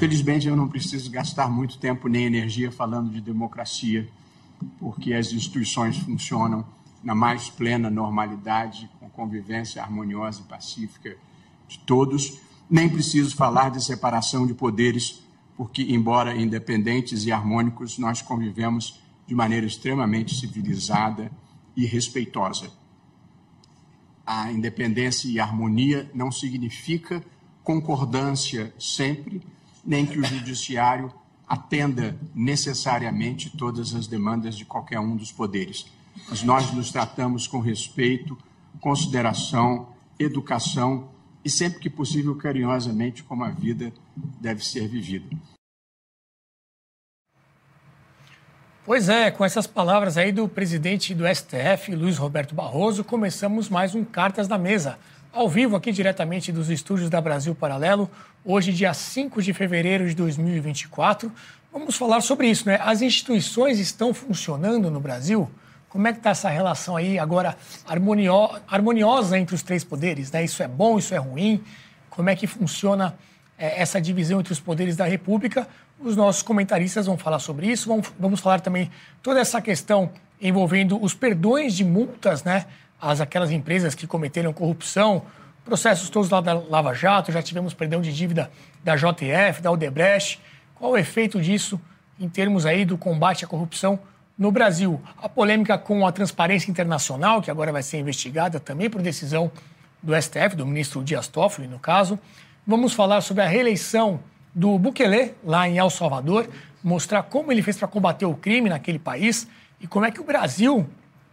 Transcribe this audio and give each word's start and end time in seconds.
Felizmente, 0.00 0.48
eu 0.48 0.56
não 0.56 0.66
preciso 0.66 1.10
gastar 1.10 1.50
muito 1.50 1.76
tempo 1.76 2.08
nem 2.08 2.24
energia 2.24 2.72
falando 2.72 3.10
de 3.10 3.20
democracia, 3.20 4.08
porque 4.78 5.12
as 5.12 5.30
instituições 5.30 5.98
funcionam 5.98 6.64
na 7.04 7.14
mais 7.14 7.50
plena 7.50 7.90
normalidade, 7.90 8.88
com 8.98 9.10
convivência 9.10 9.82
harmoniosa 9.82 10.40
e 10.40 10.44
pacífica 10.44 11.16
de 11.68 11.78
todos. 11.80 12.40
Nem 12.70 12.88
preciso 12.88 13.34
falar 13.34 13.70
de 13.70 13.84
separação 13.84 14.46
de 14.46 14.54
poderes, 14.54 15.24
porque, 15.56 15.82
embora 15.82 16.40
independentes 16.40 17.26
e 17.26 17.32
harmônicos, 17.32 17.98
nós 17.98 18.22
convivemos 18.22 19.02
de 19.26 19.34
maneira 19.34 19.66
extremamente 19.66 20.38
civilizada 20.38 21.32
e 21.76 21.84
respeitosa. 21.84 22.70
A 24.24 24.52
independência 24.52 25.28
e 25.28 25.40
a 25.40 25.44
harmonia 25.44 26.08
não 26.14 26.30
significa 26.30 27.24
concordância 27.64 28.72
sempre 28.78 29.42
nem 29.84 30.06
que 30.06 30.18
o 30.18 30.24
judiciário 30.24 31.12
atenda 31.48 32.16
necessariamente 32.32 33.50
todas 33.50 33.92
as 33.94 34.06
demandas 34.06 34.56
de 34.56 34.64
qualquer 34.64 35.00
um 35.00 35.16
dos 35.16 35.32
poderes. 35.32 35.86
Mas 36.28 36.44
nós 36.44 36.72
nos 36.72 36.92
tratamos 36.92 37.48
com 37.48 37.58
respeito, 37.58 38.38
consideração, 38.80 39.88
educação 40.18 41.08
e, 41.44 41.50
sempre 41.50 41.80
que 41.80 41.90
possível, 41.90 42.34
carinhosamente, 42.36 43.22
como 43.22 43.44
a 43.44 43.50
vida 43.50 43.92
deve 44.40 44.64
ser 44.64 44.86
vivida. 44.88 45.26
Pois 48.84 49.08
é, 49.08 49.30
com 49.30 49.44
essas 49.44 49.66
palavras 49.66 50.16
aí 50.16 50.32
do 50.32 50.48
presidente 50.48 51.14
do 51.14 51.24
STF, 51.26 51.94
Luiz 51.94 52.18
Roberto 52.18 52.54
Barroso, 52.54 53.04
começamos 53.04 53.68
mais 53.68 53.94
um 53.94 54.04
Cartas 54.04 54.48
na 54.48 54.58
Mesa 54.58 54.98
ao 55.32 55.48
vivo 55.48 55.76
aqui 55.76 55.92
diretamente 55.92 56.50
dos 56.50 56.70
estúdios 56.70 57.08
da 57.08 57.20
Brasil 57.20 57.54
Paralelo, 57.54 58.10
hoje, 58.44 58.72
dia 58.72 58.92
5 58.92 59.40
de 59.40 59.52
fevereiro 59.52 60.08
de 60.08 60.14
2024. 60.14 61.30
Vamos 61.72 61.96
falar 61.96 62.20
sobre 62.20 62.48
isso, 62.48 62.66
né? 62.66 62.80
As 62.82 63.00
instituições 63.00 63.78
estão 63.78 64.12
funcionando 64.12 64.90
no 64.90 64.98
Brasil? 64.98 65.48
Como 65.90 66.06
é 66.06 66.12
que 66.12 66.18
está 66.18 66.30
essa 66.30 66.48
relação 66.48 66.96
aí 66.96 67.18
agora 67.18 67.56
harmonio 67.84 68.48
harmoniosa 68.68 69.36
entre 69.36 69.56
os 69.56 69.62
três 69.62 69.82
poderes? 69.82 70.30
Né? 70.30 70.44
Isso 70.44 70.62
é 70.62 70.68
bom, 70.68 70.96
isso 70.98 71.12
é 71.12 71.18
ruim? 71.18 71.64
Como 72.08 72.30
é 72.30 72.36
que 72.36 72.46
funciona 72.46 73.18
é, 73.58 73.82
essa 73.82 74.00
divisão 74.00 74.38
entre 74.38 74.52
os 74.52 74.60
poderes 74.60 74.96
da 74.96 75.04
República? 75.04 75.66
Os 75.98 76.14
nossos 76.16 76.42
comentaristas 76.42 77.06
vão 77.06 77.18
falar 77.18 77.40
sobre 77.40 77.66
isso. 77.66 77.88
Vamos, 77.88 78.12
vamos 78.20 78.38
falar 78.38 78.60
também 78.60 78.88
toda 79.20 79.40
essa 79.40 79.60
questão 79.60 80.12
envolvendo 80.40 80.96
os 81.02 81.12
perdões 81.12 81.74
de 81.74 81.84
multas, 81.84 82.44
né? 82.44 82.66
as 83.00 83.20
aquelas 83.20 83.50
empresas 83.50 83.92
que 83.92 84.06
cometeram 84.06 84.52
corrupção, 84.52 85.24
processos 85.64 86.08
todos 86.08 86.30
lá 86.30 86.40
da 86.40 86.54
Lava 86.54 86.94
Jato, 86.94 87.32
já 87.32 87.42
tivemos 87.42 87.74
perdão 87.74 88.00
de 88.00 88.12
dívida 88.12 88.48
da 88.84 88.94
JF, 88.94 89.60
da 89.60 89.72
Odebrecht. 89.72 90.40
Qual 90.76 90.92
o 90.92 90.96
efeito 90.96 91.40
disso 91.40 91.80
em 92.18 92.28
termos 92.28 92.64
aí 92.64 92.84
do 92.84 92.96
combate 92.96 93.44
à 93.44 93.48
corrupção 93.48 93.98
no 94.40 94.50
Brasil? 94.50 94.98
A 95.22 95.28
polêmica 95.28 95.76
com 95.76 96.06
a 96.06 96.10
transparência 96.10 96.70
internacional, 96.70 97.42
que 97.42 97.50
agora 97.50 97.70
vai 97.70 97.82
ser 97.82 97.98
investigada 97.98 98.58
também 98.58 98.88
por 98.88 99.02
decisão 99.02 99.52
do 100.02 100.20
STF, 100.20 100.56
do 100.56 100.64
ministro 100.64 101.04
Dias 101.04 101.28
Toffoli, 101.28 101.68
no 101.68 101.78
caso. 101.78 102.18
Vamos 102.66 102.94
falar 102.94 103.20
sobre 103.20 103.42
a 103.42 103.46
reeleição 103.46 104.18
do 104.54 104.78
Bukele, 104.78 105.34
lá 105.44 105.68
em 105.68 105.76
El 105.76 105.90
Salvador, 105.90 106.48
mostrar 106.82 107.22
como 107.24 107.52
ele 107.52 107.60
fez 107.60 107.76
para 107.76 107.86
combater 107.86 108.24
o 108.24 108.34
crime 108.34 108.70
naquele 108.70 108.98
país 108.98 109.46
e 109.78 109.86
como 109.86 110.06
é 110.06 110.10
que 110.10 110.20
o 110.20 110.24
Brasil 110.24 110.88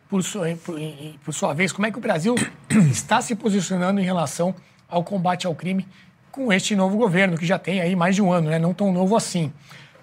por 0.09 0.21
sua, 0.23 0.47
por, 0.57 0.77
por 1.23 1.33
sua 1.33 1.53
vez, 1.53 1.71
como 1.71 1.85
é 1.85 1.91
que 1.91 1.97
o 1.97 2.01
Brasil 2.01 2.35
está 2.91 3.21
se 3.21 3.35
posicionando 3.35 4.01
em 4.01 4.03
relação 4.03 4.53
ao 4.89 5.03
combate 5.03 5.47
ao 5.47 5.55
crime 5.55 5.87
com 6.29 6.51
este 6.51 6.75
novo 6.75 6.97
governo, 6.97 7.37
que 7.37 7.45
já 7.45 7.57
tem 7.57 7.81
aí 7.81 7.95
mais 7.95 8.15
de 8.15 8.21
um 8.21 8.31
ano, 8.31 8.49
né? 8.49 8.59
não 8.59 8.73
tão 8.73 8.91
novo 8.91 9.15
assim. 9.15 9.51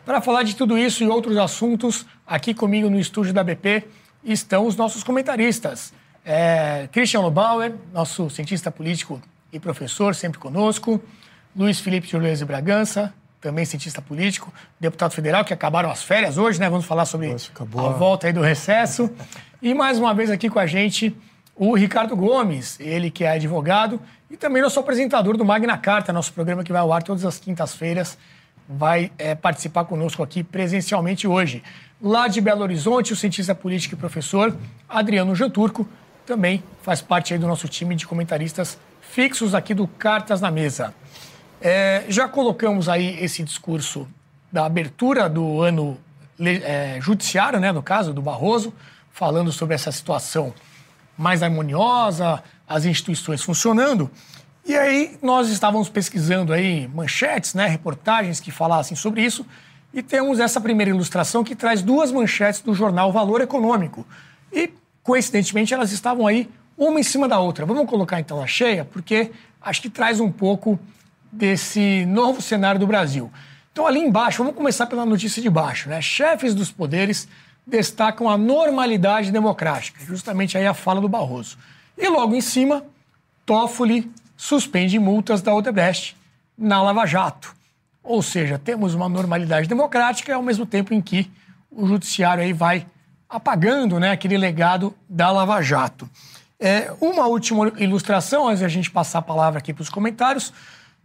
Para 0.05 0.21
falar 0.21 0.43
de 0.43 0.55
tudo 0.55 0.77
isso 0.77 1.03
e 1.03 1.09
outros 1.09 1.37
assuntos, 1.39 2.05
aqui 2.27 2.53
comigo 2.53 2.91
no 2.91 3.01
estúdio 3.01 3.33
da 3.33 3.43
BP 3.43 3.85
estão 4.23 4.67
os 4.67 4.77
nossos 4.77 5.03
comentaristas. 5.03 5.95
É, 6.23 6.89
Christian 6.93 7.21
Lobauer, 7.21 7.75
nosso 7.93 8.29
cientista 8.29 8.71
político 8.71 9.21
e 9.51 9.59
professor, 9.59 10.15
sempre 10.15 10.39
conosco. 10.39 11.03
Luiz 11.57 11.81
Felipe 11.81 12.07
de 12.07 12.17
Luiz 12.19 12.43
Bragança, 12.43 13.15
também 13.41 13.65
cientista 13.65 14.03
político, 14.03 14.53
deputado 14.79 15.13
federal, 15.13 15.43
que 15.43 15.55
acabaram 15.55 15.91
as 15.91 16.03
férias 16.03 16.37
hoje, 16.37 16.61
né? 16.61 16.69
Vamos 16.69 16.85
falar 16.85 17.07
sobre 17.07 17.29
Nossa, 17.29 17.51
a 17.59 17.89
volta 17.93 18.27
aí 18.27 18.33
do 18.33 18.43
recesso. 18.43 19.11
E 19.63 19.73
mais 19.73 19.99
uma 19.99 20.13
vez 20.13 20.31
aqui 20.31 20.51
com 20.51 20.59
a 20.59 20.67
gente 20.67 21.17
o 21.57 21.75
Ricardo 21.75 22.15
Gomes, 22.15 22.79
ele 22.79 23.11
que 23.11 23.25
é 23.25 23.31
advogado 23.31 24.01
e 24.31 24.37
também 24.37 24.61
nosso 24.61 24.79
apresentador 24.81 25.37
do 25.37 25.45
Magna 25.45 25.79
Carta, 25.79 26.13
nosso 26.13 26.33
programa 26.33 26.65
que 26.65 26.73
vai 26.73 26.81
ao 26.81 26.93
ar 26.93 27.03
todas 27.03 27.25
as 27.25 27.39
quintas-feiras, 27.39 28.19
vai 28.69 29.13
é, 29.19 29.35
participar 29.35 29.85
conosco 29.85 30.23
aqui 30.23 30.43
presencialmente 30.43 31.27
hoje. 31.27 31.63
Lá 32.01 32.29
de 32.29 32.41
Belo 32.41 32.63
Horizonte, 32.63 33.13
o 33.13 33.17
cientista 33.17 33.55
político 33.55 33.95
e 33.95 33.99
professor 33.99 34.57
Adriano 34.89 35.35
Janturco 35.35 35.89
também 36.27 36.63
faz 36.83 37.01
parte 37.01 37.37
do 37.37 37.47
nosso 37.47 37.69
time 37.69 37.95
de 37.95 38.07
comentaristas 38.07 38.79
fixos 39.01 39.55
aqui 39.55 39.75
do 39.75 39.87
Cartas 39.87 40.41
na 40.41 40.51
Mesa. 40.51 40.95
É, 41.61 42.05
já 42.09 42.29
colocamos 42.29 42.89
aí 42.89 43.23
esse 43.23 43.43
discurso 43.43 44.09
da 44.51 44.67
abertura 44.67 45.29
do 45.29 45.61
ano 45.61 45.99
é, 46.41 46.99
judiciário, 47.01 47.61
né, 47.61 47.73
no 47.73 47.83
caso 47.83 48.13
do 48.13 48.21
Barroso, 48.21 48.73
falando 49.11 49.53
sobre 49.53 49.75
essa 49.75 49.93
situação 49.93 50.53
mais 51.17 51.43
harmoniosa, 51.43 52.43
as 52.69 52.85
instituições 52.85 53.43
funcionando. 53.43 54.11
E 54.67 54.75
aí 54.75 55.19
nós 55.21 55.51
estávamos 55.51 55.91
pesquisando 55.91 56.53
aí 56.53 56.89
manchetes, 56.89 57.53
né, 57.53 57.67
reportagens 57.67 58.41
que 58.41 58.51
falassem 58.51 58.97
sobre 58.97 59.23
isso, 59.23 59.47
e 59.93 60.03
temos 60.03 60.41
essa 60.41 60.61
primeira 60.61 60.91
ilustração 60.91 61.45
que 61.45 61.55
traz 61.55 61.83
duas 61.83 62.11
manchetes 62.11 62.61
do 62.61 62.75
jornal 62.75 63.13
Valor 63.13 63.43
Econômico. 63.43 64.07
E 64.51 64.71
coincidentemente 65.03 65.75
elas 65.75 65.93
estavam 65.93 66.27
aí 66.27 66.49
uma 66.79 66.99
em 66.99 67.03
cima 67.03 67.29
da 67.29 67.39
outra. 67.39 67.67
Vamos 67.67 67.87
colocar 67.87 68.19
em 68.19 68.25
tela 68.25 68.47
cheia, 68.47 68.85
porque 68.85 69.31
acho 69.61 69.83
que 69.83 69.91
traz 69.91 70.19
um 70.19 70.33
pouco 70.33 70.79
desse 71.31 72.07
novo 72.07 72.41
cenário 72.41 72.81
do 72.81 72.87
Brasil. 72.87 73.31
Então, 73.71 73.87
ali 73.87 74.01
embaixo, 74.01 74.39
vamos 74.39 74.57
começar 74.57 74.87
pela 74.87 75.05
notícia 75.05 75.43
de 75.43 75.51
baixo, 75.51 75.89
né? 75.89 76.01
Chefes 76.01 76.55
dos 76.55 76.71
poderes 76.71 77.29
destacam 77.67 78.29
a 78.29 78.39
normalidade 78.39 79.31
democrática, 79.31 80.05
justamente 80.05 80.57
aí 80.57 80.67
a 80.67 80.75
fala 80.75 81.01
do 81.01 81.09
Barroso. 81.09 81.59
E 81.99 82.09
logo 82.09 82.35
em 82.35 82.41
cima, 82.41 82.85
Toffoli 83.45 84.11
suspende 84.37 84.99
multas 84.99 85.43
da 85.43 85.55
Odebrecht 85.55 86.17
na 86.57 86.83
Lava 86.83 87.07
Jato. 87.07 87.55
Ou 88.03 88.23
seja, 88.23 88.59
temos 88.59 88.95
uma 88.95 89.09
normalidade 89.09 89.69
democrática 89.69 90.35
ao 90.35 90.43
mesmo 90.43 90.67
tempo 90.67 90.93
em 90.93 91.01
que 91.01 91.31
o 91.71 91.87
judiciário 91.87 92.43
aí 92.43 92.53
vai 92.53 92.87
apagando 93.29 93.99
né, 93.99 94.11
aquele 94.11 94.37
legado 94.37 94.95
da 95.09 95.31
Lava 95.31 95.61
Jato. 95.63 96.09
É, 96.61 96.93
uma 97.01 97.27
última 97.27 97.73
ilustração, 97.79 98.47
antes 98.47 98.61
de 98.61 98.65
a 98.65 98.69
gente 98.69 98.91
passar 98.91 99.19
a 99.19 99.23
palavra 99.23 99.59
aqui 99.59 99.73
para 99.73 99.83
os 99.83 99.89
comentários. 99.89 100.53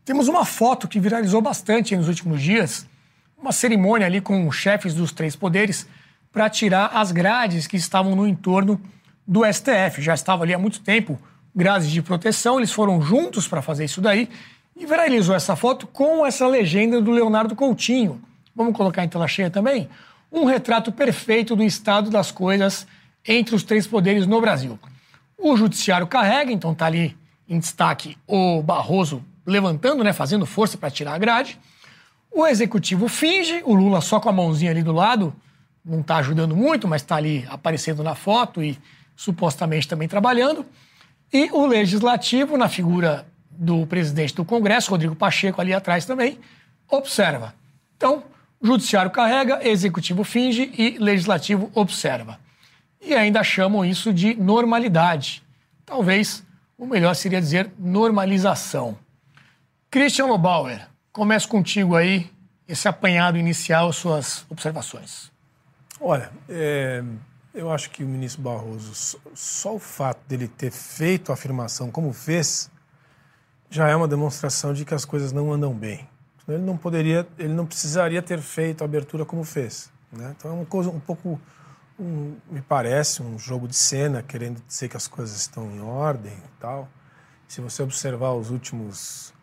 Temos 0.05 0.27
uma 0.27 0.45
foto 0.45 0.87
que 0.87 0.99
viralizou 0.99 1.41
bastante 1.41 1.95
nos 1.95 2.07
últimos 2.07 2.41
dias, 2.41 2.87
uma 3.37 3.51
cerimônia 3.51 4.07
ali 4.07 4.21
com 4.21 4.51
chefes 4.51 4.93
dos 4.93 5.11
três 5.11 5.35
poderes 5.35 5.87
para 6.31 6.49
tirar 6.49 6.91
as 6.93 7.11
grades 7.11 7.67
que 7.67 7.77
estavam 7.77 8.15
no 8.15 8.27
entorno 8.27 8.79
do 9.25 9.41
STF. 9.45 10.01
Já 10.01 10.13
estava 10.13 10.43
ali 10.43 10.53
há 10.53 10.59
muito 10.59 10.81
tempo 10.81 11.19
grades 11.59 11.91
de 11.91 12.01
proteção, 12.01 12.57
eles 12.57 12.71
foram 12.71 13.01
juntos 13.01 13.45
para 13.45 13.61
fazer 13.61 13.83
isso 13.83 13.99
daí 13.99 14.29
e 14.77 14.85
viralizou 14.85 15.35
essa 15.35 15.57
foto 15.57 15.85
com 15.85 16.25
essa 16.25 16.47
legenda 16.47 17.01
do 17.01 17.11
Leonardo 17.11 17.53
Coutinho. 17.53 18.21
Vamos 18.55 18.73
colocar 18.75 19.03
em 19.03 19.09
tela 19.09 19.27
cheia 19.27 19.49
também? 19.49 19.89
Um 20.31 20.45
retrato 20.45 20.89
perfeito 20.89 21.57
do 21.57 21.63
estado 21.63 22.09
das 22.09 22.31
coisas 22.31 22.87
entre 23.27 23.53
os 23.53 23.63
três 23.63 23.85
poderes 23.85 24.25
no 24.25 24.39
Brasil. 24.39 24.79
O 25.37 25.57
judiciário 25.57 26.07
carrega, 26.07 26.49
então 26.49 26.71
está 26.71 26.85
ali 26.85 27.17
em 27.47 27.59
destaque 27.59 28.17
o 28.25 28.61
Barroso 28.61 29.21
levantando, 29.45 30.01
né, 30.01 30.13
fazendo 30.13 30.45
força 30.45 30.77
para 30.77 30.89
tirar 30.89 31.15
a 31.15 31.17
grade. 31.17 31.59
O 32.31 32.47
executivo 32.47 33.09
finge, 33.09 33.61
o 33.65 33.73
Lula 33.73 33.99
só 33.99 34.17
com 34.19 34.29
a 34.29 34.31
mãozinha 34.31 34.71
ali 34.71 34.83
do 34.83 34.93
lado, 34.93 35.33
não 35.83 35.99
está 35.99 36.17
ajudando 36.17 36.55
muito, 36.55 36.87
mas 36.87 37.01
está 37.01 37.17
ali 37.17 37.45
aparecendo 37.49 38.01
na 38.01 38.15
foto 38.15 38.63
e 38.63 38.77
supostamente 39.13 39.89
também 39.89 40.07
trabalhando. 40.07 40.65
E 41.31 41.49
o 41.51 41.65
legislativo, 41.65 42.57
na 42.57 42.67
figura 42.67 43.25
do 43.49 43.85
presidente 43.85 44.35
do 44.35 44.45
Congresso, 44.45 44.91
Rodrigo 44.91 45.15
Pacheco, 45.15 45.61
ali 45.61 45.73
atrás 45.73 46.05
também, 46.05 46.39
observa. 46.89 47.53
Então, 47.95 48.23
judiciário 48.61 49.11
carrega, 49.11 49.67
executivo 49.67 50.23
finge 50.23 50.71
e 50.77 50.97
legislativo 50.97 51.71
observa. 51.75 52.39
E 53.01 53.13
ainda 53.13 53.43
chamam 53.43 53.85
isso 53.85 54.13
de 54.13 54.35
normalidade. 54.35 55.43
Talvez 55.85 56.43
o 56.77 56.85
melhor 56.85 57.15
seria 57.15 57.39
dizer 57.39 57.71
normalização. 57.77 58.97
Christian 59.91 60.25
Lobauer, 60.25 60.89
Começo 61.11 61.49
contigo 61.49 61.95
aí, 61.95 62.29
esse 62.67 62.87
apanhado 62.87 63.37
inicial, 63.37 63.91
suas 63.91 64.45
observações. 64.47 65.31
Olha, 65.99 66.31
é, 66.47 67.03
eu 67.59 67.71
acho 67.71 67.89
que 67.89 68.03
o 68.03 68.07
ministro 68.07 68.41
Barroso, 68.41 69.19
só 69.33 69.75
o 69.75 69.79
fato 69.79 70.19
dele 70.27 70.47
ter 70.47 70.71
feito 70.71 71.31
a 71.31 71.33
afirmação 71.33 71.91
como 71.91 72.13
fez, 72.13 72.71
já 73.69 73.87
é 73.87 73.95
uma 73.95 74.07
demonstração 74.07 74.73
de 74.73 74.85
que 74.85 74.93
as 74.93 75.05
coisas 75.05 75.31
não 75.31 75.51
andam 75.51 75.73
bem. 75.73 76.07
Ele 76.47 76.63
não 76.63 76.77
poderia, 76.77 77.27
ele 77.37 77.53
não 77.53 77.65
precisaria 77.65 78.21
ter 78.21 78.39
feito 78.39 78.81
a 78.81 78.85
abertura 78.85 79.23
como 79.23 79.43
fez. 79.43 79.91
Né? 80.11 80.33
Então 80.35 80.49
é 80.49 80.53
uma 80.53 80.65
coisa 80.65 80.89
um 80.89 80.99
pouco, 80.99 81.39
um, 81.99 82.35
me 82.49 82.61
parece, 82.61 83.21
um 83.21 83.37
jogo 83.37 83.67
de 83.67 83.75
cena, 83.75 84.23
querendo 84.23 84.61
dizer 84.65 84.89
que 84.89 84.97
as 84.97 85.07
coisas 85.07 85.37
estão 85.37 85.69
em 85.69 85.81
ordem 85.81 86.33
e 86.33 86.59
tal. 86.59 86.87
Se 87.47 87.61
você 87.61 87.83
observar 87.83 88.33
os 88.33 88.49
últimos 88.49 89.33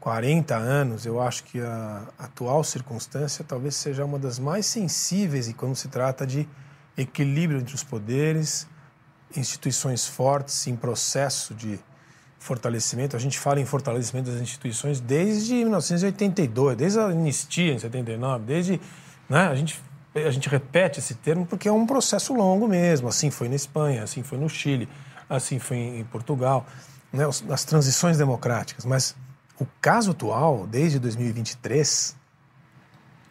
40 0.00 0.56
anos, 0.56 1.04
eu 1.04 1.20
acho 1.20 1.44
que 1.44 1.60
a 1.60 2.08
atual 2.18 2.64
circunstância 2.64 3.44
talvez 3.44 3.74
seja 3.74 4.04
uma 4.04 4.18
das 4.18 4.38
mais 4.38 4.64
sensíveis 4.64 5.52
quando 5.52 5.74
se 5.74 5.88
trata 5.88 6.26
de 6.26 6.48
equilíbrio 6.96 7.60
entre 7.60 7.74
os 7.74 7.82
poderes, 7.82 8.66
instituições 9.36 10.06
fortes 10.06 10.66
em 10.66 10.76
processo 10.76 11.54
de 11.54 11.78
fortalecimento. 12.38 13.16
A 13.16 13.18
gente 13.18 13.38
fala 13.38 13.60
em 13.60 13.64
fortalecimento 13.64 14.30
das 14.30 14.40
instituições 14.40 15.00
desde 15.00 15.54
1982, 15.54 16.76
desde 16.76 16.98
a 16.98 17.06
anistia 17.06 17.72
em 17.72 17.78
79, 17.78 18.44
desde 18.44 18.80
né, 19.28 19.48
a 19.48 19.54
gente 19.54 19.82
a 20.14 20.30
gente 20.30 20.48
repete 20.48 21.00
esse 21.00 21.14
termo 21.16 21.44
porque 21.44 21.66
é 21.66 21.72
um 21.72 21.84
processo 21.84 22.32
longo 22.32 22.68
mesmo. 22.68 23.08
Assim 23.08 23.30
foi 23.30 23.48
na 23.48 23.56
Espanha, 23.56 24.04
assim 24.04 24.22
foi 24.22 24.38
no 24.38 24.48
Chile, 24.48 24.88
assim 25.28 25.58
foi 25.58 25.76
em 25.76 26.04
Portugal, 26.04 26.66
né, 27.12 27.24
as 27.50 27.64
transições 27.64 28.16
democráticas. 28.16 28.84
Mas 28.84 29.16
o 29.58 29.66
caso 29.80 30.12
atual, 30.12 30.68
desde 30.68 31.00
2023, 31.00 32.14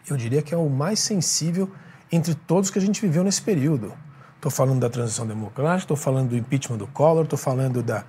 eu 0.10 0.18
diria 0.18 0.42
que 0.42 0.54
é 0.54 0.58
o 0.58 0.70
mais 0.70 1.00
sensível 1.00 1.72
entre 2.14 2.36
todos 2.36 2.70
que 2.70 2.78
a 2.78 2.82
gente 2.82 3.02
viveu 3.02 3.24
nesse 3.24 3.42
período. 3.42 3.94
Estou 4.36 4.52
falando 4.52 4.80
da 4.80 4.90
transição 4.90 5.26
democrática, 5.26 5.86
estou 5.86 5.98
falando 5.98 6.30
do 6.30 6.38
impeachment 6.38 6.78
do 6.78 6.86
Collor, 6.86 7.24
estou 7.24 7.40
falando 7.40 7.82
da, 7.82 8.04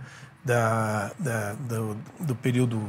da, 0.44 1.10
da 1.18 1.52
do, 1.54 1.96
do, 2.20 2.34
período 2.34 2.82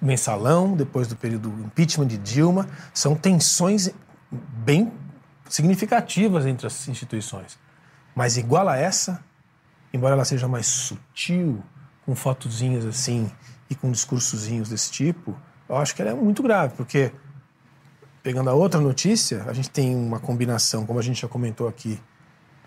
mensalão, 0.00 0.74
depois 0.74 1.06
do 1.06 1.14
período 1.14 1.48
impeachment 1.64 2.08
de 2.08 2.18
Dilma. 2.18 2.68
São 2.92 3.14
tensões 3.14 3.90
bem 4.30 4.92
significativas 5.48 6.44
entre 6.44 6.66
as 6.66 6.88
instituições. 6.88 7.56
Mas 8.14 8.36
igual 8.36 8.68
a 8.68 8.76
essa, 8.76 9.22
embora 9.92 10.14
ela 10.14 10.24
seja 10.24 10.48
mais 10.48 10.66
sutil, 10.66 11.62
com 12.04 12.16
fotozinhas 12.16 12.84
assim 12.84 13.30
e 13.70 13.74
com 13.74 13.92
discursozinhos 13.92 14.70
desse 14.70 14.90
tipo, 14.90 15.36
eu 15.68 15.76
acho 15.76 15.94
que 15.94 16.02
ela 16.02 16.12
é 16.12 16.14
muito 16.14 16.42
grave, 16.42 16.74
porque 16.76 17.12
Pegando 18.26 18.50
a 18.50 18.54
outra 18.54 18.80
notícia, 18.80 19.44
a 19.46 19.52
gente 19.52 19.70
tem 19.70 19.94
uma 19.94 20.18
combinação, 20.18 20.84
como 20.84 20.98
a 20.98 21.02
gente 21.02 21.22
já 21.22 21.28
comentou 21.28 21.68
aqui, 21.68 21.96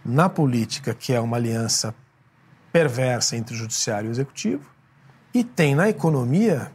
na 0.05 0.29
política, 0.29 0.93
que 0.93 1.11
é 1.11 1.19
uma 1.19 1.35
aliança 1.35 1.93
perversa 2.71 3.35
entre 3.35 3.53
o 3.53 3.57
judiciário 3.57 4.07
e 4.07 4.09
o 4.09 4.11
executivo, 4.13 4.63
e 5.33 5.43
tem 5.43 5.75
na 5.75 5.89
economia 5.89 6.71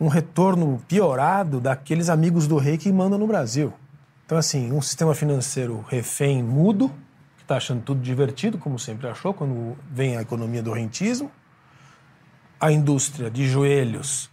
um 0.00 0.08
retorno 0.08 0.82
piorado 0.88 1.60
daqueles 1.60 2.08
amigos 2.08 2.46
do 2.46 2.56
rei 2.56 2.78
que 2.78 2.90
mandam 2.90 3.18
no 3.18 3.26
Brasil. 3.26 3.70
Então, 4.24 4.38
assim, 4.38 4.72
um 4.72 4.80
sistema 4.80 5.14
financeiro 5.14 5.84
refém 5.86 6.42
mudo, 6.42 6.88
que 7.36 7.42
está 7.42 7.58
achando 7.58 7.82
tudo 7.82 8.00
divertido, 8.00 8.56
como 8.56 8.78
sempre 8.78 9.08
achou, 9.08 9.34
quando 9.34 9.76
vem 9.90 10.16
a 10.16 10.22
economia 10.22 10.62
do 10.62 10.72
rentismo, 10.72 11.30
a 12.58 12.72
indústria 12.72 13.30
de 13.30 13.46
joelhos 13.46 14.29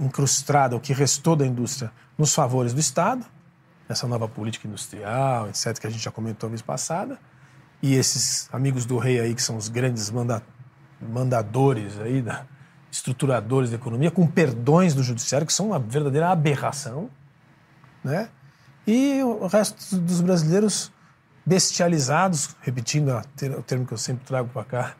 incrustada, 0.00 0.74
o 0.74 0.80
que 0.80 0.92
restou 0.92 1.36
da 1.36 1.46
indústria, 1.46 1.92
nos 2.18 2.34
favores 2.34 2.74
do 2.74 2.80
Estado, 2.80 3.24
essa 3.88 4.06
nova 4.06 4.28
política 4.28 4.66
industrial, 4.66 5.48
etc., 5.48 5.78
que 5.78 5.86
a 5.86 5.90
gente 5.90 6.02
já 6.02 6.10
comentou 6.10 6.46
a 6.46 6.50
vez 6.50 6.62
passada, 6.62 7.18
e 7.82 7.94
esses 7.94 8.48
amigos 8.52 8.84
do 8.84 8.98
rei 8.98 9.20
aí, 9.20 9.34
que 9.34 9.42
são 9.42 9.56
os 9.56 9.68
grandes 9.68 10.10
manda 10.10 10.42
mandadores 11.00 11.98
aí, 11.98 12.20
da, 12.20 12.44
estruturadores 12.90 13.70
da 13.70 13.76
economia, 13.76 14.10
com 14.10 14.26
perdões 14.26 14.94
do 14.94 15.02
judiciário, 15.02 15.46
que 15.46 15.52
são 15.52 15.68
uma 15.68 15.78
verdadeira 15.78 16.28
aberração, 16.28 17.08
né? 18.04 18.28
E 18.86 19.22
o 19.22 19.46
resto 19.46 19.96
dos 19.96 20.20
brasileiros 20.20 20.92
bestializados, 21.46 22.54
repetindo 22.60 23.10
o 23.58 23.62
termo 23.62 23.86
que 23.86 23.92
eu 23.92 23.98
sempre 23.98 24.24
trago 24.24 24.48
para 24.48 24.64
cá, 24.64 24.94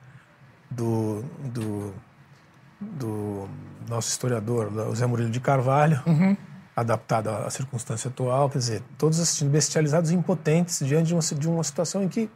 do, 0.71 1.23
do 1.45 1.95
do 2.81 3.49
nosso 3.89 4.09
historiador, 4.09 4.73
o 4.89 4.95
Zé 4.95 5.07
Murilo 5.07 5.31
de 5.31 5.41
Carvalho, 5.41 6.03
uhum. 6.07 6.37
adaptado 6.75 7.29
à 7.29 7.51
circunstância 7.51 8.09
atual, 8.09 8.49
quer 8.51 8.59
dizer, 8.59 8.83
todos 8.99 9.19
assistindo 9.21 9.51
bestializados 9.51 10.11
e 10.11 10.15
impotentes 10.15 10.85
diante 10.85 11.09
de 11.09 11.15
uma, 11.15 11.21
de 11.21 11.49
uma 11.49 11.65
situação 11.65 12.03
em 12.03 12.09
que 12.09 12.31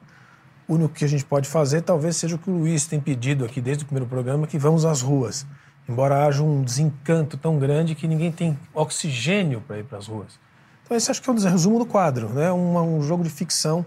o 0.66 0.74
único 0.74 0.94
que 0.94 1.04
a 1.04 1.08
gente 1.08 1.24
pode 1.24 1.48
fazer 1.48 1.82
talvez 1.82 2.16
seja 2.16 2.36
o 2.36 2.38
que 2.38 2.50
o 2.50 2.58
Luiz 2.58 2.86
tem 2.86 2.98
pedido 2.98 3.44
aqui 3.44 3.60
desde 3.60 3.84
o 3.84 3.86
primeiro 3.86 4.08
programa, 4.08 4.46
que 4.46 4.58
vamos 4.58 4.84
às 4.84 5.02
ruas. 5.02 5.46
Embora 5.88 6.26
haja 6.26 6.42
um 6.42 6.62
desencanto 6.62 7.36
tão 7.36 7.58
grande 7.58 7.94
que 7.94 8.08
ninguém 8.08 8.32
tem 8.32 8.58
oxigênio 8.72 9.60
para 9.60 9.78
ir 9.78 9.84
para 9.84 9.98
as 9.98 10.06
ruas. 10.06 10.38
Então 10.82 10.96
esse 10.96 11.10
acho 11.10 11.20
que 11.20 11.28
é 11.28 11.32
o 11.32 11.36
resumo 11.36 11.78
do 11.78 11.86
quadro, 11.86 12.30
né? 12.30 12.50
Um, 12.50 12.96
um 12.96 13.02
jogo 13.02 13.22
de 13.22 13.30
ficção 13.30 13.84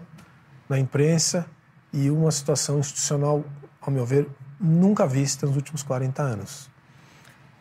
na 0.70 0.78
imprensa 0.78 1.46
e 1.92 2.10
uma 2.12 2.32
situação 2.32 2.80
institucional, 2.80 3.44
ao 3.82 3.92
meu 3.92 4.06
ver, 4.06 4.28
nunca 4.60 5.08
vista 5.08 5.48
nos 5.48 5.56
últimos 5.56 5.82
40 5.82 6.22
anos. 6.22 6.70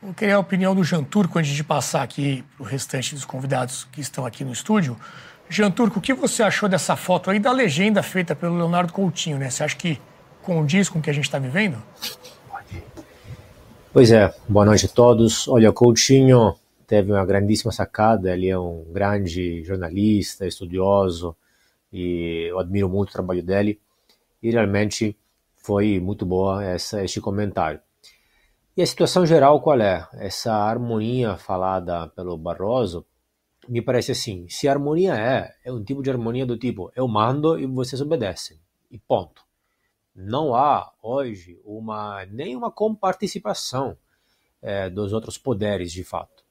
Eu 0.07 0.15
queria 0.15 0.37
a 0.37 0.39
opinião 0.39 0.73
do 0.73 0.85
Jean 0.85 1.03
Turco 1.03 1.37
antes 1.37 1.51
de 1.51 1.65
passar 1.65 2.05
aqui 2.05 2.45
para 2.57 2.63
o 2.63 2.65
restante 2.65 3.13
dos 3.13 3.25
convidados 3.25 3.89
que 3.91 4.01
estão 4.01 4.25
aqui 4.25 4.45
no 4.45 4.53
estúdio. 4.53 4.97
Jean 5.51 5.69
Turco, 5.69 5.99
o 5.99 6.01
que 6.01 6.15
você 6.15 6.45
achou 6.45 6.69
dessa 6.69 6.95
foto 6.95 7.29
aí 7.29 7.41
da 7.41 7.51
legenda 7.51 8.05
feita 8.05 8.33
pelo 8.33 8.57
Leonardo 8.57 8.93
Coutinho, 8.93 9.37
né? 9.37 9.51
Você 9.51 9.65
acha 9.65 9.75
que 9.75 10.01
condiz 10.45 10.89
com 10.89 11.01
o 11.01 11.03
que 11.03 11.11
a 11.11 11.13
gente 11.13 11.25
está 11.25 11.41
vivendo? 11.41 11.83
Pois 13.93 14.13
é, 14.13 14.33
boa 14.49 14.65
noite 14.65 14.87
a 14.87 14.89
todos. 14.89 15.49
Olha, 15.49 15.73
Coutinho 15.73 16.55
teve 16.87 17.11
uma 17.11 17.27
grandíssima 17.27 17.73
sacada, 17.73 18.33
ele 18.33 18.49
é 18.49 18.57
um 18.57 18.85
grande 18.93 19.65
jornalista, 19.65 20.47
estudioso, 20.47 21.35
e 21.93 22.47
eu 22.49 22.61
admiro 22.61 22.89
muito 22.89 23.09
o 23.09 23.13
trabalho 23.13 23.43
dele. 23.43 23.81
E 24.41 24.53
realmente 24.53 25.17
foi 25.57 25.99
muito 25.99 26.25
boa 26.25 26.65
essa, 26.65 27.03
este 27.03 27.21
comentário. 27.21 27.81
E 28.77 28.83
a 28.83 28.87
situação 28.87 29.25
geral 29.25 29.59
qual 29.63 29.81
é? 29.81 30.07
Essa 30.13 30.53
harmonia 30.53 31.39
falada 31.39 32.09
pelo 32.09 32.37
Barroso 32.37 33.07
me 33.67 33.81
parece 33.81 34.13
assim: 34.13 34.47
se 34.51 34.69
harmonia 34.69 35.15
é, 35.15 35.55
é 35.65 35.73
um 35.73 35.83
tipo 35.83 36.03
de 36.03 36.11
harmonia 36.11 36.45
do 36.45 36.59
tipo 36.59 36.93
eu 36.95 37.09
mando 37.09 37.59
e 37.59 37.65
vocês 37.65 38.03
obedecem, 38.03 38.61
e 38.91 38.99
ponto. 38.99 39.43
Não 40.15 40.55
há 40.55 40.93
hoje 41.03 41.59
uma 41.65 42.27
nem 42.27 42.55
uma 42.55 42.71
comparticipação 42.71 43.97
é, 44.61 44.91
dos 44.91 45.15
outros 45.15 45.39
poderes 45.39 45.91
de 45.91 46.05
fato, 46.05 46.45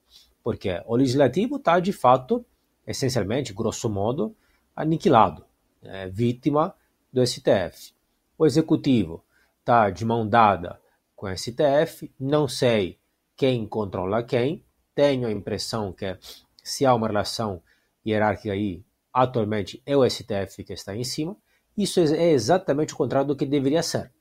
porque 0.44 0.82
o 0.88 0.96
legislativo 0.96 1.58
está 1.58 1.80
de 1.80 1.94
fato, 1.94 2.44
essencialmente, 2.88 3.54
grosso 3.54 3.88
modo, 3.88 4.36
aniquilado, 4.76 5.46
é, 5.84 6.10
vítima 6.10 6.74
do 7.14 7.24
STF. 7.24 7.94
O 8.36 8.48
executivo 8.48 9.24
está 9.60 9.92
de 9.92 10.04
mão 10.04 10.28
dada 10.28 10.84
com 11.26 11.32
o 11.32 11.38
STF, 11.38 12.12
não 12.20 12.48
sei 12.48 13.00
quem 13.36 13.66
controla 13.66 14.22
quem, 14.22 14.64
tenho 14.94 15.28
a 15.28 15.32
impressão 15.32 15.92
que 15.92 16.16
se 16.64 16.86
há 16.86 16.94
uma 16.94 17.08
relação 17.08 17.64
hierárquica 18.06 18.54
aí, 18.54 18.84
atualmente 19.12 19.82
é 19.88 19.98
o 19.98 20.08
STF 20.08 20.64
que 20.64 20.74
está 20.74 20.96
em 20.96 21.04
cima. 21.04 21.36
Isso 21.76 22.00
é 22.00 22.30
exatamente 22.30 22.94
o 22.94 22.98
contrário 22.98 23.28
do 23.28 23.36
que 23.36 23.46
deveria 23.46 23.82
ser. 23.82 24.12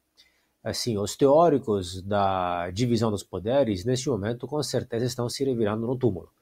Assim, 0.62 0.96
os 0.96 1.14
teóricos 1.14 2.00
da 2.00 2.70
divisão 2.70 3.10
dos 3.10 3.22
poderes, 3.22 3.84
neste 3.84 4.08
momento, 4.08 4.46
com 4.46 4.62
certeza 4.62 5.04
estão 5.04 5.28
se 5.28 5.44
revirando 5.44 5.86
no 5.86 5.96
túmulo, 5.96 6.32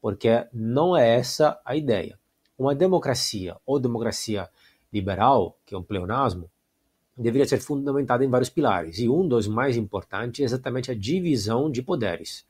porque 0.00 0.44
não 0.52 0.96
é 0.96 1.08
essa 1.08 1.60
a 1.64 1.76
ideia. 1.76 2.18
Uma 2.58 2.74
democracia 2.74 3.56
ou 3.64 3.78
democracia 3.78 4.48
liberal, 4.92 5.56
que 5.64 5.72
é 5.72 5.78
um 5.78 5.84
pleonasmo, 5.84 6.50
deveria 7.20 7.46
ser 7.46 7.60
fundamentada 7.60 8.24
em 8.24 8.28
vários 8.28 8.48
pilares, 8.48 8.98
e 8.98 9.08
um 9.08 9.26
dos 9.26 9.46
mais 9.46 9.76
importantes 9.76 10.40
é 10.40 10.44
exatamente 10.44 10.90
a 10.90 10.94
divisão 10.94 11.70
de 11.70 11.82
poderes 11.82 12.44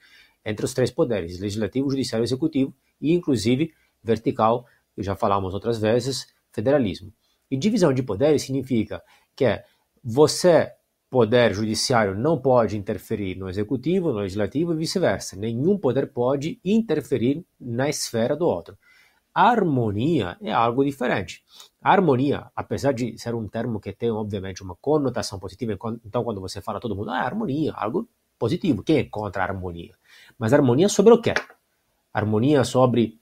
entre 0.44 0.64
os 0.64 0.72
três 0.72 0.90
poderes, 0.90 1.38
legislativo, 1.38 1.90
judiciário 1.90 2.22
e 2.22 2.26
executivo, 2.26 2.74
e 3.00 3.12
inclusive 3.12 3.72
vertical, 4.02 4.66
que 4.94 5.02
já 5.02 5.14
falamos 5.14 5.54
outras 5.54 5.78
vezes, 5.78 6.26
federalismo. 6.52 7.12
E 7.50 7.56
divisão 7.56 7.92
de 7.92 8.02
poderes 8.02 8.42
significa 8.42 9.02
que 9.36 9.62
você, 10.02 10.72
poder 11.10 11.52
judiciário, 11.52 12.14
não 12.14 12.40
pode 12.40 12.76
interferir 12.76 13.36
no 13.36 13.48
executivo, 13.48 14.12
no 14.12 14.20
legislativo 14.20 14.72
e 14.72 14.76
vice-versa. 14.76 15.36
Nenhum 15.36 15.76
poder 15.76 16.06
pode 16.12 16.58
interferir 16.64 17.44
na 17.60 17.88
esfera 17.88 18.36
do 18.36 18.46
outro. 18.46 18.78
A 19.34 19.50
harmonia 19.50 20.36
é 20.40 20.52
algo 20.52 20.84
diferente. 20.84 21.42
A 21.82 21.92
harmonia, 21.92 22.50
apesar 22.54 22.92
de 22.92 23.16
ser 23.18 23.34
um 23.34 23.48
termo 23.48 23.80
que 23.80 23.92
tem, 23.92 24.10
obviamente, 24.10 24.62
uma 24.62 24.76
conotação 24.76 25.38
positiva, 25.38 25.78
então 26.04 26.22
quando 26.22 26.40
você 26.40 26.60
fala 26.60 26.80
todo 26.80 26.94
mundo, 26.94 27.10
ah, 27.10 27.20
harmonia, 27.20 27.72
algo 27.74 28.08
positivo. 28.38 28.82
Quem 28.82 28.98
é 28.98 29.04
contra 29.04 29.42
a 29.42 29.46
harmonia? 29.46 29.94
Mas 30.38 30.52
harmonia 30.52 30.88
sobre 30.88 31.12
o 31.12 31.20
quê? 31.20 31.34
Harmonia 32.12 32.64
sobre. 32.64 33.20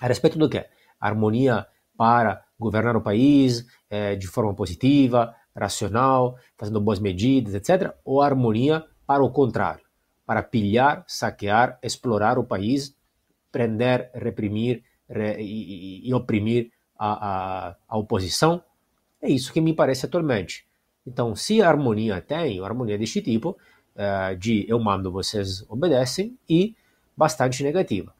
A 0.00 0.06
respeito 0.06 0.38
do 0.38 0.48
quê? 0.48 0.66
Harmonia 0.98 1.66
para 1.96 2.44
governar 2.58 2.96
o 2.96 3.00
país 3.00 3.66
é, 3.88 4.14
de 4.14 4.26
forma 4.26 4.54
positiva, 4.54 5.34
racional, 5.54 6.36
fazendo 6.56 6.80
boas 6.80 6.98
medidas, 6.98 7.54
etc. 7.54 7.94
Ou 8.04 8.22
harmonia 8.22 8.84
para 9.06 9.22
o 9.22 9.30
contrário, 9.30 9.84
para 10.24 10.42
pilhar, 10.42 11.04
saquear, 11.06 11.78
explorar 11.82 12.38
o 12.38 12.44
país, 12.44 12.94
prender, 13.50 14.10
reprimir 14.14 14.82
re, 15.08 15.36
e, 15.40 16.08
e, 16.08 16.14
oprimir 16.14 16.70
a, 17.00 17.68
a, 17.68 17.76
a 17.88 17.96
oposição? 17.96 18.62
É 19.22 19.30
isso 19.30 19.52
que 19.52 19.60
me 19.60 19.72
parece 19.72 20.04
atualmente. 20.04 20.66
Então, 21.06 21.34
se 21.34 21.62
a 21.62 21.68
harmonia 21.68 22.20
tem, 22.20 22.60
harmonia 22.60 22.98
deste 22.98 23.22
tipo, 23.22 23.56
uh, 23.96 24.36
de 24.36 24.66
eu 24.68 24.78
mando, 24.78 25.10
vocês 25.10 25.64
obedecem, 25.68 26.36
e 26.48 26.74
bastante 27.16 27.62
negativa. 27.62 28.14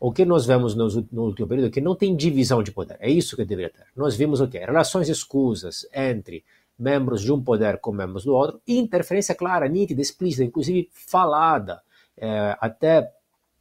O 0.00 0.10
que 0.12 0.24
nós 0.24 0.46
vemos 0.46 0.74
no, 0.74 0.88
no 1.12 1.24
último 1.24 1.46
período 1.46 1.68
é 1.68 1.70
que 1.70 1.80
não 1.80 1.94
tem 1.94 2.16
divisão 2.16 2.62
de 2.62 2.72
poder. 2.72 2.96
É 3.00 3.08
isso 3.08 3.36
que 3.36 3.44
deveria 3.44 3.70
ter. 3.70 3.86
Nós 3.94 4.16
vimos 4.16 4.40
o 4.40 4.48
quê? 4.48 4.58
Relações 4.58 5.08
escusas 5.08 5.86
entre 5.94 6.42
membros 6.78 7.22
de 7.22 7.32
um 7.32 7.40
poder 7.40 7.78
com 7.78 7.92
membros 7.92 8.24
do 8.24 8.34
outro, 8.34 8.60
interferência 8.66 9.34
clara, 9.34 9.68
nítida, 9.68 10.00
explícita, 10.00 10.42
inclusive 10.42 10.88
falada, 10.92 11.80
é, 12.16 12.56
até 12.60 13.12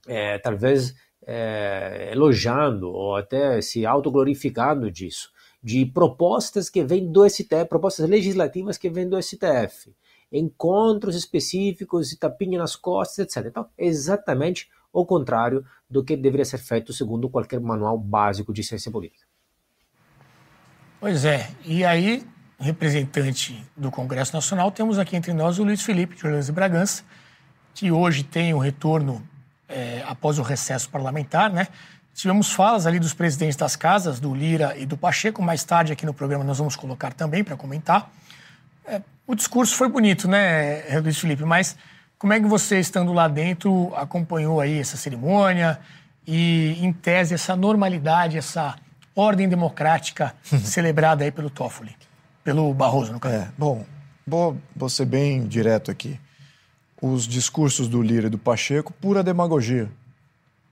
é, 0.08 0.40
talvez 0.40 0.96
é, 1.25 2.10
elogiando 2.12 2.90
ou 2.90 3.16
até 3.16 3.62
se 3.62 3.86
autoglorificando 3.86 4.90
disso 4.92 5.32
de 5.63 5.86
propostas 5.86 6.70
que 6.70 6.84
vêm 6.84 7.12
do 7.12 7.28
STF, 7.30 7.66
propostas 7.70 8.10
legislativas 8.10 8.78
que 8.78 8.90
vêm 8.90 9.08
do 9.08 9.22
STF, 9.22 9.94
encontros 10.32 11.16
específicos 11.16 12.12
e 12.12 12.18
tapinha 12.18 12.58
nas 12.58 12.75
costas, 12.75 13.20
etc. 13.20 13.48
Então, 13.48 13.70
exatamente 13.78 14.70
o 14.92 15.06
contrário 15.06 15.63
do 15.90 16.04
que 16.04 16.18
deveria 16.18 16.46
ser 16.46 16.58
feito 16.58 16.92
segundo 16.92 17.30
qualquer 17.30 17.60
manual 17.60 17.98
básico 17.98 18.51
de 18.51 18.63
ciência 18.63 18.92
política. 18.92 19.25
Pois 21.00 21.25
é, 21.25 21.50
e 21.66 21.84
aí, 21.84 22.25
representante 22.60 23.63
do 23.75 23.92
Congresso 23.92 24.34
Nacional, 24.34 24.72
temos 24.72 25.00
aqui 25.00 25.16
entre 25.16 25.34
nós 25.34 25.60
o 25.60 25.63
Luiz 25.63 25.82
Felipe 25.82 26.16
de 26.16 26.25
Orleans 26.25 26.50
e 26.50 26.51
Bragança, 26.51 27.04
que 27.74 27.92
hoje 27.92 28.24
tem 28.24 28.54
o 28.54 28.60
retorno 28.60 29.28
é, 29.72 30.04
após 30.08 30.38
o 30.38 30.42
recesso 30.42 30.90
parlamentar, 30.90 31.51
né? 31.51 31.68
Tivemos 32.13 32.51
falas 32.51 32.86
ali 32.86 33.00
dos 33.00 33.13
presidentes 33.13 33.56
das 33.56 33.75
casas, 33.75 34.20
do 34.20 34.34
Lira 34.34 34.78
e 34.78 34.86
do 34.86 34.98
Pacheco. 34.98 35.42
Mais 35.42 35.63
tarde 35.63 35.94
aqui 35.94 36.06
no 36.06 36.13
programa 36.13 36.44
nós 36.44 36.58
vamos 36.58 36.75
colocar 36.75 37.13
também 37.13 37.44
para 37.44 37.56
comentar. 37.56 38.12
É, 38.86 39.01
o 39.25 39.34
discurso 39.34 39.75
foi 39.75 39.88
bonito, 39.88 40.28
né, 40.28 41.00
Luiz 41.00 41.18
Felipe? 41.18 41.44
Mas 41.46 41.78
como 42.20 42.34
é 42.34 42.40
que 42.40 42.46
você, 42.46 42.80
estando 42.80 43.13
lá 43.13 43.28
dentro, 43.28 43.94
acompanhou 43.96 44.60
aí 44.60 44.78
essa 44.78 44.98
cerimônia 44.98 45.80
e, 46.28 46.78
em 46.80 46.92
tese, 46.92 47.34
essa 47.34 47.56
normalidade, 47.56 48.38
essa 48.38 48.75
ordem 49.16 49.48
democrática 49.48 50.36
celebrada 50.63 51.24
aí 51.24 51.32
pelo 51.32 51.50
Toffoli, 51.50 51.96
pelo 52.44 52.74
Barroso, 52.74 53.13
no 53.13 53.20
caso? 53.20 53.36
É, 53.36 53.48
bom, 53.58 53.86
vou, 54.28 54.58
vou 54.75 54.90
ser 54.90 55.06
bem 55.06 55.48
direto 55.48 55.90
aqui. 55.90 56.20
Os 57.01 57.27
discursos 57.27 57.88
do 57.88 58.01
Lira 58.01 58.27
e 58.27 58.29
do 58.29 58.38
Pacheco, 58.38 58.93
pura 58.93 59.24
demagogia. 59.24 59.91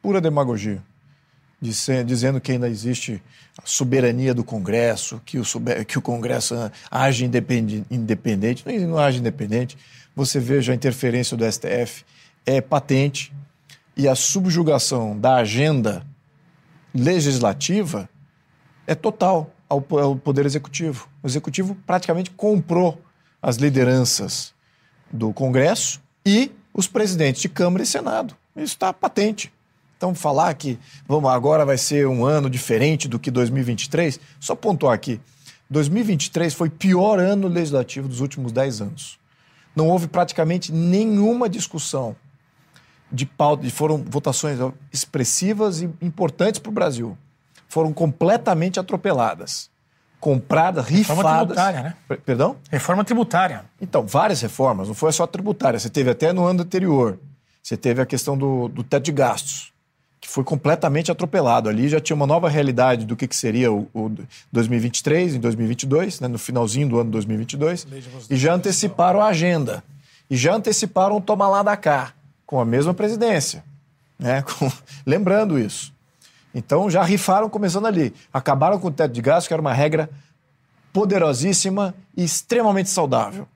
Pura 0.02 0.22
demagogia 0.22 0.82
dizendo 1.62 2.40
que 2.40 2.54
ainda 2.54 2.70
existe 2.70 3.22
a 3.58 3.66
soberania 3.66 4.34
do 4.34 4.44
Congresso, 4.44 5.22
que 5.26 5.38
o, 5.38 5.44
que 5.86 5.98
o 5.98 6.02
Congresso 6.02 6.56
age 6.90 7.26
independente. 7.26 8.64
Não, 8.66 8.88
não 8.88 8.98
age 8.98 9.20
independente. 9.20 9.78
Você 10.16 10.40
veja 10.40 10.72
a 10.72 10.76
interferência 10.76 11.36
do 11.36 11.50
STF, 11.50 12.06
é 12.46 12.62
patente, 12.62 13.34
e 13.96 14.08
a 14.08 14.16
subjugação 14.16 15.20
da 15.20 15.36
agenda 15.36 16.06
legislativa 16.94 18.10
é 18.88 18.96
total 18.96 19.54
ao, 19.68 19.86
ao 20.00 20.16
Poder 20.16 20.46
Executivo. 20.46 21.10
O 21.22 21.28
Executivo 21.28 21.76
praticamente 21.86 22.32
comprou 22.32 23.02
as 23.42 23.58
lideranças 23.58 24.54
do 25.12 25.34
Congresso 25.34 26.02
e 26.26 26.52
os 26.74 26.88
presidentes 26.88 27.42
de 27.42 27.50
Câmara 27.50 27.84
e 27.84 27.86
Senado. 27.86 28.36
Isso 28.56 28.74
está 28.74 28.94
patente. 28.94 29.52
Então, 29.98 30.16
falar 30.16 30.54
que 30.54 30.80
vamos, 31.08 31.30
agora 31.30 31.66
vai 31.66 31.78
ser 31.78 32.08
um 32.08 32.24
ano 32.24 32.50
diferente 32.50 33.08
do 33.08 33.20
que 33.20 33.30
2023, 33.30 34.20
só 34.40 34.56
pontuar 34.56 34.94
aqui. 34.94 35.20
2023 35.70 36.54
foi 36.54 36.70
o 36.70 36.72
pior 36.72 37.20
ano 37.20 37.48
legislativo 37.48 38.08
dos 38.08 38.22
últimos 38.22 38.52
10 38.52 38.82
anos. 38.82 39.20
Não 39.76 39.88
houve 39.88 40.08
praticamente 40.08 40.72
nenhuma 40.72 41.50
discussão 41.50 42.16
de 43.12 43.26
pauta, 43.26 43.70
foram 43.70 43.98
votações 43.98 44.58
expressivas 44.92 45.82
e 45.82 45.90
importantes 46.02 46.60
para 46.60 46.70
o 46.70 46.74
Brasil. 46.74 47.18
Foram 47.68 47.94
completamente 47.94 48.80
atropeladas. 48.80 49.70
Compradas, 50.20 50.86
rifadas. 50.86 51.18
Reforma 51.18 51.46
tributária, 51.46 51.82
né? 51.82 51.96
Perdão? 52.26 52.56
Reforma 52.70 53.04
tributária. 53.04 53.66
Então, 53.80 54.06
várias 54.06 54.42
reformas, 54.42 54.88
não 54.88 54.96
foi 54.96 55.12
só 55.14 55.26
tributária. 55.26 55.80
Você 55.80 55.90
teve 55.90 56.10
até 56.10 56.34
no 56.34 56.46
ano 56.46 56.62
anterior. 56.62 57.18
Você 57.64 57.78
teve 57.78 58.02
a 58.02 58.06
questão 58.06 58.38
do, 58.38 58.68
do 58.68 58.84
teto 58.84 59.04
de 59.04 59.12
gastos 59.12 59.72
que 60.20 60.28
foi 60.28 60.44
completamente 60.44 61.12
atropelado. 61.12 61.70
Ali 61.70 61.88
já 61.88 62.00
tinha 62.00 62.16
uma 62.16 62.28
nova 62.28 62.50
realidade 62.50 63.06
do 63.06 63.16
que, 63.16 63.28
que 63.28 63.36
seria 63.36 63.72
o, 63.72 63.88
o 63.94 64.12
2023, 64.52 65.36
em 65.36 65.40
2022, 65.40 66.20
né, 66.20 66.28
no 66.28 66.38
finalzinho 66.38 66.90
do 66.90 67.00
ano 67.00 67.10
2022, 67.12 67.88
e 68.30 68.36
já 68.36 68.54
anteciparam 68.54 69.22
a 69.22 69.28
agenda. 69.28 69.84
E 70.30 70.36
já 70.36 70.54
anteciparam 70.54 71.18
o 71.18 71.22
toma 71.22 71.48
lá 71.48 71.64
da 71.64 71.76
cá, 71.78 72.14
com 72.46 72.60
a 72.60 72.66
mesma 72.66 72.94
presidência. 72.94 73.64
Né, 74.18 74.44
com, 74.60 74.72
lembrando 75.06 75.58
isso. 75.58 75.94
Então 76.54 76.90
já 76.90 77.04
rifaram 77.04 77.50
começando 77.50 77.86
ali. 77.86 78.14
Acabaram 78.34 78.80
com 78.80 78.88
o 78.88 78.92
teto 78.92 79.12
de 79.12 79.22
gastos, 79.22 79.48
que 79.48 79.54
era 79.54 79.62
uma 79.62 79.74
regra 79.74 80.10
poderosíssima 80.92 81.94
e 82.16 82.24
extremamente 82.24 82.90
saudável. 82.90 83.48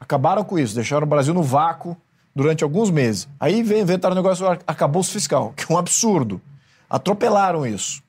Acabaram 0.00 0.42
com 0.44 0.58
isso, 0.58 0.74
deixaram 0.74 1.06
o 1.06 1.08
Brasil 1.08 1.32
no 1.32 1.42
vácuo 1.42 1.96
durante 2.34 2.64
alguns 2.64 2.90
meses. 2.90 3.28
Aí 3.38 3.62
vem 3.62 3.82
inventar 3.82 4.10
o 4.10 4.14
negócio 4.14 4.46
acabouço 4.66 5.12
fiscal, 5.12 5.52
que 5.56 5.70
é 5.70 5.74
um 5.74 5.78
absurdo. 5.78 6.40
Atropelaram 6.88 7.66
isso. 7.66 8.02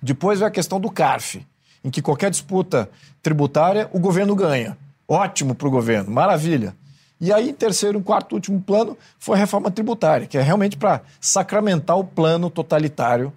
Depois 0.00 0.38
vem 0.38 0.48
a 0.48 0.50
questão 0.50 0.78
do 0.78 0.90
CARF, 0.90 1.44
em 1.82 1.90
que 1.90 2.02
qualquer 2.02 2.30
disputa 2.30 2.90
tributária 3.22 3.88
o 3.92 3.98
governo 3.98 4.34
ganha. 4.36 4.76
Ótimo 5.08 5.54
para 5.54 5.66
o 5.66 5.70
governo, 5.70 6.10
maravilha. 6.10 6.74
E 7.20 7.32
aí, 7.32 7.52
terceiro, 7.52 8.00
quarto, 8.02 8.34
último 8.34 8.60
plano, 8.60 8.98
foi 9.18 9.36
a 9.36 9.38
reforma 9.38 9.70
tributária, 9.70 10.26
que 10.26 10.36
é 10.36 10.42
realmente 10.42 10.76
para 10.76 11.00
sacramentar 11.20 11.98
o 11.98 12.04
plano 12.04 12.50
totalitário 12.50 13.32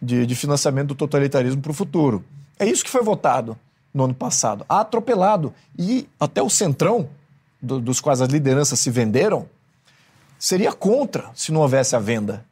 de, 0.00 0.26
de 0.26 0.34
financiamento 0.34 0.88
do 0.88 0.94
totalitarismo 0.94 1.60
para 1.60 1.70
o 1.70 1.74
futuro. 1.74 2.24
É 2.58 2.66
isso 2.66 2.84
que 2.84 2.90
foi 2.90 3.02
votado 3.02 3.56
no 3.92 4.04
ano 4.04 4.14
passado. 4.14 4.64
Atropelado. 4.68 5.52
E 5.78 6.08
até 6.18 6.42
o 6.42 6.50
Centrão, 6.50 7.08
do, 7.60 7.80
dos 7.80 8.00
quais 8.00 8.20
as 8.20 8.28
lideranças 8.28 8.78
se 8.78 8.90
venderam, 8.90 9.46
seria 10.38 10.72
contra 10.72 11.30
se 11.34 11.52
não 11.52 11.60
houvesse 11.60 11.94
a 11.94 11.98
venda. 11.98 12.44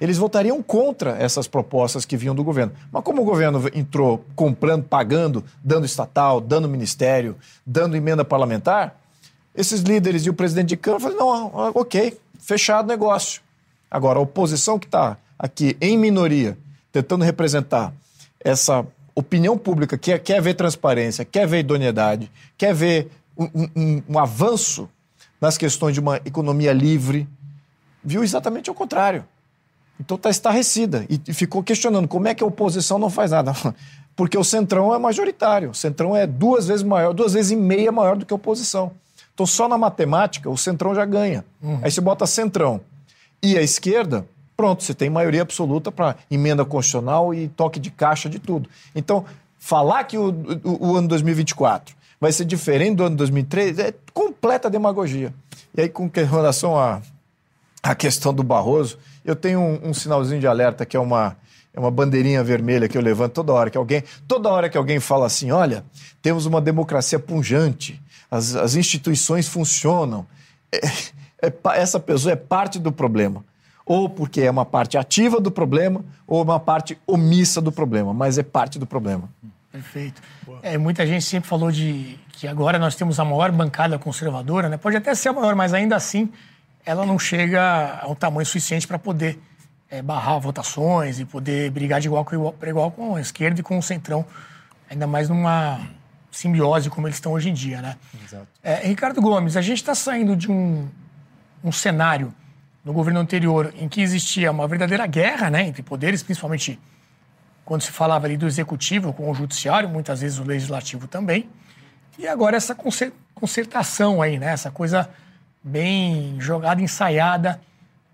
Eles 0.00 0.16
votariam 0.16 0.62
contra 0.62 1.10
essas 1.18 1.46
propostas 1.46 2.04
que 2.04 2.16
vinham 2.16 2.34
do 2.34 2.42
governo. 2.42 2.72
Mas 2.90 3.02
como 3.02 3.22
o 3.22 3.24
governo 3.24 3.62
entrou 3.74 4.24
comprando, 4.34 4.84
pagando, 4.84 5.44
dando 5.62 5.84
estatal, 5.84 6.40
dando 6.40 6.68
ministério, 6.68 7.36
dando 7.66 7.96
emenda 7.96 8.24
parlamentar, 8.24 8.98
esses 9.54 9.80
líderes 9.80 10.24
e 10.24 10.30
o 10.30 10.34
presidente 10.34 10.68
de 10.68 10.76
Câmara 10.76 11.02
falaram: 11.02 11.26
não, 11.26 11.72
ok, 11.74 12.18
fechado 12.38 12.86
o 12.86 12.88
negócio. 12.88 13.42
Agora, 13.90 14.18
a 14.18 14.22
oposição 14.22 14.78
que 14.78 14.86
está 14.86 15.16
aqui 15.38 15.76
em 15.80 15.96
minoria, 15.96 16.58
tentando 16.92 17.24
representar 17.24 17.92
essa 18.40 18.86
opinião 19.14 19.58
pública 19.58 19.98
que 19.98 20.18
quer 20.18 20.40
ver 20.40 20.54
transparência, 20.54 21.24
quer 21.24 21.46
ver 21.46 21.60
idoneidade, 21.60 22.30
quer 22.56 22.74
ver 22.74 23.10
um, 23.36 23.68
um, 23.76 24.02
um 24.08 24.18
avanço 24.18 24.88
nas 25.40 25.56
questões 25.56 25.94
de 25.94 26.00
uma 26.00 26.16
economia 26.24 26.72
livre, 26.72 27.28
viu 28.02 28.22
exatamente 28.22 28.70
o 28.70 28.74
contrário. 28.74 29.24
Então 30.00 30.16
está 30.16 30.30
estarrecida 30.30 31.04
e 31.08 31.32
ficou 31.34 31.62
questionando 31.62 32.06
como 32.06 32.28
é 32.28 32.34
que 32.34 32.42
a 32.42 32.46
oposição 32.46 32.98
não 32.98 33.10
faz 33.10 33.32
nada. 33.32 33.52
Porque 34.14 34.36
o 34.36 34.42
Centrão 34.42 34.92
é 34.92 34.98
majoritário. 34.98 35.70
O 35.70 35.74
Centrão 35.74 36.16
é 36.16 36.26
duas 36.26 36.66
vezes 36.66 36.82
maior, 36.82 37.12
duas 37.12 37.34
vezes 37.34 37.52
e 37.52 37.56
meia 37.56 37.92
maior 37.92 38.16
do 38.16 38.26
que 38.26 38.32
a 38.32 38.36
oposição. 38.36 38.92
Então 39.32 39.46
só 39.46 39.68
na 39.68 39.78
matemática 39.78 40.50
o 40.50 40.56
Centrão 40.56 40.94
já 40.94 41.04
ganha. 41.04 41.44
Uhum. 41.62 41.80
Aí 41.82 41.90
você 41.90 42.00
bota 42.00 42.26
Centrão 42.26 42.80
e 43.42 43.56
a 43.56 43.62
esquerda, 43.62 44.26
pronto, 44.58 44.82
você 44.82 44.92
tem 44.92 45.08
maioria 45.08 45.42
absoluta 45.42 45.92
para 45.92 46.16
emenda 46.28 46.64
constitucional 46.64 47.32
e 47.32 47.46
toque 47.46 47.78
de 47.78 47.92
caixa 47.92 48.28
de 48.28 48.40
tudo. 48.40 48.68
Então, 48.92 49.24
falar 49.56 50.02
que 50.02 50.18
o, 50.18 50.30
o, 50.64 50.88
o 50.88 50.96
ano 50.96 51.06
2024 51.06 51.94
vai 52.20 52.32
ser 52.32 52.44
diferente 52.44 52.96
do 52.96 53.04
ano 53.04 53.14
2003, 53.14 53.78
é 53.78 53.94
completa 54.12 54.68
demagogia. 54.68 55.32
E 55.76 55.82
aí, 55.82 55.88
com 55.88 56.10
relação 56.12 56.76
à 56.76 57.00
a, 57.80 57.92
a, 57.92 57.94
questão 57.94 58.34
do 58.34 58.42
Barroso, 58.42 58.98
eu 59.24 59.36
tenho 59.36 59.60
um, 59.60 59.90
um, 59.90 59.94
sinalzinho 59.94 60.40
de 60.40 60.48
alerta 60.48 60.84
que 60.84 60.96
é 60.96 61.00
uma, 61.00 61.36
é 61.72 61.78
uma 61.78 61.90
bandeirinha 61.92 62.42
vermelha 62.42 62.88
que 62.88 62.98
eu 62.98 63.02
levanto 63.02 63.34
toda 63.34 63.52
hora 63.52 63.70
que 63.70 63.78
alguém, 63.78 64.02
toda 64.26 64.48
hora 64.48 64.68
que 64.68 64.76
alguém 64.76 64.98
fala 64.98 65.26
assim, 65.26 65.52
olha, 65.52 65.84
temos 66.20 66.46
uma 66.46 66.60
democracia 66.60 67.20
punjante, 67.20 68.02
as, 68.28 68.56
as 68.56 68.74
instituições 68.74 69.46
funcionam. 69.46 70.26
É, 70.72 70.80
é, 71.46 71.52
essa 71.76 72.00
pessoa 72.00 72.32
é 72.32 72.36
parte 72.36 72.80
do 72.80 72.90
problema. 72.90 73.44
Ou 73.88 74.08
porque 74.08 74.42
é 74.42 74.50
uma 74.50 74.66
parte 74.66 74.98
ativa 74.98 75.40
do 75.40 75.50
problema, 75.50 76.04
ou 76.26 76.42
uma 76.42 76.60
parte 76.60 76.98
omissa 77.06 77.60
do 77.60 77.72
problema, 77.72 78.12
mas 78.12 78.36
é 78.36 78.42
parte 78.42 78.78
do 78.78 78.86
problema. 78.86 79.30
Perfeito. 79.72 80.20
É, 80.62 80.76
muita 80.76 81.06
gente 81.06 81.24
sempre 81.24 81.48
falou 81.48 81.72
de 81.72 82.18
que 82.32 82.46
agora 82.46 82.78
nós 82.78 82.94
temos 82.94 83.18
a 83.18 83.24
maior 83.24 83.50
bancada 83.50 83.98
conservadora, 83.98 84.68
né? 84.68 84.76
Pode 84.76 84.96
até 84.96 85.14
ser 85.14 85.30
a 85.30 85.32
maior, 85.32 85.54
mas 85.54 85.72
ainda 85.72 85.96
assim 85.96 86.30
ela 86.84 87.04
não 87.04 87.18
chega 87.18 88.00
a 88.02 88.08
um 88.08 88.14
tamanho 88.14 88.46
suficiente 88.46 88.86
para 88.86 88.98
poder 88.98 89.38
é, 89.90 90.02
barrar 90.02 90.38
votações 90.38 91.18
e 91.18 91.24
poder 91.24 91.70
brigar 91.70 92.00
de 92.00 92.08
igual 92.08 92.24
para 92.24 92.36
igual, 92.36 92.54
igual 92.62 92.90
com 92.90 93.16
a 93.16 93.20
esquerda 93.20 93.60
e 93.60 93.62
com 93.62 93.78
o 93.78 93.82
centrão, 93.82 94.24
ainda 94.90 95.06
mais 95.06 95.28
numa 95.28 95.80
simbiose 96.30 96.88
como 96.90 97.06
eles 97.06 97.16
estão 97.16 97.32
hoje 97.32 97.50
em 97.50 97.54
dia, 97.54 97.82
né? 97.82 97.96
Exato. 98.24 98.46
É, 98.62 98.86
Ricardo 98.86 99.20
Gomes, 99.20 99.56
a 99.56 99.62
gente 99.62 99.78
está 99.78 99.94
saindo 99.94 100.36
de 100.36 100.50
um, 100.50 100.88
um 101.64 101.72
cenário 101.72 102.32
no 102.84 102.92
governo 102.92 103.20
anterior 103.20 103.72
em 103.78 103.88
que 103.88 104.00
existia 104.00 104.50
uma 104.50 104.66
verdadeira 104.66 105.06
guerra, 105.06 105.50
né, 105.50 105.66
entre 105.66 105.82
poderes, 105.82 106.22
principalmente 106.22 106.78
quando 107.64 107.82
se 107.82 107.92
falava 107.92 108.26
ali 108.26 108.36
do 108.36 108.46
executivo 108.46 109.12
com 109.12 109.30
o 109.30 109.34
judiciário, 109.34 109.88
muitas 109.88 110.20
vezes 110.20 110.38
o 110.38 110.44
legislativo 110.44 111.06
também. 111.06 111.48
E 112.18 112.26
agora 112.26 112.56
essa 112.56 112.74
concertação 113.34 114.22
aí, 114.22 114.38
né, 114.38 114.52
essa 114.52 114.70
coisa 114.70 115.08
bem 115.62 116.36
jogada, 116.40 116.80
ensaiada 116.80 117.60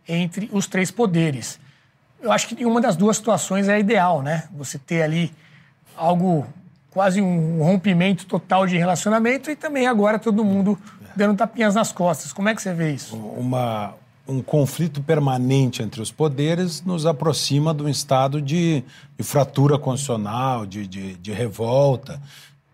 entre 0.08 0.50
os 0.52 0.66
três 0.66 0.90
poderes. 0.90 1.60
Eu 2.20 2.32
acho 2.32 2.48
que 2.48 2.54
nenhuma 2.54 2.80
das 2.80 2.96
duas 2.96 3.16
situações 3.16 3.68
é 3.68 3.78
ideal, 3.78 4.22
né? 4.22 4.44
Você 4.52 4.78
ter 4.78 5.02
ali 5.02 5.32
algo 5.96 6.46
quase 6.90 7.20
um 7.20 7.62
rompimento 7.62 8.24
total 8.26 8.66
de 8.66 8.76
relacionamento 8.76 9.50
e 9.50 9.56
também 9.56 9.86
agora 9.86 10.18
todo 10.18 10.44
mundo 10.44 10.78
dando 11.14 11.36
tapinhas 11.36 11.74
nas 11.74 11.92
costas. 11.92 12.32
Como 12.32 12.48
é 12.48 12.54
que 12.54 12.62
você 12.62 12.72
vê 12.72 12.92
isso? 12.92 13.16
Uma, 13.16 13.94
um 14.26 14.40
conflito 14.40 15.02
permanente 15.02 15.82
entre 15.82 16.00
os 16.00 16.10
poderes 16.10 16.82
nos 16.82 17.04
aproxima 17.04 17.74
de 17.74 17.82
um 17.82 17.88
estado 17.88 18.40
de, 18.40 18.82
de 19.18 19.24
fratura 19.24 19.78
constitucional, 19.78 20.64
de, 20.64 20.86
de, 20.86 21.14
de, 21.16 21.32
revolta. 21.32 22.20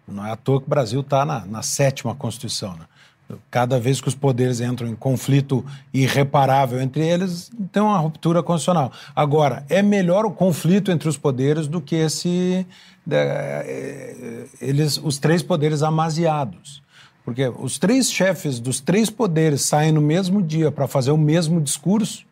Não 0.07 0.25
é 0.25 0.31
à 0.31 0.37
toa 0.37 0.61
que 0.61 0.67
o 0.67 0.71
Brasil 0.71 1.01
está 1.01 1.25
na, 1.25 1.45
na, 1.45 1.63
sétima 1.63 2.15
Constituição. 2.15 2.77
Né? 2.77 3.37
Cada 3.51 3.81
vez 3.81 4.01
que 4.01 4.09
os 4.09 4.15
poderes 4.15 4.61
entram 4.61 4.89
em 4.89 4.95
conflito 4.95 5.65
irreparável 5.93 6.81
entre 6.81 7.07
eles, 7.07 7.51
tem 7.73 7.83
uma 7.83 7.99
ruptura 7.99 8.43
constitucional. 8.43 8.93
Agora, 9.15 9.65
é 9.69 9.83
melhor 9.83 10.25
o 10.25 10.31
conflito 10.31 10.91
entre 10.91 11.09
os 11.09 11.17
poderes 11.17 11.67
do 11.67 11.81
que 11.81 11.97
esse 11.97 12.67
é, 13.11 14.47
eles, 14.61 15.01
os 15.03 15.19
três 15.19 15.43
poderes 15.43 15.83
amaziados. 15.83 16.83
Porque 17.25 17.49
os 17.49 17.79
três 17.79 18.11
chefes 18.11 18.59
dos 18.59 18.81
três 18.81 19.11
poderes 19.11 19.63
saem 19.63 19.93
no 19.93 20.01
mesmo 20.01 20.43
dia 20.43 20.71
para 20.71 20.89
fazer 20.89 21.11
o 21.11 21.19
mesmo 21.19 21.61
discurso, 21.61 22.25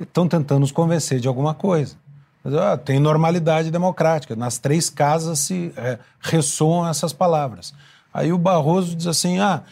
estão 0.00 0.28
tentando 0.28 0.60
nos 0.60 0.72
convencer 0.72 1.20
de 1.20 1.28
alguma 1.28 1.54
coisa. 1.54 1.96
Mas, 2.42 2.54
ah, 2.54 2.76
tem 2.76 3.00
normalidade 3.00 3.70
democrática. 3.70 4.36
Nas 4.36 4.58
três 4.58 4.88
casas 4.90 5.40
se 5.40 5.72
é, 5.76 5.98
ressoam 6.20 6.88
essas 6.88 7.12
palavras. 7.12 7.74
Aí 8.12 8.32
o 8.32 8.38
Barroso 8.38 8.94
diz 8.94 9.06
assim: 9.06 9.38
ah, 9.38 9.62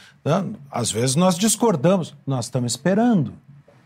às 0.71 0.91
vezes 0.91 1.17
nós 1.17 1.37
discordamos, 1.37 2.15
nós 2.27 2.47
estamos 2.47 2.73
esperando. 2.73 3.33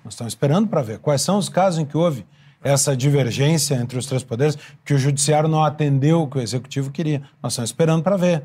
Nós 0.05 0.15
estamos 0.15 0.33
esperando 0.33 0.69
para 0.69 0.81
ver 0.81 0.99
quais 1.01 1.21
são 1.21 1.39
os 1.39 1.49
casos 1.49 1.79
em 1.81 1.85
que 1.85 1.97
houve 1.97 2.25
essa 2.63 2.97
divergência 2.97 3.75
entre 3.75 3.99
os 3.99 4.07
três 4.07 4.23
poderes, 4.25 4.57
que 4.85 4.95
o 4.95 4.99
judiciário 4.99 5.49
não 5.49 5.63
atendeu 5.63 6.23
o 6.23 6.27
que 6.27 6.39
o 6.39 6.41
executivo 6.41 6.91
queria. 6.91 7.23
Nós 7.43 7.53
estamos 7.53 7.71
esperando 7.71 8.03
para 8.03 8.17
ver. 8.17 8.43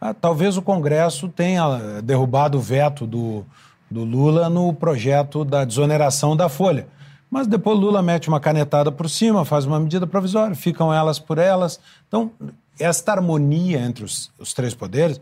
Ah, 0.00 0.14
talvez 0.14 0.56
o 0.56 0.62
Congresso 0.62 1.28
tenha 1.28 1.64
eh, 1.64 2.02
derrubado 2.02 2.58
o 2.58 2.60
veto 2.60 3.06
do, 3.06 3.44
do 3.90 4.02
Lula 4.02 4.48
no 4.48 4.72
projeto 4.72 5.44
da 5.44 5.64
desoneração 5.64 6.36
da 6.36 6.48
Folha. 6.48 6.88
Mas 7.30 7.46
depois 7.46 7.78
Lula 7.78 8.02
mete 8.02 8.28
uma 8.28 8.40
canetada 8.40 8.90
por 8.90 9.08
cima, 9.08 9.44
faz 9.44 9.66
uma 9.66 9.78
medida 9.78 10.06
provisória, 10.06 10.56
ficam 10.56 10.92
elas 10.92 11.18
por 11.18 11.38
elas. 11.38 11.78
Então, 12.08 12.30
esta 12.78 13.12
harmonia 13.12 13.80
entre 13.80 14.04
os, 14.04 14.32
os 14.38 14.54
três 14.54 14.74
poderes, 14.74 15.20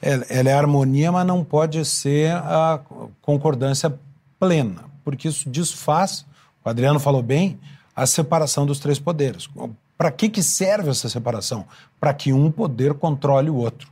ela, 0.00 0.24
ela 0.28 0.48
é 0.48 0.54
harmonia, 0.54 1.12
mas 1.12 1.26
não 1.26 1.44
pode 1.44 1.84
ser 1.84 2.32
a 2.32 2.80
concordância 3.20 3.94
plena, 4.40 4.84
porque 5.04 5.28
isso 5.28 5.48
desfaz 5.48 6.24
o 6.66 6.68
Adriano 6.68 6.98
falou 6.98 7.22
bem, 7.22 7.60
a 7.94 8.04
separação 8.06 8.66
dos 8.66 8.80
três 8.80 8.98
poderes. 8.98 9.48
Para 9.96 10.10
que, 10.10 10.28
que 10.28 10.42
serve 10.42 10.90
essa 10.90 11.08
separação? 11.08 11.64
Para 12.00 12.12
que 12.12 12.32
um 12.32 12.50
poder 12.50 12.92
controle 12.94 13.48
o 13.48 13.54
outro. 13.54 13.88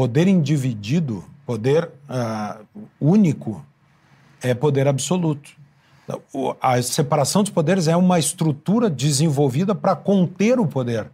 Poder 0.00 0.26
individido, 0.28 1.22
poder 1.44 1.90
uh, 2.08 2.64
único, 2.98 3.62
é 4.40 4.54
poder 4.54 4.88
absoluto. 4.88 5.50
A 6.58 6.80
separação 6.80 7.42
dos 7.42 7.50
poderes 7.50 7.86
é 7.86 7.94
uma 7.94 8.18
estrutura 8.18 8.88
desenvolvida 8.88 9.74
para 9.74 9.94
conter 9.94 10.58
o 10.58 10.66
poder. 10.66 11.10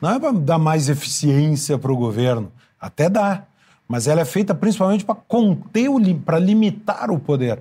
Não 0.00 0.14
é 0.14 0.18
para 0.18 0.32
dar 0.32 0.56
mais 0.56 0.88
eficiência 0.88 1.76
para 1.76 1.92
o 1.92 1.96
governo. 1.98 2.50
Até 2.80 3.10
dá. 3.10 3.42
Mas 3.86 4.06
ela 4.08 4.22
é 4.22 4.24
feita 4.24 4.54
principalmente 4.54 5.04
para 5.04 5.14
conter, 5.14 5.90
para 6.24 6.38
limitar 6.38 7.10
o 7.10 7.18
poder. 7.18 7.60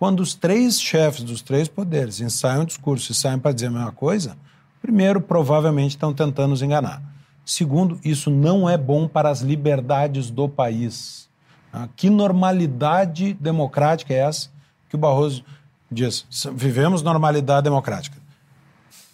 Quando 0.00 0.18
os 0.18 0.34
três 0.34 0.80
chefes 0.80 1.22
dos 1.22 1.42
três 1.42 1.68
poderes 1.68 2.20
ensaiam 2.20 2.62
um 2.62 2.66
discurso 2.66 3.12
e 3.12 3.14
saem 3.14 3.38
para 3.38 3.52
dizer 3.52 3.68
a 3.68 3.70
mesma 3.70 3.92
coisa, 3.92 4.36
primeiro, 4.80 5.20
provavelmente 5.20 5.90
estão 5.90 6.12
tentando 6.12 6.48
nos 6.48 6.60
enganar. 6.60 7.11
Segundo, 7.44 7.98
isso 8.04 8.30
não 8.30 8.68
é 8.68 8.76
bom 8.76 9.08
para 9.08 9.28
as 9.28 9.40
liberdades 9.40 10.30
do 10.30 10.48
país. 10.48 11.28
Ah, 11.72 11.88
que 11.96 12.08
normalidade 12.08 13.34
democrática 13.34 14.12
é 14.12 14.18
essa 14.18 14.50
que 14.88 14.96
o 14.96 14.98
Barroso 14.98 15.44
diz? 15.90 16.26
Vivemos 16.54 17.02
normalidade 17.02 17.64
democrática. 17.64 18.16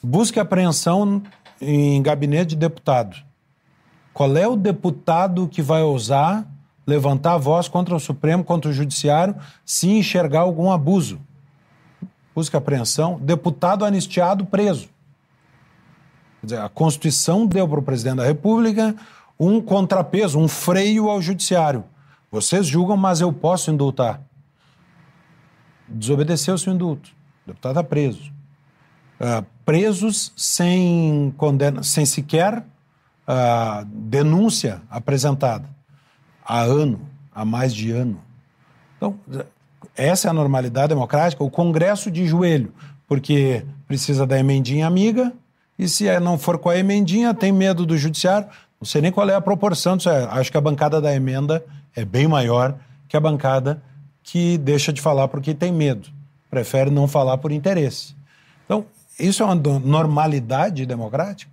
Busque 0.02 0.38
apreensão 0.38 1.22
em 1.60 2.02
gabinete 2.02 2.50
de 2.50 2.56
deputado. 2.56 3.16
Qual 4.12 4.36
é 4.36 4.46
o 4.46 4.56
deputado 4.56 5.48
que 5.48 5.62
vai 5.62 5.82
ousar 5.82 6.46
levantar 6.88 7.34
a 7.34 7.38
voz 7.38 7.68
contra 7.68 7.94
o 7.94 8.00
Supremo, 8.00 8.42
contra 8.42 8.70
o 8.70 8.72
Judiciário, 8.72 9.36
se 9.62 9.90
enxergar 9.90 10.40
algum 10.40 10.72
abuso. 10.72 11.20
Busca 12.34 12.56
apreensão, 12.56 13.18
deputado 13.20 13.84
anistiado 13.84 14.46
preso. 14.46 14.88
Quer 16.40 16.46
dizer, 16.46 16.60
a 16.60 16.68
Constituição 16.68 17.46
deu 17.46 17.68
para 17.68 17.80
o 17.80 17.82
presidente 17.82 18.16
da 18.16 18.24
República 18.24 18.94
um 19.38 19.60
contrapeso, 19.60 20.38
um 20.38 20.48
freio 20.48 21.08
ao 21.08 21.20
Judiciário. 21.22 21.84
Vocês 22.30 22.66
julgam, 22.66 22.96
mas 22.96 23.20
eu 23.20 23.32
posso 23.32 23.70
indultar. 23.70 24.20
Desobedeceu-se 25.88 26.68
o 26.68 26.72
indulto. 26.72 27.10
O 27.44 27.48
deputado 27.48 27.72
está 27.72 27.84
preso. 27.84 28.32
Uh, 29.20 29.44
presos 29.64 30.32
sem, 30.36 31.32
condena, 31.36 31.82
sem 31.82 32.06
sequer 32.06 32.58
uh, 32.58 33.84
denúncia 33.84 34.82
apresentada 34.90 35.68
há 36.44 36.62
ano, 36.62 37.00
há 37.34 37.44
mais 37.44 37.74
de 37.74 37.90
ano. 37.90 38.20
Então, 38.96 39.18
essa 39.94 40.28
é 40.28 40.30
a 40.30 40.34
normalidade 40.34 40.88
democrática, 40.88 41.44
o 41.44 41.50
Congresso 41.50 42.10
de 42.10 42.26
joelho, 42.26 42.72
porque 43.06 43.64
precisa 43.86 44.26
da 44.26 44.38
emendinha 44.38 44.86
amiga, 44.86 45.32
e 45.78 45.88
se 45.88 46.08
é, 46.08 46.18
não 46.18 46.36
for 46.36 46.58
com 46.58 46.68
a 46.68 46.76
emendinha, 46.76 47.32
tem 47.32 47.52
medo 47.52 47.86
do 47.86 47.96
judiciário. 47.96 48.48
Não 48.80 48.86
sei 48.86 49.00
nem 49.00 49.12
qual 49.12 49.28
é 49.28 49.34
a 49.34 49.40
proporção 49.40 49.96
disso. 49.96 50.08
Acho 50.10 50.50
que 50.50 50.56
a 50.56 50.60
bancada 50.60 51.00
da 51.00 51.14
emenda 51.14 51.64
é 51.94 52.04
bem 52.04 52.26
maior 52.26 52.74
que 53.08 53.16
a 53.16 53.20
bancada 53.20 53.82
que 54.22 54.58
deixa 54.58 54.92
de 54.92 55.00
falar 55.00 55.28
porque 55.28 55.54
tem 55.54 55.72
medo. 55.72 56.08
Prefere 56.50 56.90
não 56.90 57.06
falar 57.06 57.38
por 57.38 57.52
interesse. 57.52 58.14
Então, 58.64 58.84
isso 59.18 59.42
é 59.42 59.46
uma 59.46 59.54
normalidade 59.54 60.84
democrática? 60.84 61.50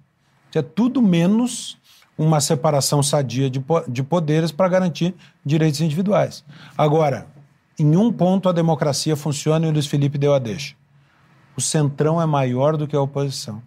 É 0.54 0.62
tudo 0.62 1.02
menos 1.02 1.78
uma 2.18 2.40
separação 2.40 3.04
sadia 3.04 3.50
de, 3.50 3.62
de 3.90 4.04
poderes 4.04 4.52
para 4.52 4.70
garantir 4.70 5.14
direitos 5.44 5.82
individuais. 5.82 6.46
Agora, 6.78 7.28
em 7.78 7.98
um 7.98 8.12
ponto 8.12 8.48
a 8.48 8.54
democracia 8.54 9.18
funciona 9.18 9.66
e 9.66 9.70
o 9.70 9.74
Luiz 9.74 9.86
Felipe 9.86 10.18
deu 10.18 10.34
a 10.34 10.40
deixa. 10.40 10.76
O 11.58 11.62
centrão 11.62 12.22
é 12.22 12.26
maior 12.26 12.78
do 12.78 12.88
que 12.88 12.96
a 12.96 13.02
oposição. 13.02 13.62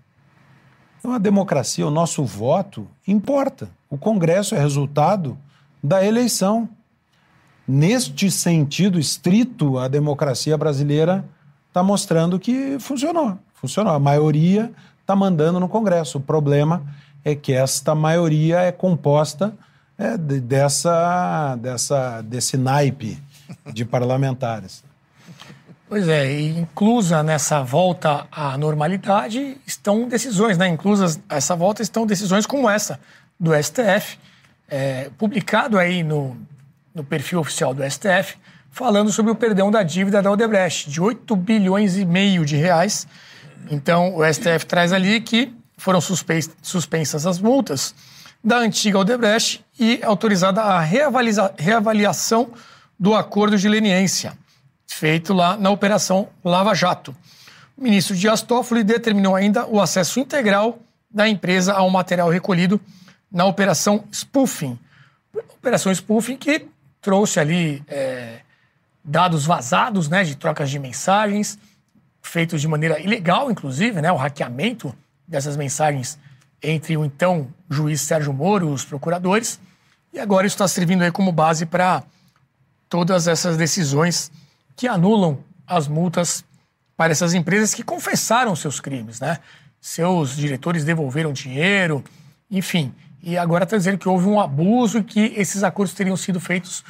Então, 0.98 1.12
a 1.12 1.18
democracia, 1.18 1.86
o 1.86 1.90
nosso 1.90 2.24
voto, 2.24 2.86
importa. 3.06 3.68
O 3.88 3.96
Congresso 3.96 4.54
é 4.54 4.58
resultado 4.58 5.38
da 5.82 6.04
eleição. 6.04 6.68
Neste 7.66 8.30
sentido 8.30 8.98
estrito, 8.98 9.78
a 9.78 9.88
democracia 9.88 10.56
brasileira 10.56 11.24
está 11.68 11.82
mostrando 11.82 12.38
que 12.38 12.78
funcionou. 12.80 13.38
Funcionou. 13.54 13.92
A 13.92 13.98
maioria 13.98 14.72
está 15.00 15.14
mandando 15.14 15.60
no 15.60 15.68
Congresso. 15.68 16.18
O 16.18 16.20
problema 16.20 16.82
é 17.24 17.34
que 17.34 17.52
esta 17.52 17.94
maioria 17.94 18.60
é 18.60 18.72
composta 18.72 19.54
é, 19.96 20.16
de, 20.16 20.40
dessa, 20.40 21.56
dessa, 21.56 22.22
desse 22.22 22.56
naipe 22.56 23.18
de 23.72 23.84
parlamentares. 23.84 24.82
Pois 25.88 26.06
é, 26.06 26.30
e 26.30 26.58
inclusa 26.58 27.22
nessa 27.22 27.62
volta 27.62 28.26
à 28.30 28.58
normalidade 28.58 29.56
estão 29.66 30.06
decisões, 30.06 30.58
né? 30.58 30.68
Inclusas 30.68 31.18
essa 31.30 31.56
volta 31.56 31.80
estão 31.80 32.06
decisões 32.06 32.44
como 32.44 32.68
essa 32.68 33.00
do 33.40 33.52
STF, 33.54 34.18
é, 34.68 35.08
publicado 35.16 35.78
aí 35.78 36.02
no, 36.02 36.36
no 36.94 37.02
perfil 37.02 37.40
oficial 37.40 37.72
do 37.72 37.82
STF, 37.90 38.36
falando 38.70 39.10
sobre 39.10 39.32
o 39.32 39.34
perdão 39.34 39.70
da 39.70 39.82
dívida 39.82 40.20
da 40.20 40.30
Odebrecht, 40.30 40.90
de 40.90 41.00
8 41.00 41.34
bilhões 41.36 41.96
e 41.96 42.04
meio 42.04 42.44
de 42.44 42.54
reais. 42.54 43.06
Então, 43.70 44.14
o 44.14 44.22
STF 44.30 44.66
traz 44.66 44.92
ali 44.92 45.22
que 45.22 45.54
foram 45.78 46.02
suspensas 46.02 47.26
as 47.26 47.38
multas 47.38 47.94
da 48.44 48.58
antiga 48.58 48.98
Odebrecht 48.98 49.64
e 49.80 50.00
autorizada 50.02 50.60
a 50.60 50.80
reavaliação 50.80 52.50
do 52.98 53.14
acordo 53.14 53.56
de 53.56 53.68
leniência, 53.68 54.36
feito 54.88 55.32
lá 55.32 55.56
na 55.56 55.70
Operação 55.70 56.28
Lava 56.42 56.74
Jato. 56.74 57.14
O 57.76 57.82
ministro 57.82 58.16
Dias 58.16 58.42
Toffoli 58.42 58.82
determinou 58.82 59.36
ainda 59.36 59.66
o 59.66 59.80
acesso 59.80 60.18
integral 60.18 60.80
da 61.10 61.28
empresa 61.28 61.74
ao 61.74 61.88
material 61.90 62.28
recolhido 62.28 62.80
na 63.30 63.44
Operação 63.44 64.04
Spoofing. 64.12 64.78
Operação 65.56 65.94
Spoofing 65.94 66.36
que 66.36 66.66
trouxe 67.00 67.38
ali 67.38 67.82
é, 67.86 68.40
dados 69.04 69.46
vazados 69.46 70.08
né, 70.08 70.24
de 70.24 70.34
trocas 70.34 70.68
de 70.70 70.78
mensagens, 70.78 71.58
feitos 72.20 72.60
de 72.60 72.66
maneira 72.66 72.98
ilegal, 72.98 73.50
inclusive, 73.50 74.02
né, 74.02 74.10
o 74.10 74.16
hackeamento 74.16 74.94
dessas 75.26 75.56
mensagens 75.56 76.18
entre 76.62 76.96
o 76.96 77.04
então 77.04 77.48
juiz 77.70 78.00
Sérgio 78.00 78.32
Moro 78.32 78.70
e 78.70 78.72
os 78.72 78.84
procuradores. 78.84 79.60
E 80.12 80.18
agora 80.18 80.46
isso 80.46 80.54
está 80.54 80.66
servindo 80.66 81.02
aí 81.02 81.12
como 81.12 81.30
base 81.30 81.64
para 81.64 82.02
todas 82.88 83.28
essas 83.28 83.56
decisões 83.56 84.32
que 84.78 84.86
anulam 84.86 85.40
as 85.66 85.88
multas 85.88 86.44
para 86.96 87.10
essas 87.10 87.34
empresas 87.34 87.74
que 87.74 87.82
confessaram 87.82 88.54
seus 88.54 88.78
crimes, 88.78 89.18
né? 89.18 89.40
Seus 89.80 90.36
diretores 90.36 90.84
devolveram 90.84 91.32
dinheiro, 91.32 92.02
enfim. 92.48 92.94
E 93.20 93.36
agora 93.36 93.64
está 93.64 93.76
dizendo 93.76 93.98
que 93.98 94.08
houve 94.08 94.28
um 94.28 94.40
abuso 94.40 94.98
e 94.98 95.02
que 95.02 95.34
esses 95.36 95.64
acordos 95.64 95.94
teriam 95.94 96.16
sido 96.16 96.38
feitos 96.38 96.84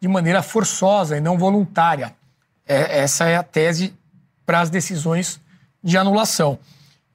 de 0.00 0.08
maneira 0.08 0.42
forçosa 0.42 1.18
e 1.18 1.20
não 1.20 1.36
voluntária. 1.36 2.16
É, 2.66 3.00
essa 3.00 3.28
é 3.28 3.36
a 3.36 3.42
tese 3.42 3.92
para 4.46 4.62
as 4.62 4.70
decisões 4.70 5.38
de 5.82 5.98
anulação. 5.98 6.58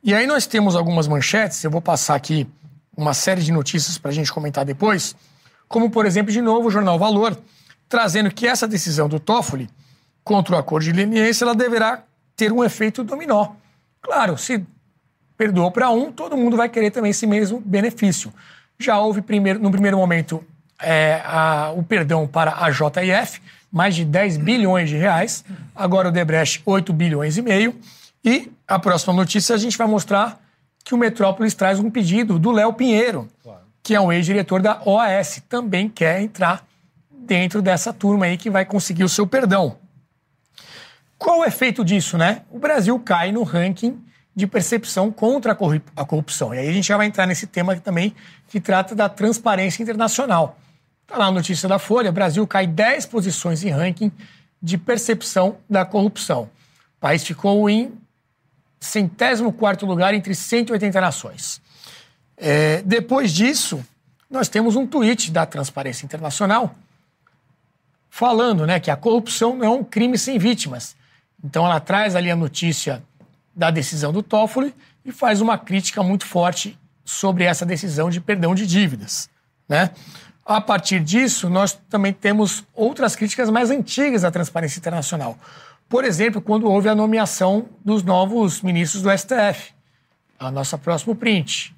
E 0.04 0.14
aí 0.14 0.28
nós 0.28 0.46
temos 0.46 0.76
algumas 0.76 1.08
manchetes, 1.08 1.64
eu 1.64 1.72
vou 1.72 1.82
passar 1.82 2.14
aqui 2.14 2.48
uma 2.96 3.16
série 3.16 3.42
de 3.42 3.52
notícias 3.52 3.98
para 3.98 4.12
a 4.12 4.14
gente 4.14 4.32
comentar 4.32 4.64
depois, 4.64 5.16
como, 5.68 5.90
por 5.90 6.06
exemplo, 6.06 6.32
de 6.32 6.40
novo, 6.40 6.68
o 6.68 6.72
Jornal 6.72 7.00
Valor, 7.00 7.36
trazendo 7.88 8.30
que 8.30 8.46
essa 8.46 8.68
decisão 8.68 9.10
do 9.10 9.20
Toffoli 9.20 9.68
contra 10.30 10.56
o 10.56 10.60
acordo 10.60 10.84
de 10.84 10.92
leniência, 10.92 11.44
ela 11.44 11.56
deverá 11.56 12.04
ter 12.36 12.52
um 12.52 12.64
efeito 12.64 13.04
dominó. 13.04 13.48
Claro, 14.00 14.38
se 14.38 14.64
perdoou 15.36 15.72
para 15.72 15.90
um, 15.90 16.12
todo 16.12 16.38
mundo 16.38 16.56
vai 16.56 16.70
querer 16.70 16.92
também 16.92 17.10
esse 17.10 17.26
mesmo 17.26 17.60
benefício. 17.60 18.32
Já 18.78 19.00
houve, 19.00 19.24
primeiro, 19.24 19.58
no 19.60 19.72
primeiro 19.72 19.98
momento, 19.98 20.44
é, 20.80 21.20
a, 21.26 21.74
o 21.76 21.82
perdão 21.82 22.28
para 22.28 22.58
a 22.58 22.70
JIF, 22.70 23.42
mais 23.72 23.96
de 23.96 24.06
10 24.06 24.38
bilhões 24.38 24.88
de 24.88 24.98
reais, 24.98 25.44
agora 25.76 26.10
o 26.10 26.12
Debrecht, 26.12 26.62
8 26.64 26.94
bilhões 26.94 27.36
e 27.36 27.42
meio. 27.42 27.74
E 28.24 28.52
a 28.68 28.78
próxima 28.78 29.14
notícia 29.14 29.56
a 29.56 29.58
gente 29.58 29.80
vai 29.80 29.88
mostrar 29.88 30.40
que 30.86 30.94
o 30.94 30.98
Metrópolis 30.98 31.56
traz 31.56 31.80
um 31.80 31.90
pedido 31.90 32.38
do 32.38 32.52
Léo 32.52 32.72
Pinheiro, 32.74 33.28
claro. 33.42 33.62
que 33.82 33.96
é 33.96 34.00
um 34.00 34.12
ex-diretor 34.12 34.62
da 34.62 34.80
OAS, 34.86 35.42
também 35.50 35.90
quer 35.90 36.22
entrar 36.22 36.64
dentro 37.10 37.64
dessa 37.64 37.92
turma 37.92 38.28
aí 38.28 38.38
que 38.38 38.52
vai 38.52 38.64
conseguir 38.64 39.04
o 39.04 39.10
seu 39.10 39.26
perdão. 39.26 39.89
Qual 41.20 41.42
o 41.42 41.46
efeito 41.46 41.84
disso, 41.84 42.18
né? 42.18 42.44
O 42.50 42.58
Brasil 42.58 42.98
cai 42.98 43.32
no 43.32 43.44
ranking 43.44 44.02
de 44.34 44.48
percepção 44.48 45.12
contra 45.12 45.52
a 45.52 46.06
corrupção. 46.06 46.56
E 46.56 46.60
aí 46.60 46.70
a 46.70 46.72
gente 46.72 46.88
já 46.88 46.96
vai 46.96 47.08
entrar 47.08 47.28
nesse 47.28 47.46
tema 47.46 47.76
também 47.76 48.16
que 48.48 48.62
trata 48.62 48.96
da 48.96 49.10
transparência 49.10 49.84
internacional. 49.84 50.58
Está 51.04 51.18
lá 51.18 51.26
a 51.26 51.32
notícia 51.32 51.68
da 51.68 51.78
Folha: 51.78 52.10
Brasil 52.10 52.48
cai 52.48 52.66
10 52.66 53.08
posições 53.08 53.66
em 53.66 53.70
ranking 53.70 54.10
de 54.64 54.78
percepção 54.78 55.58
da 55.70 55.84
corrupção. 55.84 56.44
O 56.98 57.00
país 57.02 57.24
ficou 57.24 57.70
em 57.70 57.92
centésimo 58.80 59.52
quarto 59.52 59.86
lugar 59.86 60.14
entre 60.14 60.34
180 60.34 61.02
nações. 61.02 61.62
É, 62.38 62.82
depois 62.84 63.34
disso, 63.34 63.86
nós 64.30 64.48
temos 64.48 64.78
um 64.78 64.88
tweet 64.88 65.32
da 65.32 65.46
Transparência 65.46 66.06
Internacional 66.06 66.74
falando 68.10 68.66
né, 68.66 68.80
que 68.80 68.90
a 68.90 68.96
corrupção 68.96 69.56
não 69.56 69.66
é 69.66 69.70
um 69.70 69.84
crime 69.84 70.18
sem 70.18 70.40
vítimas. 70.40 70.96
Então 71.44 71.66
ela 71.66 71.80
traz 71.80 72.16
ali 72.16 72.30
a 72.30 72.36
notícia 72.36 73.04
da 73.56 73.72
decisão 73.72 74.12
do 74.12 74.22
Toffoli 74.22 74.74
e 75.06 75.12
faz 75.12 75.42
uma 75.42 75.58
crítica 75.58 76.04
muito 76.04 76.26
forte 76.26 76.78
sobre 77.04 77.44
essa 77.44 77.66
decisão 77.66 78.10
de 78.10 78.22
perdão 78.22 78.54
de 78.54 78.68
dívidas. 78.68 79.30
Né? 79.68 79.92
A 80.46 80.60
partir 80.60 81.00
disso, 81.00 81.50
nós 81.50 81.74
também 81.90 82.14
temos 82.14 82.64
outras 82.74 83.16
críticas 83.16 83.50
mais 83.50 83.70
antigas 83.70 84.24
à 84.24 84.32
Transparência 84.32 84.80
Internacional. 84.80 85.38
Por 85.88 86.04
exemplo, 86.04 86.42
quando 86.42 86.70
houve 86.70 86.88
a 86.88 86.96
nomeação 86.96 87.66
dos 87.84 88.04
novos 88.04 88.62
ministros 88.62 89.02
do 89.02 89.10
STF. 89.16 89.74
A 90.40 90.52
nossa 90.52 90.78
próximo 90.78 91.16
print. 91.16 91.76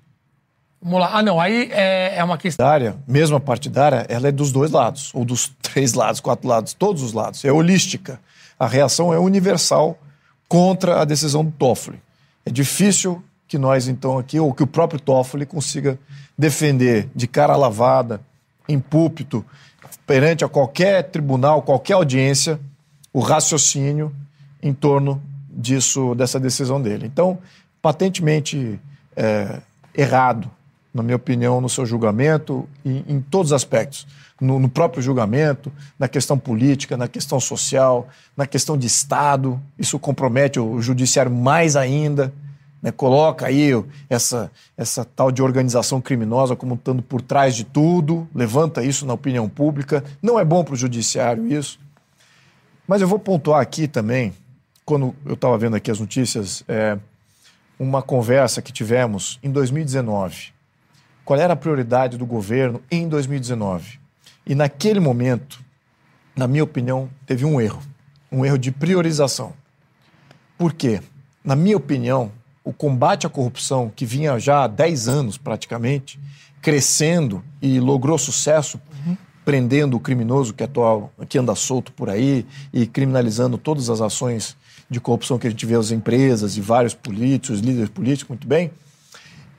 Vamos 0.81 0.99
lá. 0.99 1.11
Ah, 1.13 1.21
não, 1.21 1.39
aí 1.39 1.69
é, 1.71 2.17
é 2.17 2.23
uma 2.23 2.37
questão. 2.37 2.65
Partidária, 2.65 2.99
mesmo 3.07 3.37
a 3.37 3.39
partidária, 3.39 4.05
ela 4.09 4.27
é 4.27 4.31
dos 4.31 4.51
dois 4.51 4.71
lados, 4.71 5.11
ou 5.13 5.23
dos 5.23 5.47
três 5.61 5.93
lados, 5.93 6.19
quatro 6.19 6.47
lados, 6.47 6.73
todos 6.73 7.03
os 7.03 7.13
lados. 7.13 7.45
É 7.45 7.51
holística. 7.51 8.19
A 8.61 8.67
reação 8.67 9.11
é 9.11 9.17
universal 9.17 9.97
contra 10.47 11.01
a 11.01 11.03
decisão 11.03 11.43
do 11.43 11.49
Toffoli. 11.49 11.99
É 12.45 12.51
difícil 12.51 13.23
que 13.47 13.57
nós, 13.57 13.87
então, 13.87 14.19
aqui, 14.19 14.39
ou 14.39 14.53
que 14.53 14.61
o 14.61 14.67
próprio 14.67 14.99
Toffoli 14.99 15.47
consiga 15.47 15.97
defender 16.37 17.09
de 17.15 17.25
cara 17.25 17.55
lavada, 17.55 18.21
em 18.69 18.79
púlpito, 18.79 19.43
perante 20.05 20.45
a 20.45 20.47
qualquer 20.47 21.09
tribunal, 21.09 21.63
qualquer 21.63 21.93
audiência, 21.93 22.59
o 23.11 23.19
raciocínio 23.19 24.15
em 24.61 24.75
torno 24.75 25.19
disso, 25.49 26.13
dessa 26.13 26.39
decisão 26.39 26.79
dele. 26.79 27.07
Então, 27.07 27.39
patentemente 27.81 28.79
é, 29.15 29.59
errado, 29.97 30.51
na 30.93 31.01
minha 31.01 31.15
opinião, 31.15 31.61
no 31.61 31.69
seu 31.69 31.85
julgamento, 31.85 32.67
em, 32.83 33.03
em 33.07 33.21
todos 33.21 33.51
os 33.51 33.53
aspectos. 33.53 34.05
No, 34.39 34.59
no, 34.59 34.67
próprio 34.67 35.03
julgamento, 35.03 35.71
na 35.99 36.07
questão 36.07 36.37
política, 36.37 36.97
na 36.97 37.07
questão 37.07 37.39
social, 37.39 38.07
na 38.35 38.47
questão 38.47 38.75
de 38.77 38.87
Estado. 38.87 39.61
Isso 39.77 39.99
compromete 39.99 40.59
o 40.59 40.81
judiciário 40.81 41.31
mais 41.31 41.75
ainda. 41.75 42.33
Né? 42.81 42.91
Coloca 42.91 43.45
aí 43.45 43.71
essa, 44.09 44.51
essa 44.75 45.05
tal 45.05 45.31
de 45.31 45.43
organização 45.43 46.01
criminosa 46.01 46.55
como 46.55 46.73
estando 46.73 47.03
por 47.03 47.21
trás 47.21 47.55
de 47.55 47.63
tudo, 47.63 48.27
levanta 48.33 48.83
isso 48.83 49.05
na 49.05 49.13
opinião 49.13 49.47
pública. 49.47 50.03
Não 50.21 50.39
é 50.39 50.43
bom 50.43 50.63
para 50.63 50.73
o 50.73 50.77
judiciário 50.77 51.47
isso. 51.47 51.79
Mas 52.87 53.01
eu 53.01 53.07
vou 53.07 53.19
pontuar 53.19 53.61
aqui 53.61 53.87
também, 53.87 54.33
quando 54.83 55.15
eu 55.25 55.35
estava 55.35 55.57
vendo 55.57 55.75
aqui 55.75 55.91
as 55.91 55.99
notícias, 55.99 56.63
é, 56.67 56.97
uma 57.79 58.01
conversa 58.01 58.61
que 58.61 58.71
tivemos 58.71 59.39
em 59.43 59.51
2019. 59.51 60.51
Qual 61.23 61.39
era 61.39 61.53
a 61.53 61.55
prioridade 61.55 62.17
do 62.17 62.25
governo 62.25 62.81
em 62.89 63.07
2019? 63.07 63.99
E 64.45 64.55
naquele 64.55 64.99
momento, 64.99 65.63
na 66.35 66.47
minha 66.47 66.63
opinião, 66.63 67.09
teve 67.25 67.45
um 67.45 67.61
erro. 67.61 67.81
Um 68.31 68.45
erro 68.45 68.57
de 68.57 68.71
priorização. 68.71 69.53
Por 70.57 70.73
quê? 70.73 71.01
Na 71.43 71.55
minha 71.55 71.77
opinião, 71.77 72.31
o 72.63 72.71
combate 72.71 73.25
à 73.25 73.29
corrupção, 73.29 73.91
que 73.95 74.05
vinha 74.05 74.37
já 74.39 74.63
há 74.63 74.67
10 74.67 75.07
anos 75.07 75.37
praticamente, 75.37 76.19
crescendo 76.61 77.43
e 77.61 77.79
logrou 77.79 78.17
sucesso 78.17 78.79
prendendo 79.43 79.97
o 79.97 79.99
criminoso 79.99 80.53
que, 80.53 80.63
atual, 80.63 81.11
que 81.27 81.37
anda 81.37 81.55
solto 81.55 81.91
por 81.91 82.09
aí 82.09 82.45
e 82.71 82.85
criminalizando 82.85 83.57
todas 83.57 83.89
as 83.89 84.01
ações 84.01 84.55
de 84.89 84.99
corrupção 84.99 85.39
que 85.39 85.47
a 85.47 85.49
gente 85.49 85.65
vê 85.65 85.75
as 85.75 85.91
empresas 85.91 86.57
e 86.57 86.61
vários 86.61 86.93
políticos, 86.93 87.59
líderes 87.59 87.89
políticos, 87.89 88.29
muito 88.29 88.47
bem, 88.47 88.71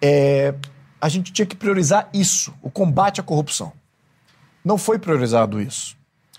é, 0.01 0.55
a 1.03 1.09
gente 1.09 1.33
tinha 1.33 1.45
que 1.45 1.57
priorizar 1.57 2.09
isso, 2.15 2.55
o 2.63 2.71
combate 2.71 3.21
à 3.21 3.25
corrupção. 3.25 3.73
Não 4.65 4.79
foi 4.79 5.01
priorizado 5.01 5.61
isso. 5.61 5.97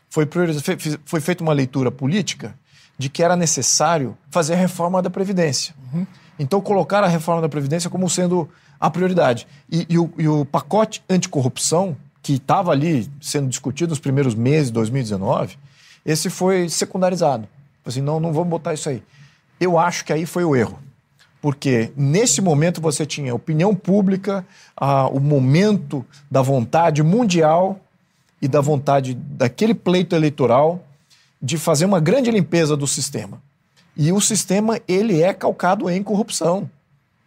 Foi, 0.09 0.25
priorizado, 0.25 0.63
foi 1.03 1.19
feita 1.19 1.43
uma 1.43 1.51
leitura 1.51 1.91
política 1.91 2.57
de 2.97 3.09
que 3.09 3.21
era 3.21 3.35
necessário 3.35 4.17
fazer 4.31 4.53
a 4.53 4.57
reforma 4.57 5.01
da 5.01 5.09
Previdência. 5.09 5.75
Uhum. 5.91 6.07
Então, 6.39 6.61
colocar 6.61 7.03
a 7.03 7.07
reforma 7.07 7.41
da 7.41 7.49
Previdência 7.49 7.89
como 7.89 8.09
sendo 8.09 8.49
a 8.79 8.89
prioridade. 8.89 9.45
E, 9.69 9.85
e, 9.89 9.99
o, 9.99 10.13
e 10.17 10.29
o 10.29 10.45
pacote 10.45 11.03
anticorrupção 11.09 11.97
que 12.21 12.35
estava 12.35 12.71
ali 12.71 13.11
sendo 13.19 13.49
discutido 13.49 13.89
nos 13.89 13.99
primeiros 13.99 14.33
meses 14.33 14.67
de 14.67 14.75
2019, 14.75 15.57
esse 16.05 16.29
foi 16.29 16.69
secundarizado. 16.69 17.49
Assim, 17.85 17.99
não, 17.99 18.17
não 18.17 18.31
vamos 18.31 18.49
botar 18.49 18.73
isso 18.73 18.87
aí. 18.87 19.03
Eu 19.59 19.77
acho 19.77 20.05
que 20.05 20.13
aí 20.13 20.25
foi 20.25 20.45
o 20.45 20.55
erro. 20.55 20.79
Porque 21.43 21.91
nesse 21.97 22.39
momento 22.39 22.79
você 22.79 23.05
tinha 23.05 23.33
a 23.33 23.35
opinião 23.35 23.75
pública, 23.75 24.45
a, 24.77 25.09
o 25.09 25.19
momento 25.19 26.05
da 26.31 26.41
vontade 26.41 27.03
mundial 27.03 27.81
e 28.41 28.47
da 28.47 28.61
vontade 28.61 29.13
daquele 29.13 29.73
pleito 29.73 30.15
eleitoral 30.15 30.81
de 31.41 31.57
fazer 31.57 31.83
uma 31.83 31.99
grande 31.99 32.31
limpeza 32.31 32.77
do 32.77 32.87
sistema. 32.87 33.41
E 33.97 34.13
o 34.13 34.21
sistema 34.21 34.79
ele 34.87 35.21
é 35.21 35.33
calcado 35.33 35.89
em 35.89 36.01
corrupção. 36.01 36.69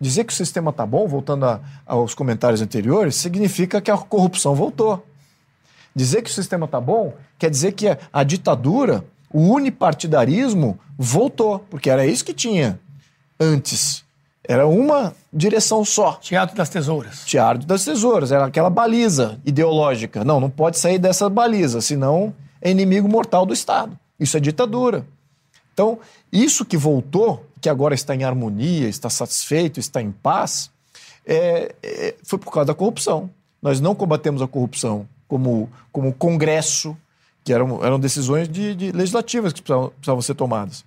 Dizer 0.00 0.24
que 0.24 0.32
o 0.32 0.36
sistema 0.36 0.70
está 0.70 0.86
bom, 0.86 1.06
voltando 1.06 1.44
a, 1.44 1.60
aos 1.84 2.14
comentários 2.14 2.62
anteriores, 2.62 3.16
significa 3.16 3.82
que 3.82 3.90
a 3.90 3.98
corrupção 3.98 4.54
voltou. 4.54 5.06
Dizer 5.94 6.22
que 6.22 6.30
o 6.30 6.32
sistema 6.32 6.64
está 6.64 6.80
bom 6.80 7.12
quer 7.38 7.50
dizer 7.50 7.72
que 7.72 7.86
a, 7.86 7.98
a 8.10 8.24
ditadura, 8.24 9.04
o 9.30 9.42
unipartidarismo, 9.52 10.78
voltou, 10.96 11.58
porque 11.68 11.90
era 11.90 12.06
isso 12.06 12.24
que 12.24 12.32
tinha 12.32 12.80
antes. 13.38 14.05
Era 14.48 14.66
uma 14.66 15.12
direção 15.32 15.84
só. 15.84 16.12
Teatro 16.14 16.56
das 16.56 16.68
Tesouras. 16.68 17.24
Teatro 17.24 17.66
das 17.66 17.84
Tesouras, 17.84 18.30
era 18.30 18.46
aquela 18.46 18.70
baliza 18.70 19.40
ideológica. 19.44 20.24
Não, 20.24 20.38
não 20.38 20.48
pode 20.48 20.78
sair 20.78 20.98
dessa 20.98 21.28
baliza, 21.28 21.80
senão 21.80 22.32
é 22.62 22.70
inimigo 22.70 23.08
mortal 23.08 23.44
do 23.44 23.52
Estado. 23.52 23.98
Isso 24.18 24.36
é 24.36 24.40
ditadura. 24.40 25.04
Então, 25.72 25.98
isso 26.32 26.64
que 26.64 26.76
voltou, 26.76 27.44
que 27.60 27.68
agora 27.68 27.94
está 27.94 28.14
em 28.14 28.24
harmonia, 28.24 28.88
está 28.88 29.10
satisfeito, 29.10 29.80
está 29.80 30.00
em 30.00 30.12
paz, 30.12 30.70
é, 31.26 31.74
é, 31.82 32.14
foi 32.22 32.38
por 32.38 32.52
causa 32.52 32.68
da 32.68 32.74
corrupção. 32.74 33.28
Nós 33.60 33.80
não 33.80 33.94
combatemos 33.94 34.40
a 34.40 34.46
corrupção 34.46 35.08
como, 35.26 35.68
como 35.90 36.12
Congresso, 36.14 36.96
que 37.44 37.52
eram, 37.52 37.84
eram 37.84 37.98
decisões 37.98 38.48
de, 38.48 38.74
de 38.74 38.92
legislativas 38.92 39.52
que 39.52 39.60
precisavam, 39.60 39.90
precisavam 39.90 40.22
ser 40.22 40.34
tomadas 40.34 40.84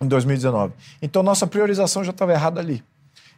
em 0.00 0.06
2019. 0.06 0.72
Então, 1.00 1.22
nossa 1.22 1.46
priorização 1.46 2.04
já 2.04 2.10
estava 2.10 2.32
errada 2.32 2.60
ali. 2.60 2.82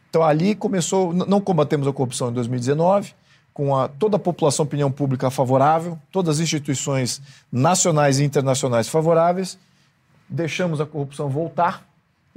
Então, 0.09 0.23
ali 0.23 0.55
começou, 0.55 1.13
não 1.13 1.41
combatemos 1.41 1.87
a 1.87 1.93
corrupção 1.93 2.29
em 2.29 2.33
2019, 2.33 3.13
com 3.53 3.75
a, 3.75 3.87
toda 3.87 4.17
a 4.17 4.19
população, 4.19 4.65
opinião 4.65 4.91
pública 4.91 5.29
favorável, 5.29 5.97
todas 6.11 6.37
as 6.37 6.39
instituições 6.41 7.21
nacionais 7.51 8.19
e 8.19 8.23
internacionais 8.23 8.87
favoráveis, 8.87 9.57
deixamos 10.29 10.79
a 10.79 10.85
corrupção 10.85 11.29
voltar 11.29 11.83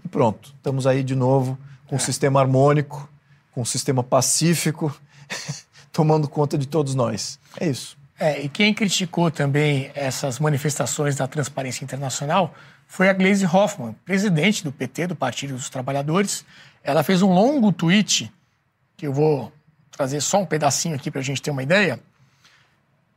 e 0.04 0.08
pronto. 0.08 0.52
Estamos 0.56 0.86
aí 0.86 1.02
de 1.02 1.14
novo 1.14 1.58
com 1.86 1.96
um 1.96 1.98
é. 1.98 2.02
sistema 2.02 2.40
harmônico, 2.40 3.08
com 3.52 3.62
um 3.62 3.64
sistema 3.64 4.02
pacífico, 4.02 4.94
tomando 5.92 6.28
conta 6.28 6.56
de 6.56 6.66
todos 6.66 6.94
nós. 6.94 7.38
É 7.58 7.68
isso. 7.68 7.98
É, 8.18 8.40
e 8.42 8.48
quem 8.48 8.72
criticou 8.72 9.30
também 9.30 9.90
essas 9.94 10.38
manifestações 10.38 11.16
da 11.16 11.26
Transparência 11.26 11.84
Internacional 11.84 12.54
foi 12.90 13.08
a 13.08 13.12
Gleisi 13.12 13.46
Hoffmann, 13.46 13.94
presidente 14.04 14.64
do 14.64 14.72
PT, 14.72 15.06
do 15.06 15.14
Partido 15.14 15.54
dos 15.54 15.70
Trabalhadores. 15.70 16.44
Ela 16.82 17.04
fez 17.04 17.22
um 17.22 17.32
longo 17.32 17.70
tweet, 17.70 18.32
que 18.96 19.06
eu 19.06 19.12
vou 19.12 19.52
trazer 19.92 20.20
só 20.20 20.40
um 20.40 20.44
pedacinho 20.44 20.96
aqui 20.96 21.08
para 21.08 21.20
a 21.20 21.22
gente 21.22 21.40
ter 21.40 21.52
uma 21.52 21.62
ideia, 21.62 22.00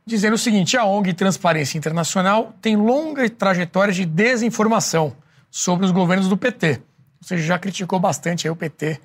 dizendo 0.06 0.34
o 0.34 0.38
seguinte: 0.38 0.76
a 0.76 0.84
ONG 0.84 1.12
Transparência 1.12 1.76
Internacional 1.76 2.54
tem 2.62 2.76
longa 2.76 3.28
trajetória 3.28 3.92
de 3.92 4.06
desinformação 4.06 5.12
sobre 5.50 5.84
os 5.84 5.90
governos 5.90 6.28
do 6.28 6.36
PT. 6.36 6.80
Ou 7.20 7.26
seja, 7.26 7.42
já 7.42 7.58
criticou 7.58 7.98
bastante 7.98 8.48
o 8.48 8.54
PT 8.54 9.00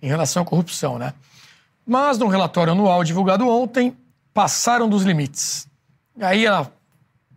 em 0.00 0.06
relação 0.06 0.44
à 0.44 0.46
corrupção, 0.46 1.00
né? 1.00 1.14
Mas 1.84 2.16
no 2.16 2.28
relatório 2.28 2.74
anual 2.74 3.02
divulgado 3.02 3.48
ontem, 3.48 3.96
passaram 4.32 4.88
dos 4.88 5.02
limites. 5.02 5.66
Aí 6.20 6.46
ela 6.46 6.72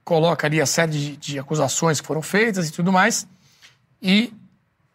coloca 0.06 0.46
ali 0.46 0.62
a 0.62 0.66
série 0.68 0.92
de, 0.92 1.18
de 1.18 1.40
acusações 1.40 2.00
que 2.00 2.06
foram 2.06 2.22
feitas 2.22 2.70
e 2.70 2.72
tudo 2.72 2.94
mais, 2.94 3.28
e 4.00 4.32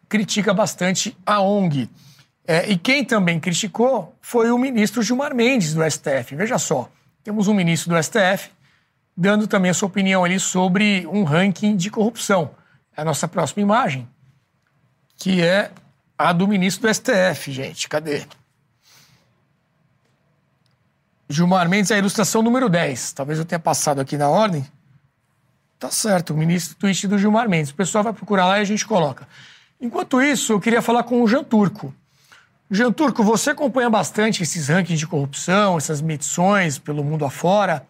critica 0.07 0.53
bastante 0.53 1.15
a 1.25 1.41
ONG. 1.41 1.89
É, 2.47 2.69
e 2.71 2.77
quem 2.77 3.03
também 3.03 3.39
criticou 3.39 4.15
foi 4.21 4.49
o 4.49 4.57
ministro 4.57 5.03
Gilmar 5.03 5.35
Mendes, 5.35 5.73
do 5.73 5.83
STF. 5.89 6.35
Veja 6.35 6.57
só, 6.57 6.89
temos 7.23 7.47
um 7.47 7.53
ministro 7.53 7.93
do 7.93 8.01
STF 8.01 8.49
dando 9.15 9.45
também 9.47 9.69
a 9.69 9.73
sua 9.73 9.87
opinião 9.87 10.23
ali 10.23 10.39
sobre 10.39 11.05
um 11.07 11.23
ranking 11.23 11.75
de 11.75 11.89
corrupção. 11.89 12.51
É 12.95 13.01
a 13.01 13.05
nossa 13.05 13.27
próxima 13.27 13.61
imagem, 13.61 14.07
que 15.17 15.41
é 15.41 15.71
a 16.17 16.31
do 16.31 16.47
ministro 16.47 16.87
do 16.87 16.93
STF, 16.93 17.51
gente. 17.51 17.87
Cadê? 17.89 18.25
Gilmar 21.29 21.69
Mendes, 21.69 21.91
a 21.91 21.97
ilustração 21.97 22.41
número 22.41 22.69
10. 22.69 23.13
Talvez 23.13 23.39
eu 23.39 23.45
tenha 23.45 23.59
passado 23.59 23.99
aqui 24.01 24.17
na 24.17 24.29
ordem. 24.29 24.65
Tá 25.81 25.89
certo, 25.89 26.35
o 26.35 26.37
ministro 26.37 26.75
tweet 26.75 27.07
do 27.07 27.17
Gilmar 27.17 27.49
Mendes. 27.49 27.71
O 27.71 27.75
pessoal 27.75 28.03
vai 28.03 28.13
procurar 28.13 28.45
lá 28.45 28.59
e 28.59 28.61
a 28.61 28.65
gente 28.65 28.85
coloca. 28.85 29.27
Enquanto 29.81 30.21
isso, 30.21 30.53
eu 30.53 30.59
queria 30.59 30.79
falar 30.79 31.01
com 31.01 31.23
o 31.23 31.27
Jean 31.27 31.43
Turco. 31.43 31.91
Jean 32.69 32.91
Turco, 32.91 33.23
você 33.23 33.49
acompanha 33.49 33.89
bastante 33.89 34.43
esses 34.43 34.67
rankings 34.67 34.99
de 34.99 35.07
corrupção, 35.07 35.79
essas 35.79 35.99
medições 35.99 36.77
pelo 36.77 37.03
mundo 37.03 37.25
afora. 37.25 37.83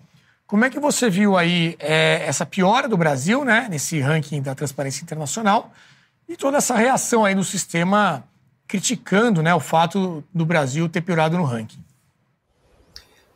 Como 0.48 0.64
é 0.64 0.70
que 0.70 0.80
você 0.80 1.10
viu 1.10 1.36
aí 1.36 1.76
é, 1.80 2.24
essa 2.26 2.46
piora 2.46 2.88
do 2.88 2.96
Brasil, 2.96 3.44
né, 3.44 3.68
nesse 3.70 4.00
ranking 4.00 4.42
da 4.42 4.56
Transparência 4.56 5.04
Internacional 5.04 5.70
e 6.30 6.38
toda 6.38 6.60
essa 6.60 6.78
reação 6.78 7.26
aí 7.26 7.36
do 7.36 7.44
sistema 7.44 8.24
criticando, 8.70 9.44
né, 9.44 9.54
o 9.54 9.60
fato 9.60 10.24
do 10.34 10.46
Brasil 10.46 10.88
ter 10.88 11.02
piorado 11.02 11.38
no 11.38 11.44
ranking? 11.44 11.84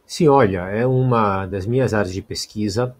Sim, 0.07 0.29
olha, 0.29 0.59
é 0.69 0.87
uma 0.87 1.45
das 1.45 1.65
minhas 1.65 1.93
áreas 1.93 2.13
de 2.13 2.21
pesquisa 2.21 2.95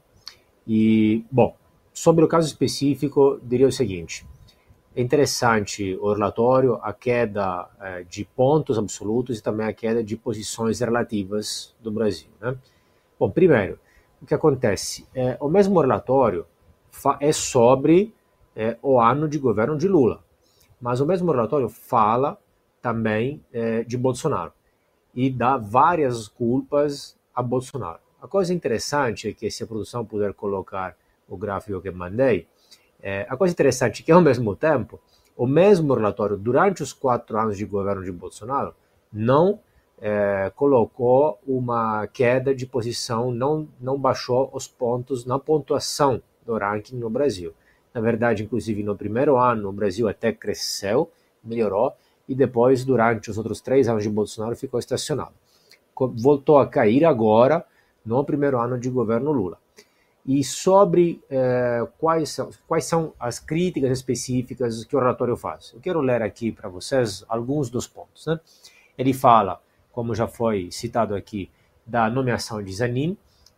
e, 0.67 1.23
bom, 1.32 1.56
sobre 1.93 2.23
o 2.25 2.28
caso 2.28 2.47
específico, 2.47 3.39
diria 3.43 3.67
o 3.67 3.71
seguinte: 3.71 4.25
é 4.95 5.01
interessante 5.01 5.97
o 6.01 6.13
relatório, 6.13 6.80
a 6.82 6.93
queda 6.93 7.67
é, 7.80 8.04
de 8.04 8.25
pontos 8.25 8.78
absolutos 8.78 9.38
e 9.38 9.43
também 9.43 9.67
a 9.67 9.73
queda 9.73 10.04
de 10.04 10.15
posições 10.15 10.80
relativas 10.80 11.75
do 11.82 11.91
Brasil. 11.91 12.30
Né? 12.39 12.58
Bom, 13.19 13.30
primeiro, 13.30 13.78
o 14.21 14.25
que 14.25 14.34
acontece? 14.34 15.06
É, 15.13 15.38
o 15.39 15.49
mesmo 15.49 15.80
relatório 15.80 16.45
é 17.19 17.32
sobre 17.32 18.13
é, 18.56 18.78
o 18.82 18.99
ano 18.99 19.28
de 19.28 19.38
governo 19.38 19.78
de 19.78 19.88
Lula, 19.88 20.23
mas 20.80 21.01
o 21.01 21.06
mesmo 21.06 21.32
relatório 21.32 21.67
fala 21.67 22.38
também 22.82 23.43
é, 23.51 23.84
de 23.84 23.97
Bolsonaro 23.97 24.54
e 25.13 25.30
dá 25.30 25.58
várias 25.58 26.28
culpas 26.28 27.17
a 27.34 27.41
Bolsonaro. 27.41 28.05
A 28.21 28.28
coisa 28.28 28.54
interessante 28.54 29.30
é 29.30 29.34
que, 29.34 29.49
se 29.51 29.63
a 29.63 29.67
produção 29.67 30.06
puder 30.06 30.34
colocar 30.34 30.95
o 31.28 31.38
gráfico 31.38 31.82
que 31.82 31.91
mandei, 31.91 32.47
é, 33.01 33.25
a 33.30 33.38
coisa 33.38 33.51
interessante 33.54 34.01
é 34.01 34.06
que, 34.06 34.12
ao 34.12 34.21
mesmo 34.21 34.56
tempo, 34.56 34.99
o 35.36 35.45
mesmo 35.45 35.93
relatório, 35.93 36.38
durante 36.38 36.82
os 36.82 36.93
quatro 36.93 37.38
anos 37.38 37.58
de 37.58 37.65
governo 37.65 38.04
de 38.04 38.12
Bolsonaro, 38.12 38.73
não 39.12 39.60
é, 39.99 40.51
colocou 40.56 41.39
uma 41.45 42.08
queda 42.08 42.54
de 42.54 42.65
posição, 42.65 43.32
não, 43.32 43.67
não 43.80 43.97
baixou 43.97 44.49
os 44.54 44.67
pontos 44.67 45.25
na 45.25 45.38
pontuação 45.38 46.21
do 46.45 46.58
ranking 46.58 46.95
no 46.95 47.10
Brasil. 47.10 47.54
Na 47.93 48.01
verdade, 48.01 48.43
inclusive 48.43 48.84
no 48.84 48.95
primeiro 48.95 49.38
ano, 49.38 49.69
o 49.69 49.73
Brasil 49.73 50.08
até 50.08 50.32
cresceu, 50.32 51.10
melhorou, 51.43 51.93
e 52.28 52.34
depois, 52.34 52.84
durante 52.84 53.30
os 53.30 53.38
outros 53.38 53.62
três 53.62 53.88
anos 53.88 54.04
de 54.04 54.10
Bolsonaro, 54.10 54.56
ficou 54.56 54.80
estacionado. 54.80 55.34
Voltou 55.95 56.58
a 56.58 56.67
cair 56.67 57.06
agora, 57.06 57.63
no 58.06 58.24
primeiro 58.24 58.60
ano 58.60 58.78
de 58.80 58.89
governo 58.89 59.32
Lula 59.32 59.58
e 60.26 60.44
sobre 60.44 61.22
eh, 61.30 61.88
quais, 62.00 62.32
são, 62.32 62.50
quais 62.68 62.86
são 62.86 63.13
as 63.20 63.38
críticas 63.38 63.91
específicas 63.91 64.84
que 64.84 64.96
o 64.96 65.00
relatório 65.00 65.38
faz. 65.38 65.72
Eu 65.74 65.80
quero 65.80 66.02
ler 66.02 66.24
aqui 66.24 66.52
para 66.52 66.68
vocês 66.68 67.24
alguns 67.30 67.70
dos 67.70 67.86
pontos. 67.86 68.26
Né? 68.26 68.39
Ele 68.98 69.13
fala, 69.13 69.62
como 69.91 70.15
já 70.15 70.28
foi 70.28 70.70
citado 70.72 71.13
aqui, 71.13 71.52
da 71.86 72.10
nomeação 72.10 72.63
de 72.63 72.74
Zanin, 72.74 73.15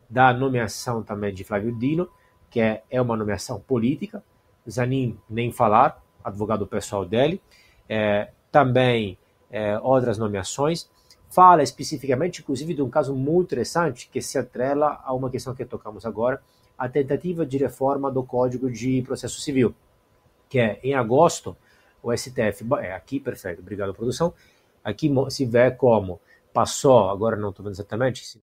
da 0.09 0.33
nomeação 0.33 1.01
também 1.01 1.33
de 1.33 1.45
Flávio 1.45 1.71
Dino, 1.71 2.09
que 2.49 2.59
é, 2.59 2.83
é 2.89 3.01
uma 3.01 3.15
nomeação 3.15 3.61
política. 3.61 4.21
Zanin, 4.69 5.17
nem 5.29 5.53
falar, 5.53 6.03
advogado 6.21 6.67
pessoal 6.67 7.05
dele. 7.05 7.41
É, 7.87 8.29
também 8.51 9.17
é, 9.49 9.79
outras 9.79 10.17
nomeações 10.17 10.89
fala 11.29 11.63
especificamente, 11.63 12.41
inclusive, 12.41 12.73
de 12.73 12.81
um 12.81 12.89
caso 12.89 13.15
muito 13.15 13.47
interessante 13.47 14.09
que 14.11 14.21
se 14.21 14.37
atrela 14.37 15.01
a 15.03 15.13
uma 15.13 15.29
questão 15.29 15.53
que 15.53 15.65
tocamos 15.65 16.05
agora, 16.05 16.41
a 16.77 16.87
tentativa 16.87 17.45
de 17.45 17.57
reforma 17.57 18.11
do 18.11 18.23
Código 18.23 18.69
de 18.69 19.01
Processo 19.01 19.41
Civil, 19.41 19.73
que 20.47 20.59
é 20.59 20.79
em 20.83 20.93
agosto 20.93 21.57
o 22.01 22.15
STF, 22.15 22.63
é 22.79 22.93
aqui, 22.93 23.19
perfeito, 23.19 23.59
obrigado 23.59 23.93
produção, 23.93 24.33
aqui 24.83 25.11
se 25.29 25.45
vê 25.45 25.71
como 25.71 26.21
passou, 26.53 27.09
agora 27.09 27.35
não 27.35 27.49
estou 27.49 27.63
vendo 27.63 27.73
exatamente, 27.73 28.39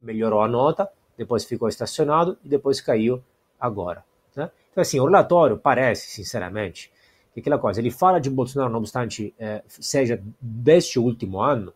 melhorou 0.00 0.42
a 0.42 0.48
nota, 0.48 0.88
depois 1.16 1.44
ficou 1.44 1.68
estacionado 1.68 2.38
e 2.44 2.48
depois 2.48 2.80
caiu 2.80 3.22
agora. 3.58 4.04
Né? 4.34 4.50
Então, 4.70 4.82
assim, 4.82 5.00
o 5.00 5.06
relatório 5.06 5.56
parece, 5.56 6.08
sinceramente, 6.08 6.92
que 7.36 7.40
aquela 7.40 7.58
coisa, 7.58 7.80
ele 7.80 7.90
fala 7.90 8.18
de 8.18 8.30
Bolsonaro, 8.30 8.72
não 8.72 8.78
obstante 8.78 9.34
é, 9.38 9.62
seja 9.68 10.22
deste 10.40 10.98
último 10.98 11.38
ano, 11.38 11.70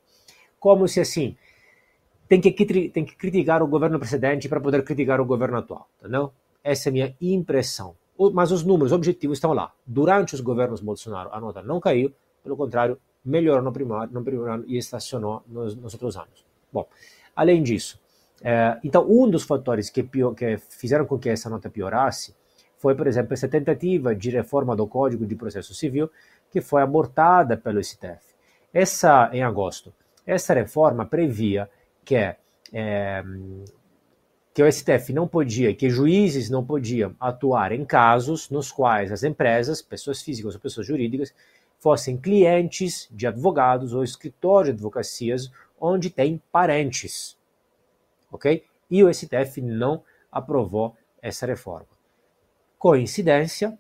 como 0.58 0.88
se, 0.88 1.00
assim, 1.00 1.36
tem 2.26 2.40
que, 2.40 2.52
tem 2.88 3.04
que 3.04 3.14
criticar 3.14 3.62
o 3.62 3.66
governo 3.66 3.98
precedente 3.98 4.48
para 4.48 4.58
poder 4.58 4.82
criticar 4.82 5.20
o 5.20 5.24
governo 5.26 5.58
atual, 5.58 5.86
entendeu? 5.98 6.32
Essa 6.64 6.88
é 6.88 6.90
a 6.90 6.92
minha 6.92 7.16
impressão. 7.20 7.94
Mas 8.32 8.50
os 8.50 8.64
números 8.64 8.90
objetivos 8.90 9.36
estão 9.36 9.52
lá. 9.52 9.70
Durante 9.86 10.34
os 10.34 10.40
governos 10.40 10.80
Bolsonaro, 10.80 11.28
a 11.30 11.38
nota 11.38 11.62
não 11.62 11.78
caiu, 11.78 12.10
pelo 12.42 12.56
contrário, 12.56 12.98
melhorou 13.22 13.62
no 13.62 13.72
primeiro, 13.72 14.06
no 14.12 14.24
primeiro 14.24 14.50
ano 14.50 14.64
e 14.66 14.78
estacionou 14.78 15.42
nos, 15.46 15.74
nos 15.74 15.92
outros 15.92 16.16
anos. 16.16 16.44
Bom, 16.72 16.86
além 17.36 17.62
disso, 17.62 18.00
é, 18.42 18.78
então 18.82 19.06
um 19.06 19.28
dos 19.28 19.42
fatores 19.42 19.90
que, 19.90 20.02
que 20.02 20.56
fizeram 20.70 21.04
com 21.04 21.18
que 21.18 21.28
essa 21.28 21.50
nota 21.50 21.68
piorasse 21.68 22.34
foi, 22.80 22.94
por 22.94 23.06
exemplo, 23.06 23.34
essa 23.34 23.46
tentativa 23.46 24.14
de 24.14 24.30
reforma 24.30 24.74
do 24.74 24.86
Código 24.86 25.26
de 25.26 25.36
Processo 25.36 25.74
Civil 25.74 26.10
que 26.50 26.62
foi 26.62 26.80
abortada 26.80 27.54
pelo 27.54 27.82
STF. 27.82 28.34
Essa, 28.72 29.28
em 29.34 29.42
agosto, 29.42 29.92
essa 30.26 30.54
reforma 30.54 31.04
previa 31.04 31.68
que 32.02 32.16
é, 32.16 32.36
que 34.54 34.62
o 34.62 34.72
STF 34.72 35.12
não 35.12 35.28
podia, 35.28 35.74
que 35.74 35.90
juízes 35.90 36.48
não 36.48 36.64
podiam 36.64 37.14
atuar 37.20 37.70
em 37.70 37.84
casos 37.84 38.48
nos 38.48 38.72
quais 38.72 39.12
as 39.12 39.22
empresas, 39.24 39.82
pessoas 39.82 40.22
físicas 40.22 40.54
ou 40.54 40.60
pessoas 40.60 40.86
jurídicas, 40.86 41.34
fossem 41.78 42.16
clientes 42.16 43.06
de 43.10 43.26
advogados 43.26 43.92
ou 43.92 44.02
escritórios 44.02 44.74
de 44.74 44.78
advocacias 44.78 45.52
onde 45.78 46.08
tem 46.08 46.42
parentes. 46.50 47.36
Ok? 48.32 48.64
E 48.90 49.04
o 49.04 49.12
STF 49.12 49.60
não 49.60 50.02
aprovou 50.32 50.96
essa 51.20 51.44
reforma. 51.44 51.99
Coincidência, 52.80 53.78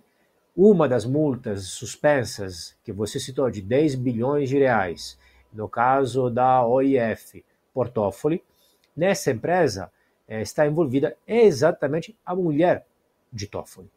uma 0.54 0.86
das 0.86 1.06
multas 1.06 1.68
suspensas 1.68 2.76
que 2.84 2.92
você 2.92 3.18
citou 3.18 3.50
de 3.50 3.62
10 3.62 3.94
bilhões 3.94 4.50
de 4.50 4.58
reais, 4.58 5.18
no 5.50 5.70
caso 5.70 6.28
da 6.28 6.62
OIF 6.66 7.42
Portofoli, 7.72 8.44
nessa 8.94 9.30
empresa 9.30 9.90
é, 10.28 10.42
está 10.42 10.66
envolvida 10.66 11.16
exatamente 11.26 12.14
a 12.26 12.34
mulher 12.34 12.84
de 13.32 13.46
Toffoli. 13.46 13.90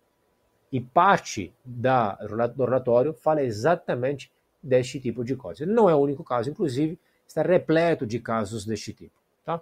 E 0.71 0.79
parte 0.79 1.53
da, 1.65 2.13
do 2.55 2.63
relatório 2.63 3.13
fala 3.13 3.43
exatamente 3.43 4.31
deste 4.63 5.01
tipo 5.01 5.25
de 5.25 5.35
coisa. 5.35 5.65
Não 5.65 5.89
é 5.89 5.93
o 5.93 5.99
único 5.99 6.23
caso, 6.23 6.49
inclusive, 6.49 6.97
está 7.27 7.41
repleto 7.41 8.07
de 8.07 8.21
casos 8.21 8.65
deste 8.65 8.93
tipo. 8.93 9.11
Tá? 9.43 9.61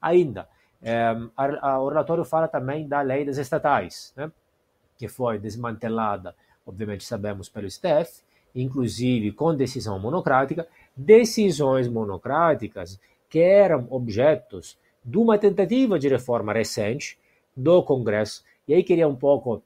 Ainda, 0.00 0.48
é, 0.80 0.94
a, 1.36 1.70
a, 1.70 1.80
o 1.80 1.88
relatório 1.88 2.24
fala 2.24 2.46
também 2.46 2.86
da 2.86 3.00
lei 3.00 3.24
das 3.24 3.36
estatais, 3.36 4.12
né? 4.16 4.30
Que 4.96 5.08
foi 5.08 5.38
desmantelada, 5.38 6.34
obviamente 6.66 7.04
sabemos, 7.04 7.48
pelo 7.48 7.70
STF, 7.70 8.22
inclusive 8.54 9.32
com 9.32 9.54
decisão 9.54 9.98
monocrática, 9.98 10.66
decisões 10.96 11.88
monocráticas 11.88 12.98
que 13.28 13.40
eram 13.40 13.86
objetos 13.90 14.78
de 15.04 15.18
uma 15.18 15.38
tentativa 15.38 15.98
de 15.98 16.08
reforma 16.08 16.52
recente 16.52 17.18
do 17.56 17.82
Congresso. 17.82 18.42
E 18.66 18.74
aí 18.74 18.82
queria 18.82 19.06
um 19.06 19.14
pouco 19.14 19.62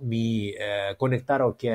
me 0.00 0.54
eh, 0.56 0.94
conectar 0.98 1.40
ao 1.40 1.52
que, 1.52 1.68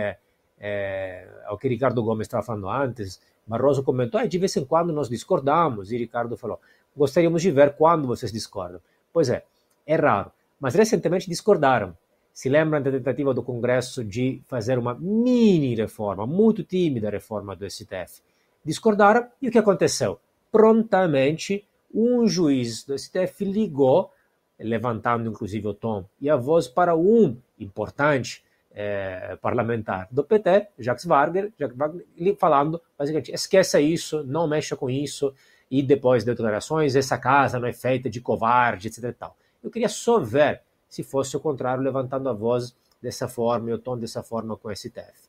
eh, 0.60 1.28
ao 1.46 1.58
que 1.58 1.68
Ricardo 1.68 2.04
Gomes 2.04 2.26
estava 2.26 2.44
falando 2.44 2.70
antes. 2.70 3.22
Barroso 3.46 3.84
comentou, 3.84 4.20
ah, 4.20 4.26
de 4.26 4.38
vez 4.38 4.56
em 4.58 4.66
quando 4.66 4.92
nós 4.92 5.08
discordamos, 5.08 5.92
e 5.92 5.98
Ricardo 5.98 6.36
falou, 6.36 6.60
gostaríamos 6.96 7.42
de 7.42 7.52
ver 7.52 7.76
quando 7.76 8.08
vocês 8.08 8.32
discordam. 8.32 8.82
Pois 9.14 9.30
é, 9.30 9.46
é 9.86 9.96
raro, 9.96 10.32
mas 10.60 10.76
recentemente 10.76 11.30
discordaram. 11.30 11.96
Se 12.38 12.50
lembram 12.50 12.80
da 12.84 12.92
tentativa 12.92 13.34
do 13.34 13.42
Congresso 13.42 14.04
de 14.04 14.44
fazer 14.46 14.78
uma 14.78 14.94
mini 14.94 15.74
reforma, 15.74 16.28
muito 16.28 16.64
tímida 16.64 17.10
reforma 17.10 17.56
do 17.56 17.68
STF? 17.68 18.22
Discordaram 18.64 19.28
e 19.42 19.48
o 19.48 19.52
que 19.52 19.58
aconteceu? 19.58 20.20
Prontamente 20.52 21.68
um 21.92 22.28
juiz 22.28 22.84
do 22.84 22.96
STF 22.96 23.44
ligou, 23.44 24.12
levantando 24.60 25.28
inclusive 25.28 25.68
o 25.68 25.74
tom 25.74 26.06
e 26.22 26.30
a 26.30 26.36
voz 26.36 26.68
para 26.68 26.96
um 26.96 27.36
importante 27.60 28.44
é, 28.72 29.36
parlamentar 29.42 30.08
do 30.12 30.24
PT, 30.24 30.68
Jacques 30.78 31.06
Wagner, 31.06 31.52
Jacques 31.58 31.76
Wagner, 31.76 32.06
falando 32.38 32.80
basicamente: 32.96 33.34
esqueça 33.34 33.82
isso, 33.82 34.24
não 34.24 34.48
mexa 34.48 34.76
com 34.76 34.92
isso, 34.92 35.34
e 35.72 35.82
depois 35.82 36.24
de 36.24 36.30
declarações, 36.30 36.96
essa 36.96 37.18
casa 37.18 37.60
não 37.60 37.68
é 37.68 37.74
feita 37.74 38.08
de 38.08 38.22
covarde, 38.22 38.90
etc. 38.90 39.12
Tal. 39.18 39.36
Eu 39.64 39.72
queria 39.72 39.90
só 39.90 40.20
ver 40.20 40.62
se 40.90 41.04
fosse 41.04 41.36
o 41.36 41.40
contrário, 41.40 41.84
levantando 41.84 42.30
a 42.30 42.34
voz 42.34 42.76
dessa 43.02 43.28
forma 43.28 43.70
e 43.70 43.74
o 43.74 43.78
tom 43.78 43.98
dessa 43.98 44.24
forma 44.24 44.56
com 44.58 44.70
o 44.70 44.76
STF. 44.76 45.28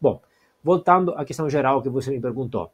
Bom, 0.00 0.20
voltando 0.62 1.12
à 1.12 1.24
questão 1.24 1.48
geral 1.48 1.82
que 1.82 1.88
você 1.88 2.10
me 2.10 2.20
perguntou 2.20 2.70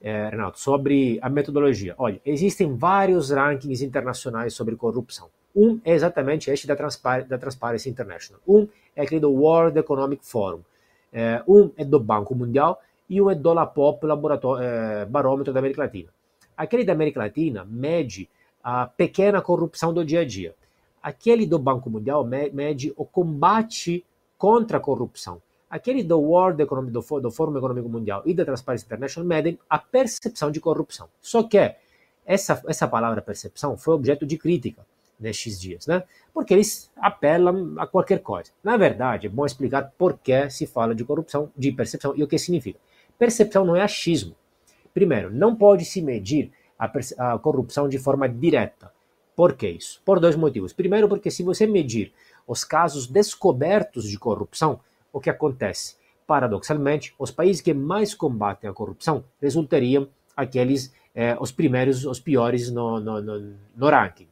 é, 0.00 0.28
Renato, 0.28 0.60
sobre 0.60 1.18
a 1.20 1.28
metodologia. 1.28 1.94
Olha, 1.98 2.20
existem 2.24 2.76
vários 2.76 3.30
rankings 3.30 3.84
internacionais 3.84 4.54
sobre 4.54 4.76
corrupção. 4.76 5.28
Um 5.54 5.80
é 5.84 5.92
exatamente 5.92 6.50
este 6.50 6.66
da, 6.66 6.76
Transpar 6.76 7.26
da 7.26 7.38
Transparency 7.38 7.88
International. 7.88 8.40
Um 8.46 8.68
é 8.94 9.02
aquele 9.02 9.20
do 9.20 9.32
World 9.32 9.78
Economic 9.78 10.24
Forum. 10.24 10.60
É, 11.12 11.42
um 11.48 11.70
é 11.76 11.84
do 11.84 11.98
Banco 11.98 12.34
Mundial 12.34 12.80
e 13.08 13.20
um 13.20 13.30
é 13.30 13.34
do 13.34 13.52
LAPOP, 13.52 14.06
é, 14.60 15.04
Barômetro 15.06 15.52
da 15.52 15.58
América 15.58 15.82
Latina. 15.82 16.10
Aquele 16.56 16.84
da 16.84 16.92
América 16.92 17.20
Latina 17.20 17.64
mede 17.64 18.28
a 18.62 18.86
pequena 18.86 19.40
corrupção 19.40 19.92
do 19.92 20.04
dia 20.04 20.20
a 20.20 20.24
dia. 20.24 20.54
Aquele 21.02 21.46
do 21.46 21.58
Banco 21.58 21.88
Mundial 21.88 22.24
mede 22.24 22.92
o 22.96 23.04
combate 23.04 24.04
contra 24.36 24.78
a 24.78 24.80
corrupção 24.80 25.40
aquele 25.70 26.02
do 26.02 26.18
World 26.18 26.62
Economic, 26.62 26.92
do, 26.92 27.20
do 27.20 27.30
Fórum 27.30 27.56
Econômico 27.56 27.88
Mundial 27.88 28.22
e 28.24 28.32
da 28.32 28.44
Transparency 28.44 28.86
International 28.86 29.28
medem 29.28 29.58
a 29.68 29.78
percepção 29.78 30.50
de 30.50 30.60
corrupção. 30.60 31.08
Só 31.20 31.42
que 31.42 31.74
essa, 32.24 32.62
essa 32.66 32.88
palavra 32.88 33.20
percepção 33.22 33.76
foi 33.76 33.94
objeto 33.94 34.26
de 34.26 34.36
crítica 34.38 34.86
nestes 35.18 35.60
dias, 35.60 35.86
né? 35.86 36.04
Porque 36.32 36.54
eles 36.54 36.90
apelam 36.96 37.74
a 37.78 37.86
qualquer 37.86 38.20
coisa. 38.20 38.50
Na 38.62 38.76
verdade, 38.76 39.26
é 39.26 39.30
bom 39.30 39.44
explicar 39.44 39.92
por 39.98 40.18
que 40.18 40.48
se 40.48 40.66
fala 40.66 40.94
de 40.94 41.04
corrupção, 41.04 41.50
de 41.56 41.72
percepção 41.72 42.14
e 42.16 42.22
o 42.22 42.28
que 42.28 42.38
significa. 42.38 42.78
Percepção 43.18 43.64
não 43.64 43.74
é 43.74 43.82
achismo. 43.82 44.36
Primeiro, 44.94 45.30
não 45.30 45.56
pode 45.56 45.84
se 45.84 46.00
medir 46.00 46.52
a, 46.78 46.90
a 47.18 47.38
corrupção 47.38 47.88
de 47.88 47.98
forma 47.98 48.28
direta. 48.28 48.92
Por 49.38 49.52
que 49.52 49.68
isso? 49.68 50.02
Por 50.04 50.18
dois 50.18 50.34
motivos. 50.34 50.72
Primeiro, 50.72 51.08
porque 51.08 51.30
se 51.30 51.44
você 51.44 51.64
medir 51.64 52.12
os 52.44 52.64
casos 52.64 53.06
descobertos 53.06 54.10
de 54.10 54.18
corrupção, 54.18 54.80
o 55.12 55.20
que 55.20 55.30
acontece? 55.30 55.94
Paradoxalmente, 56.26 57.14
os 57.16 57.30
países 57.30 57.62
que 57.62 57.72
mais 57.72 58.16
combatem 58.16 58.68
a 58.68 58.72
corrupção 58.72 59.22
resultariam 59.40 60.08
aqueles 60.36 60.92
eh, 61.14 61.36
os 61.38 61.52
primeiros, 61.52 62.04
os 62.04 62.18
piores 62.18 62.68
no, 62.72 62.98
no, 62.98 63.22
no, 63.22 63.54
no 63.76 63.88
ranking. 63.88 64.26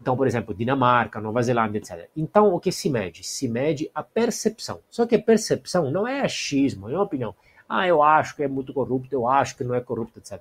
Então, 0.00 0.16
por 0.16 0.24
exemplo, 0.24 0.54
Dinamarca, 0.54 1.20
Nova 1.20 1.42
Zelândia, 1.42 1.78
etc. 1.78 2.08
Então, 2.16 2.54
o 2.54 2.60
que 2.60 2.70
se 2.70 2.88
mede? 2.88 3.24
Se 3.24 3.48
mede 3.48 3.90
a 3.92 4.04
percepção. 4.04 4.78
Só 4.88 5.04
que 5.04 5.16
a 5.16 5.20
percepção 5.20 5.90
não 5.90 6.06
é 6.06 6.20
achismo, 6.20 6.88
é 6.88 6.92
uma 6.92 7.02
opinião. 7.02 7.34
Ah, 7.68 7.88
eu 7.88 8.04
acho 8.04 8.36
que 8.36 8.44
é 8.44 8.46
muito 8.46 8.72
corrupto, 8.72 9.12
eu 9.12 9.26
acho 9.26 9.56
que 9.56 9.64
não 9.64 9.74
é 9.74 9.80
corrupto, 9.80 10.20
etc. 10.20 10.40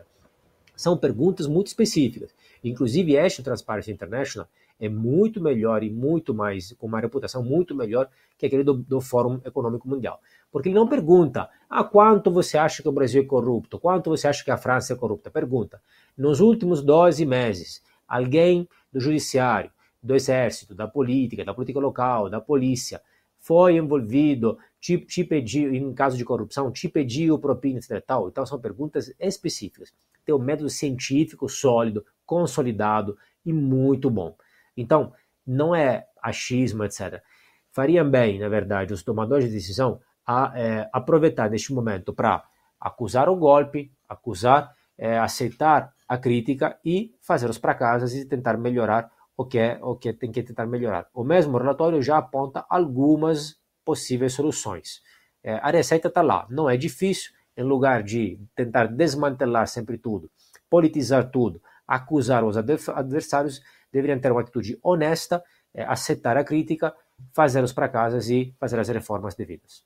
São 0.76 0.98
perguntas 0.98 1.48
muito 1.48 1.68
específicas. 1.68 2.34
Inclusive, 2.64 3.16
este 3.16 3.44
Transparency 3.44 3.92
International 3.92 4.48
é 4.80 4.90
muito 4.90 5.42
melhor 5.42 5.84
e 5.84 5.90
muito 5.90 6.34
mais, 6.34 6.74
com 6.74 6.88
uma 6.88 7.00
reputação 7.00 7.44
muito 7.44 7.76
melhor 7.76 8.10
que 8.38 8.46
aquele 8.46 8.64
do, 8.64 8.74
do 8.74 9.00
Fórum 9.00 9.40
Econômico 9.46 9.88
Mundial. 9.88 10.20
Porque 10.52 10.70
ele 10.70 10.76
não 10.76 10.88
pergunta, 10.88 11.50
ah, 11.70 11.84
quanto 11.84 12.32
você 12.32 12.58
acha 12.58 12.82
que 12.82 12.90
o 12.90 12.92
Brasil 12.92 13.22
é 13.22 13.26
corrupto? 13.26 13.80
Quanto 13.80 14.10
você 14.10 14.28
acha 14.28 14.44
que 14.44 14.52
a 14.52 14.58
França 14.58 14.94
é 14.94 14.96
corrupta? 14.96 15.32
Pergunta, 15.32 15.82
nos 16.18 16.40
últimos 16.40 16.82
12 16.82 17.26
meses, 17.26 17.82
alguém 18.08 18.68
do 18.92 19.00
judiciário, 19.00 19.72
do 20.02 20.16
exército, 20.16 20.76
da 20.76 20.88
política, 20.88 21.46
da 21.46 21.54
política 21.54 21.80
local, 21.80 22.30
da 22.30 22.42
polícia, 22.42 23.02
foi 23.40 23.78
envolvido, 23.78 24.58
te, 24.84 24.98
te 24.98 25.22
em 25.56 25.94
caso 25.94 26.18
de 26.18 26.26
corrupção, 26.26 26.70
te 26.70 26.90
pediu 26.90 27.40
propina, 27.40 27.80
etc. 27.80 28.04
Tal. 28.06 28.28
Então, 28.28 28.46
são 28.46 28.60
perguntas 28.60 29.14
específicas. 29.18 29.94
Tem 30.26 30.36
um 30.36 30.40
método 30.40 30.70
científico 30.70 31.48
sólido, 31.48 32.06
consolidado 32.26 33.18
e 33.46 33.54
muito 33.54 34.10
bom. 34.12 34.36
Então, 34.76 35.14
não 35.48 35.74
é 35.74 36.06
achismo, 36.22 36.84
etc. 36.84 37.24
Fariam 37.72 38.10
bem, 38.10 38.38
na 38.40 38.50
verdade, 38.50 38.94
os 38.94 39.04
tomadores 39.04 39.46
de 39.46 39.52
decisão 39.52 40.02
a 40.28 40.52
é, 40.54 40.90
aproveitar 40.92 41.50
neste 41.50 41.74
momento 41.74 42.14
para 42.14 42.44
acusar 42.78 43.30
o 43.30 43.38
golpe, 43.38 43.90
acusar, 44.08 44.76
é, 44.98 45.18
aceitar 45.18 45.94
a 46.06 46.18
crítica 46.18 46.78
e 46.84 47.16
fazer 47.22 47.50
os 47.50 47.58
fracassos 47.58 48.14
e 48.14 48.26
tentar 48.26 48.58
melhorar 48.58 49.10
o 49.38 49.46
que 49.46 49.58
é 49.58 49.80
o 49.82 49.96
que 49.96 50.12
tem 50.12 50.30
que 50.30 50.44
tentar 50.44 50.66
melhorar. 50.66 51.08
O 51.14 51.24
mesmo 51.24 51.58
relatório 51.58 52.02
já 52.02 52.18
aponta 52.18 52.66
algumas 52.70 53.63
possíveis 53.86 54.34
soluções. 54.34 55.02
É, 55.44 55.56
a 55.56 55.70
receita 55.70 56.08
está 56.08 56.22
lá, 56.22 56.48
não 56.50 56.70
é 56.70 56.78
difícil. 56.78 57.32
Em 57.56 57.64
lugar 57.64 58.02
de 58.02 58.40
tentar 58.56 58.88
desmantelar 58.88 59.68
sempre 59.68 59.98
tudo, 59.98 60.30
politizar 60.70 61.30
tudo, 61.30 61.62
acusar 61.88 62.44
os 62.44 62.58
adversários, 62.58 63.62
deveriam 63.92 64.20
ter 64.20 64.32
uma 64.32 64.42
atitude 64.42 64.80
honesta, 64.82 65.44
é, 65.74 65.84
aceitar 65.84 66.36
a 66.36 66.44
crítica, 66.44 66.94
fazer 67.32 67.64
os 67.64 67.72
fracassos 67.72 68.30
e 68.30 68.56
fazer 68.60 68.80
as 68.80 68.88
reformas 68.88 69.36
devidas. 69.36 69.84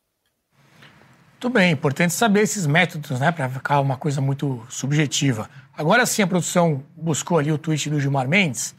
Muito 1.33 1.49
bem, 1.51 1.71
importante 1.71 2.13
saber 2.13 2.41
esses 2.41 2.65
métodos, 2.65 3.19
né, 3.19 3.31
para 3.31 3.47
ficar 3.47 3.79
uma 3.79 3.95
coisa 3.95 4.19
muito 4.19 4.65
subjetiva. 4.69 5.49
Agora 5.77 6.05
sim, 6.05 6.23
a 6.23 6.27
produção 6.27 6.83
buscou 6.95 7.37
ali 7.37 7.51
o 7.51 7.59
tweet 7.59 7.89
do 7.89 7.99
Gilmar 7.99 8.27
Mendes, 8.27 8.73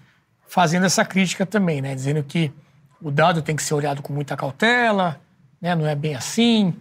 fazendo 0.46 0.86
essa 0.86 1.04
crítica 1.04 1.46
também, 1.46 1.80
né, 1.80 1.94
dizendo 1.94 2.22
que 2.24 2.52
o 3.00 3.10
dado 3.10 3.42
tem 3.42 3.54
que 3.54 3.62
ser 3.62 3.74
olhado 3.74 4.02
com 4.02 4.12
muita 4.12 4.36
cautela, 4.36 5.20
né, 5.60 5.74
não 5.74 5.86
é 5.86 5.94
bem 5.94 6.14
assim. 6.14 6.74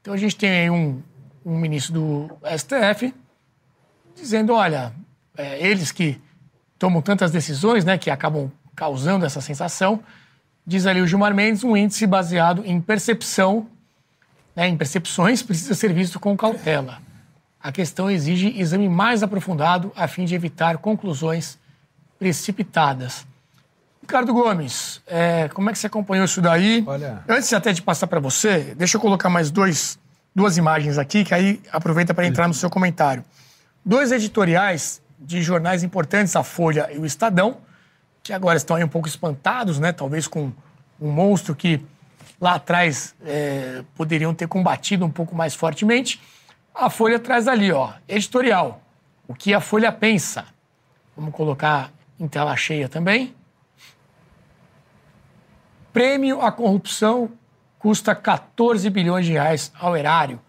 Então 0.00 0.14
a 0.14 0.16
gente 0.16 0.36
tem 0.36 0.50
aí 0.50 0.70
um, 0.70 1.02
um 1.44 1.58
ministro 1.58 1.92
do 1.92 2.38
STF 2.56 3.14
dizendo, 4.14 4.54
olha, 4.54 4.92
é, 5.36 5.66
eles 5.66 5.90
que 5.90 6.20
tomam 6.78 7.02
tantas 7.02 7.30
decisões, 7.30 7.84
né, 7.84 7.98
que 7.98 8.10
acabam 8.10 8.50
causando 8.74 9.24
essa 9.24 9.40
sensação, 9.40 10.00
diz 10.66 10.86
ali 10.86 11.00
o 11.00 11.06
Gilmar 11.06 11.34
Mendes, 11.34 11.64
um 11.64 11.76
índice 11.76 12.06
baseado 12.06 12.62
em 12.64 12.80
percepção, 12.80 13.66
né, 14.54 14.68
em 14.68 14.76
percepções, 14.76 15.42
precisa 15.42 15.74
ser 15.74 15.92
visto 15.92 16.20
com 16.20 16.36
cautela. 16.36 17.00
A 17.60 17.72
questão 17.72 18.10
exige 18.10 18.58
exame 18.58 18.88
mais 18.88 19.22
aprofundado 19.22 19.90
a 19.96 20.06
fim 20.06 20.24
de 20.24 20.34
evitar 20.34 20.78
conclusões 20.78 21.58
precipitadas. 22.18 23.26
Ricardo 24.04 24.34
Gomes, 24.34 25.00
é, 25.06 25.48
como 25.48 25.70
é 25.70 25.72
que 25.72 25.78
você 25.78 25.86
acompanhou 25.86 26.26
isso 26.26 26.42
daí? 26.42 26.84
Olha. 26.86 27.24
Antes 27.26 27.50
até 27.54 27.72
de 27.72 27.80
passar 27.80 28.06
para 28.06 28.20
você, 28.20 28.74
deixa 28.76 28.98
eu 28.98 29.00
colocar 29.00 29.30
mais 29.30 29.50
dois, 29.50 29.98
duas 30.34 30.58
imagens 30.58 30.98
aqui, 30.98 31.24
que 31.24 31.32
aí 31.32 31.58
aproveita 31.72 32.12
para 32.12 32.26
entrar 32.26 32.46
no 32.46 32.52
seu 32.52 32.68
comentário. 32.68 33.24
Dois 33.82 34.12
editoriais 34.12 35.00
de 35.18 35.42
jornais 35.42 35.82
importantes, 35.82 36.36
a 36.36 36.44
Folha 36.44 36.90
e 36.92 36.98
o 36.98 37.06
Estadão, 37.06 37.56
que 38.22 38.34
agora 38.34 38.58
estão 38.58 38.76
aí 38.76 38.84
um 38.84 38.88
pouco 38.88 39.08
espantados, 39.08 39.78
né? 39.78 39.90
Talvez 39.90 40.28
com 40.28 40.52
um 41.00 41.10
monstro 41.10 41.54
que 41.54 41.80
lá 42.38 42.56
atrás 42.56 43.14
é, 43.24 43.82
poderiam 43.94 44.34
ter 44.34 44.46
combatido 44.46 45.06
um 45.06 45.10
pouco 45.10 45.34
mais 45.34 45.54
fortemente. 45.54 46.20
A 46.74 46.90
Folha 46.90 47.18
traz 47.18 47.48
ali, 47.48 47.72
ó, 47.72 47.94
editorial. 48.06 48.82
O 49.26 49.34
que 49.34 49.54
a 49.54 49.60
Folha 49.62 49.90
pensa. 49.90 50.44
Vamos 51.16 51.34
colocar 51.34 51.90
em 52.20 52.28
tela 52.28 52.54
cheia 52.54 52.86
também. 52.86 53.34
Prêmio 55.94 56.42
à 56.42 56.50
corrupção 56.50 57.30
custa 57.78 58.16
14 58.16 58.90
bilhões 58.90 59.26
de 59.26 59.32
reais 59.32 59.70
ao 59.78 59.96
erário. 59.96 60.40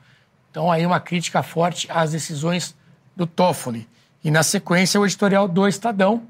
Então, 0.50 0.72
aí 0.72 0.84
uma 0.84 1.00
crítica 1.00 1.44
forte 1.44 1.88
às 1.92 2.14
decisões 2.14 2.76
do 3.16 3.28
Toffoli. 3.28 3.88
E, 4.24 4.32
na 4.32 4.42
sequência, 4.42 5.00
o 5.00 5.06
editorial 5.06 5.48
do 5.48 5.68
Estadão, 5.68 6.24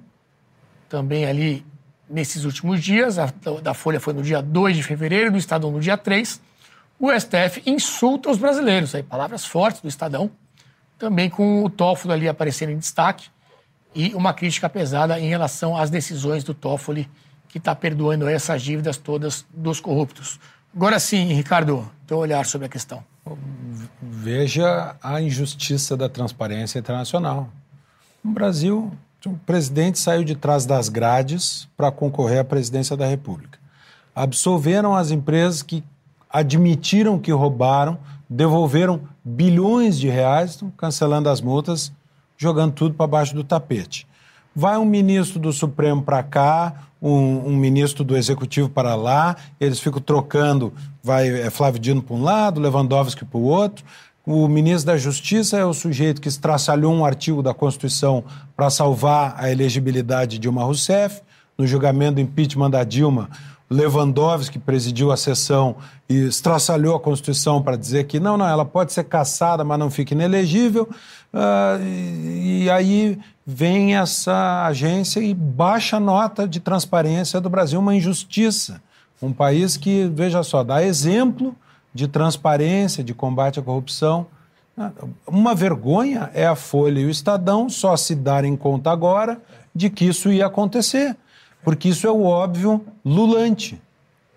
também 0.90 1.26
ali 1.26 1.66
nesses 2.10 2.44
últimos 2.44 2.84
dias, 2.84 3.18
a 3.18 3.32
da 3.64 3.74
Folha 3.74 4.02
foi 4.02 4.14
no 4.14 4.22
dia 4.22 4.42
2 4.42 4.76
de 4.76 4.84
fevereiro, 4.84 5.32
do 5.32 5.38
Estadão 5.38 5.72
no 5.72 5.80
dia 5.80 5.96
3, 5.96 6.42
o 7.00 7.10
STF 7.18 7.64
insulta 7.66 8.30
os 8.30 8.38
brasileiros. 8.38 8.94
Aí, 8.94 9.02
palavras 9.02 9.46
fortes 9.46 9.80
do 9.80 9.88
Estadão, 9.88 10.30
também 11.00 11.30
com 11.30 11.64
o 11.64 11.70
Toffoli 11.70 12.14
ali 12.14 12.28
aparecendo 12.28 12.74
em 12.74 12.78
destaque, 12.78 13.30
e 13.96 14.14
uma 14.14 14.34
crítica 14.34 14.68
pesada 14.68 15.18
em 15.18 15.30
relação 15.30 15.78
às 15.78 15.90
decisões 15.90 16.44
do 16.44 16.54
Toffoli 16.54 17.10
que 17.56 17.60
está 17.60 17.74
perdoando 17.74 18.28
essas 18.28 18.62
dívidas 18.62 18.98
todas 18.98 19.46
dos 19.54 19.80
corruptos. 19.80 20.42
Agora 20.76 21.00
sim, 21.00 21.32
Ricardo, 21.32 21.90
teu 22.06 22.18
olhar 22.18 22.46
sobre 22.46 22.68
a 22.68 22.70
questão. 22.70 23.02
Veja 24.02 24.98
a 25.02 25.22
injustiça 25.22 25.96
da 25.96 26.10
transparência 26.10 26.80
internacional. 26.80 27.48
No 28.22 28.34
Brasil, 28.34 28.92
o 29.26 29.38
presidente 29.46 30.00
saiu 30.00 30.26
de 30.26 30.36
trás 30.36 30.66
das 30.66 30.90
grades 30.90 31.66
para 31.78 31.90
concorrer 31.94 32.40
à 32.40 32.44
presidência 32.44 32.98
da 32.98 33.06
República. 33.06 33.58
Absolveram 34.14 34.94
as 34.94 35.10
empresas 35.10 35.64
que 35.64 35.82
admitiram 36.30 37.18
que 37.18 37.32
roubaram, 37.32 37.98
devolveram 38.30 39.00
bilhões 39.24 39.98
de 39.98 40.10
reais, 40.10 40.62
cancelando 40.76 41.30
as 41.30 41.40
multas, 41.40 41.90
jogando 42.38 42.74
tudo 42.74 42.96
para 42.96 43.08
baixo 43.08 43.34
do 43.34 43.46
tapete. 43.46 44.06
Vai 44.54 44.78
um 44.78 44.84
ministro 44.84 45.40
do 45.40 45.54
Supremo 45.54 46.04
para 46.04 46.22
cá, 46.22 46.86
um, 47.08 47.50
um, 47.50 47.56
ministro 47.56 48.04
do 48.04 48.18
Executivo 48.18 48.68
para 48.68 48.96
lá, 48.96 49.36
eles 49.60 49.80
ficam 49.80 50.02
trocando, 50.02 50.74
vai 51.04 51.30
é 51.30 51.52
Flávio 51.52 51.80
Dino 51.80 52.02
para 52.02 52.16
um 52.16 52.24
lado, 52.24 52.60
Lewandowski 52.60 53.24
para 53.24 53.38
o 53.38 53.44
outro. 53.44 53.86
O 54.26 54.48
ministro 54.48 54.88
da 54.88 54.98
Justiça 54.98 55.56
é 55.56 55.64
o 55.64 55.72
sujeito 55.72 56.20
que 56.20 56.28
estraçalhou 56.28 56.92
um 56.92 57.06
artigo 57.06 57.44
da 57.44 57.54
Constituição 57.54 58.24
para 58.56 58.72
salvar 58.72 59.36
a 59.38 59.52
elegibilidade 59.52 60.32
de 60.32 60.40
Dilma 60.40 60.64
Rousseff. 60.64 61.22
No 61.56 61.68
julgamento 61.68 62.16
do 62.16 62.22
impeachment 62.22 62.72
da 62.72 62.84
Dilma, 62.84 63.30
Lewandowski 63.70 64.60
presidiu 64.60 65.12
a 65.12 65.18
sessão 65.18 65.76
e 66.08 66.28
estraçalhou 66.28 66.96
a 66.96 67.00
Constituição 67.00 67.62
para 67.62 67.76
dizer 67.76 68.06
que 68.06 68.20
não, 68.20 68.38
não, 68.38 68.48
ela 68.48 68.64
pode 68.64 68.94
ser 68.94 69.06
caçada, 69.06 69.64
mas 69.64 69.80
não 69.80 69.90
fica 69.90 70.14
inelegível. 70.14 70.88
Uh, 71.34 71.84
e, 71.84 72.64
e, 72.64 72.70
aí 72.70 73.20
vem 73.46 73.98
essa 73.98 74.66
agência 74.66 75.20
e 75.20 75.34
baixa 75.34 76.00
nota 76.00 76.48
de 76.48 76.60
transparência 76.60 77.42
do 77.42 77.50
Brasil, 77.50 77.80
uma 77.80 77.96
injustiça. 77.96 78.82
Um 79.22 79.34
país 79.34 79.78
que, 79.78 80.10
veja 80.14 80.44
só, 80.44 80.64
dá 80.64 80.84
exemplo 80.84 81.56
de 81.94 82.08
transparência, 82.08 83.04
de 83.04 83.14
combate 83.14 83.60
à 83.60 83.64
corrupção. 83.64 84.28
Uma 85.26 85.56
vergonha 85.56 86.30
é 86.34 86.46
a 86.46 86.56
Folha 86.56 87.00
e 87.00 87.06
o 87.06 87.10
Estadão 87.10 87.70
só 87.70 87.96
se 87.96 88.14
darem 88.14 88.56
conta 88.56 88.92
agora 88.92 89.42
de 89.74 89.90
que 89.90 90.06
isso 90.06 90.32
ia 90.32 90.46
acontecer, 90.46 91.16
porque 91.66 91.90
isso 91.90 92.06
é 92.06 92.12
o 92.12 92.24
óbvio 92.24 92.86
lulante, 93.04 93.82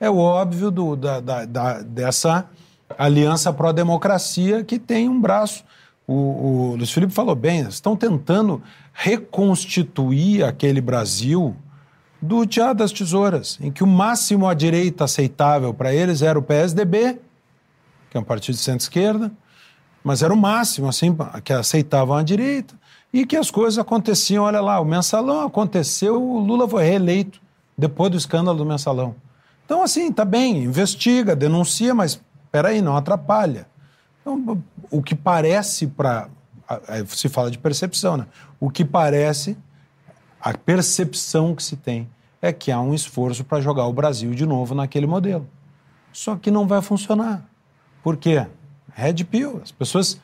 é 0.01 0.09
o 0.09 0.17
óbvio 0.17 0.71
do, 0.71 0.97
da, 0.97 1.21
da, 1.21 1.45
da, 1.45 1.83
dessa 1.83 2.49
aliança 2.97 3.53
pró-democracia 3.53 4.65
que 4.65 4.79
tem 4.79 5.11
um 5.11 5.21
braço. 5.21 5.63
O, 6.07 6.15
o 6.15 6.77
Luiz 6.77 6.91
Felipe 6.91 7.13
falou 7.13 7.35
bem, 7.35 7.61
estão 7.61 7.95
tentando 7.95 8.63
reconstituir 8.95 10.43
aquele 10.43 10.81
Brasil 10.81 11.55
do 12.21 12.47
Teatro 12.47 12.79
das 12.79 12.93
Tesouras, 12.93 13.59
em 13.61 13.71
que 13.71 13.85
o 13.85 13.87
máximo 13.87 14.49
à 14.49 14.55
direita 14.55 15.05
aceitável 15.05 15.75
para 15.75 15.93
eles 15.93 16.23
era 16.23 16.39
o 16.39 16.43
PSDB, 16.43 17.19
que 18.11 18.17
é 18.17 18.21
um 18.21 18.25
partido 18.25 18.55
de 18.55 18.63
centro-esquerda, 18.63 19.31
mas 20.03 20.23
era 20.23 20.33
o 20.33 20.37
máximo, 20.37 20.89
assim, 20.89 21.15
que 21.45 21.53
aceitavam 21.53 22.17
a 22.17 22.23
direita, 22.23 22.75
e 23.13 23.25
que 23.25 23.37
as 23.37 23.51
coisas 23.51 23.79
aconteciam, 23.79 24.45
olha 24.45 24.61
lá, 24.61 24.81
o 24.81 24.85
mensalão 24.85 25.47
aconteceu, 25.47 26.23
o 26.23 26.39
Lula 26.39 26.69
foi 26.69 26.85
reeleito 26.85 27.41
depois 27.77 28.11
do 28.11 28.17
escândalo 28.17 28.59
do 28.59 28.67
mensalão. 28.67 29.15
Então, 29.65 29.83
assim, 29.83 30.11
tá 30.13 30.25
bem, 30.25 30.65
investiga, 30.65 31.37
denuncia, 31.37 31.95
mas 31.95 32.21
peraí, 32.51 32.81
não 32.81 32.97
atrapalha. 32.97 33.67
Então, 34.21 34.63
o 34.91 35.03
que 35.03 35.15
parece 35.15 35.87
para. 35.87 36.29
Se 37.07 37.29
fala 37.29 37.51
de 37.51 37.59
percepção, 37.59 38.17
né? 38.17 38.27
O 38.61 38.69
que 38.69 38.85
parece, 38.85 39.57
a 40.41 40.53
percepção 40.53 41.55
que 41.55 41.63
se 41.63 41.77
tem 41.77 42.09
é 42.43 42.53
que 42.53 42.71
há 42.71 42.81
um 42.81 42.93
esforço 42.93 43.43
para 43.43 43.61
jogar 43.61 43.87
o 43.87 43.93
Brasil 43.93 44.35
de 44.35 44.45
novo 44.45 44.75
naquele 44.75 45.07
modelo. 45.07 45.49
Só 46.13 46.37
que 46.37 46.51
não 46.51 46.67
vai 46.67 46.83
funcionar. 46.83 47.49
Por 48.03 48.17
quê? 48.17 48.47
Red 48.93 49.25
Pill. 49.25 49.61
As 49.63 49.73
pessoas 49.73 50.21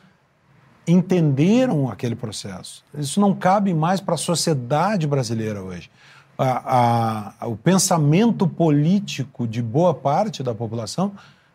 entenderam 0.87 1.89
aquele 1.89 2.15
processo. 2.15 2.83
Isso 2.97 3.19
não 3.19 3.33
cabe 3.33 3.73
mais 3.73 3.99
para 3.99 4.15
a 4.15 4.17
sociedade 4.17 5.07
brasileira 5.07 5.61
hoje. 5.61 5.89
A, 6.37 7.33
a, 7.41 7.47
o 7.47 7.55
pensamento 7.55 8.47
político 8.47 9.47
de 9.47 9.61
boa 9.61 9.93
parte 9.93 10.43
da 10.43 10.53
população 10.53 11.13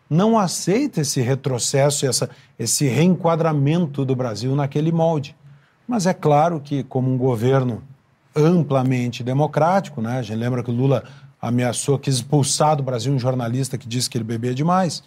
não 0.08 0.38
aceita 0.38 1.02
esse 1.02 1.20
retrocesso, 1.20 2.06
essa, 2.06 2.28
esse 2.58 2.88
reenquadramento 2.88 4.04
do 4.04 4.16
Brasil 4.16 4.56
naquele 4.56 4.90
molde. 4.90 5.36
Mas 5.86 6.06
é 6.06 6.14
claro 6.14 6.60
que, 6.60 6.82
como 6.82 7.12
um 7.12 7.16
governo 7.16 7.82
amplamente 8.34 9.22
democrático, 9.22 10.00
né? 10.00 10.18
a 10.18 10.22
gente 10.22 10.38
lembra 10.38 10.62
que 10.62 10.70
o 10.70 10.74
Lula 10.74 11.04
ameaçou, 11.40 11.98
quis 11.98 12.16
expulsar 12.16 12.76
do 12.76 12.82
Brasil 12.82 13.12
um 13.12 13.18
jornalista 13.18 13.78
que 13.78 13.88
disse 13.88 14.10
que 14.10 14.18
ele 14.18 14.24
bebia 14.24 14.54
demais. 14.54 15.02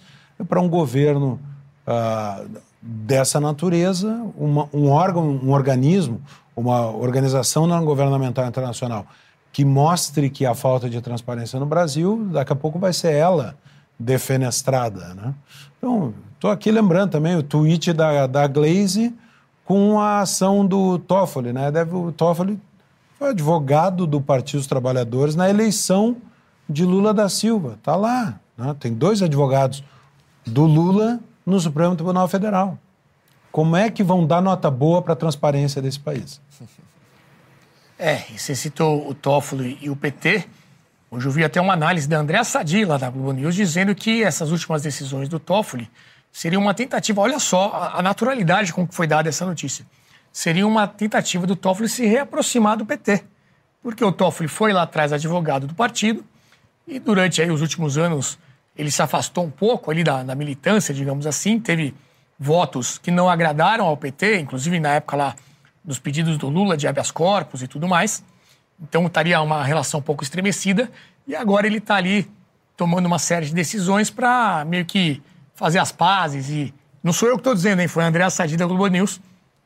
Para 0.48 0.62
um 0.62 0.70
governo 0.70 1.40
uh, 1.88 2.50
dessa 2.86 3.40
natureza, 3.40 4.22
uma, 4.38 4.68
um 4.74 4.90
órgão, 4.90 5.40
um 5.42 5.52
organismo, 5.52 6.22
uma 6.56 6.92
organização 6.92 7.66
não 7.66 7.86
governamental 7.86 8.46
internacional 8.46 9.08
que 9.54 9.64
mostre 9.64 10.32
que 10.32 10.48
há 10.48 10.56
falta 10.56 10.90
de 10.90 11.00
transparência 11.00 11.60
no 11.60 11.66
Brasil, 11.68 12.28
daqui 12.32 12.52
a 12.52 12.56
pouco 12.56 12.80
vai 12.80 12.92
ser 12.92 13.14
ela 13.14 13.56
defenestrada. 14.00 15.14
Né? 15.14 15.34
Então, 15.78 16.12
estou 16.34 16.50
aqui 16.50 16.72
lembrando 16.72 17.12
também 17.12 17.36
o 17.36 17.44
tweet 17.44 17.94
da, 17.94 18.26
da 18.26 18.48
Glaze 18.48 19.14
com 19.64 20.00
a 20.02 20.22
ação 20.22 20.66
do 20.66 20.98
Toffoli. 20.98 21.54
Né? 21.54 21.72
Deve, 21.72 21.96
o 21.96 22.12
Toffoli 22.12 22.60
foi 23.20 23.30
advogado 23.30 24.08
do 24.08 24.20
Partido 24.20 24.58
dos 24.58 24.68
Trabalhadores 24.68 25.36
na 25.36 25.48
eleição 25.48 26.18
de 26.68 26.84
Lula 26.84 27.14
da 27.14 27.30
Silva. 27.30 27.76
Está 27.78 27.96
lá. 27.96 28.40
Né? 28.58 28.76
Tem 28.80 28.92
dois 28.92 29.22
advogados 29.22 29.84
do 30.48 30.66
Lula 30.66 31.20
no 31.46 31.60
Supremo 31.60 31.96
Tribunal 31.96 32.28
Federal. 32.28 32.78
Como 33.52 33.76
é 33.76 33.90
que 33.90 34.04
vão 34.04 34.26
dar 34.26 34.42
nota 34.42 34.72
boa 34.72 35.02
para 35.02 35.14
a 35.14 35.16
transparência 35.16 35.82
desse 35.82 36.00
país? 36.00 36.42
É, 38.00 38.18
você 38.36 38.56
citou 38.56 39.08
o 39.08 39.14
Toffoli 39.14 39.78
e 39.82 39.90
o 39.90 39.96
PT. 39.96 40.46
Hoje 41.12 41.28
eu 41.28 41.32
vi 41.32 41.44
até 41.44 41.62
uma 41.62 41.74
análise 41.74 42.08
da 42.08 42.18
Andréa 42.18 42.44
Sadi, 42.44 42.84
lá 42.84 42.98
da 42.98 43.10
Globo 43.10 43.32
News, 43.32 43.54
dizendo 43.54 43.94
que 43.94 44.24
essas 44.24 44.52
últimas 44.52 44.82
decisões 44.82 45.30
do 45.30 45.40
Toffoli 45.40 45.88
seriam 46.32 46.64
uma 46.64 46.74
tentativa, 46.74 47.22
olha 47.22 47.38
só 47.38 47.92
a 47.94 48.02
naturalidade 48.02 48.74
com 48.74 48.88
que 48.88 48.96
foi 48.96 49.06
dada 49.06 49.30
essa 49.30 49.46
notícia, 49.46 49.86
seria 50.32 50.66
uma 50.66 50.88
tentativa 50.88 51.46
do 51.46 51.56
Toffoli 51.56 51.88
se 51.88 52.08
reaproximar 52.08 52.76
do 52.76 52.86
PT. 52.86 53.24
Porque 53.84 54.04
o 54.04 54.12
Toffoli 54.12 54.50
foi 54.50 54.74
lá 54.74 54.82
atrás 54.82 55.14
advogado 55.14 55.68
do 55.68 55.76
partido 55.76 56.26
e 56.88 56.98
durante 56.98 57.42
aí 57.42 57.52
os 57.52 57.62
últimos 57.62 57.98
anos 57.98 58.40
ele 58.76 58.92
se 58.92 59.02
afastou 59.02 59.46
um 59.46 59.52
pouco 59.52 59.92
ali 59.92 60.04
da, 60.04 60.24
da 60.24 60.36
militância, 60.36 60.94
digamos 60.94 61.28
assim, 61.28 61.60
teve 61.60 61.94
votos 62.40 62.98
que 62.98 63.12
não 63.12 63.30
agradaram 63.30 63.86
ao 63.86 63.96
PT, 63.96 64.40
inclusive 64.40 64.80
na 64.80 64.96
época 64.96 65.16
lá 65.16 65.36
dos 65.84 66.00
pedidos 66.00 66.38
do 66.38 66.50
Lula 66.50 66.76
de 66.76 66.88
habeas 66.88 67.12
corpus 67.12 67.62
e 67.62 67.68
tudo 67.68 67.88
mais. 67.88 68.24
Então 68.82 69.06
estaria 69.06 69.40
uma 69.42 69.64
relação 69.64 70.00
um 70.00 70.04
pouco 70.04 70.24
estremecida. 70.24 70.90
E 71.28 71.36
agora 71.36 71.68
ele 71.68 71.78
está 71.78 71.96
ali 71.96 72.30
tomando 72.76 73.06
uma 73.06 73.20
série 73.20 73.46
de 73.46 73.54
decisões 73.54 74.10
para 74.10 74.66
meio 74.66 74.86
que 74.86 75.22
fazer 75.54 75.80
as 75.80 75.92
pazes. 75.92 76.50
E 76.50 76.74
não 77.04 77.14
sou 77.14 77.30
eu 77.30 77.36
que 77.36 77.42
estou 77.42 77.54
dizendo, 77.54 77.82
hein? 77.82 77.88
Foi 77.88 78.04
a 78.04 78.08
Andréa 78.08 78.30
Sadi 78.30 78.58
da 78.58 78.66
Globo 78.66 78.88
News 78.88 79.22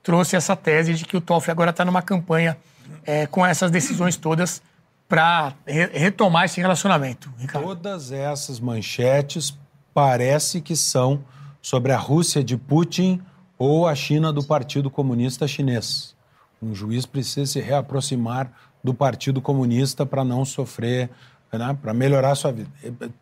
trouxe 0.08 0.38
essa 0.38 0.56
tese 0.56 0.94
de 0.94 1.04
que 1.04 1.18
o 1.18 1.22
Toffoli 1.22 1.52
agora 1.52 1.72
está 1.72 1.84
numa 1.84 2.02
campanha 2.02 2.58
é, 3.06 3.28
com 3.28 3.46
essas 3.46 3.70
decisões 3.70 4.16
todas 4.16 4.62
para 5.08 5.54
re 5.66 5.86
retomar 5.88 6.46
esse 6.46 6.60
relacionamento. 6.60 7.32
Ricardo. 7.38 7.66
Todas 7.66 8.12
essas 8.12 8.60
manchetes 8.60 9.58
parece 9.94 10.62
que 10.62 10.76
são 10.76 11.24
sobre 11.62 11.92
a 11.92 11.98
Rússia 11.98 12.44
de 12.44 12.58
Putin 12.58 13.22
ou 13.58 13.88
a 13.88 13.96
China 13.96 14.32
do 14.32 14.44
Partido 14.44 14.90
Comunista 14.90 15.48
Chinês. 15.48 16.16
Um 16.62 16.74
juiz 16.74 17.06
precisa 17.06 17.52
se 17.54 17.60
reaproximar 17.60 18.52
do 18.84 18.94
Partido 18.94 19.42
Comunista 19.42 20.06
para 20.06 20.24
não 20.24 20.46
sofrer, 20.46 21.10
né, 21.52 21.78
para 21.82 21.94
melhorar 21.94 22.32
a 22.32 22.36
sua 22.36 22.52
vida. 22.52 22.70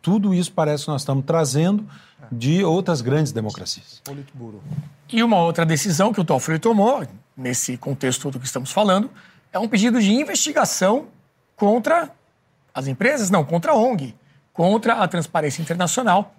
Tudo 0.02 0.34
isso 0.34 0.52
parece 0.52 0.84
que 0.84 0.90
nós 0.90 1.02
estamos 1.02 1.24
trazendo 1.24 1.86
de 2.30 2.64
outras 2.64 3.00
grandes 3.00 3.32
democracias. 3.32 4.02
E 5.08 5.22
uma 5.22 5.38
outra 5.38 5.64
decisão 5.64 6.12
que 6.12 6.20
o 6.20 6.24
Toffoli 6.24 6.58
tomou, 6.58 7.06
nesse 7.36 7.76
contexto 7.76 8.22
todo 8.22 8.38
que 8.38 8.46
estamos 8.46 8.70
falando, 8.70 9.10
é 9.52 9.58
um 9.58 9.68
pedido 9.68 10.00
de 10.00 10.12
investigação 10.12 11.06
contra 11.56 12.10
as 12.74 12.86
empresas, 12.86 13.30
não, 13.30 13.44
contra 13.44 13.72
a 13.72 13.74
ONG, 13.74 14.14
contra 14.52 14.94
a 14.94 15.08
Transparência 15.08 15.62
Internacional, 15.62 16.34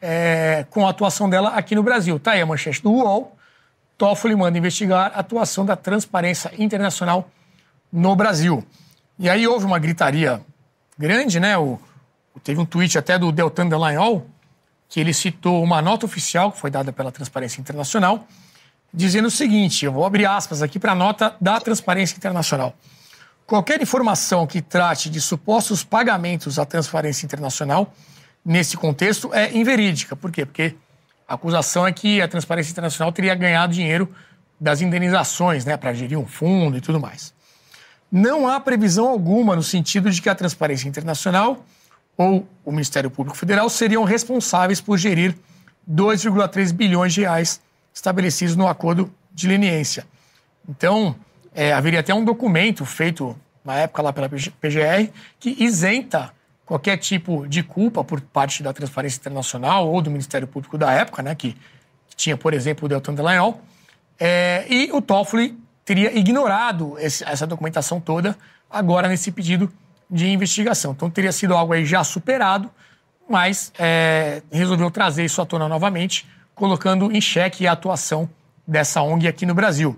é, 0.00 0.66
com 0.70 0.86
a 0.86 0.90
atuação 0.90 1.28
dela 1.28 1.50
aqui 1.50 1.74
no 1.74 1.82
Brasil. 1.82 2.16
Está 2.16 2.32
aí 2.32 2.40
a 2.40 2.46
manchete 2.46 2.82
do 2.82 2.90
UOL. 2.90 3.36
Toffoli 3.96 4.36
manda 4.36 4.56
investigar 4.56 5.12
a 5.14 5.20
atuação 5.20 5.64
da 5.64 5.76
Transparência 5.76 6.52
Internacional 6.58 7.30
no 7.92 8.14
Brasil. 8.14 8.64
E 9.18 9.28
aí 9.28 9.46
houve 9.46 9.66
uma 9.66 9.78
gritaria 9.78 10.40
grande, 10.96 11.40
né? 11.40 11.56
O, 11.58 11.78
teve 12.42 12.60
um 12.60 12.64
tweet 12.64 12.96
até 12.96 13.18
do 13.18 13.30
Deltan 13.32 13.68
Dallagnol, 13.68 14.26
que 14.88 15.00
ele 15.00 15.12
citou 15.12 15.62
uma 15.62 15.82
nota 15.82 16.06
oficial 16.06 16.52
que 16.52 16.58
foi 16.58 16.70
dada 16.70 16.92
pela 16.92 17.12
Transparência 17.12 17.60
Internacional, 17.60 18.26
dizendo 18.92 19.28
o 19.28 19.30
seguinte: 19.30 19.84
eu 19.84 19.92
vou 19.92 20.06
abrir 20.06 20.26
aspas 20.26 20.62
aqui 20.62 20.78
para 20.78 20.92
a 20.92 20.94
nota 20.94 21.34
da 21.40 21.60
Transparência 21.60 22.16
Internacional. 22.16 22.74
Qualquer 23.50 23.82
informação 23.82 24.46
que 24.46 24.62
trate 24.62 25.10
de 25.10 25.20
supostos 25.20 25.82
pagamentos 25.82 26.56
à 26.56 26.64
Transparência 26.64 27.26
Internacional 27.26 27.92
nesse 28.44 28.76
contexto 28.76 29.34
é 29.34 29.52
inverídica. 29.52 30.14
Por 30.14 30.30
quê? 30.30 30.46
Porque 30.46 30.76
a 31.26 31.34
acusação 31.34 31.84
é 31.84 31.90
que 31.90 32.22
a 32.22 32.28
Transparência 32.28 32.70
Internacional 32.70 33.10
teria 33.10 33.34
ganhado 33.34 33.72
dinheiro 33.72 34.08
das 34.60 34.80
indenizações, 34.80 35.64
né, 35.64 35.76
para 35.76 35.92
gerir 35.92 36.16
um 36.16 36.28
fundo 36.28 36.76
e 36.76 36.80
tudo 36.80 37.00
mais. 37.00 37.34
Não 38.08 38.46
há 38.46 38.60
previsão 38.60 39.08
alguma 39.08 39.56
no 39.56 39.64
sentido 39.64 40.12
de 40.12 40.22
que 40.22 40.28
a 40.28 40.34
Transparência 40.36 40.88
Internacional 40.88 41.66
ou 42.16 42.46
o 42.64 42.70
Ministério 42.70 43.10
Público 43.10 43.36
Federal 43.36 43.68
seriam 43.68 44.04
responsáveis 44.04 44.80
por 44.80 44.96
gerir 44.96 45.36
2,3 45.90 46.72
bilhões 46.72 47.12
de 47.12 47.22
reais 47.22 47.60
estabelecidos 47.92 48.54
no 48.54 48.68
acordo 48.68 49.12
de 49.34 49.48
leniência. 49.48 50.06
Então, 50.68 51.16
é, 51.54 51.72
haveria 51.72 52.00
até 52.00 52.14
um 52.14 52.24
documento 52.24 52.84
feito 52.84 53.36
na 53.64 53.76
época 53.76 54.02
lá 54.02 54.12
pela 54.12 54.28
PGR 54.28 55.10
que 55.38 55.56
isenta 55.62 56.32
qualquer 56.64 56.96
tipo 56.98 57.48
de 57.48 57.62
culpa 57.62 58.04
por 58.04 58.20
parte 58.20 58.62
da 58.62 58.72
Transparência 58.72 59.18
Internacional 59.18 59.88
ou 59.88 60.00
do 60.00 60.10
Ministério 60.10 60.46
Público 60.46 60.78
da 60.78 60.92
época, 60.92 61.22
né, 61.22 61.34
que, 61.34 61.56
que 62.08 62.16
tinha, 62.16 62.36
por 62.36 62.54
exemplo, 62.54 62.86
o 62.86 62.88
Deltan 62.88 63.12
Dallagnol, 63.12 63.60
é, 64.18 64.64
e 64.68 64.92
o 64.92 65.00
Toffoli 65.00 65.58
teria 65.84 66.16
ignorado 66.16 66.96
esse, 66.98 67.24
essa 67.24 67.46
documentação 67.46 68.00
toda 68.00 68.36
agora 68.70 69.08
nesse 69.08 69.32
pedido 69.32 69.72
de 70.08 70.28
investigação. 70.28 70.92
Então 70.92 71.10
teria 71.10 71.32
sido 71.32 71.56
algo 71.56 71.72
aí 71.72 71.84
já 71.84 72.04
superado, 72.04 72.70
mas 73.28 73.72
é, 73.78 74.42
resolveu 74.52 74.90
trazer 74.90 75.24
isso 75.24 75.42
à 75.42 75.46
tona 75.46 75.68
novamente, 75.68 76.26
colocando 76.54 77.10
em 77.10 77.20
xeque 77.20 77.66
a 77.66 77.72
atuação 77.72 78.28
dessa 78.66 79.02
ONG 79.02 79.26
aqui 79.26 79.44
no 79.44 79.54
Brasil. 79.54 79.96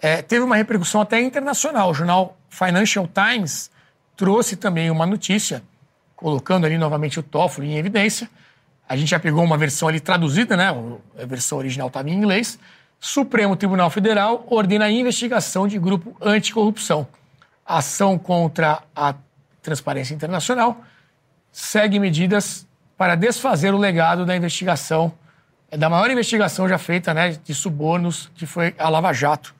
É, 0.00 0.20
teve 0.20 0.44
uma 0.44 0.56
repercussão 0.56 1.00
até 1.00 1.20
internacional. 1.20 1.90
O 1.90 1.94
jornal 1.94 2.36
Financial 2.48 3.08
Times 3.08 3.70
trouxe 4.16 4.56
também 4.56 4.90
uma 4.90 5.06
notícia 5.06 5.62
colocando 6.14 6.64
ali 6.64 6.78
novamente 6.78 7.18
o 7.18 7.22
Toffoli 7.22 7.68
em 7.68 7.76
evidência. 7.76 8.28
A 8.88 8.96
gente 8.96 9.10
já 9.10 9.18
pegou 9.18 9.42
uma 9.42 9.58
versão 9.58 9.88
ali 9.88 10.00
traduzida, 10.00 10.56
né? 10.56 10.68
A 11.20 11.26
versão 11.26 11.58
original 11.58 11.88
estava 11.88 12.08
em 12.08 12.14
inglês. 12.14 12.58
Supremo 12.98 13.56
Tribunal 13.56 13.90
Federal 13.90 14.46
ordena 14.48 14.86
a 14.86 14.90
investigação 14.90 15.68
de 15.68 15.78
grupo 15.78 16.16
anticorrupção. 16.20 17.06
Ação 17.64 18.18
contra 18.18 18.82
a 18.94 19.14
Transparência 19.62 20.14
Internacional 20.14 20.80
segue 21.50 21.98
medidas 21.98 22.66
para 22.96 23.14
desfazer 23.14 23.74
o 23.74 23.78
legado 23.78 24.24
da 24.24 24.36
investigação, 24.36 25.12
da 25.70 25.88
maior 25.88 26.10
investigação 26.10 26.68
já 26.68 26.78
feita, 26.78 27.12
né, 27.12 27.36
de 27.42 27.54
subornos, 27.54 28.30
que 28.36 28.46
foi 28.46 28.74
a 28.78 28.88
Lava 28.88 29.12
Jato 29.12 29.54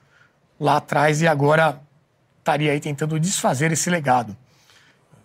lá 0.59 0.79
atrás 0.79 1.21
e 1.21 1.27
agora 1.27 1.81
estaria 2.39 2.73
aí 2.73 2.81
tentando 2.81 3.19
desfazer 3.19 3.73
esse 3.73 3.91
legado. 3.91 4.37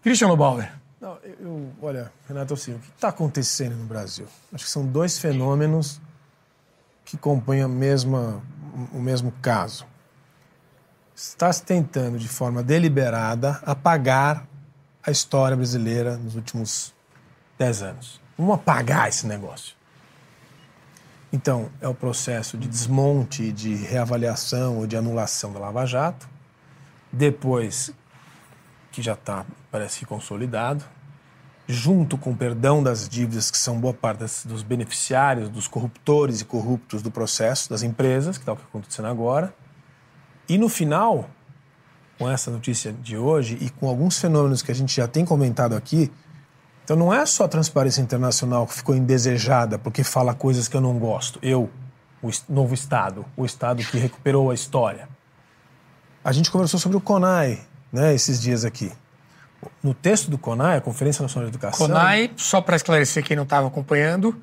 Christian 0.01 0.27
Lobauer. 0.27 0.71
Não, 0.99 1.17
eu, 1.39 1.71
olha, 1.82 2.11
Renato, 2.27 2.53
assim, 2.53 2.73
o 2.73 2.79
que 2.79 2.89
está 2.89 3.09
acontecendo 3.09 3.75
no 3.75 3.86
Brasil? 3.86 4.27
Acho 4.53 4.65
que 4.65 4.71
são 4.71 4.86
dois 4.86 5.17
fenômenos 5.17 5.99
que 7.05 7.17
compõem 7.17 7.61
a 7.61 7.67
mesma, 7.67 8.41
o 8.93 8.99
mesmo 8.99 9.32
caso. 9.41 9.86
Está 11.15 11.51
se 11.51 11.63
tentando, 11.63 12.17
de 12.17 12.27
forma 12.27 12.63
deliberada, 12.63 13.59
apagar 13.65 14.47
a 15.03 15.11
história 15.11 15.55
brasileira 15.55 16.17
nos 16.17 16.36
últimos 16.36 16.93
dez 17.57 17.82
anos. 17.82 18.21
Vamos 18.38 18.55
apagar 18.55 19.09
esse 19.09 19.27
negócio. 19.27 19.75
Então, 21.34 21.69
é 21.79 21.88
o 21.88 21.93
processo 21.93 22.57
de 22.57 22.67
desmonte, 22.67 23.51
de 23.53 23.73
reavaliação 23.73 24.79
ou 24.79 24.88
de 24.88 24.97
anulação 24.97 25.53
da 25.53 25.59
Lava 25.59 25.86
Jato. 25.86 26.27
Depois, 27.11 27.93
que 28.91 29.01
já 29.01 29.13
está, 29.13 29.45
parece 29.71 30.05
consolidado, 30.05 30.84
junto 31.67 32.17
com 32.17 32.32
o 32.32 32.36
perdão 32.36 32.84
das 32.84 33.07
dívidas, 33.07 33.49
que 33.49 33.57
são 33.57 33.79
boa 33.79 33.93
parte 33.93 34.25
dos 34.45 34.61
beneficiários, 34.61 35.47
dos 35.47 35.69
corruptores 35.69 36.41
e 36.41 36.45
corruptos 36.45 37.01
do 37.01 37.09
processo, 37.09 37.69
das 37.69 37.82
empresas, 37.82 38.38
que 38.38 38.43
está 38.43 38.51
o 38.51 38.55
que 38.57 38.63
está 38.63 38.69
acontecendo 38.69 39.07
agora. 39.07 39.53
E 40.49 40.57
no 40.57 40.67
final, 40.67 41.29
com 42.19 42.29
essa 42.29 42.51
notícia 42.51 42.91
de 42.91 43.17
hoje 43.17 43.57
e 43.61 43.69
com 43.69 43.88
alguns 43.88 44.19
fenômenos 44.19 44.61
que 44.61 44.71
a 44.71 44.75
gente 44.75 44.93
já 44.93 45.07
tem 45.07 45.23
comentado 45.23 45.75
aqui, 45.75 46.11
então 46.91 47.05
não 47.05 47.13
é 47.13 47.25
só 47.25 47.45
a 47.45 47.47
transparência 47.47 48.01
internacional 48.01 48.67
que 48.67 48.73
ficou 48.73 48.93
indesejada 48.93 49.79
porque 49.79 50.03
fala 50.03 50.33
coisas 50.33 50.67
que 50.67 50.75
eu 50.75 50.81
não 50.81 50.99
gosto. 50.99 51.39
Eu, 51.41 51.69
o 52.21 52.29
novo 52.49 52.73
Estado, 52.73 53.25
o 53.37 53.45
Estado 53.45 53.81
que 53.81 53.97
recuperou 53.97 54.51
a 54.51 54.53
história. 54.53 55.07
A 56.21 56.33
gente 56.33 56.51
conversou 56.51 56.77
sobre 56.81 56.97
o 56.97 56.99
CONAI, 56.99 57.61
né, 57.93 58.13
esses 58.13 58.41
dias 58.41 58.65
aqui. 58.65 58.91
No 59.81 59.93
texto 59.93 60.29
do 60.29 60.37
CONAI, 60.37 60.79
a 60.79 60.81
Conferência 60.81 61.21
Nacional 61.21 61.49
de 61.49 61.55
Educação. 61.55 61.87
CONAI, 61.87 62.31
só 62.35 62.59
para 62.59 62.75
esclarecer 62.75 63.23
quem 63.23 63.37
não 63.37 63.43
estava 63.43 63.67
acompanhando, 63.67 64.35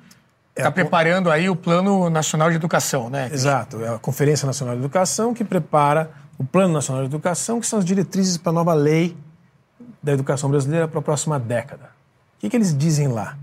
está 0.56 0.70
é 0.70 0.70
preparando 0.70 1.30
aí 1.30 1.50
o 1.50 1.56
Plano 1.56 2.08
Nacional 2.08 2.48
de 2.48 2.56
Educação, 2.56 3.10
né? 3.10 3.28
Exato, 3.30 3.84
é 3.84 3.94
a 3.94 3.98
Conferência 3.98 4.46
Nacional 4.46 4.74
de 4.74 4.80
Educação 4.80 5.34
que 5.34 5.44
prepara 5.44 6.10
o 6.38 6.44
Plano 6.44 6.72
Nacional 6.72 7.02
de 7.02 7.10
Educação, 7.10 7.60
que 7.60 7.66
são 7.66 7.78
as 7.78 7.84
diretrizes 7.84 8.38
para 8.38 8.48
a 8.48 8.54
nova 8.54 8.72
lei 8.72 9.14
da 10.02 10.12
educação 10.12 10.48
brasileira 10.48 10.88
para 10.88 10.98
a 10.98 11.02
próxima 11.02 11.38
década. 11.38 11.97
O 12.38 12.40
que, 12.40 12.48
que 12.48 12.56
eles 12.56 12.76
dizem 12.76 13.08
lá? 13.08 13.36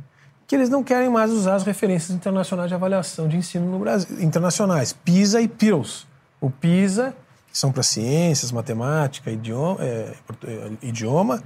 Que 0.48 0.56
eles 0.56 0.70
não 0.70 0.84
querem 0.84 1.10
mais 1.10 1.32
usar 1.32 1.56
as 1.56 1.64
referências 1.64 2.16
internacionais 2.16 2.70
de 2.70 2.76
avaliação 2.76 3.28
de 3.28 3.38
ensino 3.38 3.70
no 3.70 3.80
Brasil, 3.80 4.22
internacionais, 4.24 4.94
PISA 4.94 5.42
e 5.42 5.48
PIRLS. 5.48 6.08
O 6.42 6.50
PISA 6.50 7.16
que 7.56 7.60
são 7.60 7.72
para 7.72 7.84
ciências, 7.84 8.52
matemática, 8.52 9.32
idioma, 9.32 9.78
é, 9.80 10.14
é, 10.44 10.72
idioma, 10.82 11.42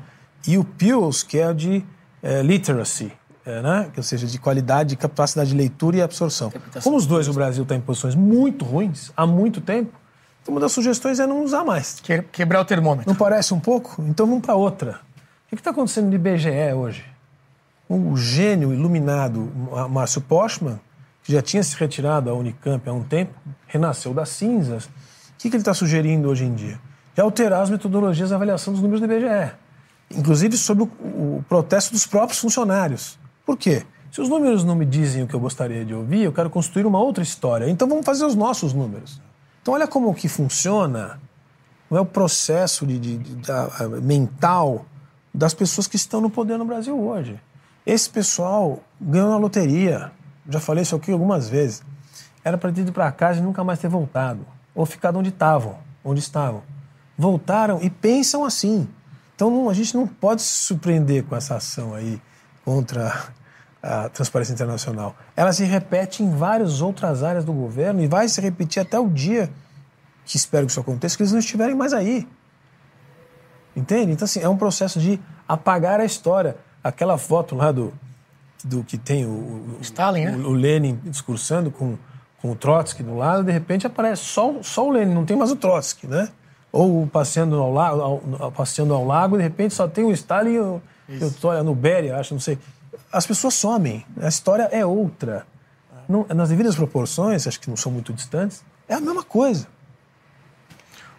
e 0.48 0.58
o 0.58 0.64
PILS, 0.64 1.22
que 1.22 1.38
é 1.38 1.54
de 1.54 1.86
é, 2.24 2.42
literacy, 2.42 3.12
é, 3.46 3.62
né? 3.62 3.92
ou 3.96 4.02
seja, 4.02 4.26
de 4.26 4.40
qualidade, 4.40 4.96
capacidade 4.96 5.52
de 5.52 5.56
leitura 5.56 5.98
e 5.98 6.02
absorção. 6.02 6.52
Como 6.84 6.98
os 6.98 7.06
dois 7.06 7.28
o 7.28 7.34
Brasil 7.34 7.62
está 7.62 7.76
em 7.76 7.80
posições 7.80 8.16
muito 8.16 8.66
ruins 8.66 9.12
há 9.16 9.28
muito 9.28 9.62
tempo, 9.62 9.92
então 10.42 10.52
uma 10.52 10.60
das 10.60 10.72
sugestões 10.72 11.20
é 11.20 11.28
não 11.28 11.44
usar 11.44 11.64
mais. 11.64 12.00
Quebrar 12.32 12.62
o 12.62 12.66
termômetro. 12.66 13.08
Não 13.08 13.16
parece 13.16 13.54
um 13.54 13.60
pouco? 13.60 14.02
Então 14.08 14.26
vamos 14.26 14.42
para 14.42 14.56
outra. 14.56 15.02
O 15.46 15.56
que 15.56 15.62
está 15.62 15.70
acontecendo 15.70 16.08
no 16.08 16.16
IBGE 16.16 16.74
hoje? 16.76 17.06
O 17.90 18.16
gênio 18.16 18.72
iluminado 18.72 19.52
Márcio 19.90 20.22
Postman, 20.22 20.80
que 21.24 21.34
já 21.34 21.42
tinha 21.42 21.64
se 21.64 21.76
retirado 21.76 22.28
da 22.28 22.34
Unicamp 22.36 22.88
há 22.88 22.94
um 22.94 23.04
tempo, 23.04 23.34
renasceu 23.68 24.14
das 24.14 24.30
cinzas 24.30 24.88
que, 25.40 25.50
que 25.50 25.56
ele 25.56 25.62
está 25.62 25.74
sugerindo 25.74 26.30
hoje 26.30 26.44
em 26.44 26.54
dia? 26.54 26.80
É 27.16 27.22
alterar 27.22 27.64
as 27.64 27.70
metodologias 27.70 28.30
de 28.30 28.36
avaliação 28.36 28.74
dos 28.74 28.82
números 28.82 29.00
do 29.02 29.12
IBGE, 29.12 29.54
inclusive 30.12 30.58
sobre 30.58 30.84
o, 30.84 30.88
o 30.88 31.46
protesto 31.48 31.94
dos 31.94 32.06
próprios 32.06 32.40
funcionários. 32.40 33.18
Por 33.46 33.58
quê? 33.58 33.86
Se 34.12 34.22
os 34.22 34.28
números 34.28 34.64
não 34.64 34.76
me 34.76 34.86
dizem 34.86 35.24
o 35.24 35.28
que 35.28 35.34
eu 35.34 35.40
gostaria 35.40 35.86
de 35.86 35.94
ouvir, 35.94 36.24
eu 36.24 36.34
quero 36.34 36.50
construir 36.50 36.86
uma 36.86 37.00
outra 37.00 37.24
história. 37.24 37.70
Então 37.70 37.88
vamos 37.88 38.06
fazer 38.06 38.26
os 38.26 38.36
nossos 38.36 38.74
números. 38.74 39.22
Então 39.62 39.74
olha 39.74 39.88
como 39.88 40.14
que 40.14 40.28
funciona 40.28 41.20
não 41.90 41.98
é 41.98 42.02
o 42.02 42.06
processo 42.06 42.86
de, 42.86 43.00
de, 43.00 43.18
de, 43.18 43.36
de, 43.36 44.02
mental 44.02 44.86
das 45.34 45.54
pessoas 45.54 45.88
que 45.88 45.96
estão 45.96 46.22
no 46.22 46.30
poder 46.30 46.58
no 46.58 46.66
Brasil 46.66 47.00
hoje. 47.00 47.40
Esse 47.90 48.08
pessoal 48.08 48.84
ganhou 49.02 49.32
na 49.32 49.38
loteria. 49.38 50.12
Já 50.48 50.60
falei 50.60 50.84
isso 50.84 50.96
aqui 50.96 51.12
algumas 51.12 51.50
vezes. 51.50 51.82
Era 52.44 52.56
para 52.56 52.72
ter 52.72 52.82
ido 52.82 52.94
para 52.94 53.12
casa 53.12 53.40
e 53.40 53.42
nunca 53.42 53.64
mais 53.64 53.80
ter 53.80 53.88
voltado. 53.88 54.46
ou 54.76 54.86
ficar 54.86 55.16
onde 55.16 55.30
estavam, 55.30 55.80
onde 56.06 56.20
estavam. 56.20 56.62
Voltaram 57.18 57.80
e 57.82 57.90
pensam 57.90 58.46
assim. 58.46 58.88
Então 59.36 59.50
não, 59.50 59.70
a 59.72 59.74
gente 59.74 59.96
não 59.96 60.06
pode 60.06 60.44
se 60.44 60.66
surpreender 60.66 61.24
com 61.24 61.36
essa 61.36 61.56
ação 61.56 61.96
aí 61.96 62.22
contra 62.64 63.12
a 63.82 64.08
Transparência 64.10 64.54
Internacional. 64.54 65.16
Ela 65.36 65.52
se 65.52 65.64
repete 65.64 66.22
em 66.22 66.30
várias 66.30 66.82
outras 66.82 67.24
áreas 67.24 67.44
do 67.44 67.52
governo 67.52 68.02
e 68.02 68.08
vai 68.08 68.28
se 68.30 68.40
repetir 68.40 68.84
até 68.84 69.00
o 69.00 69.10
dia 69.10 69.50
que 70.26 70.38
espero 70.38 70.68
que 70.68 70.72
isso 70.72 70.80
aconteça, 70.80 71.18
que 71.18 71.24
eles 71.24 71.32
não 71.32 71.40
estiverem 71.40 71.74
mais 71.74 71.92
aí. 71.92 72.28
Entende? 73.76 74.12
Então, 74.12 74.26
assim, 74.26 74.42
é 74.42 74.48
um 74.48 74.58
processo 74.58 75.00
de 75.00 75.20
apagar 75.48 76.00
a 76.00 76.06
história. 76.06 76.56
Aquela 76.84 77.18
foto 77.18 77.56
lá 77.56 77.72
do, 77.72 77.94
do 78.64 78.84
que 78.84 78.98
tem 78.98 79.26
o, 79.26 79.30
o 79.30 79.78
Stalin, 79.82 80.28
o, 80.28 80.38
né? 80.38 80.48
o 80.48 80.52
Lenin 80.52 81.00
discursando 81.04 81.72
com, 81.72 81.98
com 82.42 82.52
o 82.52 82.56
Trotsky 82.56 83.04
do 83.04 83.16
lado, 83.16 83.44
de 83.44 83.52
repente 83.52 83.86
aparece 83.86 84.24
só, 84.24 84.56
só 84.62 84.88
o 84.88 84.92
Lenin, 84.92 85.14
não 85.14 85.26
tem 85.26 85.38
mais 85.38 85.52
o 85.52 85.56
Trotsky, 85.56 86.08
né? 86.08 86.30
Ou 86.72 87.08
passeando 87.08 87.56
ao, 87.56 87.74
lago, 87.74 88.02
ao, 88.40 88.52
passeando 88.52 88.94
ao 88.94 89.06
lago, 89.06 89.38
de 89.38 89.44
repente 89.44 89.74
só 89.74 89.88
tem 89.88 90.06
o 90.06 90.12
Stalin 90.12 90.52
e 90.52 90.60
o, 90.60 90.82
e 91.10 91.20
o 91.24 91.50
a 91.50 91.64
Nubéria, 91.64 92.18
acho, 92.18 92.34
não 92.34 92.42
sei. 92.42 92.58
As 93.12 93.26
pessoas 93.26 93.56
somem, 93.56 94.06
a 94.22 94.28
história 94.28 94.70
é 94.72 94.86
outra. 94.86 95.46
Não, 96.08 96.26
nas 96.34 96.50
devidas 96.50 96.76
proporções, 96.76 97.46
acho 97.48 97.60
que 97.60 97.70
não 97.70 97.78
são 97.78 97.92
muito 97.92 98.14
distantes, 98.14 98.64
é 98.88 98.96
a 98.96 99.02
mesma 99.02 99.24
coisa. 99.24 99.68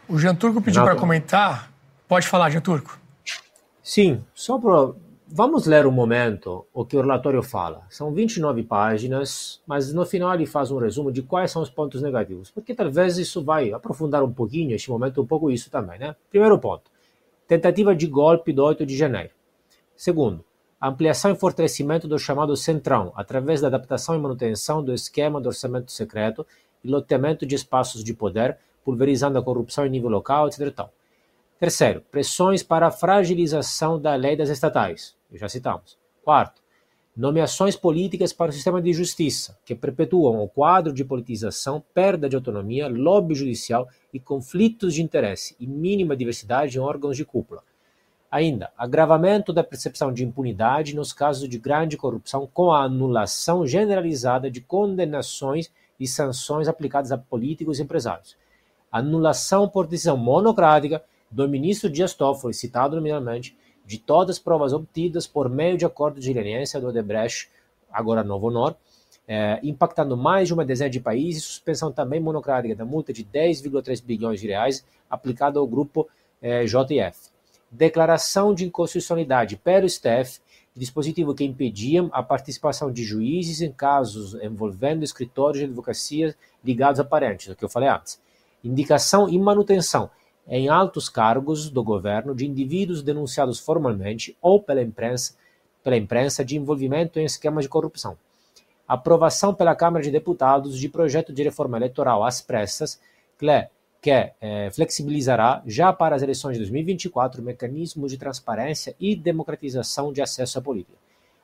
O 0.08 0.18
Jean 0.18 0.34
Turco 0.34 0.60
pediu 0.60 0.82
para 0.82 0.96
comentar. 0.96 1.70
Pode 2.08 2.26
falar, 2.26 2.50
Jean 2.50 2.60
Turco. 2.60 2.98
Sim, 3.80 4.24
só 4.34 4.58
para. 4.58 4.92
Vamos 5.32 5.64
ler 5.64 5.86
um 5.86 5.92
momento 5.92 6.66
o 6.74 6.84
que 6.84 6.96
o 6.96 7.00
relatório 7.00 7.40
fala. 7.40 7.86
São 7.88 8.12
29 8.12 8.64
páginas, 8.64 9.62
mas 9.64 9.92
no 9.92 10.04
final 10.04 10.34
ele 10.34 10.44
faz 10.44 10.72
um 10.72 10.78
resumo 10.78 11.12
de 11.12 11.22
quais 11.22 11.52
são 11.52 11.62
os 11.62 11.70
pontos 11.70 12.02
negativos, 12.02 12.50
porque 12.50 12.74
talvez 12.74 13.16
isso 13.16 13.40
vai 13.40 13.72
aprofundar 13.72 14.24
um 14.24 14.32
pouquinho, 14.32 14.74
este 14.74 14.90
momento, 14.90 15.22
um 15.22 15.26
pouco 15.26 15.48
isso 15.48 15.70
também, 15.70 16.00
né? 16.00 16.16
Primeiro 16.28 16.58
ponto: 16.58 16.90
tentativa 17.46 17.94
de 17.94 18.08
golpe 18.08 18.52
do 18.52 18.64
8 18.64 18.84
de 18.84 18.96
janeiro. 18.96 19.30
Segundo, 19.94 20.44
ampliação 20.82 21.30
e 21.30 21.36
fortalecimento 21.36 22.08
do 22.08 22.18
chamado 22.18 22.56
Centrão, 22.56 23.12
através 23.14 23.60
da 23.60 23.68
adaptação 23.68 24.16
e 24.16 24.18
manutenção 24.18 24.82
do 24.82 24.92
esquema 24.92 25.40
do 25.40 25.46
orçamento 25.46 25.92
secreto 25.92 26.44
e 26.82 26.90
loteamento 26.90 27.46
de 27.46 27.54
espaços 27.54 28.02
de 28.02 28.12
poder 28.12 28.58
pulverizando 28.84 29.38
a 29.38 29.42
corrupção 29.42 29.86
em 29.86 29.90
nível 29.90 30.10
local, 30.10 30.48
etc. 30.48 30.86
Terceiro, 31.60 32.00
pressões 32.10 32.64
para 32.64 32.88
a 32.88 32.90
fragilização 32.90 34.00
da 34.00 34.16
lei 34.16 34.34
das 34.34 34.48
estatais, 34.48 35.14
já 35.38 35.48
citamos. 35.48 35.98
Quarto, 36.24 36.62
nomeações 37.16 37.76
políticas 37.76 38.32
para 38.32 38.50
o 38.50 38.52
sistema 38.52 38.80
de 38.80 38.92
justiça, 38.92 39.58
que 39.64 39.74
perpetuam 39.74 40.42
o 40.42 40.48
quadro 40.48 40.92
de 40.92 41.04
politização, 41.04 41.82
perda 41.94 42.28
de 42.28 42.36
autonomia, 42.36 42.88
lobby 42.88 43.34
judicial 43.34 43.88
e 44.12 44.20
conflitos 44.20 44.94
de 44.94 45.02
interesse 45.02 45.56
e 45.58 45.66
mínima 45.66 46.16
diversidade 46.16 46.76
em 46.76 46.80
órgãos 46.80 47.16
de 47.16 47.24
cúpula. 47.24 47.62
Ainda, 48.30 48.70
agravamento 48.78 49.52
da 49.52 49.64
percepção 49.64 50.12
de 50.12 50.24
impunidade 50.24 50.94
nos 50.94 51.12
casos 51.12 51.48
de 51.48 51.58
grande 51.58 51.96
corrupção 51.96 52.48
com 52.52 52.70
a 52.70 52.84
anulação 52.84 53.66
generalizada 53.66 54.50
de 54.50 54.60
condenações 54.60 55.70
e 55.98 56.06
sanções 56.06 56.68
aplicadas 56.68 57.10
a 57.10 57.18
políticos 57.18 57.78
e 57.78 57.82
empresários 57.82 58.36
anulação 58.90 59.68
por 59.68 59.86
decisão 59.86 60.16
monocrática 60.16 61.02
do 61.30 61.48
ministro 61.48 61.88
Dias 61.88 62.12
Toffoli, 62.12 62.52
citado 62.52 62.96
nominalmente, 62.96 63.56
de 63.90 63.98
todas 63.98 64.36
as 64.36 64.38
provas 64.38 64.72
obtidas 64.72 65.26
por 65.26 65.48
meio 65.48 65.76
de 65.76 65.84
acordo 65.84 66.20
de 66.20 66.32
leniência 66.32 66.80
do 66.80 66.86
Odebrecht, 66.86 67.50
agora 67.90 68.22
Novo 68.22 68.46
Honor, 68.46 68.76
eh, 69.26 69.58
impactando 69.64 70.16
mais 70.16 70.46
de 70.46 70.54
uma 70.54 70.64
dezena 70.64 70.88
de 70.88 71.00
países, 71.00 71.42
suspensão 71.42 71.90
também 71.90 72.20
monocrática 72.20 72.76
da 72.76 72.84
multa 72.84 73.12
de 73.12 73.24
10,3 73.24 74.00
bilhões 74.00 74.40
de 74.40 74.46
reais 74.46 74.86
aplicada 75.10 75.58
ao 75.58 75.66
grupo 75.66 76.08
eh, 76.40 76.64
JF. 76.66 77.32
Declaração 77.68 78.54
de 78.54 78.64
inconstitucionalidade 78.64 79.56
pelo 79.56 79.88
STF 79.88 80.38
dispositivo 80.76 81.34
que 81.34 81.42
impediam 81.42 82.08
a 82.12 82.22
participação 82.22 82.92
de 82.92 83.02
juízes 83.02 83.60
em 83.60 83.72
casos 83.72 84.34
envolvendo 84.34 85.02
escritórios 85.02 85.58
de 85.58 85.64
advocacia 85.64 86.36
ligados 86.64 87.00
a 87.00 87.04
parentes, 87.04 87.48
o 87.48 87.56
que 87.56 87.64
eu 87.64 87.68
falei 87.68 87.88
antes 87.88 88.20
indicação 88.62 89.28
e 89.28 89.38
manutenção 89.38 90.10
em 90.48 90.68
altos 90.68 91.08
cargos 91.08 91.70
do 91.70 91.82
governo 91.82 92.34
de 92.34 92.46
indivíduos 92.46 93.02
denunciados 93.02 93.58
formalmente 93.58 94.36
ou 94.40 94.62
pela 94.62 94.82
imprensa, 94.82 95.34
pela 95.82 95.96
imprensa 95.96 96.44
de 96.44 96.56
envolvimento 96.56 97.18
em 97.18 97.24
esquemas 97.24 97.64
de 97.64 97.68
corrupção. 97.68 98.16
Aprovação 98.86 99.54
pela 99.54 99.76
Câmara 99.76 100.02
de 100.02 100.10
Deputados 100.10 100.78
de 100.78 100.88
projeto 100.88 101.32
de 101.32 101.42
reforma 101.42 101.76
eleitoral 101.76 102.24
às 102.24 102.40
pressas, 102.40 103.00
que 104.02 104.10
é, 104.10 104.70
flexibilizará, 104.72 105.62
já 105.66 105.92
para 105.92 106.16
as 106.16 106.22
eleições 106.22 106.54
de 106.54 106.60
2024, 106.60 107.42
mecanismos 107.42 108.10
de 108.10 108.18
transparência 108.18 108.96
e 108.98 109.14
democratização 109.14 110.12
de 110.12 110.22
acesso 110.22 110.58
à 110.58 110.62
política. 110.62 110.96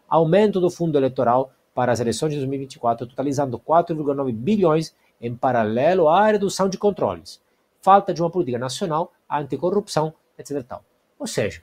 Aumento 0.09 0.61
do 0.61 0.70
fundo 0.70 0.99
eleitoral 0.99 1.53
para 1.74 1.92
as 1.92 2.01
eleições 2.01 2.30
de 2.30 2.36
2024, 2.38 3.07
totalizando 3.07 3.59
4,9 3.59 4.32
bilhões 4.32 4.94
em 5.20 5.34
paralelo 5.34 6.09
à 6.09 6.26
redução 6.26 6.68
de 6.68 6.78
controles, 6.78 7.40
falta 7.87 8.12
de 8.12 8.20
uma 8.20 8.28
política 8.28 8.59
nacional 8.59 9.12
anticorrupção, 9.30 10.12
etc. 10.37 10.61
Tal. 10.64 10.84
Ou 11.16 11.26
seja, 11.28 11.62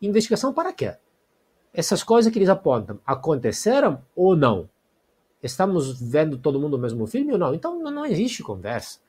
investigação 0.00 0.52
para 0.54 0.72
quê? 0.72 0.94
Essas 1.74 2.04
coisas 2.04 2.32
que 2.32 2.38
eles 2.38 2.48
apontam 2.48 3.00
aconteceram 3.04 4.00
ou 4.14 4.36
não? 4.36 4.68
Estamos 5.42 6.00
vendo 6.00 6.38
todo 6.38 6.60
mundo 6.60 6.74
o 6.74 6.78
mesmo 6.78 7.08
filme 7.08 7.32
ou 7.32 7.38
não? 7.38 7.52
Então 7.52 7.76
não, 7.80 8.06
existe 8.06 8.40
conversa. 8.40 9.00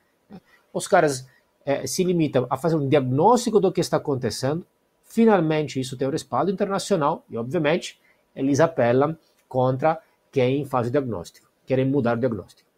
Os 0.72 0.88
caras 0.88 1.28
é, 1.64 1.86
se 1.86 2.02
limitam 2.02 2.48
a 2.50 2.56
fazer 2.56 2.74
um 2.74 2.88
diagnóstico 2.88 3.60
do 3.60 3.70
que 3.70 3.80
está 3.80 3.98
acontecendo. 3.98 4.66
Finalmente, 5.04 5.78
isso 5.78 5.96
tem 5.96 6.08
um 6.08 6.10
respaldo 6.10 6.50
internacional 6.50 7.24
e, 7.30 7.36
obviamente, 7.36 8.00
eles 8.34 8.58
apelam 8.58 9.16
contra 9.48 10.00
quem 10.32 10.64
faz 10.64 10.88
o 10.88 10.90
diagnóstico, 10.90 11.48
querem 11.64 11.84
mudar 11.84 12.16
o 12.16 12.20
diagnóstico. 12.20 12.68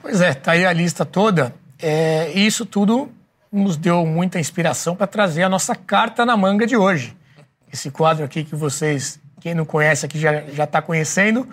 Pois 0.00 0.20
é, 0.20 0.34
tá 0.34 0.52
aí 0.52 0.66
a 0.66 0.72
lista 0.72 1.04
toda. 1.04 1.61
É, 1.82 2.30
isso 2.30 2.64
tudo 2.64 3.10
nos 3.50 3.76
deu 3.76 4.06
muita 4.06 4.38
inspiração 4.38 4.94
para 4.94 5.08
trazer 5.08 5.42
a 5.42 5.48
nossa 5.48 5.74
carta 5.74 6.24
na 6.24 6.36
manga 6.36 6.64
de 6.64 6.76
hoje. 6.76 7.16
Esse 7.72 7.90
quadro 7.90 8.24
aqui 8.24 8.44
que 8.44 8.54
vocês, 8.54 9.20
quem 9.40 9.52
não 9.52 9.64
conhece 9.64 10.06
aqui 10.06 10.18
já 10.18 10.64
está 10.64 10.80
conhecendo. 10.80 11.48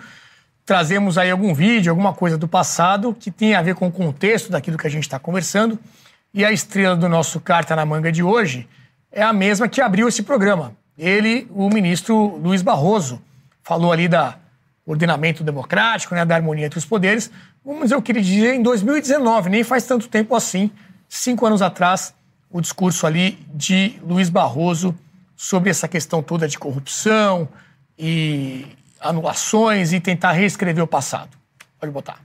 Trazemos 0.64 1.18
aí 1.18 1.30
algum 1.30 1.52
vídeo, 1.52 1.90
alguma 1.90 2.14
coisa 2.14 2.38
do 2.38 2.46
passado 2.46 3.12
que 3.12 3.30
tem 3.30 3.56
a 3.56 3.62
ver 3.62 3.74
com 3.74 3.88
o 3.88 3.92
contexto 3.92 4.52
daquilo 4.52 4.78
que 4.78 4.86
a 4.86 4.90
gente 4.90 5.02
está 5.02 5.18
conversando. 5.18 5.76
E 6.32 6.44
a 6.44 6.52
estrela 6.52 6.94
do 6.94 7.08
nosso 7.08 7.40
Carta 7.40 7.74
na 7.74 7.84
Manga 7.84 8.12
de 8.12 8.22
hoje 8.22 8.68
é 9.10 9.22
a 9.22 9.32
mesma 9.32 9.68
que 9.68 9.80
abriu 9.80 10.06
esse 10.06 10.22
programa. 10.22 10.72
Ele, 10.96 11.48
o 11.50 11.68
ministro 11.68 12.36
Luiz 12.36 12.62
Barroso, 12.62 13.20
falou 13.64 13.90
ali 13.90 14.06
da 14.06 14.36
ordenamento 14.86 15.42
democrático, 15.42 16.14
né, 16.14 16.24
da 16.24 16.34
harmonia 16.34 16.66
entre 16.66 16.78
os 16.78 16.84
poderes, 16.84 17.30
mas 17.64 17.90
eu 17.90 18.00
queria 18.00 18.22
dizer 18.22 18.54
em 18.54 18.62
2019, 18.62 19.50
nem 19.50 19.62
faz 19.62 19.86
tanto 19.86 20.08
tempo 20.08 20.34
assim, 20.34 20.70
cinco 21.08 21.44
anos 21.46 21.62
atrás, 21.62 22.14
o 22.50 22.60
discurso 22.60 23.06
ali 23.06 23.32
de 23.54 23.98
Luiz 24.02 24.28
Barroso 24.28 24.96
sobre 25.36 25.70
essa 25.70 25.88
questão 25.88 26.22
toda 26.22 26.48
de 26.48 26.58
corrupção 26.58 27.48
e 27.98 28.66
anulações 28.98 29.92
e 29.92 30.00
tentar 30.00 30.32
reescrever 30.32 30.82
o 30.82 30.86
passado. 30.86 31.36
Pode 31.78 31.92
botar. 31.92 32.22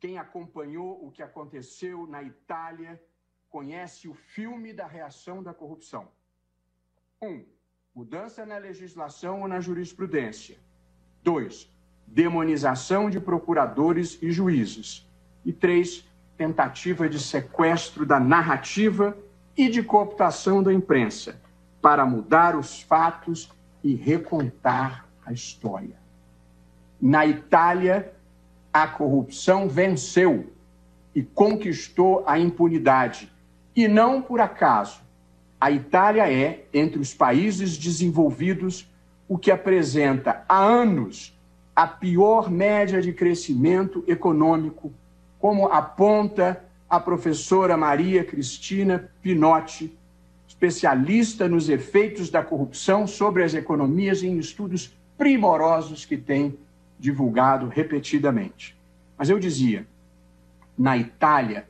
Quem 0.00 0.18
acompanhou 0.18 1.06
o 1.06 1.12
que 1.12 1.22
aconteceu 1.22 2.06
na 2.08 2.22
Itália 2.22 3.00
conhece 3.48 4.08
o 4.08 4.14
filme 4.14 4.72
da 4.72 4.86
reação 4.86 5.42
da 5.42 5.54
corrupção. 5.54 6.08
Um, 7.20 7.44
mudança 7.94 8.44
na 8.44 8.58
legislação 8.58 9.42
ou 9.42 9.48
na 9.48 9.60
jurisprudência. 9.60 10.58
Dois, 11.22 11.71
demonização 12.14 13.08
de 13.08 13.18
procuradores 13.18 14.18
e 14.20 14.30
juízes. 14.30 15.08
E 15.44 15.52
três, 15.52 16.04
tentativa 16.36 17.08
de 17.08 17.18
sequestro 17.18 18.04
da 18.04 18.20
narrativa 18.20 19.16
e 19.56 19.68
de 19.68 19.82
cooptação 19.82 20.62
da 20.62 20.72
imprensa 20.72 21.40
para 21.80 22.04
mudar 22.04 22.54
os 22.54 22.82
fatos 22.82 23.50
e 23.82 23.94
recontar 23.94 25.06
a 25.24 25.32
história. 25.32 25.96
Na 27.00 27.26
Itália, 27.26 28.12
a 28.72 28.86
corrupção 28.86 29.68
venceu 29.68 30.52
e 31.14 31.22
conquistou 31.22 32.22
a 32.26 32.38
impunidade. 32.38 33.30
E 33.74 33.88
não 33.88 34.22
por 34.22 34.40
acaso. 34.40 35.00
A 35.60 35.70
Itália 35.70 36.30
é, 36.30 36.66
entre 36.72 37.00
os 37.00 37.14
países 37.14 37.76
desenvolvidos, 37.76 38.88
o 39.28 39.38
que 39.38 39.50
apresenta 39.50 40.44
há 40.48 40.58
anos 40.58 41.31
a 41.74 41.86
pior 41.86 42.50
média 42.50 43.00
de 43.00 43.12
crescimento 43.12 44.04
econômico, 44.06 44.92
como 45.38 45.66
aponta 45.66 46.64
a 46.88 47.00
professora 47.00 47.76
Maria 47.76 48.22
Cristina 48.22 49.10
Pinotti, 49.22 49.96
especialista 50.46 51.48
nos 51.48 51.68
efeitos 51.68 52.28
da 52.28 52.42
corrupção 52.42 53.06
sobre 53.06 53.42
as 53.42 53.54
economias 53.54 54.22
em 54.22 54.38
estudos 54.38 54.94
primorosos 55.16 56.04
que 56.04 56.16
tem 56.16 56.58
divulgado 56.98 57.68
repetidamente. 57.68 58.76
Mas 59.16 59.30
eu 59.30 59.38
dizia, 59.38 59.86
na 60.76 60.96
Itália, 60.96 61.66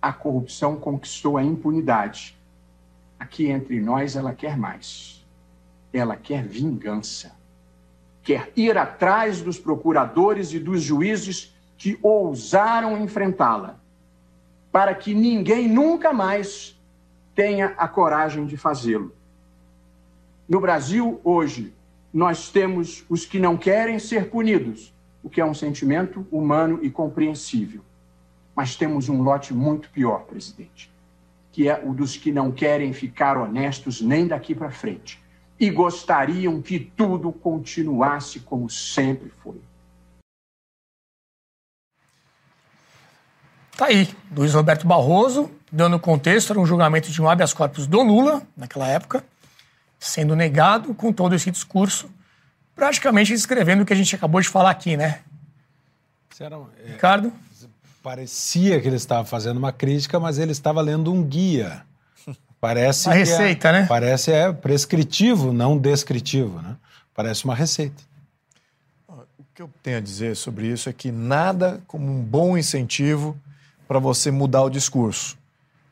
a 0.00 0.12
corrupção 0.12 0.76
conquistou 0.76 1.36
a 1.36 1.42
impunidade. 1.42 2.36
Aqui 3.18 3.46
entre 3.46 3.80
nós, 3.80 4.14
ela 4.14 4.34
quer 4.34 4.56
mais. 4.56 5.24
Ela 5.92 6.14
quer 6.14 6.44
vingança. 6.44 7.37
Quer 8.28 8.52
ir 8.54 8.76
atrás 8.76 9.40
dos 9.40 9.58
procuradores 9.58 10.52
e 10.52 10.58
dos 10.58 10.82
juízes 10.82 11.56
que 11.78 11.98
ousaram 12.02 13.02
enfrentá-la, 13.02 13.80
para 14.70 14.94
que 14.94 15.14
ninguém 15.14 15.66
nunca 15.66 16.12
mais 16.12 16.78
tenha 17.34 17.68
a 17.78 17.88
coragem 17.88 18.44
de 18.44 18.54
fazê-lo. 18.54 19.14
No 20.46 20.60
Brasil, 20.60 21.18
hoje, 21.24 21.72
nós 22.12 22.50
temos 22.50 23.02
os 23.08 23.24
que 23.24 23.38
não 23.38 23.56
querem 23.56 23.98
ser 23.98 24.28
punidos, 24.28 24.92
o 25.22 25.30
que 25.30 25.40
é 25.40 25.44
um 25.46 25.54
sentimento 25.54 26.26
humano 26.30 26.80
e 26.82 26.90
compreensível. 26.90 27.80
Mas 28.54 28.76
temos 28.76 29.08
um 29.08 29.22
lote 29.22 29.54
muito 29.54 29.88
pior, 29.88 30.24
presidente, 30.24 30.92
que 31.50 31.66
é 31.66 31.82
o 31.82 31.94
dos 31.94 32.14
que 32.18 32.30
não 32.30 32.52
querem 32.52 32.92
ficar 32.92 33.38
honestos 33.38 34.02
nem 34.02 34.26
daqui 34.26 34.54
para 34.54 34.70
frente 34.70 35.18
e 35.58 35.70
gostariam 35.70 36.62
que 36.62 36.78
tudo 36.78 37.32
continuasse 37.32 38.40
como 38.40 38.70
sempre 38.70 39.32
foi. 39.42 39.60
Tá 43.76 43.86
aí, 43.86 44.08
Luiz 44.34 44.54
Roberto 44.54 44.86
Barroso, 44.86 45.50
dando 45.70 46.00
contexto, 46.00 46.50
era 46.50 46.58
um 46.58 46.66
julgamento 46.66 47.10
de 47.10 47.22
um 47.22 47.28
habeas 47.28 47.52
corpus 47.52 47.86
do 47.86 48.02
Lula, 48.02 48.42
naquela 48.56 48.88
época, 48.88 49.24
sendo 49.98 50.34
negado 50.34 50.92
com 50.94 51.12
todo 51.12 51.34
esse 51.34 51.48
discurso, 51.50 52.10
praticamente 52.74 53.32
escrevendo 53.32 53.82
o 53.82 53.86
que 53.86 53.92
a 53.92 53.96
gente 53.96 54.14
acabou 54.14 54.40
de 54.40 54.48
falar 54.48 54.70
aqui, 54.70 54.96
né? 54.96 55.20
É, 56.84 56.92
Ricardo? 56.92 57.32
Parecia 58.02 58.80
que 58.80 58.86
ele 58.86 58.96
estava 58.96 59.24
fazendo 59.24 59.58
uma 59.58 59.72
crítica, 59.72 60.18
mas 60.18 60.38
ele 60.38 60.52
estava 60.52 60.80
lendo 60.80 61.12
um 61.12 61.22
guia. 61.22 61.84
Parece 62.60 63.08
uma 63.08 63.14
receita, 63.14 63.68
é, 63.68 63.72
né? 63.72 63.86
Parece 63.88 64.32
é 64.32 64.52
prescritivo, 64.52 65.52
não 65.52 65.78
descritivo, 65.78 66.60
né? 66.60 66.76
Parece 67.14 67.44
uma 67.44 67.54
receita. 67.54 68.02
O 69.08 69.44
que 69.54 69.62
eu 69.62 69.70
tenho 69.82 69.98
a 69.98 70.00
dizer 70.00 70.36
sobre 70.36 70.66
isso 70.66 70.88
é 70.88 70.92
que 70.92 71.12
nada 71.12 71.80
como 71.86 72.10
um 72.10 72.20
bom 72.22 72.56
incentivo 72.58 73.36
para 73.86 73.98
você 73.98 74.30
mudar 74.30 74.62
o 74.62 74.70
discurso. 74.70 75.38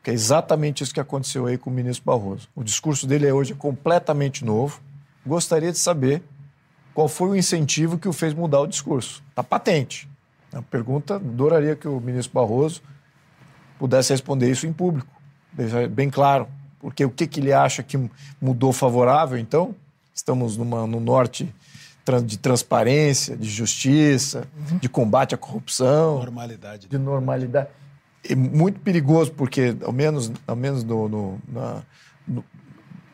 Que 0.03 0.11
é 0.11 0.13
exatamente 0.13 0.83
isso 0.83 0.93
que 0.93 0.99
aconteceu 0.99 1.45
aí 1.45 1.57
com 1.57 1.69
o 1.69 1.73
ministro 1.73 2.05
Barroso. 2.05 2.47
O 2.55 2.63
discurso 2.63 3.07
dele 3.07 3.29
hoje 3.31 3.53
é 3.53 3.55
completamente 3.55 4.45
novo. 4.45 4.81
Gostaria 5.25 5.71
de 5.71 5.77
saber 5.77 6.21
qual 6.93 7.07
foi 7.07 7.29
o 7.29 7.35
incentivo 7.35 7.97
que 7.97 8.07
o 8.07 8.13
fez 8.13 8.33
mudar 8.33 8.61
o 8.61 8.67
discurso. 8.67 9.23
Está 9.29 9.43
patente. 9.43 10.07
A 10.53 10.61
pergunta, 10.61 11.15
adoraria 11.15 11.75
que 11.75 11.87
o 11.87 11.99
ministro 11.99 12.33
Barroso 12.33 12.81
pudesse 13.77 14.13
responder 14.13 14.49
isso 14.49 14.65
em 14.65 14.73
público, 14.73 15.11
bem 15.91 16.09
claro. 16.09 16.47
Porque 16.79 17.03
o 17.03 17.09
que, 17.09 17.25
que 17.27 17.39
ele 17.39 17.53
acha 17.53 17.81
que 17.81 17.97
mudou 18.39 18.71
favorável, 18.71 19.37
então? 19.37 19.75
Estamos 20.13 20.57
numa, 20.57 20.85
no 20.85 20.99
norte 20.99 21.53
de 22.25 22.37
transparência, 22.37 23.35
de 23.35 23.49
justiça, 23.49 24.47
uhum. 24.57 24.77
de 24.77 24.87
combate 24.87 25.35
à 25.35 25.37
corrupção. 25.37 26.19
Normalidade. 26.19 26.87
De 26.87 26.97
normalidade 26.97 27.67
é 28.29 28.35
muito 28.35 28.79
perigoso, 28.79 29.31
porque, 29.31 29.75
ao 29.83 29.91
menos, 29.91 30.31
ao 30.45 30.55
menos 30.55 30.83
no, 30.83 31.07
no, 31.07 31.41
na, 31.47 31.83
no 32.27 32.43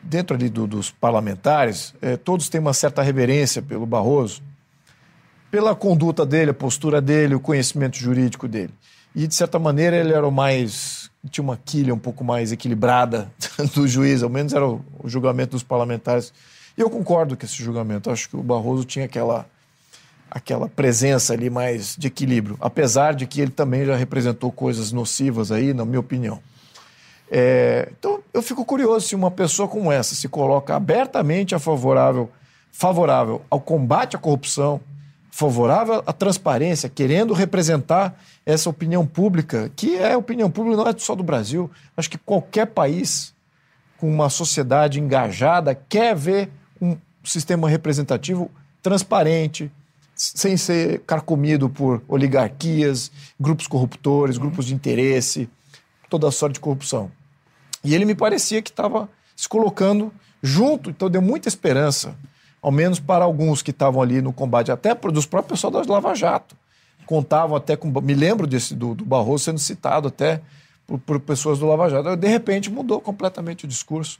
dentro 0.02 0.36
ali 0.36 0.48
do, 0.48 0.66
dos 0.66 0.90
parlamentares, 0.90 1.94
é, 2.02 2.16
todos 2.16 2.48
têm 2.48 2.60
uma 2.60 2.74
certa 2.74 3.02
reverência 3.02 3.62
pelo 3.62 3.86
Barroso, 3.86 4.42
pela 5.50 5.74
conduta 5.74 6.26
dele, 6.26 6.50
a 6.50 6.54
postura 6.54 7.00
dele, 7.00 7.34
o 7.34 7.40
conhecimento 7.40 7.96
jurídico 7.96 8.48
dele. 8.48 8.74
E, 9.14 9.26
de 9.26 9.34
certa 9.34 9.58
maneira, 9.58 9.96
ele 9.96 10.12
era 10.12 10.26
o 10.26 10.32
mais. 10.32 11.03
Tinha 11.30 11.42
uma 11.42 11.56
quilha 11.56 11.94
um 11.94 11.98
pouco 11.98 12.24
mais 12.24 12.52
equilibrada 12.52 13.30
do 13.74 13.86
juiz, 13.88 14.22
ao 14.22 14.30
menos 14.30 14.52
era 14.52 14.66
o, 14.66 14.80
julgamento 15.04 15.52
dos 15.52 15.62
parlamentares. 15.62 16.32
E 16.76 16.80
eu 16.80 16.90
concordo 16.90 17.36
com 17.36 17.44
esse 17.44 17.62
julgamento. 17.62 18.10
Acho 18.10 18.28
que 18.28 18.36
o 18.36 18.42
Barroso 18.42 18.84
tinha 18.84 19.04
aquela 19.04 19.46
aquela 20.30 20.68
presença 20.68 21.32
ali 21.32 21.48
mais 21.48 21.94
de 21.96 22.08
equilíbrio, 22.08 22.56
apesar 22.60 23.14
de 23.14 23.24
que 23.24 23.40
ele 23.40 23.52
também 23.52 23.84
já 23.84 23.94
representou 23.94 24.50
coisas 24.50 24.90
nocivas 24.90 25.52
aí, 25.52 25.72
na 25.72 25.84
minha 25.84 26.00
opinião. 26.00 26.40
É, 27.30 27.88
então, 27.96 28.20
eu 28.32 28.42
fico 28.42 28.64
curioso 28.64 29.06
se 29.06 29.14
uma 29.14 29.30
pessoa 29.30 29.68
como 29.68 29.92
essa 29.92 30.12
se 30.14 30.28
coloca 30.28 30.74
abertamente 30.74 31.54
a 31.54 31.60
favorável, 31.60 32.28
favorável 32.72 33.42
ao 33.48 33.60
combate 33.60 34.16
à 34.16 34.18
corrupção, 34.18 34.80
favorável 35.34 36.00
à 36.06 36.12
transparência, 36.12 36.88
querendo 36.88 37.34
representar 37.34 38.16
essa 38.46 38.70
opinião 38.70 39.04
pública, 39.04 39.68
que 39.74 39.96
é 39.96 40.16
opinião 40.16 40.48
pública 40.48 40.76
não 40.76 40.88
é 40.88 40.94
só 40.96 41.16
do 41.16 41.24
Brasil. 41.24 41.68
Acho 41.96 42.08
que 42.08 42.16
qualquer 42.16 42.66
país 42.66 43.34
com 43.98 44.08
uma 44.08 44.30
sociedade 44.30 45.00
engajada 45.00 45.74
quer 45.74 46.14
ver 46.14 46.50
um 46.80 46.96
sistema 47.24 47.68
representativo 47.68 48.48
transparente, 48.80 49.72
sem 50.14 50.56
ser 50.56 51.00
carcomido 51.00 51.68
por 51.68 52.00
oligarquias, 52.06 53.10
grupos 53.40 53.66
corruptores, 53.66 54.38
grupos 54.38 54.66
de 54.66 54.74
interesse, 54.74 55.50
toda 56.08 56.30
sorte 56.30 56.54
de 56.54 56.60
corrupção. 56.60 57.10
E 57.82 57.92
ele 57.92 58.04
me 58.04 58.14
parecia 58.14 58.62
que 58.62 58.70
estava 58.70 59.08
se 59.34 59.48
colocando 59.48 60.12
junto, 60.40 60.90
então 60.90 61.10
deu 61.10 61.20
muita 61.20 61.48
esperança, 61.48 62.14
ao 62.64 62.72
menos 62.72 62.98
para 62.98 63.26
alguns 63.26 63.60
que 63.60 63.70
estavam 63.70 64.00
ali 64.00 64.22
no 64.22 64.32
combate, 64.32 64.72
até 64.72 64.94
dos 64.94 65.26
próprios 65.26 65.60
pessoal 65.60 65.84
da 65.84 65.92
Lava 65.92 66.14
Jato. 66.14 66.56
Contavam 67.04 67.54
até 67.54 67.76
com. 67.76 67.90
Me 68.00 68.14
lembro 68.14 68.46
desse 68.46 68.74
do, 68.74 68.94
do 68.94 69.04
Barroso 69.04 69.44
sendo 69.44 69.58
citado 69.58 70.08
até 70.08 70.40
por, 70.86 70.98
por 70.98 71.20
pessoas 71.20 71.58
do 71.58 71.66
Lava 71.66 71.90
Jato. 71.90 72.16
De 72.16 72.26
repente 72.26 72.70
mudou 72.70 73.02
completamente 73.02 73.66
o 73.66 73.68
discurso. 73.68 74.18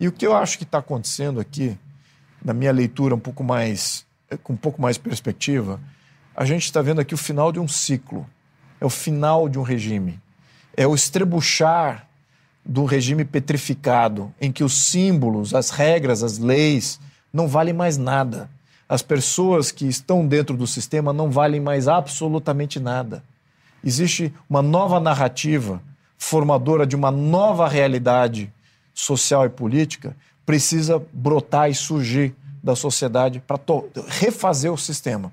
E 0.00 0.08
o 0.08 0.12
que 0.12 0.26
eu 0.26 0.34
acho 0.34 0.56
que 0.56 0.64
está 0.64 0.78
acontecendo 0.78 1.38
aqui, 1.38 1.78
na 2.42 2.54
minha 2.54 2.72
leitura 2.72 3.14
um 3.14 3.18
pouco 3.18 3.44
mais 3.44 4.06
é, 4.30 4.38
com 4.38 4.54
um 4.54 4.56
pouco 4.56 4.80
mais 4.80 4.96
perspectiva, 4.96 5.78
a 6.34 6.46
gente 6.46 6.64
está 6.64 6.80
vendo 6.80 7.02
aqui 7.02 7.12
o 7.12 7.18
final 7.18 7.52
de 7.52 7.60
um 7.60 7.68
ciclo, 7.68 8.26
é 8.80 8.86
o 8.86 8.90
final 8.90 9.50
de 9.50 9.58
um 9.58 9.62
regime, 9.62 10.18
é 10.74 10.86
o 10.86 10.94
estrebuchar 10.94 12.08
do 12.64 12.86
regime 12.86 13.22
petrificado, 13.22 14.32
em 14.40 14.50
que 14.50 14.64
os 14.64 14.86
símbolos, 14.86 15.54
as 15.54 15.68
regras, 15.68 16.22
as 16.22 16.38
leis 16.38 16.98
não 17.32 17.48
valem 17.48 17.72
mais 17.72 17.96
nada. 17.96 18.50
As 18.88 19.02
pessoas 19.02 19.70
que 19.70 19.86
estão 19.86 20.26
dentro 20.26 20.56
do 20.56 20.66
sistema 20.66 21.12
não 21.12 21.30
valem 21.30 21.60
mais 21.60 21.88
absolutamente 21.88 22.78
nada. 22.78 23.22
Existe 23.82 24.32
uma 24.48 24.60
nova 24.62 25.00
narrativa 25.00 25.82
formadora 26.18 26.86
de 26.86 26.94
uma 26.94 27.10
nova 27.10 27.66
realidade 27.68 28.52
social 28.94 29.44
e 29.46 29.48
política, 29.48 30.16
precisa 30.44 31.02
brotar 31.12 31.70
e 31.70 31.74
surgir 31.74 32.34
da 32.62 32.76
sociedade 32.76 33.40
para 33.40 33.58
refazer 34.06 34.72
o 34.72 34.78
sistema. 34.78 35.32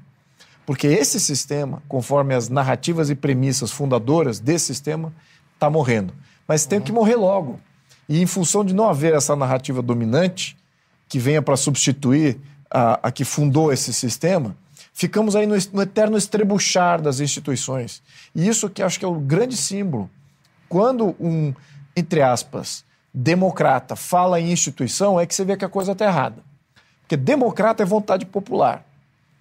Porque 0.66 0.88
esse 0.88 1.20
sistema, 1.20 1.82
conforme 1.88 2.34
as 2.34 2.50
narrativas 2.50 3.10
e 3.10 3.16
premissas 3.16 3.72
fundadoras 3.72 4.40
desse 4.40 4.68
sistema, 4.68 5.14
está 5.54 5.70
morrendo. 5.70 6.14
Mas 6.48 6.66
tem 6.66 6.80
que 6.82 6.92
morrer 6.92 7.16
logo. 7.16 7.60
E 8.08 8.22
em 8.22 8.26
função 8.26 8.64
de 8.64 8.74
não 8.74 8.90
haver 8.90 9.14
essa 9.14 9.36
narrativa 9.36 9.82
dominante, 9.82 10.58
que 11.10 11.18
venha 11.20 11.42
para 11.42 11.58
substituir 11.58 12.40
a, 12.70 13.08
a, 13.08 13.12
que 13.12 13.26
fundou 13.26 13.74
esse 13.74 13.92
sistema, 13.92 14.56
ficamos 14.94 15.36
aí 15.36 15.48
no, 15.48 15.56
no 15.74 15.82
eterno 15.82 16.16
estrebuchar 16.16 17.02
das 17.02 17.20
instituições. 17.20 18.02
E 18.34 18.48
isso 18.48 18.70
que 18.70 18.84
acho 18.84 19.00
que 19.00 19.04
é 19.04 19.08
o 19.08 19.16
grande 19.16 19.58
símbolo. 19.58 20.10
Quando 20.70 21.16
um, 21.20 21.54
entre 21.96 22.22
aspas, 22.22 22.86
democrata 23.12 23.96
fala 23.96 24.40
em 24.40 24.52
instituição, 24.52 25.20
é 25.20 25.26
que 25.26 25.34
você 25.34 25.44
vê 25.44 25.58
que 25.58 25.66
a 25.66 25.70
coisa 25.70 25.94
está 25.94 26.06
errada. 26.06 26.44
Porque 27.02 27.18
democrata 27.18 27.82
é 27.82 27.86
vontade 27.86 28.24
popular. 28.24 28.86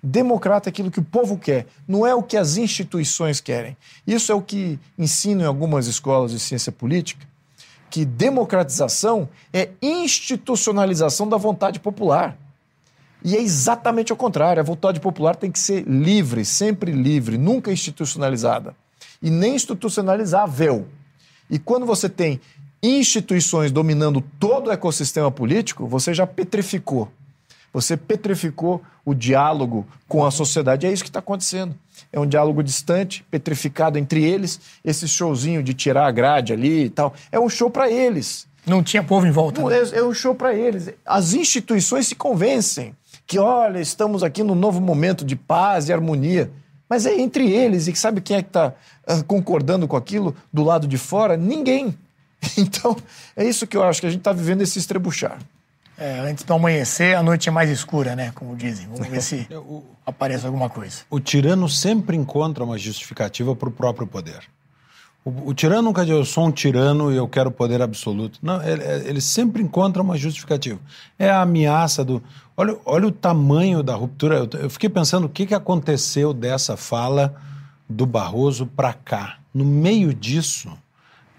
Democrata 0.03 0.69
é 0.69 0.71
aquilo 0.71 0.91
que 0.91 1.01
o 1.01 1.05
povo 1.05 1.37
quer, 1.37 1.67
não 1.87 2.07
é 2.07 2.15
o 2.15 2.23
que 2.23 2.37
as 2.37 2.57
instituições 2.57 3.41
querem. 3.41 3.77
Isso 4.07 4.33
é 4.33 4.35
o 4.35 4.41
que 4.41 4.79
ensino 4.97 5.43
em 5.43 5.45
algumas 5.45 5.87
escolas 5.87 6.31
de 6.31 6.39
ciência 6.39 6.73
política, 6.73 7.27
que 7.91 8.05
democratização 8.05 9.29
é 9.53 9.71
institucionalização 9.81 11.29
da 11.29 11.37
vontade 11.37 11.81
popular. 11.81 12.37
E 13.25 13.37
é 13.37 13.41
exatamente 13.41 14.13
o 14.13 14.17
contrário. 14.17 14.61
A 14.61 14.65
vontade 14.65 15.01
popular 15.01 15.35
tem 15.35 15.51
que 15.51 15.59
ser 15.59 15.85
livre, 15.87 16.45
sempre 16.45 16.93
livre, 16.93 17.37
nunca 17.37 17.73
institucionalizada. 17.73 18.77
E 19.23 19.31
nem 19.31 19.55
institucionalizável. 19.55 20.87
E 21.51 21.59
quando 21.59 21.85
você 21.85 22.09
tem 22.09 22.41
instituições 22.83 23.73
dominando 23.73 24.23
todo 24.39 24.69
o 24.69 24.73
ecossistema 24.73 25.31
político, 25.31 25.87
você 25.87 26.15
já 26.15 26.27
petrificou 26.27 27.11
você 27.73 27.97
petrificou 27.97 28.83
o 29.05 29.15
diálogo 29.15 29.87
com 30.07 30.25
a 30.25 30.31
sociedade. 30.31 30.87
É 30.87 30.93
isso 30.93 31.03
que 31.03 31.09
está 31.09 31.19
acontecendo. 31.19 31.75
É 32.13 32.19
um 32.19 32.27
diálogo 32.27 32.63
distante, 32.63 33.25
petrificado 33.31 33.99
entre 33.99 34.25
eles. 34.25 34.61
Esse 34.85 35.09
showzinho 35.09 35.63
de 35.63 35.75
tirar 35.75 36.07
a 36.07 36.11
grade 36.11 36.53
ali 36.53 36.85
e 36.85 36.91
tal. 36.91 37.15
É 37.31 37.39
um 37.39 37.49
show 37.49 37.71
para 37.71 37.91
eles. 37.91 38.47
Não 38.67 38.83
tinha 38.83 39.03
povo 39.03 39.27
em 39.27 39.31
volta. 39.31 39.61
Não, 39.61 39.69
né? 39.69 39.79
é, 39.79 39.99
é 39.99 40.05
um 40.05 40.13
show 40.13 40.35
para 40.35 40.55
eles. 40.55 40.91
As 41.05 41.33
instituições 41.33 42.07
se 42.07 42.15
convencem 42.15 42.95
que, 43.27 43.39
olha, 43.39 43.81
estamos 43.81 44.23
aqui 44.23 44.43
num 44.43 44.55
novo 44.55 44.81
momento 44.81 45.25
de 45.25 45.37
paz 45.37 45.89
e 45.89 45.93
harmonia. 45.93 46.51
Mas 46.89 47.05
é 47.05 47.19
entre 47.21 47.51
eles, 47.51 47.87
e 47.87 47.95
sabe 47.95 48.21
quem 48.21 48.39
é 48.39 48.43
que 48.43 48.49
está 48.49 48.73
uh, 49.07 49.23
concordando 49.25 49.87
com 49.87 49.97
aquilo 49.97 50.35
do 50.51 50.65
lado 50.65 50.87
de 50.87 50.97
fora? 50.97 51.37
Ninguém. 51.37 51.97
Então, 52.57 52.97
é 53.37 53.45
isso 53.45 53.67
que 53.67 53.77
eu 53.77 53.83
acho 53.83 54.01
que 54.01 54.07
a 54.07 54.11
gente 54.11 54.21
está 54.21 54.33
vivendo 54.33 54.63
esse 54.63 54.79
estrebuchar. 54.79 55.39
É, 55.99 56.21
antes 56.21 56.45
do 56.45 56.55
amanhecer, 56.55 57.17
a 57.17 57.23
noite 57.25 57.49
é 57.49 57.53
mais 57.53 57.69
escura, 57.69 58.15
né? 58.15 58.31
Como 58.33 58.55
dizem. 58.55 58.87
Vamos 58.87 59.09
ver 59.09 59.21
se 59.21 59.49
aparece 60.07 60.47
alguma 60.47 60.71
coisa. 60.71 60.99
O 61.11 61.19
tirano 61.19 61.69
sempre 61.69 62.17
encontra 62.17 62.63
uma 62.63 62.79
justificativa 62.79 63.57
para 63.57 63.69
o 63.69 63.73
próprio 63.73 64.07
poder. 64.07 64.45
O, 65.25 65.51
o, 65.51 65.55
tirano 65.55 65.83
nunca 65.83 66.05
diz, 66.05 66.15
eu 66.15 66.25
sou 66.25 66.47
um 66.47 66.53
tirano 66.53 67.13
e 67.13 67.17
eu 67.17 67.27
quero 67.27 67.51
poder 67.51 67.83
absoluto. 67.83 68.39
Não, 68.41 68.63
ele, 68.63 68.83
ele 69.09 69.21
sempre 69.21 69.61
encontra 69.61 70.01
uma 70.01 70.17
justificativa. 70.17 70.79
É 71.19 71.29
a 71.29 71.43
ameaça 71.43 72.05
do. 72.05 72.23
Olha, 72.57 72.79
olha 72.87 73.09
o 73.09 73.13
tamanho 73.13 73.83
da 73.83 73.97
ruptura. 73.97 74.37
Eu, 74.37 74.61
eu 74.61 74.71
fiquei 74.71 74.89
pensando 74.89 75.25
o 75.25 75.29
que, 75.29 75.47
que 75.47 75.55
aconteceu 75.55 76.33
dessa 76.33 76.77
fala 76.77 77.35
do 77.89 78.07
Barroso 78.07 78.67
para 78.67 78.93
cá. 78.93 79.39
No 79.53 79.65
meio 79.65 80.15
disso, 80.15 80.71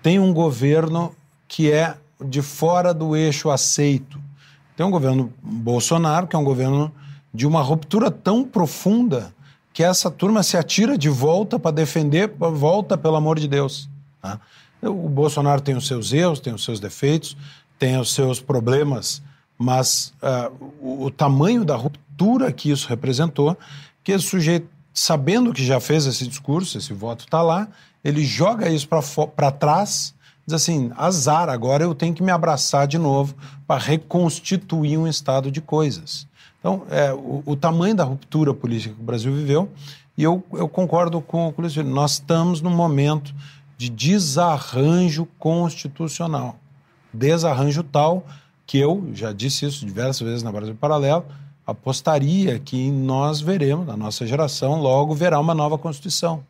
tem 0.03 0.19
um 0.19 0.33
governo 0.33 1.15
que 1.47 1.71
é 1.71 1.95
de 2.23 2.41
fora 2.41 2.93
do 2.93 3.15
eixo 3.15 3.49
aceito. 3.49 4.19
Tem 4.79 4.85
um 4.85 4.91
governo 4.91 5.33
Bolsonaro, 5.43 6.25
que 6.25 6.37
é 6.37 6.39
um 6.39 6.43
governo 6.45 6.89
de 7.33 7.45
uma 7.45 7.61
ruptura 7.61 8.09
tão 8.09 8.45
profunda 8.45 9.35
que 9.73 9.83
essa 9.83 10.09
turma 10.09 10.41
se 10.41 10.55
atira 10.55 10.97
de 10.97 11.09
volta 11.09 11.59
para 11.59 11.71
defender, 11.71 12.31
volta 12.37 12.97
pelo 12.97 13.17
amor 13.17 13.37
de 13.37 13.45
Deus. 13.45 13.89
Tá? 14.21 14.39
O 14.81 15.09
Bolsonaro 15.09 15.59
tem 15.59 15.75
os 15.75 15.85
seus 15.85 16.13
erros, 16.13 16.39
tem 16.39 16.53
os 16.53 16.63
seus 16.63 16.79
defeitos, 16.79 17.35
tem 17.77 17.99
os 17.99 18.13
seus 18.13 18.39
problemas, 18.39 19.21
mas 19.57 20.13
uh, 20.23 20.71
o, 20.79 21.07
o, 21.07 21.11
tamanho 21.11 21.65
da 21.65 21.75
ruptura 21.75 22.49
que 22.49 22.71
isso 22.71 22.87
representou, 22.87 23.57
que 24.01 24.13
esse 24.13 24.27
sujeito, 24.27 24.69
sabendo 24.93 25.51
que 25.51 25.65
já 25.65 25.81
fez 25.81 26.05
esse 26.05 26.25
discurso, 26.25 26.77
esse 26.77 26.93
voto 26.93 27.25
está 27.25 27.41
lá, 27.41 27.67
ele 28.01 28.23
joga 28.23 28.69
isso 28.69 28.87
para 29.35 29.51
trás, 29.51 30.15
diz 30.49 30.61
assim: 30.61 30.91
azar, 30.95 31.49
agora 31.49 31.83
eu 31.83 31.95
tenho 31.95 32.13
que 32.13 32.23
me 32.23 32.31
abraçar 32.31 32.87
de 32.87 32.97
novo 32.97 33.35
para 33.67 33.81
reconstituir 33.81 34.97
um 34.97 35.07
estado 35.07 35.51
de 35.51 35.61
coisas. 35.61 36.27
Então, 36.59 36.83
é, 36.89 37.13
o, 37.13 37.41
o, 37.45 37.55
tamanho 37.55 37.95
da 37.95 38.03
ruptura 38.03 38.53
política 38.53 38.93
que 38.93 39.01
o 39.01 39.03
Brasil 39.03 39.33
viveu, 39.33 39.69
e 40.17 40.23
eu, 40.23 40.43
eu 40.51 40.67
concordo 40.67 41.21
com, 41.21 41.47
o 41.47 41.53
Luiz 41.57 41.75
nós 41.77 42.13
estamos 42.13 42.61
num 42.61 42.75
momento 42.75 43.33
de 43.77 43.89
desarranjo 43.89 45.25
constitucional. 45.37 46.59
Desarranjo 47.13 47.81
tal 47.81 48.25
que 48.67 48.77
eu 48.77 49.09
já 49.13 49.31
disse 49.31 49.65
isso 49.65 49.85
diversas 49.85 50.27
vezes 50.27 50.43
na 50.43 50.51
Brasil 50.51 50.75
Paralelo, 50.75 51.25
apostaria 51.65 52.59
que 52.59 52.91
nós 52.91 53.39
veremos, 53.39 53.87
na 53.87 53.95
nossa 53.95 54.27
geração, 54.27 54.81
logo 54.81 55.15
verá 55.15 55.39
uma 55.39 55.55
nova 55.55 55.77
Constituição. 55.77 56.43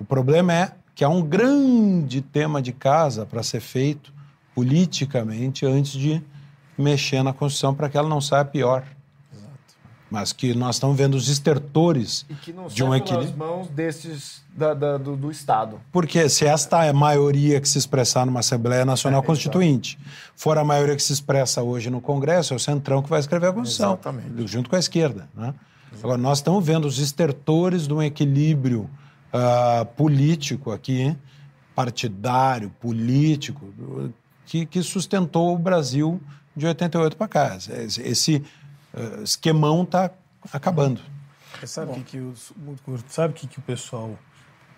O 0.00 0.04
problema 0.04 0.52
é 0.52 0.72
que 0.94 1.04
há 1.04 1.08
um 1.08 1.22
grande 1.22 2.20
tema 2.20 2.62
de 2.62 2.72
casa 2.72 3.26
para 3.26 3.42
ser 3.42 3.60
feito 3.60 4.12
politicamente 4.54 5.66
antes 5.66 5.92
de 5.92 6.22
mexer 6.78 7.22
na 7.22 7.32
Constituição 7.32 7.74
para 7.74 7.88
que 7.88 7.96
ela 7.96 8.08
não 8.08 8.20
saia 8.20 8.44
pior 8.44 8.84
mas 10.14 10.32
que 10.32 10.54
nós 10.54 10.76
estamos 10.76 10.96
vendo 10.96 11.16
os 11.16 11.28
estertores 11.28 12.24
de 12.72 12.84
um 12.84 12.94
equilíbrio. 12.94 13.30
nas 13.30 13.36
mãos 13.36 13.68
desses 13.68 14.44
da, 14.56 14.72
da, 14.72 14.96
do, 14.96 15.16
do, 15.16 15.28
Estado. 15.28 15.80
Porque 15.90 16.28
se 16.28 16.46
esta 16.46 16.84
é 16.84 16.90
a 16.90 16.92
maioria 16.92 17.60
que 17.60 17.68
se 17.68 17.78
expressar 17.78 18.24
numa 18.24 18.38
Assembleia 18.38 18.84
Nacional 18.84 19.22
é, 19.22 19.26
Constituinte, 19.26 19.98
for 20.36 20.56
a 20.56 20.62
maioria 20.62 20.94
que 20.94 21.02
se 21.02 21.12
expressa 21.12 21.62
hoje 21.62 21.90
no 21.90 22.00
Congresso, 22.00 22.54
é 22.54 22.56
o 22.56 22.60
Centrão 22.60 23.02
que 23.02 23.10
vai 23.10 23.18
escrever 23.18 23.48
a 23.48 23.52
Constituição, 23.52 23.94
Exatamente. 23.94 24.46
junto 24.46 24.70
com 24.70 24.76
a 24.76 24.78
esquerda. 24.78 25.28
Né? 25.34 25.52
Agora, 26.00 26.16
nós 26.18 26.38
estamos 26.38 26.64
vendo 26.64 26.84
os 26.84 27.00
estertores 27.00 27.88
de 27.88 27.92
um 27.92 28.00
equilíbrio 28.00 28.88
uh, 29.34 29.84
político 29.96 30.70
aqui, 30.70 31.16
partidário, 31.74 32.70
político, 32.80 33.74
que, 34.46 34.64
que 34.64 34.82
sustentou 34.82 35.54
o 35.54 35.58
Brasil 35.58 36.20
de 36.56 36.66
88 36.66 37.16
para 37.16 37.28
cá. 37.28 37.56
Esse, 37.56 38.02
esse 38.02 38.36
uh, 38.94 39.22
esquemão 39.22 39.82
está 39.82 40.10
acabando. 40.52 41.00
sabe 41.66 41.90
o 41.90 41.94
que, 41.94 42.02
que, 42.04 42.32
sabe 43.08 43.34
que, 43.34 43.46
que 43.48 43.58
o 43.58 43.62
pessoal, 43.62 44.16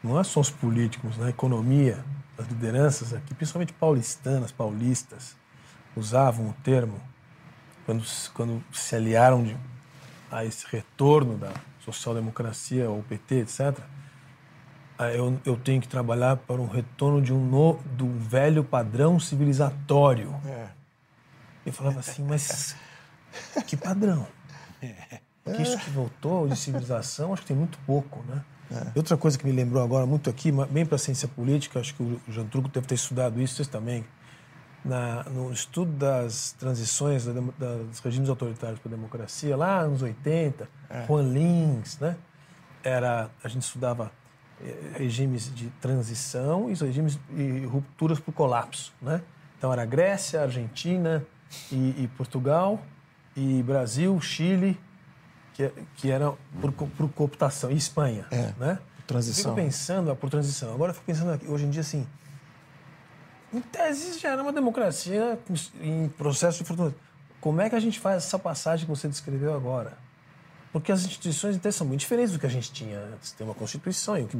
não 0.02 0.18
é 0.18 0.24
só 0.24 0.40
os 0.40 0.50
políticos, 0.50 1.18
na 1.18 1.28
economia, 1.28 2.02
as 2.38 2.46
lideranças 2.48 3.12
aqui, 3.12 3.34
principalmente 3.34 3.72
paulistanas, 3.74 4.52
paulistas, 4.52 5.36
usavam 5.94 6.50
o 6.50 6.52
termo 6.62 7.00
quando, 7.84 8.04
quando 8.34 8.64
se 8.72 8.94
aliaram 8.94 9.42
de, 9.42 9.56
a 10.30 10.44
esse 10.44 10.66
retorno 10.70 11.38
da 11.38 11.52
social-democracia 11.80 12.90
ou 12.90 13.02
PT, 13.02 13.36
etc., 13.36 13.78
eu, 14.98 15.38
eu, 15.44 15.56
tenho 15.56 15.80
que 15.80 15.88
trabalhar 15.88 16.36
para 16.36 16.60
um 16.60 16.66
retorno 16.66 17.20
de 17.20 17.32
um, 17.32 17.44
no, 17.44 17.74
do 17.96 18.08
velho 18.18 18.64
padrão 18.64 19.20
civilizatório. 19.20 20.34
É. 20.46 20.68
Eu 21.66 21.72
falava 21.72 22.00
assim, 22.00 22.24
mas 22.24 22.74
que 23.66 23.76
padrão? 23.76 24.26
É. 24.80 25.20
Porque 25.44 25.62
isso 25.62 25.78
que 25.78 25.90
voltou 25.90 26.48
de 26.48 26.56
civilização, 26.56 27.32
acho 27.32 27.42
que 27.42 27.48
tem 27.48 27.56
muito 27.56 27.78
pouco, 27.86 28.24
né? 28.26 28.42
É. 28.70 28.92
Outra 28.96 29.16
coisa 29.16 29.38
que 29.38 29.46
me 29.46 29.52
lembrou 29.52 29.82
agora 29.82 30.04
muito 30.06 30.28
aqui, 30.28 30.50
bem 30.70 30.84
para 30.84 30.96
a 30.96 30.98
ciência 30.98 31.28
política, 31.28 31.78
acho 31.78 31.94
que 31.94 32.02
o 32.02 32.20
Jean 32.28 32.46
Truco 32.46 32.68
deve 32.68 32.86
ter 32.86 32.96
estudado 32.96 33.40
isso, 33.40 33.54
vocês 33.54 33.68
também. 33.68 34.04
Na, 34.84 35.24
no 35.24 35.52
estudo 35.52 35.90
das 35.92 36.52
transições 36.52 37.24
da, 37.24 37.32
da, 37.32 37.74
dos 37.82 37.98
regimes 37.98 38.28
autoritários 38.28 38.78
para 38.78 38.88
a 38.88 38.94
democracia, 38.94 39.56
lá 39.56 39.84
nos 39.84 40.00
80, 40.00 40.68
é. 40.88 41.06
Juan 41.06 41.22
Lins, 41.22 41.98
né? 41.98 42.16
Era, 42.84 43.28
a 43.42 43.48
gente 43.48 43.62
estudava 43.62 44.12
regimes 44.94 45.54
de 45.54 45.68
transição 45.80 46.70
e 46.70 46.74
regimes 46.74 47.18
e 47.36 47.64
rupturas 47.66 48.18
por 48.18 48.32
colapso, 48.32 48.92
né? 49.00 49.20
Então 49.58 49.72
era 49.72 49.84
Grécia, 49.84 50.42
Argentina 50.42 51.24
e, 51.70 52.04
e 52.04 52.10
Portugal 52.16 52.80
e 53.36 53.62
Brasil, 53.62 54.18
Chile, 54.20 54.78
que, 55.54 55.70
que 55.96 56.10
era 56.10 56.32
por, 56.60 56.72
por 56.72 57.08
cooptação, 57.10 57.70
e 57.70 57.76
Espanha, 57.76 58.26
é, 58.30 58.52
né? 58.58 58.78
Transição. 59.06 59.54
Fico 59.54 59.66
pensando, 59.66 60.10
ah, 60.10 60.16
por 60.16 60.30
transição. 60.30 60.74
Agora 60.74 60.90
eu 60.90 60.94
fico 60.94 61.06
pensando 61.06 61.32
aqui, 61.32 61.46
hoje 61.46 61.64
em 61.64 61.70
dia 61.70 61.82
assim, 61.82 62.06
em 63.52 63.60
tese 63.60 64.18
já 64.18 64.30
era 64.30 64.42
uma 64.42 64.52
democracia 64.52 65.38
em 65.80 66.08
processo 66.08 66.58
de 66.58 66.64
fortuna. 66.64 66.94
Como 67.40 67.60
é 67.60 67.70
que 67.70 67.76
a 67.76 67.80
gente 67.80 68.00
faz 68.00 68.24
essa 68.24 68.38
passagem 68.38 68.86
que 68.86 68.90
você 68.90 69.06
descreveu 69.06 69.54
agora? 69.54 69.96
Porque 70.78 70.92
as 70.92 71.04
instituições 71.04 71.56
então, 71.56 71.70
são 71.72 71.86
muito 71.86 72.00
diferentes 72.00 72.32
do 72.32 72.38
que 72.38 72.46
a 72.46 72.50
gente 72.50 72.72
tinha 72.72 72.98
antes. 72.98 73.32
Tem 73.32 73.46
uma 73.46 73.54
Constituição, 73.54 74.18
e 74.18 74.22
o 74.22 74.26
que 74.26 74.38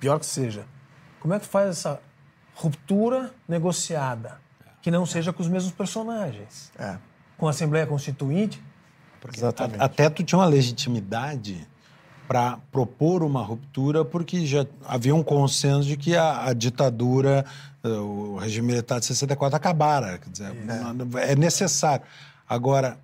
pior 0.00 0.18
que 0.18 0.26
seja. 0.26 0.64
Como 1.20 1.34
é 1.34 1.40
que 1.40 1.46
faz 1.46 1.70
essa 1.70 2.00
ruptura 2.54 3.32
negociada? 3.48 4.38
Que 4.82 4.90
não 4.90 5.06
seja 5.06 5.32
com 5.32 5.42
os 5.42 5.48
mesmos 5.48 5.72
personagens. 5.72 6.70
É 6.78 6.96
com 7.36 7.46
a 7.46 7.50
Assembleia 7.50 7.86
Constituinte. 7.86 8.62
Exatamente. 9.32 9.82
Até 9.82 10.10
tu 10.10 10.22
tinha 10.22 10.38
uma 10.38 10.46
legitimidade 10.46 11.66
para 12.28 12.58
propor 12.70 13.22
uma 13.22 13.42
ruptura, 13.42 14.04
porque 14.04 14.46
já 14.46 14.66
havia 14.86 15.14
um 15.14 15.22
consenso 15.22 15.88
de 15.88 15.96
que 15.96 16.16
a, 16.16 16.46
a, 16.46 16.52
ditadura, 16.52 17.44
eh, 17.82 17.88
o 17.88 18.36
regime 18.36 18.68
militar 18.68 18.98
de 18.98 19.06
64 19.06 19.56
acabara. 19.56 20.18
Quer 20.18 20.30
dizer, 20.30 20.56
é, 21.16 21.32
é 21.32 21.36
necessário. 21.36 22.04
Agora, 22.48 22.98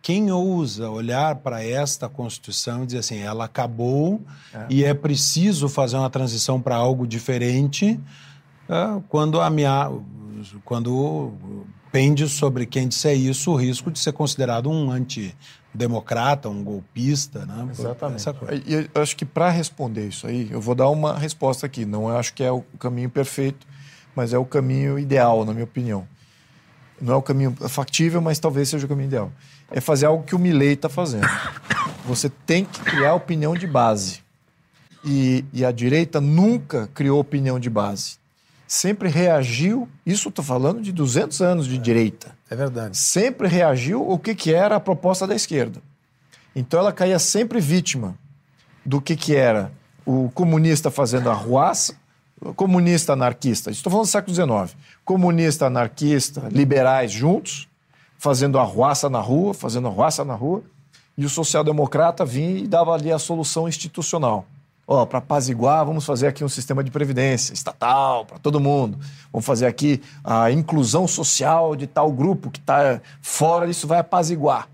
quem 0.00 0.30
ousa 0.30 0.90
olhar 0.90 1.36
para 1.36 1.64
esta 1.64 2.08
Constituição 2.08 2.82
e 2.82 2.86
dizer 2.86 2.98
assim, 2.98 3.18
ela 3.18 3.44
acabou 3.44 4.20
é. 4.52 4.66
e 4.68 4.84
é 4.84 4.94
preciso 4.94 5.68
fazer 5.68 5.96
uma 5.96 6.10
transição 6.10 6.60
para 6.60 6.76
algo 6.76 7.06
diferente, 7.06 8.00
quando, 9.08 9.40
a 9.40 9.50
minha, 9.50 9.90
quando 10.64 11.32
pende 11.90 12.26
sobre 12.26 12.64
quem 12.64 12.88
disser 12.88 13.16
isso 13.16 13.50
o 13.52 13.56
risco 13.56 13.90
de 13.90 13.98
ser 13.98 14.12
considerado 14.12 14.70
um 14.70 14.90
antidemocrata, 14.90 16.48
um 16.48 16.64
golpista, 16.64 17.44
né? 17.44 17.68
Exatamente. 17.70 18.62
E 18.66 18.88
eu 18.94 19.02
acho 19.02 19.14
que 19.14 19.26
para 19.26 19.50
responder 19.50 20.08
isso 20.08 20.26
aí, 20.26 20.48
eu 20.50 20.60
vou 20.60 20.74
dar 20.74 20.88
uma 20.88 21.18
resposta 21.18 21.66
aqui. 21.66 21.84
Não 21.84 22.08
acho 22.08 22.32
que 22.32 22.42
é 22.42 22.50
o 22.50 22.62
caminho 22.78 23.10
perfeito, 23.10 23.66
mas 24.16 24.32
é 24.32 24.38
o 24.38 24.44
caminho 24.44 24.98
ideal, 24.98 25.44
na 25.44 25.52
minha 25.52 25.64
opinião. 25.64 26.08
Não 27.02 27.14
é 27.14 27.16
o 27.16 27.22
caminho 27.22 27.52
factível, 27.68 28.22
mas 28.22 28.38
talvez 28.38 28.68
seja 28.68 28.86
o 28.86 28.88
caminho 28.88 29.08
ideal. 29.08 29.32
É 29.70 29.80
fazer 29.80 30.06
algo 30.06 30.24
que 30.24 30.34
o 30.34 30.38
Milley 30.38 30.74
está 30.74 30.88
fazendo. 30.88 31.28
Você 32.06 32.30
tem 32.46 32.64
que 32.64 32.80
criar 32.80 33.14
opinião 33.14 33.54
de 33.54 33.66
base. 33.66 34.22
E, 35.04 35.44
e 35.52 35.64
a 35.64 35.72
direita 35.72 36.20
nunca 36.20 36.88
criou 36.94 37.18
opinião 37.18 37.58
de 37.58 37.68
base 37.68 38.22
sempre 38.72 39.10
reagiu, 39.10 39.86
isso 40.06 40.30
estou 40.30 40.42
falando 40.42 40.80
de 40.80 40.92
200 40.92 41.42
anos 41.42 41.66
de 41.66 41.76
é, 41.76 41.78
direita. 41.78 42.34
É 42.48 42.56
verdade. 42.56 42.96
Sempre 42.96 43.46
reagiu 43.46 44.00
o 44.00 44.18
que, 44.18 44.34
que 44.34 44.54
era 44.54 44.76
a 44.76 44.80
proposta 44.80 45.26
da 45.26 45.34
esquerda. 45.34 45.78
Então 46.56 46.80
ela 46.80 46.90
caía 46.90 47.18
sempre 47.18 47.60
vítima 47.60 48.14
do 48.82 48.98
que, 48.98 49.14
que 49.14 49.36
era 49.36 49.70
o 50.06 50.30
comunista 50.30 50.90
fazendo 50.90 51.28
a 51.28 51.34
ruaça, 51.34 51.94
comunista 52.56 53.12
anarquista, 53.12 53.70
estou 53.70 53.90
falando 53.90 54.06
do 54.06 54.10
século 54.10 54.34
XIX, 54.34 54.76
comunista, 55.04 55.66
anarquista, 55.66 56.48
liberais 56.50 57.10
juntos, 57.10 57.68
fazendo 58.18 58.58
a 58.58 58.62
ruaça 58.62 59.08
na 59.10 59.20
rua, 59.20 59.52
fazendo 59.54 59.88
a 59.88 59.90
ruaça 59.90 60.24
na 60.24 60.34
rua, 60.34 60.62
e 61.16 61.24
o 61.24 61.28
social-democrata 61.28 62.24
vinha 62.24 62.58
e 62.58 62.66
dava 62.66 62.92
ali 62.92 63.12
a 63.12 63.18
solução 63.18 63.68
institucional. 63.68 64.46
Ó, 64.86 65.06
para 65.06 65.18
apaziguar, 65.18 65.86
vamos 65.86 66.04
fazer 66.04 66.26
aqui 66.26 66.44
um 66.44 66.48
sistema 66.48 66.82
de 66.82 66.90
previdência 66.90 67.52
estatal 67.52 68.24
para 68.24 68.38
todo 68.38 68.58
mundo. 68.58 68.98
Vamos 69.32 69.46
fazer 69.46 69.66
aqui 69.66 70.02
a 70.24 70.50
inclusão 70.50 71.06
social 71.06 71.76
de 71.76 71.86
tal 71.86 72.10
grupo 72.10 72.50
que 72.50 72.58
está 72.58 73.00
fora, 73.20 73.70
isso 73.70 73.86
vai 73.86 74.00
apaziguar. 74.00 74.68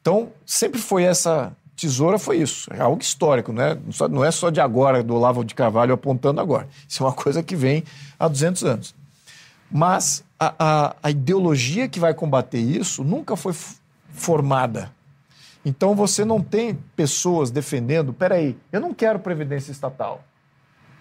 Então, 0.00 0.28
sempre 0.46 0.80
foi 0.80 1.02
essa 1.02 1.52
tesoura, 1.78 2.18
foi 2.18 2.38
isso. 2.38 2.68
É 2.72 2.80
algo 2.80 3.00
histórico, 3.00 3.52
não 3.52 3.62
é, 3.62 3.78
não 4.10 4.24
é 4.24 4.30
só 4.30 4.50
de 4.50 4.60
agora, 4.60 5.02
do 5.02 5.14
Olavo 5.14 5.44
de 5.44 5.54
Carvalho 5.54 5.94
apontando 5.94 6.40
agora. 6.40 6.68
Isso 6.88 7.02
é 7.02 7.06
uma 7.06 7.12
coisa 7.12 7.42
que 7.42 7.54
vem 7.54 7.84
há 8.18 8.26
200 8.26 8.64
anos. 8.64 8.94
Mas 9.70 10.24
a, 10.38 10.54
a, 10.58 10.96
a 11.02 11.10
ideologia 11.10 11.88
que 11.88 12.00
vai 12.00 12.14
combater 12.14 12.58
isso 12.58 13.04
nunca 13.04 13.36
foi 13.36 13.54
formada. 14.10 14.90
Então 15.64 15.94
você 15.94 16.24
não 16.24 16.40
tem 16.40 16.74
pessoas 16.96 17.50
defendendo, 17.50 18.12
peraí, 18.12 18.56
eu 18.72 18.80
não 18.80 18.94
quero 18.94 19.18
previdência 19.18 19.70
estatal. 19.70 20.24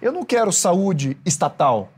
Eu 0.02 0.12
não 0.12 0.24
quero 0.24 0.52
saúde 0.52 1.18
estatal. 1.26 1.90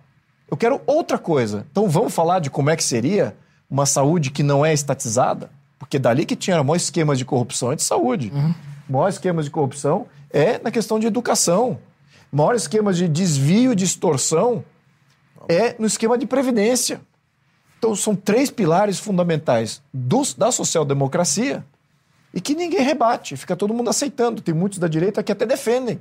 Eu 0.50 0.56
quero 0.56 0.82
outra 0.86 1.18
coisa. 1.18 1.66
Então 1.72 1.90
vamos 1.90 2.14
falar 2.14 2.40
de 2.40 2.50
como 2.50 2.70
é 2.70 2.76
que 2.76 2.84
seria 2.84 3.36
uma 3.70 3.86
saúde 3.86 4.32
que 4.32 4.44
não 4.44 4.66
é 4.66 4.74
estatizada? 4.74 5.50
Porque 5.80 5.98
dali 5.98 6.26
que 6.26 6.36
tinha 6.36 6.62
maior 6.62 6.76
esquemas 6.76 7.18
de 7.18 7.24
corrupção 7.24 7.72
é 7.72 7.76
de 7.76 7.84
saúde. 7.84 8.32
Uhum. 8.36 8.54
Maior 8.90 9.08
esquemas 9.08 9.46
de 9.46 9.52
corrupção 9.52 10.08
é 10.30 10.60
na 10.60 10.70
questão 10.70 11.00
de 11.00 11.08
educação. 11.08 11.80
Maior 12.32 12.54
esquemas 12.54 12.98
de 12.98 13.08
desvio, 13.08 13.74
de 13.74 13.86
extorsão 13.86 14.64
é 15.48 15.76
no 15.80 15.88
esquema 15.88 16.18
de 16.18 16.28
previdência. 16.28 17.02
Então 17.78 17.96
são 17.96 18.14
três 18.14 18.52
pilares 18.52 19.00
fundamentais 19.00 19.82
do, 19.94 20.22
da 20.38 20.52
social-democracia 20.52 21.66
e 22.34 22.42
que 22.42 22.54
ninguém 22.54 22.82
rebate, 22.82 23.38
fica 23.38 23.56
todo 23.56 23.74
mundo 23.74 23.90
aceitando. 23.90 24.42
Tem 24.42 24.54
muitos 24.54 24.78
da 24.78 24.88
direita 24.88 25.24
que 25.24 25.32
até 25.32 25.46
defendem. 25.46 26.00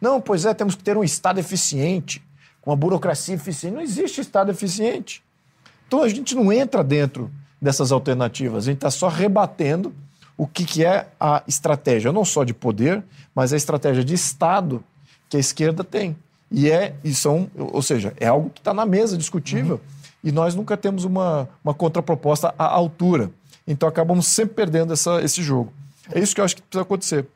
Não, 0.00 0.20
pois 0.20 0.44
é, 0.44 0.52
temos 0.52 0.74
que 0.74 0.82
ter 0.82 0.96
um 0.96 1.04
Estado 1.04 1.38
eficiente, 1.38 2.20
com 2.60 2.70
uma 2.70 2.76
burocracia 2.76 3.36
eficiente. 3.36 3.74
Não 3.74 3.80
existe 3.80 4.20
Estado 4.20 4.50
eficiente. 4.50 5.22
Então 5.86 6.02
a 6.02 6.08
gente 6.08 6.34
não 6.34 6.52
entra 6.52 6.82
dentro 6.82 7.30
dessas 7.62 7.92
alternativas, 7.92 8.64
a 8.64 8.66
gente 8.66 8.78
está 8.78 8.90
só 8.90 9.06
rebatendo 9.06 9.94
o 10.36 10.48
que, 10.48 10.64
que 10.64 10.84
é 10.84 11.06
a 11.20 11.44
estratégia, 11.46 12.12
não 12.12 12.24
só 12.24 12.42
de 12.42 12.52
poder, 12.52 13.04
mas 13.32 13.52
a 13.52 13.56
estratégia 13.56 14.02
de 14.02 14.14
Estado 14.14 14.82
que 15.28 15.36
a 15.36 15.40
esquerda 15.40 15.84
tem. 15.84 16.16
E 16.50 16.68
é, 16.68 16.96
e 17.04 17.14
são, 17.14 17.48
ou 17.56 17.80
seja, 17.80 18.12
é 18.18 18.26
algo 18.26 18.50
que 18.50 18.60
está 18.60 18.74
na 18.74 18.84
mesa 18.84 19.16
discutível. 19.16 19.76
Uhum. 19.76 20.02
E 20.24 20.32
nós 20.32 20.56
nunca 20.56 20.76
temos 20.76 21.04
uma, 21.04 21.48
uma 21.62 21.72
contraproposta 21.72 22.52
à 22.58 22.64
altura. 22.64 23.30
Então 23.66 23.88
acabamos 23.88 24.26
sempre 24.26 24.54
perdendo 24.56 24.92
essa, 24.92 25.22
esse 25.22 25.40
jogo. 25.40 25.72
É 26.10 26.18
isso 26.18 26.34
que 26.34 26.40
eu 26.40 26.44
acho 26.44 26.56
que 26.56 26.62
precisa 26.62 26.82
acontecer. 26.82 27.26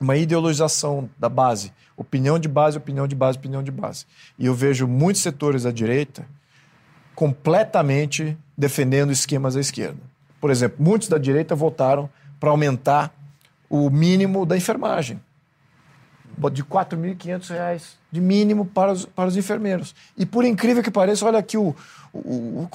Uma 0.00 0.16
ideologização 0.16 1.08
da 1.16 1.28
base. 1.28 1.72
Opinião 1.96 2.38
de 2.38 2.48
base, 2.48 2.76
opinião 2.76 3.06
de 3.06 3.14
base, 3.14 3.38
opinião 3.38 3.62
de 3.62 3.70
base. 3.70 4.04
E 4.36 4.46
eu 4.46 4.54
vejo 4.54 4.88
muitos 4.88 5.22
setores 5.22 5.62
da 5.62 5.70
direita 5.70 6.26
completamente 7.14 8.36
defendendo 8.60 9.10
esquemas 9.10 9.56
à 9.56 9.60
esquerda. 9.60 9.98
Por 10.38 10.50
exemplo, 10.50 10.76
muitos 10.78 11.08
da 11.08 11.16
direita 11.16 11.54
votaram 11.54 12.10
para 12.38 12.50
aumentar 12.50 13.12
o 13.68 13.88
mínimo 13.88 14.44
da 14.44 14.56
enfermagem 14.56 15.18
de 16.52 16.62
R$ 16.62 16.68
4.500 16.68 17.80
de 18.10 18.20
mínimo 18.20 18.64
para 18.64 18.92
os, 18.92 19.04
para 19.04 19.28
os 19.28 19.36
enfermeiros. 19.36 19.94
E 20.16 20.24
por 20.24 20.44
incrível 20.44 20.82
que 20.82 20.90
pareça, 20.90 21.26
olha 21.26 21.38
aqui 21.38 21.56
o, 21.56 21.74
o, 22.12 22.68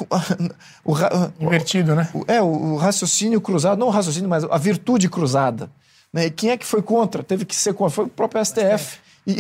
o, 0.84 0.94
o 0.94 0.96
Invertido, 1.40 1.96
né? 1.96 2.08
é, 2.28 2.42
o, 2.42 2.76
raciocínio 2.76 3.42
cruzado, 3.42 3.80
não 3.80 3.88
o 3.88 3.92
raciocínio, 3.92 4.30
mas 4.30 4.44
a 4.44 4.58
virtude 4.58 5.10
cruzada. 5.10 5.70
Né? 6.14 6.28
E 6.28 6.32
quem 6.32 6.52
é 6.52 6.58
que 6.58 6.66
foi 6.66 6.82
contra? 6.82 7.24
Teve 7.24 7.46
que 7.46 7.56
ser 7.56 7.74
contra, 7.74 7.96
foi 7.96 8.06
o 8.06 8.10
próprio 8.10 8.44
STF. 8.44 9.00
E, 9.26 9.38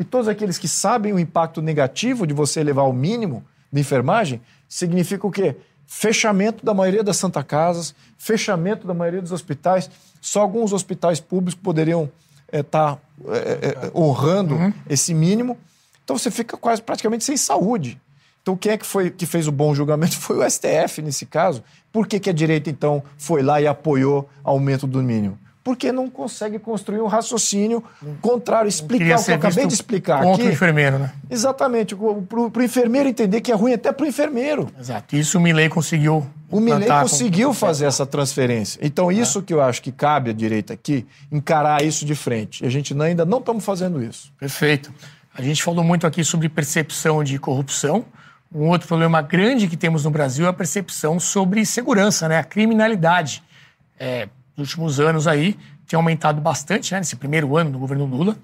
e 0.00 0.04
todos 0.04 0.26
aqueles 0.26 0.58
que 0.58 0.66
sabem 0.66 1.12
o 1.12 1.18
impacto 1.18 1.62
negativo 1.62 2.26
de 2.26 2.34
você 2.34 2.60
elevar 2.60 2.88
o 2.88 2.92
mínimo 2.92 3.44
de 3.72 3.80
enfermagem, 3.80 4.40
significa 4.68 5.26
o 5.26 5.30
quê? 5.30 5.56
Fechamento 5.90 6.66
da 6.66 6.74
maioria 6.74 7.02
das 7.02 7.16
Santa 7.16 7.42
Casas, 7.42 7.94
fechamento 8.18 8.86
da 8.86 8.92
maioria 8.92 9.22
dos 9.22 9.32
hospitais. 9.32 9.90
Só 10.20 10.42
alguns 10.42 10.74
hospitais 10.74 11.18
públicos 11.18 11.54
poderiam 11.54 12.12
estar 12.52 12.52
é, 12.52 12.62
tá, 12.62 12.98
é, 13.28 13.86
é, 13.86 13.98
honrando 13.98 14.54
uhum. 14.54 14.72
esse 14.88 15.14
mínimo. 15.14 15.56
Então 16.04 16.18
você 16.18 16.30
fica 16.30 16.58
quase 16.58 16.82
praticamente 16.82 17.24
sem 17.24 17.38
saúde. 17.38 17.98
Então, 18.42 18.54
quem 18.54 18.72
é 18.72 18.76
que 18.76 18.86
foi 18.86 19.10
que 19.10 19.24
fez 19.24 19.48
o 19.48 19.52
bom 19.52 19.74
julgamento? 19.74 20.16
Foi 20.20 20.38
o 20.38 20.50
STF 20.50 21.02
nesse 21.02 21.26
caso. 21.26 21.62
Por 21.92 22.06
que, 22.06 22.18
que 22.18 22.30
a 22.30 22.32
direita, 22.32 22.70
então, 22.70 23.02
foi 23.18 23.42
lá 23.42 23.60
e 23.60 23.66
apoiou 23.66 24.28
aumento 24.42 24.86
do 24.86 25.02
mínimo? 25.02 25.38
Porque 25.68 25.92
não 25.92 26.08
consegue 26.08 26.58
construir 26.58 27.02
um 27.02 27.06
raciocínio 27.06 27.84
contrário, 28.22 28.70
explicar 28.70 29.20
o 29.20 29.22
que 29.22 29.30
eu 29.30 29.34
acabei 29.34 29.66
de 29.66 29.74
explicar 29.74 30.22
contra 30.22 30.42
aqui. 30.44 30.50
o 30.50 30.50
enfermeiro, 30.50 30.98
né? 30.98 31.12
Exatamente, 31.28 31.94
para 31.94 32.38
o 32.40 32.64
enfermeiro 32.64 33.06
entender 33.06 33.42
que 33.42 33.52
é 33.52 33.54
ruim 33.54 33.74
até 33.74 33.92
para 33.92 34.06
o 34.06 34.08
enfermeiro. 34.08 34.70
Exato, 34.80 35.14
isso 35.14 35.36
o 35.36 35.40
Milley 35.42 35.68
conseguiu. 35.68 36.26
O 36.50 36.58
Milley 36.58 36.88
conseguiu 36.88 37.52
fazer 37.52 37.84
essa 37.84 38.06
transferência. 38.06 38.80
Então, 38.82 39.12
isso 39.12 39.40
é. 39.40 39.42
que 39.42 39.52
eu 39.52 39.60
acho 39.60 39.82
que 39.82 39.92
cabe 39.92 40.30
à 40.30 40.32
direita 40.32 40.72
aqui, 40.72 41.06
encarar 41.30 41.84
isso 41.84 42.06
de 42.06 42.14
frente. 42.14 42.64
E 42.64 42.66
a 42.66 42.70
gente 42.70 42.98
ainda 42.98 43.26
não 43.26 43.36
estamos 43.36 43.62
fazendo 43.62 44.02
isso. 44.02 44.32
Perfeito. 44.40 44.90
A 45.34 45.42
gente 45.42 45.62
falou 45.62 45.84
muito 45.84 46.06
aqui 46.06 46.24
sobre 46.24 46.48
percepção 46.48 47.22
de 47.22 47.38
corrupção. 47.38 48.06
Um 48.50 48.68
outro 48.68 48.88
problema 48.88 49.20
grande 49.20 49.68
que 49.68 49.76
temos 49.76 50.02
no 50.02 50.10
Brasil 50.10 50.46
é 50.46 50.48
a 50.48 50.52
percepção 50.54 51.20
sobre 51.20 51.66
segurança, 51.66 52.26
né? 52.26 52.38
A 52.38 52.44
criminalidade. 52.44 53.42
É, 54.00 54.30
nos 54.58 54.70
últimos 54.70 54.98
anos 54.98 55.28
aí 55.28 55.56
tem 55.86 55.96
aumentado 55.96 56.40
bastante, 56.40 56.92
né? 56.92 56.98
Nesse 56.98 57.14
primeiro 57.14 57.56
ano 57.56 57.70
do 57.70 57.78
governo 57.78 58.04
Lula. 58.04 58.36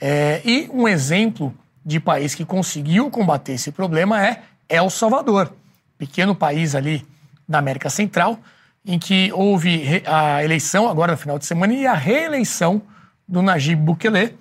É, 0.00 0.42
e 0.44 0.68
um 0.72 0.88
exemplo 0.88 1.54
de 1.86 2.00
país 2.00 2.34
que 2.34 2.44
conseguiu 2.44 3.08
combater 3.08 3.52
esse 3.52 3.70
problema 3.70 4.22
é 4.22 4.42
El 4.68 4.90
Salvador, 4.90 5.54
pequeno 5.96 6.34
país 6.34 6.74
ali 6.74 7.06
da 7.48 7.58
América 7.58 7.88
Central, 7.88 8.38
em 8.84 8.98
que 8.98 9.32
houve 9.32 10.02
a 10.04 10.42
eleição 10.42 10.88
agora 10.88 11.12
no 11.12 11.18
final 11.18 11.38
de 11.38 11.46
semana 11.46 11.72
e 11.72 11.86
a 11.86 11.94
reeleição 11.94 12.82
do 13.26 13.40
Najib 13.40 13.80
Bukele, 13.80 14.36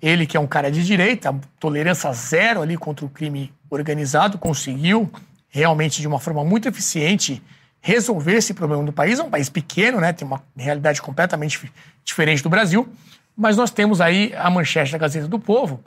ele 0.00 0.26
que 0.26 0.36
é 0.36 0.40
um 0.40 0.46
cara 0.46 0.70
de 0.70 0.84
direita, 0.84 1.34
tolerância 1.60 2.12
zero 2.12 2.62
ali 2.62 2.76
contra 2.76 3.04
o 3.04 3.08
crime 3.08 3.52
organizado, 3.68 4.38
conseguiu 4.38 5.10
realmente 5.48 6.00
de 6.00 6.08
uma 6.08 6.18
forma 6.18 6.44
muito 6.44 6.68
eficiente 6.68 7.42
resolver 7.86 8.36
esse 8.36 8.54
problema 8.54 8.82
do 8.82 8.94
país. 8.94 9.18
É 9.18 9.22
um 9.22 9.28
país 9.28 9.50
pequeno, 9.50 10.00
né? 10.00 10.10
Tem 10.10 10.26
uma 10.26 10.42
realidade 10.56 11.02
completamente 11.02 11.70
diferente 12.02 12.42
do 12.42 12.48
Brasil, 12.48 12.88
mas 13.36 13.58
nós 13.58 13.70
temos 13.70 14.00
aí 14.00 14.32
a 14.38 14.48
manchete 14.48 14.90
da 14.90 14.96
Gazeta 14.96 15.28
do 15.28 15.38
Povo 15.38 15.84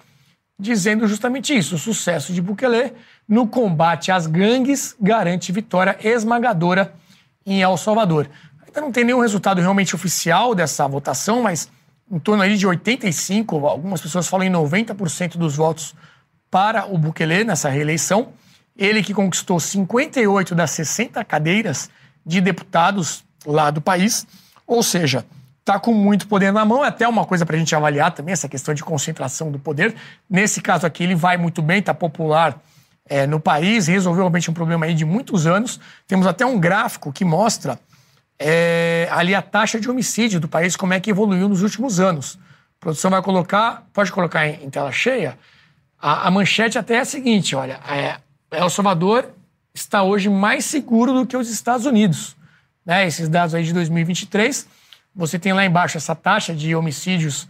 dizendo 0.59 1.07
justamente 1.07 1.57
isso: 1.57 1.73
o 1.73 1.79
sucesso 1.79 2.31
de 2.31 2.39
Bukele 2.39 2.93
no 3.27 3.47
combate 3.47 4.11
às 4.11 4.27
gangues 4.27 4.95
garante 5.01 5.51
vitória 5.51 5.97
esmagadora 6.03 6.93
em 7.43 7.63
El 7.63 7.75
Salvador. 7.77 8.29
Ainda 8.63 8.79
não 8.79 8.91
tem 8.91 9.03
nenhum 9.03 9.21
resultado 9.21 9.59
realmente 9.59 9.95
oficial 9.95 10.53
dessa 10.53 10.87
votação, 10.87 11.41
mas 11.41 11.67
em 12.11 12.19
torno 12.19 12.43
aí 12.43 12.55
de 12.55 12.67
85, 12.67 13.65
algumas 13.65 14.01
pessoas 14.01 14.27
falam 14.27 14.45
em 14.45 14.51
90% 14.51 15.35
dos 15.35 15.55
votos 15.55 15.95
para 16.51 16.85
o 16.85 16.95
Bukele 16.95 17.43
nessa 17.43 17.69
reeleição. 17.69 18.33
Ele 18.77 19.01
que 19.01 19.13
conquistou 19.13 19.59
58 19.59 20.53
das 20.53 20.71
60 20.71 21.23
cadeiras 21.25 21.89
de 22.25 22.39
deputados 22.39 23.23
lá 23.45 23.71
do 23.71 23.81
país, 23.81 24.27
ou 24.65 24.83
seja, 24.83 25.25
está 25.59 25.79
com 25.79 25.93
muito 25.93 26.27
poder 26.27 26.51
na 26.53 26.63
mão. 26.63 26.83
É 26.83 26.89
até 26.89 27.07
uma 27.07 27.25
coisa 27.25 27.45
para 27.45 27.55
a 27.55 27.59
gente 27.59 27.75
avaliar 27.75 28.11
também, 28.11 28.33
essa 28.33 28.47
questão 28.47 28.73
de 28.73 28.83
concentração 28.83 29.51
do 29.51 29.59
poder. 29.59 29.95
Nesse 30.29 30.61
caso 30.61 30.85
aqui, 30.85 31.03
ele 31.03 31.15
vai 31.15 31.37
muito 31.37 31.61
bem, 31.61 31.79
está 31.79 31.93
popular 31.93 32.61
é, 33.09 33.25
no 33.25 33.39
país, 33.39 33.87
resolveu 33.87 34.23
realmente 34.23 34.49
um 34.51 34.53
problema 34.53 34.85
aí 34.85 34.93
de 34.93 35.05
muitos 35.05 35.47
anos. 35.47 35.79
Temos 36.07 36.27
até 36.27 36.45
um 36.45 36.59
gráfico 36.59 37.11
que 37.11 37.25
mostra 37.25 37.79
é, 38.39 39.07
ali 39.11 39.33
a 39.33 39.41
taxa 39.41 39.79
de 39.79 39.89
homicídio 39.89 40.39
do 40.39 40.47
país, 40.47 40.75
como 40.75 40.93
é 40.93 40.99
que 40.99 41.09
evoluiu 41.09 41.49
nos 41.49 41.63
últimos 41.63 41.99
anos. 41.99 42.37
A 42.77 42.79
produção 42.79 43.09
vai 43.09 43.21
colocar, 43.21 43.87
pode 43.91 44.11
colocar 44.11 44.47
em, 44.47 44.65
em 44.65 44.69
tela 44.69 44.91
cheia, 44.91 45.37
a, 45.99 46.27
a, 46.27 46.31
manchete 46.31 46.77
até 46.77 46.95
é 46.95 46.99
a 46.99 47.05
seguinte: 47.05 47.55
olha, 47.55 47.79
é, 47.89 48.17
El 48.51 48.69
Salvador 48.69 49.33
está 49.73 50.03
hoje 50.03 50.29
mais 50.29 50.65
seguro 50.65 51.13
do 51.13 51.25
que 51.25 51.35
os 51.35 51.49
Estados 51.49 51.85
Unidos. 51.85 52.35
Né? 52.85 53.05
Esses 53.05 53.27
dados 53.27 53.53
aí 53.53 53.63
de 53.63 53.73
2023, 53.73 54.67
você 55.15 55.37
tem 55.37 55.53
lá 55.53 55.65
embaixo 55.65 55.97
essa 55.97 56.15
taxa 56.15 56.53
de 56.53 56.73
homicídios 56.75 57.47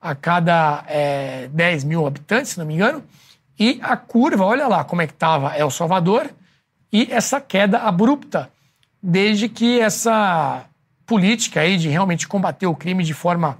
a 0.00 0.14
cada 0.14 0.84
é, 0.88 1.48
10 1.48 1.84
mil 1.84 2.06
habitantes, 2.06 2.52
se 2.52 2.58
não 2.58 2.66
me 2.66 2.74
engano, 2.74 3.04
e 3.58 3.78
a 3.82 3.96
curva, 3.96 4.44
olha 4.44 4.66
lá 4.66 4.82
como 4.82 5.02
é 5.02 5.06
que 5.06 5.12
estava 5.12 5.56
El 5.56 5.70
Salvador 5.70 6.30
e 6.92 7.06
essa 7.10 7.40
queda 7.40 7.80
abrupta 7.80 8.50
desde 9.02 9.48
que 9.48 9.78
essa 9.78 10.64
política 11.06 11.60
aí 11.60 11.76
de 11.76 11.88
realmente 11.88 12.26
combater 12.26 12.66
o 12.66 12.74
crime 12.74 13.04
de 13.04 13.14
forma 13.14 13.58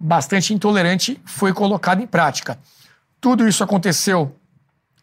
bastante 0.00 0.54
intolerante 0.54 1.20
foi 1.24 1.52
colocada 1.52 2.02
em 2.02 2.06
prática. 2.06 2.58
Tudo 3.20 3.46
isso 3.46 3.62
aconteceu 3.62 4.34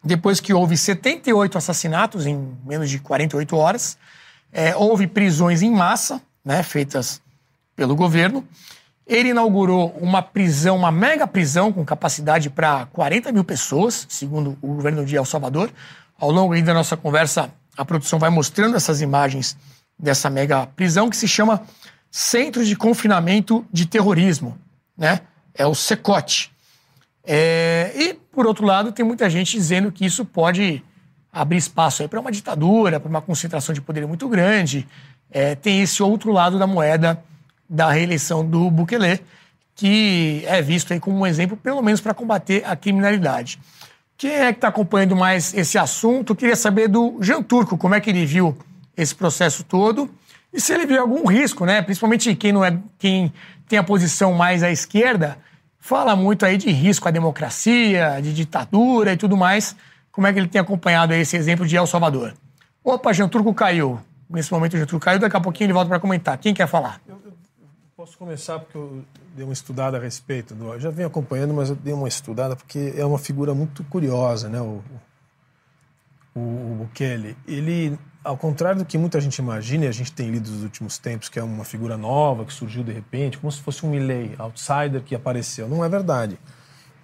depois 0.06 0.40
que 0.40 0.54
houve 0.54 0.76
78 0.76 1.58
assassinatos 1.58 2.26
em 2.26 2.56
menos 2.64 2.88
de 2.88 2.98
48 2.98 3.56
horas, 3.56 3.98
é, 4.52 4.74
houve 4.76 5.06
prisões 5.06 5.62
em 5.62 5.70
massa, 5.70 6.22
né, 6.44 6.62
feitas 6.62 7.20
pelo 7.74 7.94
governo, 7.94 8.46
Ele 9.06 9.28
inaugurou 9.28 9.96
uma 10.00 10.20
prisão, 10.20 10.76
uma 10.76 10.90
mega 10.90 11.28
prisão 11.28 11.72
com 11.72 11.84
capacidade 11.84 12.50
para 12.50 12.86
40 12.86 13.30
mil 13.30 13.44
pessoas, 13.44 14.06
segundo 14.08 14.58
o 14.60 14.74
governo 14.74 15.04
de 15.04 15.14
El 15.14 15.24
Salvador. 15.24 15.70
Ao 16.18 16.30
longo 16.30 16.60
da 16.60 16.74
nossa 16.74 16.96
conversa, 16.96 17.52
a 17.76 17.84
produção 17.84 18.18
vai 18.18 18.30
mostrando 18.30 18.76
essas 18.76 19.00
imagens 19.00 19.56
dessa 19.96 20.28
mega 20.28 20.66
prisão 20.66 21.08
que 21.08 21.16
se 21.16 21.28
chama 21.28 21.62
Centro 22.10 22.64
de 22.64 22.74
Confinamento 22.74 23.64
de 23.72 23.86
Terrorismo, 23.86 24.58
né? 24.96 25.20
É 25.54 25.64
o 25.66 25.74
SECOT. 25.74 26.50
É, 27.22 27.92
e, 27.94 28.18
por 28.36 28.46
outro 28.46 28.66
lado, 28.66 28.92
tem 28.92 29.02
muita 29.02 29.30
gente 29.30 29.52
dizendo 29.52 29.90
que 29.90 30.04
isso 30.04 30.22
pode 30.22 30.82
abrir 31.32 31.56
espaço 31.56 32.06
para 32.06 32.20
uma 32.20 32.30
ditadura, 32.30 33.00
para 33.00 33.08
uma 33.08 33.22
concentração 33.22 33.74
de 33.74 33.80
poder 33.80 34.06
muito 34.06 34.28
grande. 34.28 34.86
É, 35.30 35.54
tem 35.54 35.80
esse 35.80 36.02
outro 36.02 36.30
lado 36.30 36.58
da 36.58 36.66
moeda 36.66 37.18
da 37.66 37.90
reeleição 37.90 38.44
do 38.44 38.70
Bukele, 38.70 39.22
que 39.74 40.44
é 40.46 40.60
visto 40.60 40.92
aí 40.92 41.00
como 41.00 41.16
um 41.16 41.26
exemplo, 41.26 41.56
pelo 41.56 41.80
menos 41.80 42.02
para 42.02 42.12
combater 42.12 42.62
a 42.66 42.76
criminalidade. 42.76 43.58
Quem 44.18 44.32
é 44.32 44.52
que 44.52 44.58
está 44.58 44.68
acompanhando 44.68 45.16
mais 45.16 45.54
esse 45.54 45.78
assunto? 45.78 46.34
Queria 46.34 46.56
saber 46.56 46.88
do 46.88 47.16
Jean 47.22 47.42
Turco, 47.42 47.78
como 47.78 47.94
é 47.94 48.00
que 48.02 48.10
ele 48.10 48.26
viu 48.26 48.54
esse 48.94 49.14
processo 49.14 49.64
todo 49.64 50.10
e 50.52 50.60
se 50.60 50.74
ele 50.74 50.84
viu 50.84 51.00
algum 51.00 51.26
risco, 51.26 51.64
né? 51.64 51.80
Principalmente 51.80 52.34
quem 52.34 52.52
não 52.52 52.62
é 52.62 52.78
quem 52.98 53.32
tem 53.66 53.78
a 53.78 53.82
posição 53.82 54.34
mais 54.34 54.62
à 54.62 54.70
esquerda, 54.70 55.38
fala 55.86 56.16
muito 56.16 56.44
aí 56.44 56.56
de 56.56 56.68
risco 56.68 57.06
à 57.06 57.12
democracia, 57.12 58.20
de 58.20 58.34
ditadura 58.34 59.12
e 59.12 59.16
tudo 59.16 59.36
mais. 59.36 59.76
Como 60.10 60.26
é 60.26 60.32
que 60.32 60.38
ele 60.40 60.48
tem 60.48 60.60
acompanhado 60.60 61.14
esse 61.14 61.36
exemplo 61.36 61.64
de 61.64 61.76
El 61.76 61.86
Salvador? 61.86 62.34
Opa, 62.82 63.12
Jean 63.12 63.28
Turco 63.28 63.54
caiu. 63.54 64.00
Nesse 64.28 64.50
momento 64.52 64.74
o 64.74 64.78
Jean 64.78 64.86
Turco 64.86 65.04
caiu, 65.04 65.20
daqui 65.20 65.36
a 65.36 65.40
pouquinho 65.40 65.66
ele 65.66 65.72
volta 65.72 65.88
para 65.88 66.00
comentar. 66.00 66.36
Quem 66.38 66.52
quer 66.52 66.66
falar? 66.66 67.00
Eu, 67.06 67.20
eu 67.24 67.32
posso 67.96 68.18
começar 68.18 68.58
porque 68.58 68.76
eu 68.76 69.04
dei 69.36 69.44
uma 69.44 69.52
estudada 69.52 69.96
a 69.96 70.00
respeito 70.00 70.56
do. 70.56 70.72
Eu 70.72 70.80
já 70.80 70.90
venho 70.90 71.06
acompanhando, 71.06 71.54
mas 71.54 71.70
eu 71.70 71.76
dei 71.76 71.94
uma 71.94 72.08
estudada 72.08 72.56
porque 72.56 72.92
é 72.96 73.04
uma 73.04 73.18
figura 73.18 73.54
muito 73.54 73.84
curiosa, 73.84 74.48
né? 74.48 74.60
O, 74.60 74.82
o, 76.34 76.40
o. 76.40 76.88
Ele 77.46 77.96
ao 78.26 78.36
contrário 78.36 78.80
do 78.80 78.84
que 78.84 78.98
muita 78.98 79.20
gente 79.20 79.38
imagina, 79.38 79.84
e 79.84 79.88
a 79.88 79.92
gente 79.92 80.10
tem 80.10 80.28
lido 80.28 80.50
nos 80.50 80.64
últimos 80.64 80.98
tempos, 80.98 81.28
que 81.28 81.38
é 81.38 81.42
uma 81.42 81.64
figura 81.64 81.96
nova, 81.96 82.44
que 82.44 82.52
surgiu 82.52 82.82
de 82.82 82.92
repente, 82.92 83.38
como 83.38 83.52
se 83.52 83.62
fosse 83.62 83.86
um 83.86 83.90
Milley, 83.90 84.34
outsider 84.36 85.00
que 85.00 85.14
apareceu. 85.14 85.68
Não 85.68 85.84
é 85.84 85.88
verdade. 85.88 86.36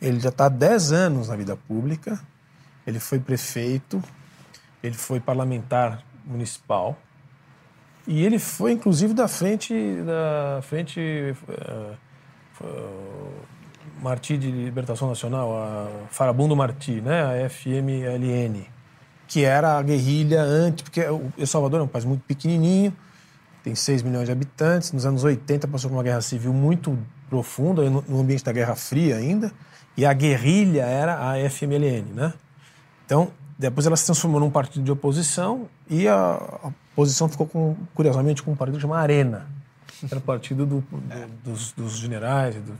Ele 0.00 0.18
já 0.18 0.30
está 0.30 0.46
há 0.46 0.48
10 0.48 0.90
anos 0.90 1.28
na 1.28 1.36
vida 1.36 1.56
pública, 1.56 2.20
ele 2.84 2.98
foi 2.98 3.20
prefeito, 3.20 4.02
ele 4.82 4.94
foi 4.94 5.20
parlamentar 5.20 6.02
municipal, 6.26 6.98
e 8.04 8.24
ele 8.24 8.40
foi, 8.40 8.72
inclusive, 8.72 9.14
da 9.14 9.28
frente, 9.28 9.72
da 10.04 10.60
frente 10.62 11.00
uh, 11.48 12.64
uh, 12.64 13.32
Marti 14.02 14.36
de 14.36 14.50
Libertação 14.50 15.08
Nacional, 15.08 15.56
a 15.56 15.88
Farabundo 16.10 16.56
Marti, 16.56 17.00
né, 17.00 17.44
a 17.44 17.48
FMLN 17.48 18.66
que 19.32 19.46
era 19.46 19.78
a 19.78 19.82
guerrilha 19.82 20.42
antes, 20.42 20.82
porque 20.82 21.00
o 21.00 21.32
El 21.38 21.46
Salvador 21.46 21.80
é 21.80 21.82
um 21.82 21.88
país 21.88 22.04
muito 22.04 22.20
pequenininho, 22.20 22.94
tem 23.64 23.74
6 23.74 24.02
milhões 24.02 24.26
de 24.26 24.32
habitantes, 24.32 24.92
nos 24.92 25.06
anos 25.06 25.24
80 25.24 25.66
passou 25.68 25.88
por 25.88 25.96
uma 25.96 26.02
guerra 26.02 26.20
civil 26.20 26.52
muito 26.52 26.98
profunda, 27.30 27.88
no 27.88 28.20
ambiente 28.20 28.44
da 28.44 28.52
Guerra 28.52 28.74
Fria 28.74 29.16
ainda, 29.16 29.50
e 29.96 30.04
a 30.04 30.12
guerrilha 30.12 30.82
era 30.82 31.30
a 31.30 31.48
FMLN, 31.48 32.12
né? 32.12 32.34
Então, 33.06 33.32
depois 33.58 33.86
ela 33.86 33.96
se 33.96 34.04
transformou 34.04 34.38
num 34.38 34.50
partido 34.50 34.84
de 34.84 34.92
oposição 34.92 35.66
e 35.88 36.06
a, 36.06 36.14
a 36.14 36.70
oposição 36.92 37.26
ficou, 37.26 37.46
com, 37.46 37.74
curiosamente, 37.94 38.42
com 38.42 38.52
um 38.52 38.56
partido 38.56 38.78
chamado 38.78 39.00
Arena, 39.00 39.46
era 40.10 40.18
o 40.18 40.20
partido 40.22 40.66
do, 40.66 40.80
do, 40.80 41.28
dos, 41.42 41.72
dos, 41.72 41.92
generais, 41.96 42.54
do, 42.56 42.78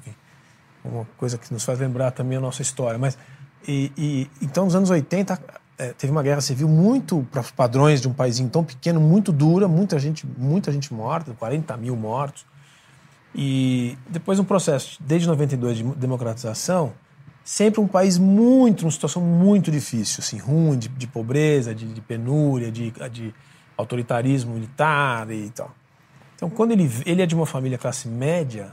uma 0.84 1.06
coisa 1.16 1.38
que 1.38 1.50
nos 1.50 1.64
faz 1.64 1.78
lembrar 1.78 2.10
também 2.10 2.36
a 2.36 2.42
nossa 2.42 2.60
história. 2.60 2.98
Mas, 2.98 3.16
e, 3.66 3.90
e, 3.96 4.30
então, 4.42 4.66
nos 4.66 4.74
anos 4.74 4.90
80, 4.90 5.61
é, 5.78 5.92
teve 5.92 6.12
uma 6.12 6.22
guerra 6.22 6.40
civil 6.40 6.68
muito, 6.68 7.26
para 7.30 7.40
os 7.40 7.50
padrões 7.50 8.00
de 8.00 8.08
um 8.08 8.12
país 8.12 8.38
tão 8.50 8.64
pequeno, 8.64 9.00
muito 9.00 9.32
dura, 9.32 9.66
muita 9.66 9.98
gente, 9.98 10.26
muita 10.26 10.70
gente 10.70 10.92
morta, 10.92 11.32
40 11.32 11.76
mil 11.76 11.96
mortos. 11.96 12.44
E 13.34 13.96
depois 14.08 14.38
um 14.38 14.44
processo, 14.44 14.98
desde 15.00 15.26
92, 15.26 15.78
de 15.78 15.84
democratização, 15.94 16.92
sempre 17.42 17.80
um 17.80 17.88
país 17.88 18.18
muito, 18.18 18.82
numa 18.82 18.90
situação 18.90 19.22
muito 19.22 19.70
difícil, 19.70 20.18
assim, 20.20 20.38
ruim, 20.38 20.78
de, 20.78 20.88
de 20.88 21.06
pobreza, 21.06 21.74
de, 21.74 21.86
de, 21.92 22.00
penúria, 22.00 22.70
de, 22.70 22.92
de 23.10 23.34
autoritarismo 23.76 24.54
militar 24.54 25.30
e 25.30 25.50
tal. 25.50 25.70
Então, 26.36 26.50
quando 26.50 26.72
ele, 26.72 26.90
ele 27.06 27.22
é 27.22 27.26
de 27.26 27.34
uma 27.34 27.46
família 27.46 27.78
classe 27.78 28.06
média, 28.06 28.72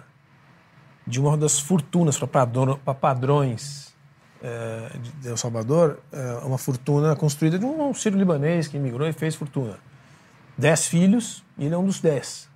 de 1.08 1.20
uma 1.20 1.38
das 1.38 1.60
fortunas 1.60 2.18
para 2.18 2.94
padrões 2.94 3.89
é, 4.42 4.92
de 5.22 5.28
El 5.28 5.38
Salvador, 5.38 6.00
é 6.12 6.46
uma 6.46 6.58
fortuna 6.58 7.16
construída 7.16 7.60
de 7.60 7.66
um 7.66 7.94
sírio-libanês 7.94 8.68
que 8.68 8.78
imigrou 8.78 9.08
e 9.08 9.14
fez 9.14 9.36
fortuna. 9.36 9.78
Dez 10.58 10.88
filhos 10.88 11.44
e 11.58 11.66
ele 11.66 11.76
é 11.76 11.78
um 11.78 11.86
dos 11.86 12.00
dez. 12.00 12.50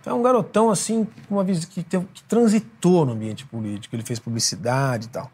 Então 0.00 0.16
é 0.16 0.20
um 0.20 0.22
garotão 0.22 0.70
assim, 0.70 1.06
uma 1.30 1.44
que, 1.44 1.82
teve, 1.82 2.06
que 2.12 2.22
transitou 2.24 3.06
no 3.06 3.12
ambiente 3.12 3.46
político, 3.46 3.96
ele 3.96 4.02
fez 4.02 4.18
publicidade 4.18 5.06
e 5.06 5.08
tal. 5.08 5.30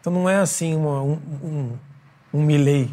Então 0.00 0.12
não 0.12 0.28
é 0.28 0.36
assim 0.36 0.76
uma, 0.76 1.02
um, 1.02 1.18
um, 1.42 1.78
um 2.34 2.42
Milley, 2.42 2.90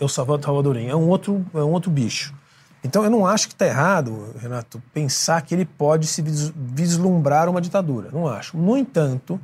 El 0.00 0.08
Salvadorenho, 0.08 0.90
é 0.90 0.96
um 0.96 1.08
outro, 1.08 1.44
é 1.52 1.58
um 1.58 1.72
outro 1.72 1.90
bicho. 1.90 2.34
Então 2.84 3.02
eu 3.02 3.10
não 3.10 3.26
acho 3.26 3.48
que 3.48 3.54
está 3.54 3.66
errado, 3.66 4.32
Renato, 4.38 4.80
pensar 4.94 5.42
que 5.42 5.54
ele 5.54 5.64
pode 5.64 6.06
se 6.06 6.22
vislumbrar 6.22 7.48
uma 7.48 7.60
ditadura. 7.60 8.10
Não 8.12 8.28
acho. 8.28 8.56
No 8.56 8.76
entanto, 8.76 9.40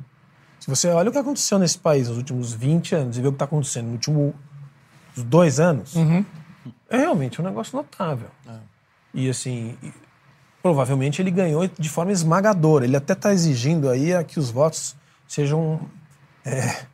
se 0.65 0.69
você 0.71 0.89
olha 0.89 1.09
o 1.09 1.11
que 1.11 1.17
aconteceu 1.19 1.59
nesse 1.59 1.77
país 1.77 2.07
nos 2.07 2.17
últimos 2.17 2.51
20 2.51 2.95
anos 2.95 3.17
e 3.19 3.21
vê 3.21 3.27
o 3.27 3.31
que 3.31 3.35
está 3.35 3.45
acontecendo 3.45 3.85
nos 3.85 3.93
últimos 3.93 4.33
dois 5.15 5.59
anos, 5.59 5.93
uhum. 5.93 6.25
é 6.89 6.97
realmente 6.97 7.39
um 7.39 7.45
negócio 7.45 7.77
notável. 7.77 8.29
É. 8.49 8.53
E 9.13 9.29
assim, 9.29 9.77
provavelmente 10.63 11.21
ele 11.21 11.29
ganhou 11.29 11.67
de 11.67 11.87
forma 11.87 12.11
esmagadora. 12.11 12.83
Ele 12.83 12.97
até 12.97 13.13
está 13.13 13.31
exigindo 13.31 13.87
aí 13.91 14.11
que 14.23 14.39
os 14.39 14.49
votos 14.49 14.95
sejam 15.27 15.79
é, 16.43 16.85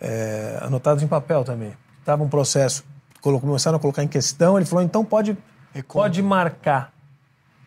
é, 0.00 0.58
anotados 0.62 1.02
em 1.02 1.06
papel 1.06 1.44
também. 1.44 1.74
Estava 2.00 2.24
um 2.24 2.30
processo, 2.30 2.82
começaram 3.20 3.76
a 3.76 3.80
colocar 3.80 4.02
em 4.02 4.08
questão, 4.08 4.56
ele 4.56 4.64
falou, 4.64 4.82
então 4.82 5.04
pode, 5.04 5.36
pode 5.86 6.22
marcar 6.22 6.94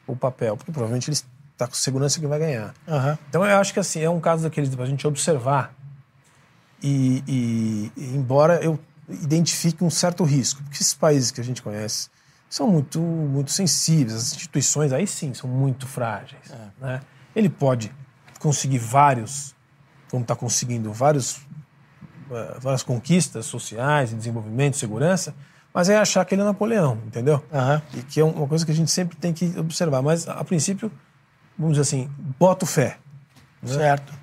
o 0.07 0.15
papel, 0.15 0.57
porque 0.57 0.71
provavelmente 0.71 1.07
eles 1.07 1.23
tá 1.61 1.67
com 1.67 1.75
segurança 1.75 2.19
que 2.19 2.25
vai 2.25 2.39
ganhar. 2.39 2.73
Uhum. 2.87 3.17
Então 3.29 3.45
eu 3.45 3.57
acho 3.57 3.71
que 3.73 3.79
assim, 3.79 4.01
é 4.01 4.09
um 4.09 4.19
caso 4.19 4.43
daqueles 4.43 4.73
para 4.73 4.83
a 4.83 4.87
gente 4.87 5.05
observar. 5.05 5.73
E, 6.81 7.23
e, 7.27 7.91
e, 7.95 8.15
embora 8.15 8.63
eu 8.63 8.79
identifique 9.07 9.83
um 9.83 9.89
certo 9.89 10.23
risco, 10.23 10.61
porque 10.63 10.77
esses 10.77 10.95
países 10.95 11.29
que 11.29 11.39
a 11.39 11.43
gente 11.43 11.61
conhece 11.61 12.09
são 12.49 12.67
muito, 12.67 12.99
muito 12.99 13.51
sensíveis, 13.51 14.15
as 14.15 14.33
instituições 14.33 14.91
aí 14.91 15.05
sim 15.05 15.33
são 15.33 15.49
muito 15.49 15.85
frágeis. 15.85 16.51
É. 16.51 16.85
Né? 16.85 17.01
Ele 17.35 17.49
pode 17.49 17.93
conseguir 18.39 18.79
vários, 18.79 19.53
como 20.09 20.23
está 20.23 20.35
conseguindo 20.35 20.91
vários, 20.91 21.37
uh, 21.37 22.59
várias 22.59 22.81
conquistas 22.81 23.45
sociais, 23.45 24.13
desenvolvimento, 24.13 24.77
segurança, 24.77 25.35
mas 25.73 25.89
é 25.89 25.97
achar 25.97 26.25
que 26.25 26.33
ele 26.33 26.41
é 26.41 26.45
Napoleão, 26.45 26.97
entendeu? 27.05 27.43
Uhum. 27.51 27.99
E 27.99 28.03
que 28.03 28.19
é 28.19 28.23
uma 28.23 28.47
coisa 28.47 28.65
que 28.65 28.71
a 28.71 28.75
gente 28.75 28.91
sempre 28.91 29.15
tem 29.15 29.31
que 29.31 29.57
observar. 29.57 30.01
Mas, 30.01 30.27
a 30.27 30.43
princípio, 30.43 30.91
vamos 31.57 31.77
dizer 31.77 31.81
assim, 31.81 32.09
boto 32.39 32.65
fé. 32.65 32.97
Né? 33.61 33.73
Certo. 33.73 34.13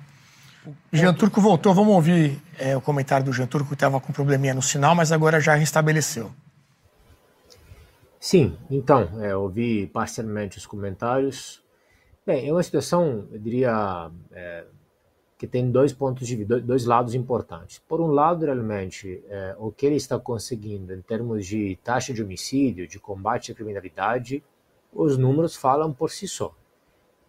Jean 0.91 1.13
Turco 1.13 1.41
voltou, 1.41 1.73
vamos 1.73 1.93
ouvir 1.93 2.39
é, 2.57 2.75
o 2.75 2.81
comentário 2.81 3.25
do 3.25 3.33
Jean 3.33 3.47
Turco, 3.47 3.69
que 3.69 3.73
estava 3.73 3.99
com 3.99 4.11
probleminha 4.11 4.53
no 4.53 4.61
sinal, 4.61 4.93
mas 4.93 5.11
agora 5.11 5.39
já 5.39 5.55
restabeleceu. 5.55 6.31
Sim, 8.19 8.57
então, 8.69 9.21
é, 9.23 9.35
ouvi 9.35 9.87
parcialmente 9.87 10.57
os 10.57 10.65
comentários. 10.65 11.63
Bem, 12.25 12.47
é 12.47 12.51
uma 12.51 12.61
situação, 12.61 13.27
eu 13.31 13.39
diria, 13.39 14.11
é, 14.31 14.65
que 15.37 15.47
tem 15.47 15.71
dois 15.71 15.93
pontos 15.93 16.27
de 16.27 16.35
vista, 16.35 16.59
dois 16.59 16.83
lados 16.83 17.15
importantes. 17.15 17.79
Por 17.87 18.01
um 18.01 18.07
lado, 18.07 18.45
realmente, 18.45 19.23
é, 19.29 19.55
o 19.57 19.71
que 19.71 19.85
ele 19.85 19.95
está 19.95 20.19
conseguindo 20.19 20.93
em 20.93 21.01
termos 21.01 21.45
de 21.47 21.77
taxa 21.81 22.13
de 22.13 22.21
homicídio, 22.21 22.85
de 22.87 22.99
combate 22.99 23.53
à 23.53 23.55
criminalidade, 23.55 24.43
os 24.91 25.17
números 25.17 25.55
falam 25.55 25.93
por 25.93 26.11
si 26.11 26.27
só. 26.27 26.53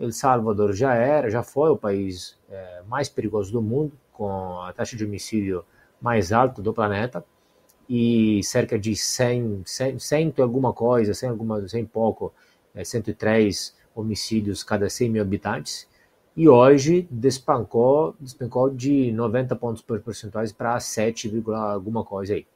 El 0.00 0.12
Salvador 0.12 0.72
já 0.72 0.94
era, 0.94 1.28
já 1.28 1.42
foi 1.42 1.68
o 1.68 1.76
país 1.76 2.38
é, 2.48 2.82
mais 2.88 3.08
perigoso 3.08 3.52
do 3.52 3.60
mundo, 3.60 3.92
com 4.14 4.60
a 4.62 4.72
taxa 4.72 4.96
de 4.96 5.04
homicídio 5.04 5.62
mais 6.00 6.32
alta 6.32 6.62
do 6.62 6.72
planeta, 6.72 7.22
e 7.86 8.42
cerca 8.42 8.78
de 8.78 8.96
100, 8.96 9.62
100, 9.66 9.98
100 9.98 10.34
alguma 10.38 10.72
coisa, 10.72 11.12
100, 11.12 11.28
alguma, 11.28 11.68
100 11.68 11.84
pouco, 11.84 12.32
é, 12.74 12.82
103 12.82 13.76
homicídios 13.94 14.62
cada 14.62 14.88
100 14.88 15.10
mil 15.10 15.22
habitantes, 15.22 15.86
e 16.34 16.48
hoje 16.48 17.06
despancou, 17.10 18.14
despancou 18.18 18.70
de 18.70 19.12
90 19.12 19.54
pontos 19.56 19.82
percentuais 19.82 20.50
para 20.50 20.80
7, 20.80 21.30
alguma 21.52 22.04
coisa 22.04 22.34
aí. 22.34 22.46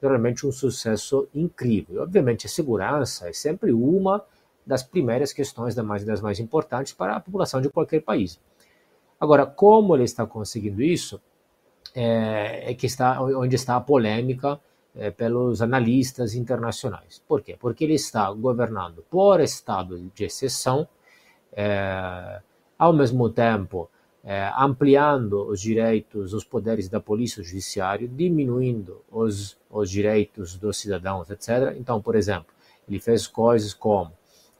Realmente 0.00 0.46
um 0.46 0.52
sucesso 0.52 1.28
incrível. 1.34 2.02
Obviamente 2.02 2.46
a 2.46 2.48
segurança 2.48 3.28
é 3.28 3.32
sempre 3.32 3.72
uma 3.72 4.24
das 4.66 4.82
primeiras 4.82 5.32
questões 5.32 5.74
das 5.74 5.84
mais, 5.84 6.04
das 6.04 6.20
mais 6.20 6.40
importantes 6.40 6.92
para 6.92 7.16
a 7.16 7.20
população 7.20 7.60
de 7.60 7.68
qualquer 7.68 8.02
país. 8.02 8.40
Agora, 9.18 9.46
como 9.46 9.94
ele 9.94 10.04
está 10.04 10.26
conseguindo 10.26 10.82
isso, 10.82 11.20
é, 11.94 12.70
é 12.70 12.74
que 12.74 12.86
está 12.86 13.22
onde 13.22 13.54
está 13.54 13.76
a 13.76 13.80
polêmica 13.80 14.60
é, 14.94 15.10
pelos 15.10 15.62
analistas 15.62 16.34
internacionais. 16.34 17.22
Por 17.26 17.42
quê? 17.42 17.56
Porque 17.58 17.84
ele 17.84 17.94
está 17.94 18.30
governando 18.32 19.04
por 19.08 19.40
estado 19.40 19.98
de 20.14 20.24
exceção, 20.24 20.86
é, 21.52 22.40
ao 22.78 22.92
mesmo 22.92 23.30
tempo 23.30 23.88
é, 24.24 24.50
ampliando 24.58 25.46
os 25.46 25.60
direitos, 25.60 26.34
os 26.34 26.42
poderes 26.42 26.88
da 26.88 26.98
polícia 26.98 27.44
judiciária, 27.44 28.08
diminuindo 28.08 29.00
os, 29.08 29.56
os 29.70 29.88
direitos 29.88 30.56
dos 30.56 30.78
cidadãos, 30.78 31.30
etc. 31.30 31.76
Então, 31.78 32.02
por 32.02 32.16
exemplo, 32.16 32.52
ele 32.88 32.98
fez 32.98 33.28
coisas 33.28 33.72
como 33.72 34.12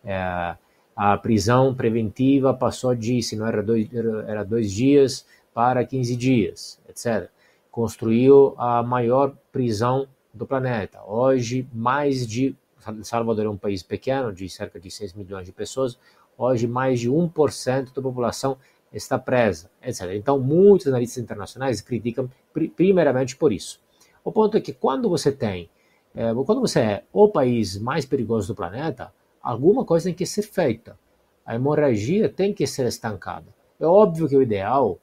é, 0.07 0.57
a 0.97 1.19
prisão 1.19 1.75
preventiva 1.75 2.55
passou 2.55 2.95
de, 2.95 3.21
se 3.23 3.37
não 3.37 3.47
era 3.47 3.63
dois, 3.63 3.89
era 4.27 4.45
dois 4.45 4.73
dias, 4.73 5.27
para 5.53 5.85
15 5.85 6.17
dias, 6.17 6.81
etc. 6.89 7.29
Construiu 7.71 8.55
a 8.57 8.83
maior 8.83 9.35
prisão 9.51 10.07
do 10.33 10.47
planeta. 10.47 11.03
Hoje, 11.07 11.69
mais 11.73 12.27
de. 12.27 12.55
Salvador 13.03 13.47
é 13.47 13.49
um 13.49 13.57
país 13.57 13.83
pequeno, 13.83 14.33
de 14.33 14.49
cerca 14.49 14.79
de 14.79 14.91
6 14.91 15.15
milhões 15.15 15.45
de 15.45 15.53
pessoas. 15.53 15.99
Hoje, 16.39 16.67
mais 16.67 17.01
de 17.01 17.11
1% 17.11 17.93
da 17.93 18.01
população 18.01 18.57
está 18.93 19.19
presa, 19.19 19.71
etc. 19.83 20.13
Então, 20.15 20.39
muitos 20.39 20.87
analistas 20.87 21.23
internacionais 21.23 21.81
criticam 21.81 22.31
primeiramente 22.77 23.35
por 23.37 23.53
isso. 23.53 23.81
O 24.23 24.31
ponto 24.31 24.57
é 24.57 24.61
que 24.61 24.73
quando 24.73 25.09
você 25.09 25.33
tem, 25.33 25.69
é, 26.15 26.33
quando 26.45 26.61
você 26.61 26.81
é 26.81 27.05
o 27.13 27.29
país 27.29 27.77
mais 27.77 28.05
perigoso 28.05 28.49
do 28.49 28.55
planeta, 28.55 29.13
alguma 29.47 29.85
coisa 29.85 30.07
tem 30.07 30.15
que 30.15 30.27
ser 30.27 30.43
feita. 30.43 30.99
A 31.45 31.55
hemorragia 31.55 32.29
tem 32.29 32.53
que 32.53 32.67
ser 32.67 32.85
estancada. 32.87 33.47
É 33.79 33.87
óbvio 33.87 34.29
que 34.29 34.37
o 34.37 34.43
ideal 34.43 34.99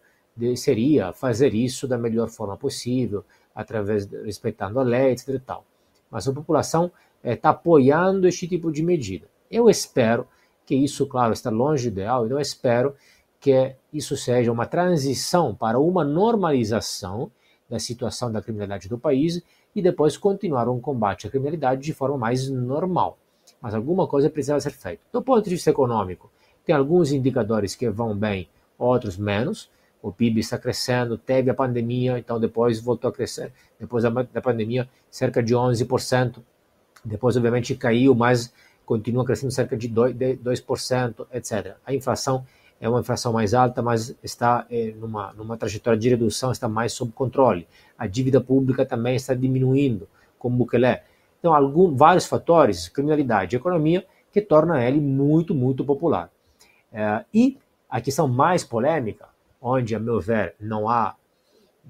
seria 0.58 1.14
fazer 1.14 1.54
isso 1.54 1.88
da 1.88 1.98
melhor 1.98 2.28
forma 2.28 2.58
possível, 2.58 3.24
através 3.56 4.06
respeitando 4.06 4.80
a 4.82 4.84
lei, 4.84 5.12
etc. 5.12 5.30
E 5.30 5.40
tal. 5.40 5.66
Mas 6.12 6.28
a 6.28 6.34
população 6.34 6.92
está 7.24 7.50
eh, 7.50 7.52
apoiando 7.52 8.28
este 8.28 8.46
tipo 8.46 8.70
de 8.70 8.84
medida. 8.84 9.28
Eu 9.50 9.70
espero 9.70 10.28
que 10.66 10.76
isso, 10.76 11.08
claro, 11.08 11.32
está 11.32 11.50
longe 11.50 11.90
do 11.90 11.94
ideal, 11.94 12.26
então 12.26 12.38
eu 12.38 12.42
espero 12.42 12.96
que 13.40 13.76
isso 13.94 14.18
seja 14.18 14.52
uma 14.52 14.66
transição 14.66 15.56
para 15.56 15.80
uma 15.80 16.04
normalização 16.04 17.32
da 17.70 17.80
situação 17.80 18.32
da 18.32 18.42
criminalidade 18.42 18.90
do 18.90 18.98
país 18.98 19.42
e 19.74 19.82
depois 19.82 20.18
continuar 20.18 20.68
um 20.68 20.82
combate 20.82 21.28
à 21.28 21.30
criminalidade 21.30 21.82
de 21.82 21.94
forma 21.94 22.18
mais 22.18 22.50
normal. 22.50 23.18
Mas 23.64 23.74
alguma 23.74 24.06
coisa 24.06 24.30
precisa 24.30 24.60
ser 24.60 24.72
feita. 24.72 25.02
Do 25.12 25.24
ponto 25.24 25.44
de 25.44 25.50
vista 25.50 25.72
econômico, 25.72 26.30
tem 26.64 26.76
alguns 26.76 27.12
indicadores 27.12 27.74
que 27.74 27.90
vão 27.90 28.16
bem, 28.16 28.48
outros 28.78 29.18
menos 29.18 29.72
o 30.04 30.12
PIB 30.12 30.42
está 30.42 30.58
crescendo, 30.58 31.18
teve 31.18 31.50
a 31.50 31.54
pandemia, 31.54 32.20
então 32.20 32.38
depois 32.38 32.82
voltou 32.82 33.10
a 33.10 33.14
crescer, 33.14 33.54
depois 33.80 34.04
da, 34.04 34.42
pandemia, 34.42 34.88
cerca 35.10 35.42
de 35.42 35.56
11%, 35.56 36.40
depois 37.06 37.38
obviamente 37.38 37.74
caiu, 37.74 38.14
mas 38.14 38.54
continua 38.86 39.24
crescendo 39.24 39.54
cerca 39.54 39.78
de 39.78 39.88
2%, 39.88 40.40
2% 40.44 41.26
etc. 41.32 41.78
A 41.86 41.94
inflação 41.94 42.46
é 42.82 42.90
uma 42.90 43.00
inflação 43.00 43.32
mais 43.32 43.54
alta, 43.54 43.82
mas 43.82 44.14
está 44.22 44.68
é, 44.70 44.94
numa, 45.00 45.32
numa 45.32 45.56
trajetória 45.56 45.98
de 45.98 46.10
redução, 46.10 46.52
está 46.52 46.68
mais 46.68 46.92
sob 46.92 47.14
controle. 47.14 47.66
A 47.98 48.06
dívida 48.06 48.42
pública 48.42 48.86
também 48.86 49.16
está 49.16 49.34
diminuindo, 49.34 50.06
como 50.38 50.58
Bukele. 50.58 51.00
Então, 51.44 51.54
algum, 51.54 51.94
vários 51.94 52.26
fatores, 52.26 52.88
criminalidade 52.88 53.54
e 53.54 53.60
economia, 53.60 54.08
que 54.32 54.40
tornam 54.40 54.78
ele 54.78 55.02
muito, 55.02 55.54
muito 55.54 55.84
popular. 55.84 56.32
É, 56.90 57.26
e 57.34 57.58
a 57.90 58.00
questão 58.00 58.30
mais 58.30 58.64
polêmica 58.64 59.28
onde, 59.62 59.94
a 59.94 60.00
meu 60.00 60.22
ver, 60.22 60.56
não 60.58 60.88
há 60.88 61.18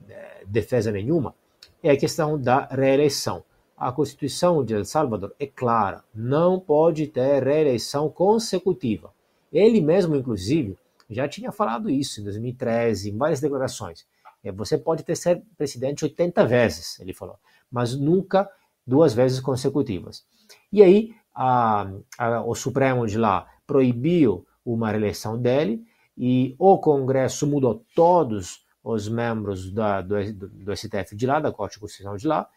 é, 0.09 0.41
defesa 0.47 0.91
nenhuma, 0.91 1.35
é 1.83 1.91
a 1.91 1.97
questão 1.97 2.35
da 2.35 2.65
reeleição. 2.65 3.43
A 3.77 3.91
Constituição 3.91 4.65
de 4.65 4.73
El 4.73 4.85
Salvador 4.85 5.35
é 5.39 5.45
clara, 5.45 6.03
não 6.15 6.59
pode 6.59 7.05
ter 7.05 7.43
reeleição 7.43 8.09
consecutiva. 8.09 9.13
Ele 9.51 9.81
mesmo, 9.81 10.15
inclusive, 10.15 10.75
já 11.07 11.27
tinha 11.27 11.51
falado 11.51 11.91
isso 11.91 12.21
em 12.21 12.23
2013, 12.23 13.11
em 13.11 13.17
várias 13.19 13.39
declarações. 13.39 14.03
É, 14.43 14.51
você 14.51 14.79
pode 14.79 15.03
ter 15.03 15.15
ser 15.15 15.43
presidente 15.55 16.03
80 16.03 16.43
vezes, 16.43 16.99
ele 16.99 17.13
falou, 17.13 17.37
mas 17.71 17.95
nunca 17.95 18.49
duas 18.85 19.13
vezes 19.13 19.39
consecutivas. 19.39 20.23
E 20.71 20.81
aí, 20.81 21.15
a, 21.33 21.89
a, 22.17 22.43
o 22.45 22.53
Supremo 22.53 23.07
de 23.07 23.17
lá 23.17 23.47
proibiu 23.65 24.45
uma 24.65 24.91
reeleição 24.91 25.39
dele, 25.39 25.83
e 26.17 26.55
o 26.59 26.77
Congresso 26.77 27.47
mudou 27.47 27.83
todos 27.95 28.63
os 28.83 29.07
membros 29.09 29.71
da, 29.71 30.01
do, 30.01 30.15
do, 30.33 30.75
STF 30.75 31.15
de 31.15 31.25
lá, 31.25 31.39
da 31.39 31.51
Corte 31.51 31.79
Constitucional 31.79 32.17
de 32.17 32.27
lá, 32.27 32.47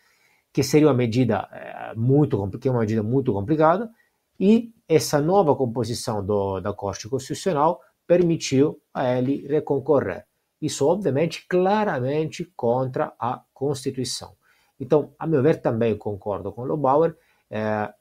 que 0.53 0.63
seria 0.63 0.89
uma 0.89 0.95
medida 0.95 1.49
é, 1.53 1.95
muito 1.95 2.49
que 2.59 2.69
é 2.69 2.71
uma 2.71 2.81
medida 2.81 3.03
muito 3.03 3.33
complicada, 3.33 3.91
e 4.39 4.73
essa 4.89 5.21
nova 5.21 5.55
composição 5.57 6.25
do, 6.25 6.61
da 6.61 6.73
Corte 6.73 7.09
Constitucional 7.09 7.81
permitiu 8.07 8.81
a 8.93 9.17
ele 9.17 9.47
reconcorrer. 9.47 10.27
Isso, 10.61 10.87
obviamente, 10.87 11.47
claramente 11.49 12.45
contra 12.57 13.13
a 13.19 13.43
Constituição. 13.53 14.35
Então, 14.79 15.13
a 15.19 15.27
meu 15.27 15.43
ver, 15.43 15.61
também 15.61 15.97
concordo 15.97 16.53
com 16.53 16.63
o 16.63 16.65
Lobauer. 16.65 17.17
É, 17.51 17.93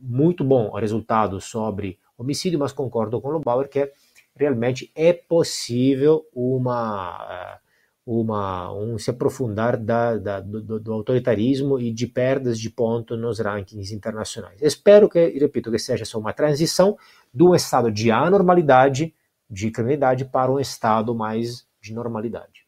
muito 0.00 0.44
bom 0.44 0.68
o 0.68 0.78
resultado 0.78 1.40
sobre 1.40 1.98
homicídio, 2.16 2.58
mas 2.58 2.72
concordo 2.72 3.20
com 3.20 3.28
o 3.28 3.32
Lobauer 3.32 3.68
que 3.68 3.92
realmente 4.34 4.90
é 4.94 5.12
possível 5.12 6.24
uma, 6.34 7.58
uma 8.04 8.72
um 8.72 8.98
se 8.98 9.10
aprofundar 9.10 9.76
da, 9.76 10.16
da, 10.16 10.40
do, 10.40 10.78
do, 10.78 10.92
autoritarismo 10.92 11.78
e 11.78 11.92
de 11.92 12.06
perdas 12.06 12.58
de 12.58 12.70
ponto 12.70 13.16
nos 13.16 13.38
rankings 13.38 13.94
internacionais. 13.94 14.60
Espero 14.60 15.08
que, 15.08 15.38
repito, 15.38 15.70
que 15.70 15.78
seja 15.78 16.04
só 16.04 16.18
uma 16.18 16.32
transição 16.32 16.96
de 17.32 17.42
um 17.42 17.54
estado 17.54 17.90
de 17.90 18.10
anormalidade, 18.10 19.14
de 19.48 19.70
criminalidade, 19.70 20.24
para 20.26 20.52
um 20.52 20.60
estado 20.60 21.14
mais 21.14 21.66
de 21.80 21.94
normalidade. 21.94 22.65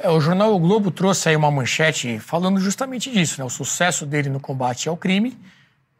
É, 0.00 0.08
o 0.08 0.20
jornal 0.20 0.54
o 0.54 0.60
Globo 0.60 0.92
trouxe 0.92 1.28
aí 1.28 1.34
uma 1.34 1.50
manchete 1.50 2.20
falando 2.20 2.60
justamente 2.60 3.10
disso, 3.10 3.40
né? 3.40 3.44
O 3.44 3.50
sucesso 3.50 4.06
dele 4.06 4.30
no 4.30 4.38
combate 4.38 4.88
ao 4.88 4.96
crime, 4.96 5.36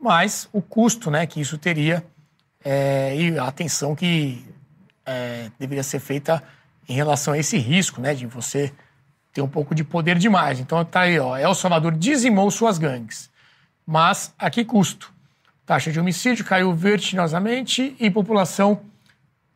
mas 0.00 0.48
o 0.52 0.62
custo, 0.62 1.10
né, 1.10 1.26
que 1.26 1.40
isso 1.40 1.58
teria 1.58 2.04
é, 2.64 3.16
e 3.16 3.36
a 3.36 3.48
atenção 3.48 3.96
que 3.96 4.46
é, 5.04 5.50
deveria 5.58 5.82
ser 5.82 5.98
feita 5.98 6.40
em 6.88 6.94
relação 6.94 7.34
a 7.34 7.38
esse 7.38 7.58
risco, 7.58 8.00
né, 8.00 8.14
de 8.14 8.24
você 8.24 8.72
ter 9.32 9.42
um 9.42 9.48
pouco 9.48 9.74
de 9.74 9.82
poder 9.82 10.16
demais. 10.16 10.60
Então 10.60 10.84
tá 10.84 11.00
aí, 11.00 11.18
ó, 11.18 11.36
El 11.36 11.54
Salvador 11.54 11.90
dizimou 11.92 12.48
suas 12.52 12.78
gangues, 12.78 13.28
mas 13.84 14.32
a 14.38 14.48
que 14.48 14.64
custo? 14.64 15.12
Taxa 15.66 15.90
de 15.90 15.98
homicídio 15.98 16.44
caiu 16.44 16.72
vertiginosamente 16.72 17.96
e 17.98 18.08
população 18.10 18.80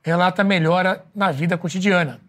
relata 0.02 0.42
melhora 0.42 1.04
na 1.14 1.30
vida 1.30 1.56
cotidiana. 1.56 2.20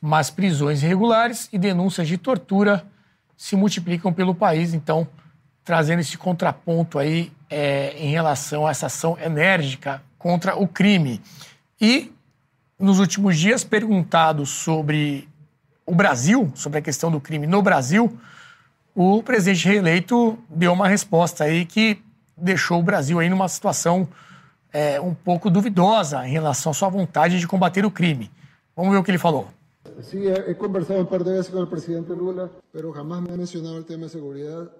Mas 0.00 0.30
prisões 0.30 0.82
irregulares 0.82 1.48
e 1.52 1.58
denúncias 1.58 2.06
de 2.06 2.16
tortura 2.16 2.84
se 3.36 3.56
multiplicam 3.56 4.12
pelo 4.12 4.34
país, 4.34 4.74
então 4.74 5.06
trazendo 5.64 6.00
esse 6.00 6.16
contraponto 6.16 6.98
aí 6.98 7.32
é, 7.50 7.94
em 7.98 8.10
relação 8.10 8.66
a 8.66 8.70
essa 8.70 8.86
ação 8.86 9.18
enérgica 9.18 10.02
contra 10.18 10.56
o 10.56 10.66
crime. 10.66 11.20
E, 11.80 12.12
nos 12.78 12.98
últimos 12.98 13.38
dias, 13.38 13.64
perguntado 13.64 14.46
sobre 14.46 15.28
o 15.84 15.94
Brasil, 15.94 16.50
sobre 16.54 16.78
a 16.78 16.82
questão 16.82 17.10
do 17.10 17.20
crime 17.20 17.46
no 17.46 17.62
Brasil, 17.62 18.18
o 18.94 19.22
presidente 19.22 19.68
reeleito 19.68 20.38
deu 20.48 20.72
uma 20.72 20.88
resposta 20.88 21.44
aí 21.44 21.64
que 21.64 22.02
deixou 22.36 22.80
o 22.80 22.82
Brasil 22.82 23.18
aí 23.18 23.28
numa 23.28 23.48
situação 23.48 24.08
é, 24.72 25.00
um 25.00 25.14
pouco 25.14 25.50
duvidosa 25.50 26.26
em 26.26 26.30
relação 26.30 26.70
à 26.70 26.74
sua 26.74 26.88
vontade 26.88 27.38
de 27.38 27.46
combater 27.46 27.84
o 27.84 27.90
crime. 27.90 28.30
Vamos 28.76 28.92
ver 28.92 28.98
o 28.98 29.04
que 29.04 29.10
ele 29.10 29.18
falou. 29.18 29.48
Sí, 30.02 30.26
he 30.26 30.56
conversado 30.56 31.00
un 31.00 31.06
par 31.06 31.24
de 31.24 31.32
veces 31.32 31.50
con 31.50 31.60
el 31.60 31.68
presidente 31.68 32.14
Lula, 32.14 32.50
pero 32.72 32.92
jamás 32.92 33.22
me 33.22 33.32
ha 33.32 33.36
mencionado 33.36 33.76
el 33.76 33.84
tema 33.84 34.04
de 34.04 34.10
seguridad 34.10 34.70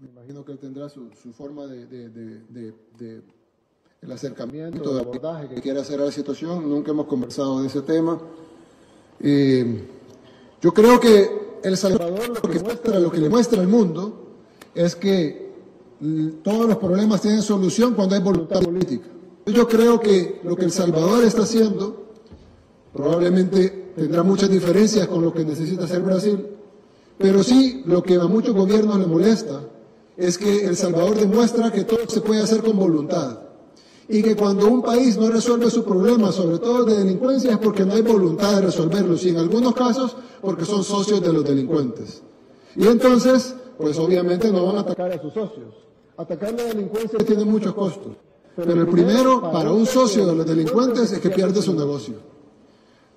me 0.00 0.08
imagino 0.08 0.44
que 0.44 0.52
él 0.52 0.58
tendrá 0.58 0.88
su, 0.88 1.10
su 1.20 1.32
forma 1.32 1.66
de, 1.66 1.86
de, 1.86 2.08
de, 2.08 2.72
de, 2.98 3.22
el 4.00 4.12
acercamiento, 4.12 4.94
de 4.94 5.00
abordaje 5.00 5.48
que 5.48 5.60
quiere 5.60 5.80
hacer 5.80 6.00
a 6.00 6.04
la 6.04 6.12
situación. 6.12 6.68
Nunca 6.68 6.92
hemos 6.92 7.06
conversado 7.06 7.60
de 7.60 7.66
ese 7.66 7.82
tema. 7.82 8.18
Eh, 9.20 9.88
yo 10.60 10.72
creo 10.72 11.00
que 11.00 11.58
El 11.64 11.76
Salvador 11.76 12.28
lo 12.28 12.48
que, 12.48 12.60
muestra, 12.60 13.00
lo 13.00 13.10
que 13.10 13.18
le 13.18 13.28
muestra 13.28 13.60
al 13.60 13.66
mundo 13.66 14.36
es 14.72 14.94
que 14.94 15.48
todos 16.44 16.68
los 16.68 16.76
problemas 16.76 17.20
tienen 17.20 17.42
solución 17.42 17.94
cuando 17.94 18.14
hay 18.14 18.22
voluntad 18.22 18.62
política. 18.62 19.08
Yo 19.46 19.66
creo 19.66 19.98
que 19.98 20.40
lo 20.44 20.54
que 20.54 20.66
El 20.66 20.70
Salvador 20.70 21.24
está 21.24 21.42
haciendo 21.42 22.07
probablemente 22.98 23.92
tendrá 23.94 24.24
muchas 24.24 24.50
diferencias 24.50 25.06
con 25.06 25.22
lo 25.22 25.32
que 25.32 25.44
necesita 25.44 25.84
hacer 25.84 26.02
Brasil, 26.02 26.48
pero 27.16 27.44
sí 27.44 27.84
lo 27.86 28.02
que 28.02 28.16
a 28.16 28.26
muchos 28.26 28.56
gobiernos 28.56 28.98
le 28.98 29.06
molesta 29.06 29.60
es 30.16 30.36
que 30.36 30.66
El 30.66 30.76
Salvador 30.76 31.14
demuestra 31.14 31.70
que 31.70 31.84
todo 31.84 32.00
se 32.08 32.20
puede 32.20 32.42
hacer 32.42 32.60
con 32.60 32.76
voluntad. 32.76 33.38
y 34.10 34.22
que 34.22 34.34
cuando 34.34 34.66
un 34.66 34.80
país 34.80 35.18
no 35.18 35.28
resuelve 35.28 35.70
sus 35.70 35.84
problemas, 35.84 36.34
sobre 36.34 36.58
todo 36.58 36.86
de 36.86 36.96
delincuencia, 36.96 37.52
es 37.52 37.58
porque 37.58 37.84
no 37.84 37.92
hay 37.92 38.00
voluntad 38.00 38.56
de 38.56 38.62
resolverlos 38.62 39.22
y 39.24 39.28
en 39.28 39.36
algunos 39.36 39.74
casos 39.74 40.16
porque 40.40 40.64
son 40.64 40.82
socios 40.82 41.20
de 41.20 41.30
los 41.30 41.44
delincuentes. 41.44 42.22
Y 42.74 42.86
entonces, 42.86 43.54
pues 43.76 43.98
obviamente 43.98 44.50
no 44.50 44.64
van 44.64 44.78
a 44.78 44.80
atacar 44.80 45.12
a 45.12 45.20
sus 45.20 45.34
socios. 45.34 45.74
Atacar 46.16 46.54
la 46.54 46.64
delincuencia 46.64 47.18
tiene 47.18 47.44
muchos 47.44 47.74
costos. 47.74 48.12
Pero 48.56 48.72
el 48.72 48.88
primero, 48.88 49.52
para 49.52 49.70
un 49.72 49.84
socio 49.84 50.26
de 50.26 50.34
los 50.34 50.46
delincuentes, 50.46 51.12
es 51.12 51.20
que 51.20 51.28
pierde 51.28 51.60
su 51.60 51.74
negocio. 51.74 52.37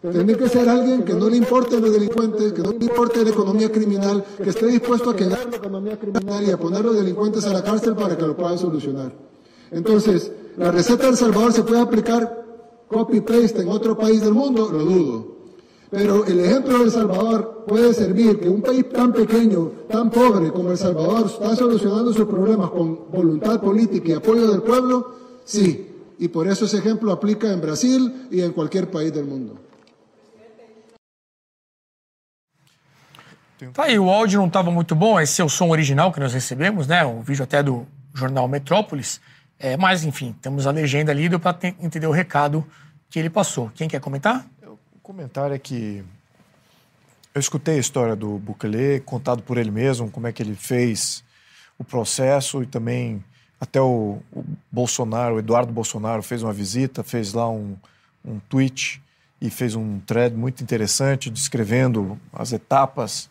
Tiene 0.01 0.35
que 0.35 0.49
ser 0.49 0.67
alguien 0.67 1.03
que 1.03 1.13
no 1.13 1.29
le 1.29 1.37
importe 1.37 1.79
los 1.79 1.93
delincuentes, 1.93 2.53
que 2.53 2.63
no 2.63 2.71
le 2.71 2.85
importe 2.85 3.23
la 3.23 3.29
economía 3.29 3.71
criminal, 3.71 4.25
que 4.43 4.49
esté 4.49 4.65
dispuesto 4.65 5.11
a 5.11 5.15
quedar 5.15 5.47
la 5.47 5.57
economía 5.57 5.99
criminal 5.99 6.43
y 6.43 6.49
a 6.49 6.57
poner 6.57 6.83
los 6.83 6.95
delincuentes 6.95 7.45
a 7.45 7.53
la 7.53 7.63
cárcel 7.63 7.95
para 7.95 8.17
que 8.17 8.25
lo 8.25 8.35
puedan 8.35 8.57
solucionar. 8.57 9.13
Entonces, 9.69 10.31
¿la 10.57 10.71
receta 10.71 11.05
del 11.05 11.17
Salvador 11.17 11.53
se 11.53 11.61
puede 11.61 11.81
aplicar 11.81 12.45
copy-paste 12.87 13.61
en 13.61 13.69
otro 13.69 13.95
país 13.95 14.21
del 14.21 14.33
mundo? 14.33 14.69
Lo 14.71 14.79
dudo. 14.79 15.31
Pero 15.91 16.25
el 16.25 16.39
ejemplo 16.39 16.79
de 16.79 16.85
El 16.85 16.91
Salvador 16.91 17.65
puede 17.67 17.93
servir 17.93 18.39
que 18.39 18.49
un 18.49 18.61
país 18.61 18.89
tan 18.89 19.13
pequeño, 19.13 19.71
tan 19.87 20.09
pobre 20.09 20.51
como 20.51 20.71
El 20.71 20.77
Salvador 20.77 21.27
está 21.27 21.55
solucionando 21.55 22.11
sus 22.11 22.25
problemas 22.25 22.71
con 22.71 23.11
voluntad 23.11 23.61
política 23.61 24.09
y 24.09 24.13
apoyo 24.13 24.49
del 24.49 24.63
pueblo, 24.63 25.13
sí. 25.43 25.89
Y 26.17 26.29
por 26.29 26.47
eso 26.47 26.65
ese 26.65 26.77
ejemplo 26.77 27.11
aplica 27.11 27.51
en 27.51 27.61
Brasil 27.61 28.27
y 28.31 28.41
en 28.41 28.53
cualquier 28.53 28.89
país 28.89 29.13
del 29.13 29.25
mundo. 29.25 29.55
Tá 33.69 33.83
aí, 33.83 33.99
o 33.99 34.09
áudio 34.09 34.39
não 34.39 34.47
estava 34.47 34.71
muito 34.71 34.95
bom, 34.95 35.19
esse 35.19 35.41
é 35.41 35.45
o 35.45 35.49
som 35.49 35.69
original 35.69 36.11
que 36.11 36.19
nós 36.19 36.33
recebemos, 36.33 36.87
né? 36.87 37.05
O 37.05 37.21
vídeo 37.21 37.43
até 37.43 37.61
do 37.61 37.85
jornal 38.13 38.47
Metrópolis. 38.47 39.21
É, 39.59 39.77
mas, 39.77 40.03
enfim, 40.03 40.35
temos 40.41 40.65
a 40.65 40.71
legenda 40.71 41.11
ali, 41.11 41.29
deu 41.29 41.39
para 41.39 41.55
entender 41.79 42.07
o 42.07 42.11
recado 42.11 42.65
que 43.09 43.19
ele 43.19 43.29
passou. 43.29 43.71
Quem 43.75 43.87
quer 43.87 43.99
comentar? 43.99 44.45
O 44.65 44.99
comentário 45.03 45.55
é 45.55 45.59
que 45.59 46.03
eu 47.33 47.39
escutei 47.39 47.75
a 47.75 47.79
história 47.79 48.15
do 48.15 48.39
Bukele, 48.39 48.99
contado 49.01 49.43
por 49.43 49.57
ele 49.57 49.69
mesmo, 49.69 50.09
como 50.09 50.27
é 50.27 50.33
que 50.33 50.41
ele 50.41 50.55
fez 50.55 51.23
o 51.77 51.83
processo 51.83 52.63
e 52.63 52.65
também 52.65 53.23
até 53.59 53.79
o, 53.79 54.19
o 54.33 54.43
Bolsonaro, 54.71 55.35
o 55.35 55.39
Eduardo 55.39 55.71
Bolsonaro 55.71 56.23
fez 56.23 56.41
uma 56.41 56.51
visita, 56.51 57.03
fez 57.03 57.33
lá 57.33 57.47
um, 57.49 57.77
um 58.25 58.39
tweet 58.49 59.01
e 59.39 59.49
fez 59.49 59.75
um 59.75 59.99
thread 59.99 60.35
muito 60.35 60.63
interessante 60.63 61.29
descrevendo 61.29 62.19
as 62.33 62.51
etapas 62.53 63.29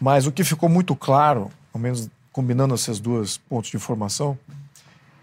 mas 0.00 0.26
o 0.26 0.32
que 0.32 0.44
ficou 0.44 0.68
muito 0.68 0.94
claro, 0.94 1.50
ao 1.72 1.80
menos 1.80 2.08
combinando 2.32 2.74
esses 2.74 3.00
dois 3.00 3.38
pontos 3.38 3.70
de 3.70 3.76
informação, 3.76 4.38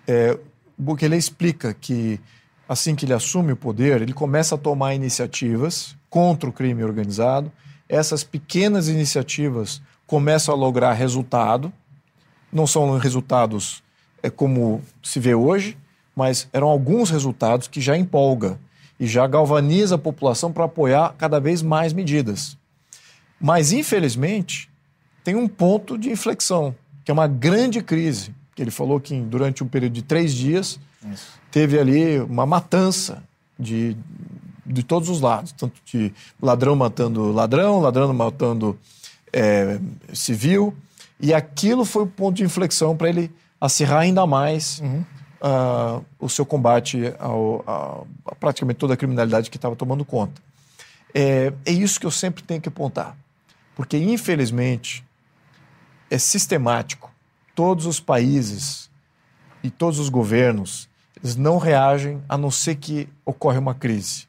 é 0.07 0.37
Bukele 0.77 1.15
explica 1.15 1.73
que 1.73 2.19
assim 2.67 2.95
que 2.95 3.05
ele 3.05 3.13
assume 3.13 3.53
o 3.53 3.55
poder, 3.55 4.01
ele 4.01 4.13
começa 4.13 4.55
a 4.55 4.57
tomar 4.57 4.95
iniciativas 4.95 5.95
contra 6.09 6.49
o 6.49 6.53
crime 6.53 6.83
organizado. 6.83 7.51
Essas 7.87 8.23
pequenas 8.23 8.87
iniciativas 8.87 9.81
começam 10.07 10.53
a 10.53 10.57
lograr 10.57 10.93
resultado. 10.93 11.71
Não 12.51 12.65
são 12.65 12.97
resultados 12.97 13.83
é, 14.21 14.29
como 14.29 14.81
se 15.01 15.19
vê 15.19 15.35
hoje, 15.35 15.77
mas 16.15 16.47
eram 16.53 16.67
alguns 16.67 17.09
resultados 17.09 17.67
que 17.67 17.81
já 17.81 17.97
empolga 17.97 18.59
e 18.99 19.07
já 19.07 19.25
galvaniza 19.27 19.95
a 19.95 19.97
população 19.97 20.51
para 20.51 20.65
apoiar 20.65 21.15
cada 21.17 21.39
vez 21.39 21.61
mais 21.61 21.93
medidas. 21.93 22.57
Mas, 23.43 23.73
infelizmente, 23.73 24.69
tem 25.21 25.35
um 25.35 25.49
ponto 25.49 25.97
de 25.97 26.09
inflexão, 26.09 26.73
que 27.03 27.11
é 27.11 27.13
uma 27.13 27.27
grande 27.27 27.83
crise. 27.83 28.33
Ele 28.57 28.71
falou 28.71 29.01
que 29.01 29.19
durante 29.19 29.61
um 29.61 29.67
período 29.67 29.91
de 29.91 30.01
três 30.01 30.33
dias 30.33 30.79
Isso. 31.11 31.27
teve 31.51 31.77
ali 31.77 32.21
uma 32.21 32.45
matança 32.45 33.21
de, 33.59 33.97
de 34.65 34.81
todos 34.81 35.09
os 35.09 35.19
lados, 35.19 35.51
tanto 35.51 35.73
de 35.83 36.13
ladrão 36.41 36.73
matando 36.73 37.33
ladrão, 37.33 37.81
ladrão 37.81 38.13
matando 38.13 38.79
é, 39.33 39.77
civil, 40.13 40.73
e 41.19 41.33
aquilo 41.33 41.83
foi 41.83 42.03
o 42.03 42.07
ponto 42.07 42.37
de 42.37 42.45
inflexão 42.45 42.95
para 42.95 43.09
ele 43.09 43.29
acirrar 43.59 43.99
ainda 43.99 44.25
mais 44.25 44.79
uhum. 44.79 45.03
uh, 45.41 46.05
o 46.17 46.29
seu 46.29 46.45
combate 46.45 47.13
ao, 47.19 47.61
a, 47.67 48.31
a 48.31 48.35
praticamente 48.35 48.77
toda 48.77 48.93
a 48.93 48.97
criminalidade 48.97 49.49
que 49.49 49.57
estava 49.57 49.75
tomando 49.75 50.05
conta. 50.05 50.41
É, 51.13 51.51
é 51.65 51.71
isso 51.73 51.99
que 51.99 52.05
eu 52.05 52.11
sempre 52.11 52.41
tenho 52.41 52.61
que 52.61 52.69
apontar. 52.69 53.17
Porque, 53.75 53.97
infelizmente, 53.97 55.03
é 56.09 56.17
sistemático. 56.17 57.11
Todos 57.55 57.85
os 57.85 57.99
países 57.99 58.89
e 59.63 59.69
todos 59.69 59.99
os 59.99 60.09
governos 60.09 60.89
eles 61.23 61.37
não 61.37 61.57
reagem 61.57 62.21
a 62.27 62.37
não 62.37 62.51
ser 62.51 62.75
que 62.75 63.07
ocorre 63.25 63.57
uma 63.57 63.73
crise. 63.73 64.27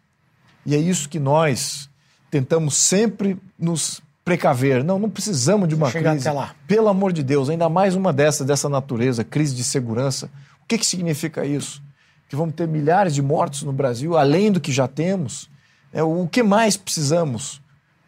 E 0.64 0.76
é 0.76 0.78
isso 0.78 1.08
que 1.08 1.18
nós 1.18 1.90
tentamos 2.30 2.76
sempre 2.76 3.36
nos 3.58 4.00
precaver. 4.24 4.84
Não, 4.84 4.98
não 4.98 5.10
precisamos 5.10 5.68
de 5.68 5.74
uma 5.74 5.90
Chegar 5.90 6.12
crise. 6.12 6.28
Até 6.28 6.38
lá. 6.38 6.54
Pelo 6.68 6.88
amor 6.88 7.12
de 7.12 7.24
Deus, 7.24 7.50
ainda 7.50 7.68
mais 7.68 7.96
uma 7.96 8.12
dessa, 8.12 8.44
dessa 8.44 8.68
natureza, 8.68 9.24
crise 9.24 9.54
de 9.54 9.64
segurança. 9.64 10.30
O 10.62 10.66
que, 10.66 10.78
que 10.78 10.86
significa 10.86 11.44
isso? 11.44 11.82
Que 12.28 12.36
vamos 12.36 12.54
ter 12.54 12.68
milhares 12.68 13.12
de 13.12 13.20
mortos 13.20 13.64
no 13.64 13.72
Brasil, 13.72 14.16
além 14.16 14.52
do 14.52 14.60
que 14.60 14.70
já 14.70 14.86
temos. 14.86 15.50
É, 15.92 16.02
o 16.02 16.28
que 16.28 16.42
mais 16.44 16.76
precisamos? 16.76 17.60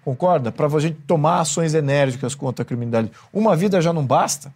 Concorda? 0.06 0.52
Para 0.52 0.68
a 0.68 0.78
gente 0.78 0.98
tomar 1.04 1.40
ações 1.40 1.74
enérgicas 1.74 2.32
contra 2.32 2.62
a 2.62 2.64
criminalidade. 2.64 3.10
Uma 3.32 3.56
vida 3.56 3.80
já 3.80 3.92
não 3.92 4.06
basta. 4.06 4.54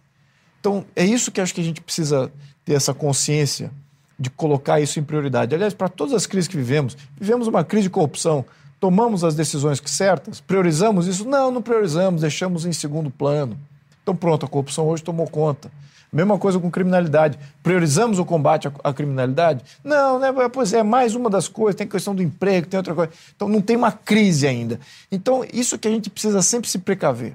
Então, 0.61 0.85
é 0.95 1.03
isso 1.03 1.29
que 1.29 1.41
acho 1.41 1.53
que 1.53 1.59
a 1.59 1.63
gente 1.63 1.81
precisa 1.81 2.31
ter 2.63 2.73
essa 2.75 2.93
consciência 2.93 3.69
de 4.17 4.29
colocar 4.29 4.79
isso 4.79 4.97
em 4.97 5.03
prioridade. 5.03 5.53
Aliás, 5.53 5.73
para 5.73 5.89
todas 5.89 6.13
as 6.13 6.25
crises 6.25 6.47
que 6.47 6.55
vivemos, 6.55 6.95
vivemos 7.19 7.47
uma 7.49 7.65
crise 7.65 7.83
de 7.83 7.89
corrupção, 7.89 8.45
tomamos 8.79 9.25
as 9.25 9.35
decisões 9.35 9.81
certas, 9.87 10.39
priorizamos 10.39 11.05
isso? 11.05 11.25
Não, 11.25 11.51
não 11.51 11.61
priorizamos, 11.61 12.21
deixamos 12.21 12.65
em 12.65 12.71
segundo 12.71 13.11
plano. 13.11 13.59
Então, 14.01 14.15
pronto, 14.15 14.45
a 14.45 14.47
corrupção 14.49 14.87
hoje 14.87 15.03
tomou 15.03 15.27
conta. 15.27 15.69
Mesma 16.13 16.37
coisa 16.37 16.59
com 16.59 16.69
criminalidade. 16.69 17.39
Priorizamos 17.63 18.19
o 18.19 18.25
combate 18.25 18.67
à, 18.83 18.93
criminalidade? 18.93 19.63
Não, 19.81 20.19
né? 20.19 20.27
Pois 20.51 20.73
é, 20.73 20.83
mais 20.83 21.15
uma 21.15 21.29
das 21.29 21.47
coisas. 21.47 21.75
Tem 21.75 21.87
a 21.87 21.89
questão 21.89 22.13
do 22.13 22.21
emprego, 22.21 22.67
tem 22.67 22.77
outra 22.77 22.93
coisa. 22.93 23.13
Então 23.33 23.47
não 23.47 23.61
tem 23.61 23.77
uma 23.77 23.93
crise 23.93 24.45
ainda. 24.45 24.77
Então, 25.09 25.45
isso 25.53 25.79
que 25.79 25.87
a 25.87 25.91
gente 25.91 26.09
precisa 26.09 26.41
sempre 26.41 26.69
se 26.69 26.79
precaver. 26.79 27.33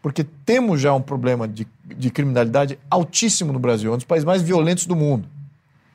Porque 0.00 0.24
temos 0.44 0.80
já 0.80 0.94
um 0.94 1.02
problema 1.02 1.48
de, 1.48 1.66
de 1.84 2.10
criminalidade 2.10 2.78
altíssimo 2.88 3.52
no 3.52 3.58
Brasil, 3.58 3.92
um 3.92 3.96
dos 3.96 4.04
países 4.04 4.24
mais 4.24 4.40
violentos 4.40 4.86
do 4.86 4.94
mundo. 4.94 5.28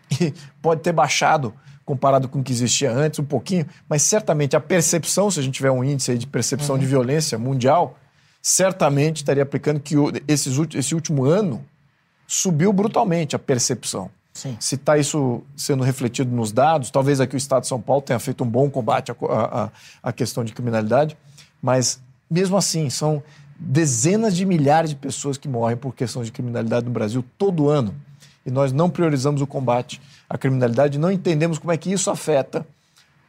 E 0.22 0.34
pode 0.62 0.82
ter 0.82 0.94
baixado 0.94 1.54
comparado 1.84 2.28
com 2.28 2.40
o 2.40 2.44
que 2.44 2.52
existia 2.52 2.92
antes, 2.92 3.18
um 3.18 3.24
pouquinho, 3.24 3.66
mas 3.88 4.02
certamente 4.02 4.58
a 4.58 4.60
percepção, 4.60 5.32
se 5.32 5.40
a 5.40 5.44
gente 5.44 5.56
tiver 5.56 5.72
um 5.72 5.82
índice 5.82 6.18
de 6.18 6.28
percepção 6.28 6.76
uhum. 6.76 6.82
de 6.82 6.86
violência 6.86 7.38
mundial, 7.38 7.98
certamente 8.42 9.18
estaria 9.18 9.44
aplicando 9.44 9.80
que 9.80 9.96
esses, 10.28 10.58
esse 10.76 10.94
último 10.94 11.24
ano 11.24 11.64
subiu 12.28 12.74
brutalmente 12.74 13.36
a 13.36 13.40
percepção. 13.40 14.12
Sim. 14.34 14.56
Se 14.60 14.76
está 14.76 14.98
isso 14.98 15.42
sendo 15.56 15.84
refletido 15.84 16.30
nos 16.30 16.52
dados, 16.52 16.92
talvez 16.92 17.20
aqui 17.20 17.36
o 17.36 17.38
Estado 17.38 17.62
de 17.62 17.68
São 17.68 17.82
Paulo 17.82 18.04
tenha 18.04 18.20
feito 18.20 18.44
um 18.44 18.48
bom 18.48 18.70
combate 18.70 19.12
à, 19.12 19.16
à, 19.30 19.70
à 20.04 20.14
questão 20.14 20.44
de 20.44 20.54
criminalidade, 20.54 21.18
mas 21.60 22.00
mesmo 22.30 22.56
assim, 22.58 22.90
são 22.90 23.24
dezenas 23.60 24.36
de 24.36 24.46
milhares 24.46 24.92
de 24.92 24.96
pessoas 24.96 25.38
que 25.38 25.48
morrem 25.48 25.76
por 25.76 25.96
questões 25.96 26.28
de 26.28 26.32
criminalidade 26.32 26.86
no 26.86 26.92
Brasil 26.92 27.26
todo 27.38 27.70
ano. 27.70 27.96
E 28.46 28.52
nós 28.52 28.72
não 28.72 28.90
priorizamos 28.90 29.42
o 29.42 29.48
combate 29.48 30.00
à 30.30 30.38
criminalidade, 30.38 31.00
não 31.00 31.12
entendemos 31.12 31.58
como 31.58 31.72
é 31.72 31.78
que 31.78 31.92
isso 31.92 32.12
afeta 32.12 32.66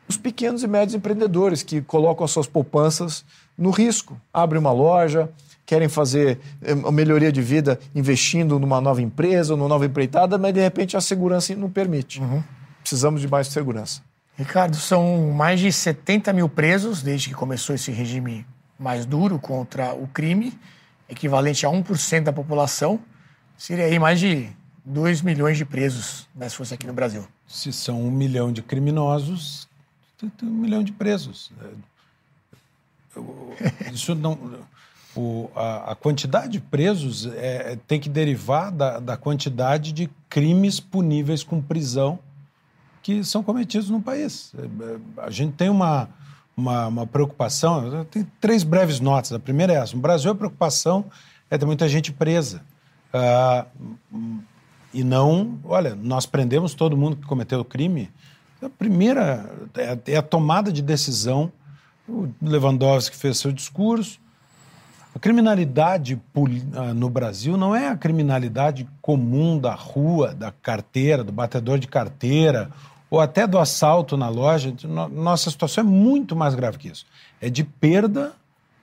os 0.08 0.16
pequenos 0.16 0.62
e 0.62 0.66
médios 0.66 0.94
empreendedores 0.94 1.62
que 1.62 1.82
colocam 1.82 2.24
as 2.24 2.30
suas 2.30 2.46
poupanças 2.46 3.24
no 3.56 3.70
risco. 3.70 4.18
Abrem 4.32 4.60
uma 4.60 4.72
loja, 4.72 5.30
querem 5.68 5.86
fazer 5.86 6.40
eh, 6.62 6.72
uma 6.72 6.90
melhoria 6.90 7.30
de 7.30 7.42
vida 7.42 7.78
investindo 7.94 8.58
numa 8.58 8.80
nova 8.80 9.02
empresa, 9.02 9.54
numa 9.54 9.68
nova 9.68 9.84
empreitada, 9.84 10.38
mas 10.38 10.54
de 10.54 10.60
repente 10.60 10.96
a 10.96 11.00
segurança 11.00 11.54
não 11.54 11.68
permite. 11.68 12.22
Uhum. 12.22 12.42
Precisamos 12.80 13.20
de 13.20 13.28
mais 13.28 13.48
segurança. 13.48 14.00
Ricardo, 14.34 14.76
são 14.76 15.30
mais 15.30 15.60
de 15.60 15.70
70 15.70 16.32
mil 16.32 16.48
presos 16.48 17.02
desde 17.02 17.28
que 17.28 17.34
começou 17.34 17.74
esse 17.74 17.90
regime 17.90 18.46
mais 18.78 19.04
duro 19.04 19.38
contra 19.38 19.92
o 19.92 20.08
crime, 20.08 20.58
equivalente 21.06 21.66
a 21.66 21.68
1% 21.68 22.22
da 22.22 22.32
população. 22.32 22.98
Seria 23.58 23.84
aí 23.84 23.98
mais 23.98 24.18
de 24.18 24.48
2 24.86 25.20
milhões 25.20 25.58
de 25.58 25.66
presos, 25.66 26.26
né, 26.34 26.48
se 26.48 26.56
fosse 26.56 26.72
aqui 26.72 26.86
no 26.86 26.94
Brasil. 26.94 27.28
Se 27.46 27.74
são 27.74 28.00
um 28.00 28.10
milhão 28.10 28.50
de 28.50 28.62
criminosos, 28.62 29.68
um 30.42 30.46
milhão 30.46 30.82
de 30.82 30.92
presos. 30.92 31.52
Isso 33.92 34.14
não 34.14 34.38
o, 35.18 35.50
a, 35.52 35.92
a, 35.92 35.94
quantidade 35.96 36.52
de 36.52 36.60
presos 36.60 37.26
é, 37.26 37.72
é, 37.72 37.78
tem 37.88 37.98
que 37.98 38.08
derivar 38.08 38.70
da, 38.70 39.00
da 39.00 39.16
quantidade 39.16 39.90
de 39.90 40.08
crimes 40.28 40.78
puníveis 40.78 41.42
com 41.42 41.60
prisão 41.60 42.20
que 43.02 43.24
são 43.24 43.42
cometidos 43.42 43.90
no 43.90 44.00
país. 44.00 44.52
É, 44.56 44.62
é, 44.62 44.98
a 45.26 45.30
gente 45.30 45.54
tem 45.54 45.68
uma, 45.68 46.08
uma, 46.56 46.86
uma 46.86 47.06
preocupação, 47.06 48.04
tem 48.04 48.24
três 48.40 48.62
breves 48.62 49.00
notas. 49.00 49.32
A 49.32 49.40
primeira 49.40 49.72
é 49.72 49.76
essa: 49.78 49.96
no 49.96 50.00
Brasil, 50.00 50.30
a 50.30 50.34
preocupação 50.36 51.06
é 51.50 51.58
ter 51.58 51.66
muita 51.66 51.88
gente 51.88 52.12
presa. 52.12 52.62
Ah, 53.12 53.66
e 54.94 55.02
não, 55.02 55.58
olha, 55.64 55.96
nós 55.96 56.26
prendemos 56.26 56.74
todo 56.74 56.96
mundo 56.96 57.16
que 57.16 57.26
cometeu 57.26 57.58
o 57.58 57.64
crime. 57.64 58.08
A 58.62 58.68
primeira 58.68 59.50
é, 59.74 60.12
é 60.12 60.16
a 60.16 60.22
tomada 60.22 60.70
de 60.70 60.80
decisão. 60.80 61.50
O 62.08 62.28
Lewandowski 62.40 63.16
fez 63.16 63.38
seu 63.38 63.50
discurso. 63.50 64.20
A 65.14 65.18
criminalidade 65.18 66.20
ah, 66.74 66.94
no 66.94 67.08
Brasil 67.08 67.56
não 67.56 67.74
é 67.74 67.88
a 67.88 67.96
criminalidade 67.96 68.88
comum 69.00 69.58
da 69.58 69.74
rua, 69.74 70.34
da 70.34 70.52
carteira, 70.52 71.24
do 71.24 71.32
batedor 71.32 71.78
de 71.78 71.88
carteira, 71.88 72.70
ou 73.10 73.20
até 73.20 73.46
do 73.46 73.58
assalto 73.58 74.16
na 74.16 74.28
loja. 74.28 74.74
Nossa 75.10 75.50
situação 75.50 75.82
é 75.82 75.86
muito 75.86 76.36
mais 76.36 76.54
grave 76.54 76.78
que 76.78 76.88
isso. 76.88 77.06
É 77.40 77.48
de 77.48 77.64
perda 77.64 78.32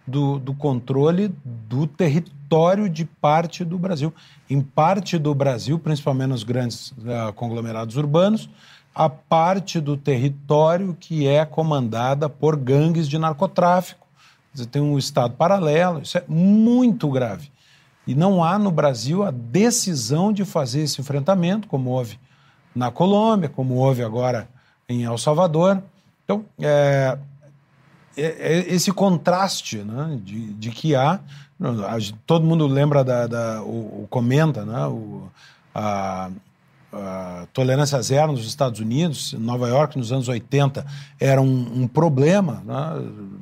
do, 0.06 0.40
do 0.40 0.54
controle 0.54 1.34
do 1.44 1.88
território 1.88 2.90
de 2.90 3.06
parte 3.06 3.64
do 3.64 3.78
Brasil. 3.78 4.14
Em 4.50 4.62
parte 4.62 5.18
do 5.18 5.34
Brasil, 5.34 5.80
principalmente 5.80 6.30
nos 6.30 6.44
grandes 6.44 6.92
uh, 6.92 7.34
conglomerados 7.36 7.98
urbanos, 7.98 8.50
a 8.94 9.10
parte 9.10 9.80
do 9.80 9.98
território 9.98 10.96
que 11.00 11.28
é 11.28 11.46
comandada 11.46 12.30
por 12.30 12.56
gangues 12.56 13.08
de 13.08 13.18
narcotráfico. 13.18 14.05
Você 14.56 14.66
tem 14.66 14.82
um 14.82 14.98
Estado 14.98 15.34
paralelo, 15.36 16.02
isso 16.02 16.18
é 16.18 16.24
muito 16.28 17.10
grave. 17.10 17.52
E 18.08 18.16
não 18.16 18.44
há 18.44 18.58
no 18.58 18.72
Brasil 18.72 19.24
a 19.24 19.32
decisão 19.32 20.32
de 20.32 20.46
fazer 20.46 20.82
esse 20.82 21.02
enfrentamento, 21.02 21.68
como 21.68 21.90
houve 21.90 22.20
na 22.74 22.92
Colômbia, 22.92 23.50
como 23.50 23.76
houve 23.76 24.04
agora 24.04 24.48
em 24.88 25.04
El 25.04 25.18
Salvador. 25.18 25.82
Então, 26.24 26.46
é, 26.60 27.18
é, 28.16 28.26
é 28.26 28.74
esse 28.74 28.92
contraste 28.92 29.80
né, 29.80 30.20
de, 30.24 30.54
de, 30.54 30.70
que 30.72 30.96
há. 30.96 31.20
Todo 32.26 32.46
mundo 32.46 32.68
lembra 32.68 33.04
da. 33.04 33.28
da 33.28 33.62
comenta, 34.10 34.66
né, 34.66 34.86
o, 34.88 35.30
a, 35.74 36.30
a, 36.96 37.48
tolerância 37.54 38.02
zero 38.02 38.32
nos 38.32 38.48
Estados 38.48 38.80
Unidos, 38.80 39.34
Nova 39.34 39.68
York, 39.68 39.98
nos 39.98 40.12
anos 40.12 40.28
80, 40.28 40.86
era 41.20 41.42
um, 41.42 41.84
um 41.84 41.88
problema. 41.88 42.64
Né, 42.66 42.74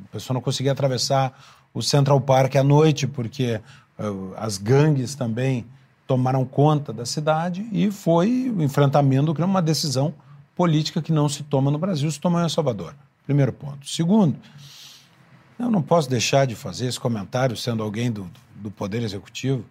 a 0.06 0.12
pessoa 0.12 0.34
não 0.34 0.42
conseguia 0.42 0.72
atravessar 0.72 1.34
o 1.74 1.82
Central 1.82 2.20
Park 2.22 2.56
à 2.56 2.64
noite, 2.64 3.08
porque 3.08 3.62
uh, 4.00 4.34
as 4.38 4.58
gangues 4.58 5.16
também 5.16 5.66
tomaram 6.06 6.46
conta 6.46 6.92
da 6.92 7.06
cidade 7.06 7.68
e 7.72 7.90
foi 7.90 8.54
o 8.56 8.62
enfrentamento 8.62 9.32
uma 9.44 9.62
decisão 9.62 10.14
política 10.56 11.02
que 11.02 11.12
não 11.12 11.30
se 11.30 11.44
toma 11.44 11.72
no 11.72 11.78
Brasil, 11.78 12.12
se 12.12 12.20
toma 12.20 12.40
em 12.40 12.44
El 12.44 12.50
Salvador. 12.50 12.94
Primeiro 13.26 13.54
ponto. 13.54 13.88
Segundo, 13.88 14.38
eu 15.58 15.72
não 15.72 15.82
posso 15.82 16.10
deixar 16.10 16.46
de 16.46 16.56
fazer 16.56 16.88
esse 16.88 17.00
comentário, 17.00 17.56
sendo 17.56 17.82
alguém 17.82 18.12
do, 18.12 18.30
do 18.56 18.70
Poder 18.70 19.02
Executivo. 19.02 19.64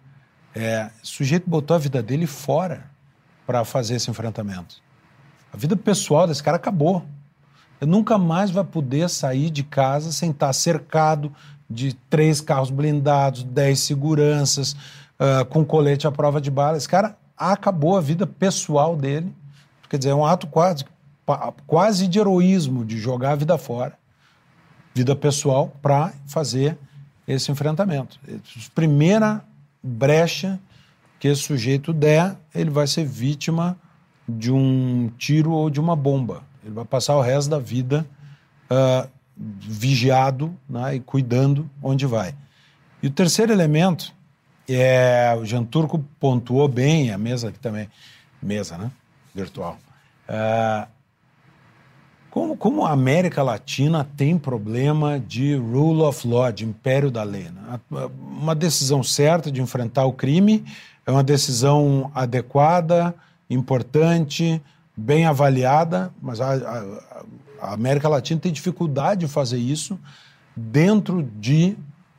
É, 0.55 0.89
o 1.03 1.07
sujeito 1.07 1.49
botou 1.49 1.75
a 1.75 1.79
vida 1.79 2.01
dele 2.01 2.25
fora 2.25 2.91
para 3.45 3.63
fazer 3.65 3.95
esse 3.95 4.09
enfrentamento. 4.09 4.81
A 5.51 5.57
vida 5.57 5.75
pessoal 5.75 6.27
desse 6.27 6.41
cara 6.41 6.57
acabou. 6.57 7.05
Ele 7.81 7.91
nunca 7.91 8.17
mais 8.17 8.51
vai 8.51 8.63
poder 8.63 9.09
sair 9.09 9.49
de 9.49 9.63
casa 9.63 10.11
sem 10.11 10.31
estar 10.31 10.51
cercado 10.53 11.33
de 11.69 11.93
três 12.09 12.39
carros 12.39 12.69
blindados, 12.69 13.43
dez 13.43 13.79
seguranças, 13.79 14.73
uh, 14.73 15.45
com 15.49 15.65
colete 15.65 16.07
à 16.07 16.11
prova 16.11 16.39
de 16.39 16.49
bala. 16.49 16.77
Esse 16.77 16.87
cara 16.87 17.17
acabou 17.37 17.97
a 17.97 18.01
vida 18.01 18.25
pessoal 18.25 18.95
dele. 18.95 19.33
Quer 19.89 19.97
dizer, 19.97 20.11
é 20.11 20.15
um 20.15 20.25
ato 20.25 20.47
quase, 20.47 20.85
quase 21.67 22.07
de 22.07 22.19
heroísmo 22.19 22.85
de 22.85 22.97
jogar 22.97 23.31
a 23.31 23.35
vida 23.35 23.57
fora 23.57 23.97
vida 24.93 25.15
pessoal 25.15 25.73
para 25.81 26.13
fazer 26.27 26.77
esse 27.27 27.51
enfrentamento. 27.51 28.19
Primeira 28.75 29.43
brecha 29.81 30.59
que 31.23 31.29
esse 31.29 31.43
sujeito 31.43 31.93
der, 31.93 32.35
ele 32.53 32.69
vai 32.69 32.85
ser 32.85 33.05
vítima 33.05 33.77
de 34.27 34.51
um 34.51 35.09
tiro 35.17 35.51
ou 35.51 35.69
de 35.69 35.79
uma 35.79 35.95
bomba. 35.95 36.43
Ele 36.61 36.73
vai 36.73 36.83
passar 36.83 37.15
o 37.15 37.21
resto 37.21 37.49
da 37.49 37.59
vida 37.59 38.05
uh, 38.69 39.09
vigiado 39.33 40.53
né, 40.69 40.95
e 40.95 40.99
cuidando 40.99 41.69
onde 41.81 42.05
vai. 42.05 42.35
E 43.01 43.07
o 43.07 43.09
terceiro 43.09 43.53
elemento 43.53 44.13
é 44.67 45.33
o 45.39 45.45
Jean 45.45 45.63
Turco 45.63 46.03
pontuou 46.19 46.67
bem, 46.67 47.09
a 47.09 47.17
mesa 47.17 47.47
aqui 47.47 47.59
também, 47.59 47.87
mesa, 48.41 48.77
né? 48.77 48.91
Virtual. 49.33 49.77
Uh, 50.27 50.85
como, 52.29 52.57
como 52.57 52.85
a 52.85 52.91
América 52.91 53.41
Latina 53.41 54.05
tem 54.17 54.37
problema 54.37 55.21
de 55.21 55.55
rule 55.55 56.01
of 56.01 56.27
law, 56.27 56.51
de 56.51 56.65
império 56.65 57.09
da 57.09 57.23
lei? 57.23 57.43
Né? 57.43 57.79
Uma 58.19 58.53
decisão 58.53 59.01
certa 59.01 59.49
de 59.49 59.61
enfrentar 59.61 60.03
o 60.03 60.11
crime 60.11 60.65
é 61.05 61.11
uma 61.11 61.23
decisão 61.23 62.11
adequada, 62.15 63.13
importante, 63.49 64.61
bem 64.95 65.25
avaliada, 65.25 66.13
mas 66.21 66.39
a, 66.39 66.53
a, 66.53 67.23
a 67.61 67.73
América 67.73 68.07
Latina 68.07 68.39
tem 68.39 68.51
dificuldade 68.51 69.21
de 69.21 69.27
fazer 69.27 69.57
isso 69.57 69.99
dentro 70.55 71.23
de 71.23 71.75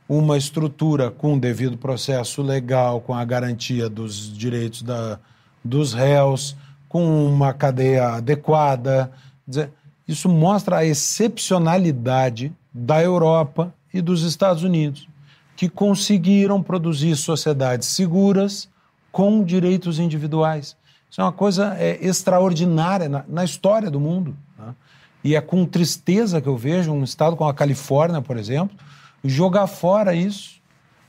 uma 0.07 0.37
estrutura 0.37 1.09
com 1.09 1.37
devido 1.37 1.77
processo 1.77 2.41
legal, 2.41 3.01
com 3.01 3.13
a 3.13 3.25
garantia 3.25 3.89
dos 3.89 4.31
direitos 4.37 4.83
da, 4.83 5.19
dos 5.63 5.93
réus, 5.93 6.55
com 6.87 7.25
uma 7.25 7.53
cadeia 7.53 8.09
adequada. 8.09 9.11
Dizer, 9.47 9.71
isso 10.07 10.29
mostra 10.29 10.77
a 10.77 10.85
excepcionalidade 10.85 12.53
da 12.71 13.01
Europa 13.01 13.73
e 13.91 14.01
dos 14.01 14.21
Estados 14.21 14.61
Unidos, 14.61 15.07
que 15.55 15.69
conseguiram 15.69 16.61
produzir 16.61 17.15
sociedades 17.15 17.87
seguras 17.87 18.69
com 19.15 19.41
direitos 19.45 19.97
individuais. 19.97 20.75
Isso 21.09 21.21
é 21.21 21.23
uma 21.23 21.31
coisa 21.31 21.73
é, 21.79 22.05
extraordinária 22.05 23.07
na, 23.07 23.23
na, 23.29 23.45
história 23.45 23.89
do 23.89 23.97
mundo. 23.97 24.35
Né? 24.59 24.75
E 25.23 25.35
é 25.37 25.39
com 25.39 25.65
tristeza 25.65 26.41
que 26.41 26.49
eu 26.49 26.57
vejo 26.57 26.91
um 26.91 27.01
estado 27.01 27.37
como 27.37 27.49
a 27.49 27.53
Califórnia, 27.53 28.21
por 28.21 28.35
exemplo, 28.35 28.75
jogar 29.23 29.67
fora 29.67 30.13
isso, 30.13 30.59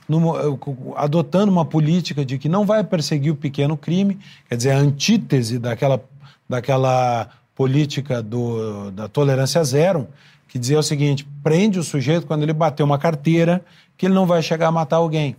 numa, 0.09 0.39
adotando 0.95 1.51
uma 1.51 1.65
política 1.65 2.25
de 2.25 2.39
que 2.39 2.49
não 2.49 2.65
vai 2.65 2.85
perseguir 2.85 3.33
o 3.33 3.37
pequeno 3.37 3.77
crime, 3.77 4.21
quer 4.49 4.55
dizer, 4.55 4.71
a 4.71 4.79
antítese 4.79 5.59
daquela, 5.59 6.01
daquela 6.49 7.29
política 7.57 8.23
do, 8.23 8.93
da 8.93 9.09
tolerância 9.09 9.65
zero, 9.65 10.07
que 10.47 10.61
dizia 10.61 10.79
o 10.79 10.83
seguinte: 10.83 11.27
prende 11.43 11.81
o 11.81 11.83
sujeito 11.83 12.25
quando 12.25 12.45
ele 12.45 12.53
bater 12.53 12.85
uma 12.85 12.99
carteira, 12.99 13.65
que 13.99 14.07
ele 14.07 14.15
não 14.15 14.27
vai 14.27 14.43
chegar 14.43 14.69
a 14.69 14.71
matar 14.71 14.99
alguém. 14.99 15.35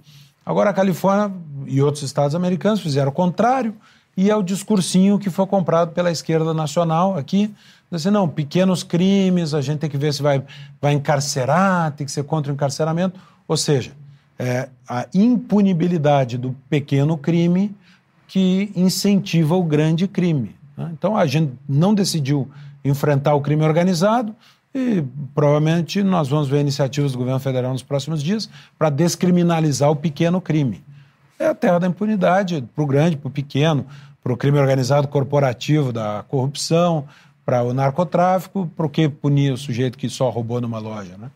Agora 0.48 0.70
a 0.70 0.74
Califórnia 0.74 1.36
e 1.66 1.82
outros 1.82 2.04
estados 2.04 2.34
americanos 2.34 2.80
fizeram 2.80 3.10
o 3.10 3.14
contrário, 3.14 3.76
e 4.16 4.32
é 4.32 4.36
o 4.36 4.42
discursinho 4.42 5.20
que 5.20 5.30
foi 5.30 5.46
comprado 5.46 5.92
pela 5.92 6.10
esquerda 6.10 6.54
nacional 6.54 7.18
aqui. 7.18 7.54
Assim, 7.92 8.10
não, 8.10 8.30
pequenos 8.30 8.82
crimes, 8.82 9.54
a 9.54 9.60
gente 9.60 9.80
tem 9.80 9.90
que 9.90 9.98
ver 9.98 10.14
se 10.14 10.24
vai, 10.24 10.42
vai 10.82 10.94
encarcerar, 10.94 11.92
tem 11.92 12.06
que 12.06 12.14
ser 12.14 12.24
contra 12.24 12.50
o 12.50 12.56
encarceramento. 12.56 13.20
Ou 13.46 13.58
seja, 13.58 13.92
é 14.40 14.70
a 14.88 15.06
impunibilidade 15.14 16.38
do 16.38 16.56
pequeno 16.70 17.18
crime 17.18 17.76
que 18.26 18.72
incentiva 18.74 19.54
o 19.54 19.64
grande 19.64 20.08
crime. 20.08 20.56
Né? 20.78 20.92
Então 20.94 21.18
a 21.18 21.26
gente 21.26 21.52
não 21.68 21.94
decidiu 21.94 22.50
enfrentar 22.86 23.36
o 23.36 23.42
crime 23.42 23.66
organizado 23.66 24.34
e 24.78 25.04
provavelmente 25.34 26.04
nós 26.04 26.28
vamos 26.28 26.48
ver 26.48 26.60
iniciativas 26.60 27.12
do 27.12 27.18
governo 27.18 27.40
federal 27.40 27.72
nos 27.72 27.82
próximos 27.82 28.22
dias 28.22 28.48
para 28.78 28.90
descriminalizar 28.90 29.90
o 29.90 29.96
pequeno 29.96 30.40
crime. 30.40 30.84
É 31.40 31.48
a 31.48 31.56
terra 31.56 31.80
da 31.80 31.88
impunidade 31.88 32.64
para 32.76 32.84
o 32.84 32.88
grande, 32.88 33.18
para 33.18 33.28
o 33.28 33.32
pequeno, 33.32 33.88
para 34.24 34.32
o 34.32 34.38
crime 34.38 34.60
organizado 34.60 35.08
corporativo 35.08 35.92
da 35.92 36.24
corrupção, 36.28 37.08
para 37.44 37.64
o 37.64 37.74
narcotráfico, 37.74 38.70
para 38.76 38.86
o 38.86 38.90
que 38.90 39.10
punir 39.10 39.52
o 39.52 39.58
sujeito 39.58 39.98
que 39.98 40.10
só 40.10 40.30
roubou 40.30 40.62
numa 40.62 40.80
loja. 40.80 41.18
Né? 41.18 41.32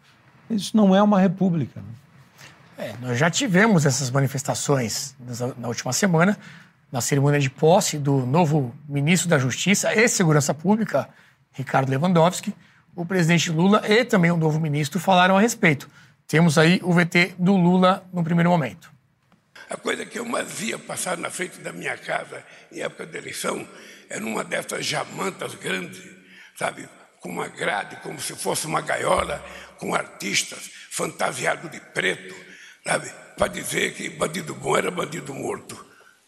Isso 0.49 0.75
não 0.77 0.95
é 0.95 1.01
uma 1.01 1.19
república. 1.19 1.79
Né? 1.79 1.87
É, 2.77 2.93
nós 3.01 3.17
já 3.17 3.29
tivemos 3.29 3.85
essas 3.85 4.11
manifestações 4.11 5.15
na 5.57 5.67
última 5.67 5.93
semana 5.93 6.37
na 6.91 6.99
cerimônia 6.99 7.39
de 7.39 7.49
posse 7.49 7.97
do 7.97 8.25
novo 8.25 8.75
ministro 8.87 9.29
da 9.29 9.39
Justiça 9.39 9.95
e 9.95 10.07
Segurança 10.09 10.53
Pública, 10.53 11.07
Ricardo 11.53 11.89
Lewandowski, 11.89 12.53
o 12.95 13.05
presidente 13.05 13.51
Lula 13.51 13.81
e 13.87 14.03
também 14.05 14.31
o 14.31 14.37
novo 14.37 14.59
ministro 14.59 14.99
falaram 14.99 15.37
a 15.37 15.41
respeito. 15.41 15.89
Temos 16.27 16.57
aí 16.57 16.79
o 16.83 16.93
VT 16.93 17.35
do 17.37 17.55
Lula 17.55 18.03
no 18.13 18.23
primeiro 18.23 18.49
momento. 18.49 18.91
A 19.69 19.77
coisa 19.77 20.05
que 20.05 20.19
eu 20.19 20.25
mais 20.25 20.51
via 20.51 20.77
passar 20.77 21.17
na 21.17 21.29
frente 21.29 21.59
da 21.59 21.71
minha 21.71 21.97
casa 21.97 22.43
em 22.71 22.81
época 22.81 23.05
de 23.05 23.17
eleição 23.17 23.67
era 24.09 24.23
uma 24.23 24.43
dessas 24.43 24.85
jamantas 24.85 25.55
grandes, 25.55 26.01
sabe, 26.57 26.87
com 27.21 27.29
uma 27.29 27.47
grade, 27.47 27.95
como 27.97 28.19
se 28.19 28.35
fosse 28.35 28.65
uma 28.65 28.81
gaiola, 28.81 29.43
com 29.77 29.95
artistas 29.95 30.69
fantasiados 30.89 31.71
de 31.71 31.79
preto, 31.79 32.35
sabe, 32.85 33.09
para 33.37 33.47
dizer 33.47 33.93
que 33.93 34.09
bandido 34.09 34.53
bom 34.55 34.75
era 34.75 34.91
bandido 34.91 35.33
morto. 35.33 35.85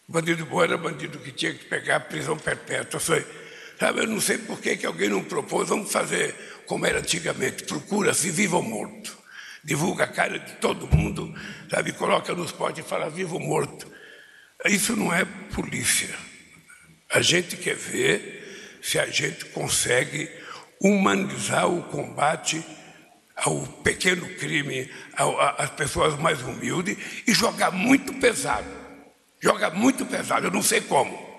Bandido 0.08 0.46
bom 0.46 0.62
era 0.62 0.78
bandido 0.78 1.18
que 1.18 1.32
tinha 1.32 1.52
que 1.52 1.64
pegar 1.64 2.00
prisão 2.00 2.38
perpétua. 2.38 3.00
Sabe, 3.00 4.00
eu 4.00 4.06
não 4.06 4.20
sei 4.20 4.38
por 4.38 4.60
que, 4.60 4.76
que 4.76 4.86
alguém 4.86 5.08
não 5.08 5.22
propôs, 5.22 5.68
vamos 5.68 5.90
fazer 5.90 6.34
como 6.66 6.86
era 6.86 6.98
antigamente, 6.98 7.64
procura-se 7.64 8.30
vivo 8.30 8.56
ou 8.56 8.62
morto. 8.62 9.16
Divulga 9.62 10.04
a 10.04 10.08
cara 10.08 10.38
de 10.38 10.52
todo 10.56 10.86
mundo, 10.94 11.34
sabe, 11.70 11.92
coloca 11.92 12.34
nos 12.34 12.52
potes 12.52 12.84
e 12.84 12.88
fala 12.88 13.08
vivo 13.08 13.34
ou 13.34 13.40
morto. 13.40 13.90
Isso 14.66 14.94
não 14.96 15.12
é 15.12 15.24
polícia. 15.24 16.14
A 17.10 17.20
gente 17.20 17.56
quer 17.56 17.76
ver 17.76 18.78
se 18.82 18.98
a 18.98 19.06
gente 19.06 19.46
consegue 19.46 20.30
humanizar 20.80 21.68
o 21.68 21.82
combate 21.84 22.64
ao 23.36 23.60
pequeno 23.82 24.28
crime, 24.36 24.90
às 25.58 25.70
pessoas 25.70 26.18
mais 26.18 26.42
humildes 26.42 26.96
e 27.26 27.32
jogar 27.32 27.70
muito 27.70 28.12
pesado. 28.14 28.68
Joga 29.40 29.70
muito 29.70 30.06
pesado, 30.06 30.46
eu 30.46 30.50
não 30.50 30.62
sei 30.62 30.80
como. 30.80 31.34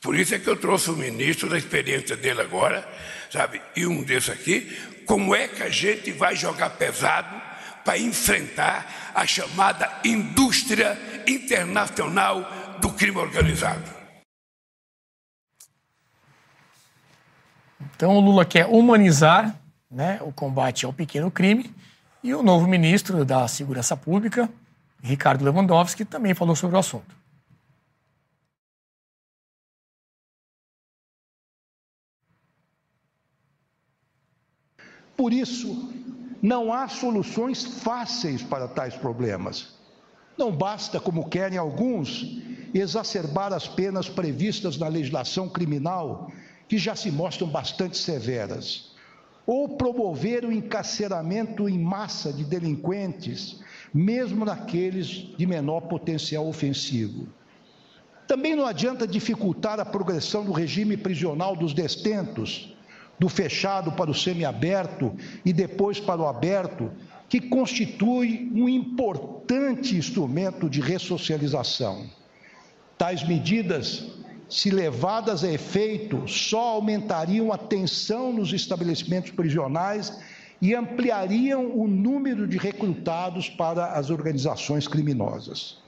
Por 0.00 0.16
isso 0.16 0.34
é 0.34 0.38
que 0.38 0.48
eu 0.48 0.56
trouxe 0.56 0.90
o 0.90 0.96
ministro 0.96 1.48
da 1.48 1.58
experiência 1.58 2.16
dele 2.16 2.40
agora, 2.40 2.86
sabe? 3.30 3.60
E 3.74 3.86
um 3.86 4.02
desses 4.02 4.30
aqui, 4.30 4.76
como 5.06 5.34
é 5.34 5.48
que 5.48 5.62
a 5.62 5.68
gente 5.68 6.10
vai 6.12 6.34
jogar 6.34 6.70
pesado 6.70 7.40
para 7.84 7.98
enfrentar 7.98 9.12
a 9.14 9.26
chamada 9.26 9.90
indústria 10.04 10.98
internacional 11.26 12.78
do 12.80 12.90
crime 12.92 13.18
organizado? 13.18 13.96
Então 17.94 18.16
o 18.16 18.20
Lula 18.20 18.44
quer 18.44 18.66
humanizar 18.66 19.58
né, 19.90 20.18
o 20.20 20.32
combate 20.32 20.84
ao 20.84 20.92
pequeno 20.92 21.30
crime 21.30 21.74
e 22.22 22.34
o 22.34 22.42
novo 22.42 22.66
ministro 22.66 23.24
da 23.24 23.46
Segurança 23.46 23.96
Pública, 23.96 24.50
Ricardo 25.02 25.44
Lewandowski, 25.44 26.04
também 26.04 26.34
falou 26.34 26.56
sobre 26.56 26.76
o 26.76 26.78
assunto. 26.78 27.14
Por 35.16 35.32
isso, 35.32 35.90
não 36.42 36.72
há 36.72 36.88
soluções 36.88 37.64
fáceis 37.64 38.42
para 38.42 38.68
tais 38.68 38.94
problemas. 38.94 39.74
Não 40.36 40.52
basta, 40.52 41.00
como 41.00 41.28
querem 41.28 41.56
alguns, 41.56 42.40
exacerbar 42.74 43.52
as 43.52 43.66
penas 43.66 44.08
previstas 44.08 44.76
na 44.76 44.88
legislação 44.88 45.48
criminal, 45.48 46.30
que 46.68 46.76
já 46.76 46.94
se 46.94 47.10
mostram 47.10 47.48
bastante 47.48 47.96
severas, 47.96 48.94
ou 49.46 49.76
promover 49.76 50.44
o 50.44 50.52
encarceramento 50.52 51.68
em 51.68 51.78
massa 51.78 52.32
de 52.32 52.44
delinquentes, 52.44 53.60
mesmo 53.94 54.44
naqueles 54.44 55.06
de 55.38 55.46
menor 55.46 55.82
potencial 55.82 56.46
ofensivo. 56.46 57.26
Também 58.26 58.56
não 58.56 58.66
adianta 58.66 59.06
dificultar 59.06 59.78
a 59.78 59.84
progressão 59.84 60.44
do 60.44 60.52
regime 60.52 60.96
prisional 60.96 61.56
dos 61.56 61.72
destentos, 61.72 62.75
do 63.18 63.28
fechado 63.28 63.92
para 63.92 64.10
o 64.10 64.14
semiaberto 64.14 65.14
e 65.44 65.52
depois 65.52 65.98
para 65.98 66.20
o 66.20 66.26
aberto, 66.26 66.90
que 67.28 67.40
constitui 67.40 68.50
um 68.54 68.68
importante 68.68 69.96
instrumento 69.96 70.68
de 70.68 70.80
ressocialização. 70.80 72.06
Tais 72.96 73.26
medidas, 73.26 74.06
se 74.48 74.70
levadas 74.70 75.42
a 75.42 75.50
efeito, 75.50 76.26
só 76.28 76.74
aumentariam 76.74 77.52
a 77.52 77.58
tensão 77.58 78.32
nos 78.32 78.52
estabelecimentos 78.52 79.30
prisionais 79.30 80.18
e 80.60 80.74
ampliariam 80.74 81.72
o 81.74 81.86
número 81.86 82.46
de 82.46 82.56
recrutados 82.56 83.48
para 83.48 83.92
as 83.92 84.08
organizações 84.08 84.88
criminosas. 84.88 85.78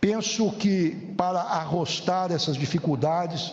Penso 0.00 0.50
que, 0.52 1.12
para 1.16 1.40
arrostar 1.40 2.32
essas 2.32 2.56
dificuldades, 2.56 3.52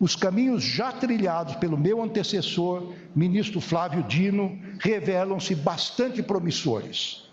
os 0.00 0.14
caminhos 0.14 0.62
já 0.62 0.92
trilhados 0.92 1.56
pelo 1.56 1.76
meu 1.76 2.02
antecessor, 2.02 2.92
ministro 3.14 3.60
Flávio 3.60 4.02
Dino, 4.04 4.58
revelam-se 4.80 5.54
bastante 5.54 6.22
promissores. 6.22 7.28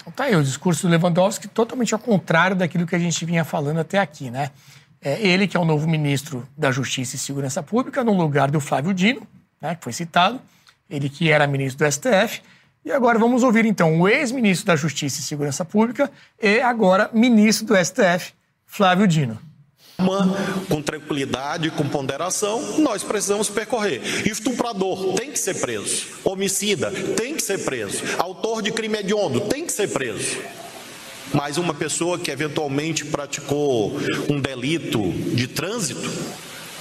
Então 0.00 0.12
tá 0.12 0.24
aí 0.24 0.36
o 0.36 0.42
discurso 0.42 0.86
do 0.86 0.90
Lewandowski 0.90 1.48
totalmente 1.48 1.92
ao 1.92 2.00
contrário 2.00 2.56
daquilo 2.56 2.86
que 2.86 2.94
a 2.94 2.98
gente 2.98 3.24
vinha 3.24 3.44
falando 3.44 3.80
até 3.80 3.98
aqui, 3.98 4.30
né? 4.30 4.50
É 5.02 5.20
ele 5.20 5.46
que 5.46 5.56
é 5.56 5.60
o 5.60 5.64
novo 5.64 5.86
ministro 5.86 6.48
da 6.56 6.70
Justiça 6.70 7.16
e 7.16 7.18
Segurança 7.18 7.62
Pública, 7.62 8.02
no 8.02 8.16
lugar 8.16 8.50
do 8.50 8.60
Flávio 8.60 8.94
Dino, 8.94 9.26
né, 9.60 9.74
que 9.74 9.84
foi 9.84 9.92
citado, 9.92 10.40
ele 10.88 11.08
que 11.08 11.30
era 11.30 11.46
ministro 11.46 11.84
do 11.84 11.92
STF. 11.92 12.40
E 12.84 12.90
agora 12.90 13.18
vamos 13.18 13.42
ouvir 13.42 13.66
então 13.66 14.00
o 14.00 14.08
ex-ministro 14.08 14.66
da 14.66 14.76
Justiça 14.76 15.20
e 15.20 15.22
Segurança 15.22 15.64
Pública 15.64 16.10
e 16.40 16.60
agora 16.60 17.10
ministro 17.12 17.66
do 17.66 17.84
STF, 17.84 18.32
Flávio 18.64 19.06
Dino 19.06 19.38
com 20.68 20.82
tranquilidade, 20.82 21.70
com 21.70 21.88
ponderação, 21.88 22.78
nós 22.78 23.02
precisamos 23.02 23.48
percorrer. 23.48 24.00
Estuprador 24.28 25.14
tem 25.14 25.30
que 25.30 25.38
ser 25.38 25.54
preso. 25.54 26.06
Homicida 26.24 26.90
tem 27.16 27.34
que 27.34 27.42
ser 27.42 27.64
preso. 27.64 28.02
Autor 28.18 28.62
de 28.62 28.70
crime 28.70 28.98
hediondo 28.98 29.40
tem 29.42 29.64
que 29.64 29.72
ser 29.72 29.88
preso. 29.88 30.36
Mas 31.32 31.56
uma 31.56 31.74
pessoa 31.74 32.18
que 32.18 32.30
eventualmente 32.30 33.04
praticou 33.04 33.96
um 34.28 34.40
delito 34.40 35.10
de 35.34 35.48
trânsito, 35.48 36.10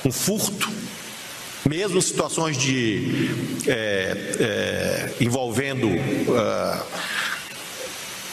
um 0.03 0.11
furto, 0.11 0.69
mesmo 1.67 1.99
situações 2.01 2.57
de 2.57 3.29
é, 3.67 4.35
é, 4.39 5.13
envolvendo 5.19 5.87
uh, 5.87 6.85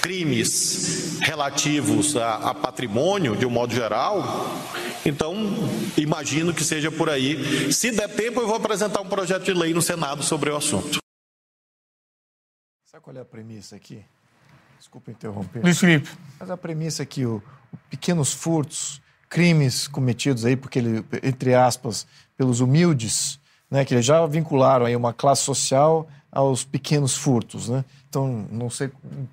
crimes 0.03 1.21
relativos 1.21 2.17
a, 2.17 2.51
a, 2.51 2.55
patrimônio, 2.55 3.37
de 3.37 3.47
um 3.47 3.51
modo 3.51 3.73
geral. 3.73 4.23
Então, 5.07 5.35
imagino 5.97 6.53
que 6.53 6.65
seja 6.65 6.91
por 6.91 7.09
aí. 7.09 7.73
Se 7.73 7.93
der 7.93 8.09
tempo, 8.09 8.41
eu 8.41 8.47
vou 8.47 8.57
apresentar 8.57 9.01
um 9.01 9.09
projeto 9.09 9.45
de 9.45 9.55
lei 9.55 9.73
no 9.73 9.81
Senado 9.81 10.23
sobre 10.25 10.51
o 10.51 10.57
assunto. 10.57 10.99
Sabe 12.85 13.03
qual 13.03 13.17
é 13.17 13.21
a 13.21 13.25
premissa 13.25 13.77
aqui? 13.77 14.05
Desculpa 14.77 15.13
interromper. 15.13 15.63
Luiz 15.63 15.79
Felipe. 15.79 16.11
Mas 16.39 16.51
a 16.51 16.57
premissa 16.57 17.05
é 17.05 17.07
que 17.07 17.25
o, 17.25 17.41
o 17.73 17.77
pequenos 17.89 18.33
furtos, 18.33 19.01
crimes 19.29 19.87
cometidos 19.87 20.45
aí, 20.45 20.57
porque 20.57 20.81
ele, 20.81 21.05
entre 21.23 21.55
aspas, 21.55 22.07
pelos 22.37 22.61
humildes, 22.61 23.39
né, 23.71 23.85
que 23.85 24.03
já 24.03 24.27
vincularam 24.27 24.85
aí 24.85 24.97
uma 24.97 25.13
classe 25.13 25.43
social 25.43 26.09
aos 26.31 26.65
pequenos 26.65 27.17
furtos, 27.17 27.69
né? 27.69 27.85
Então, 28.13 28.47
não 28.51 28.69
sei 28.69 28.91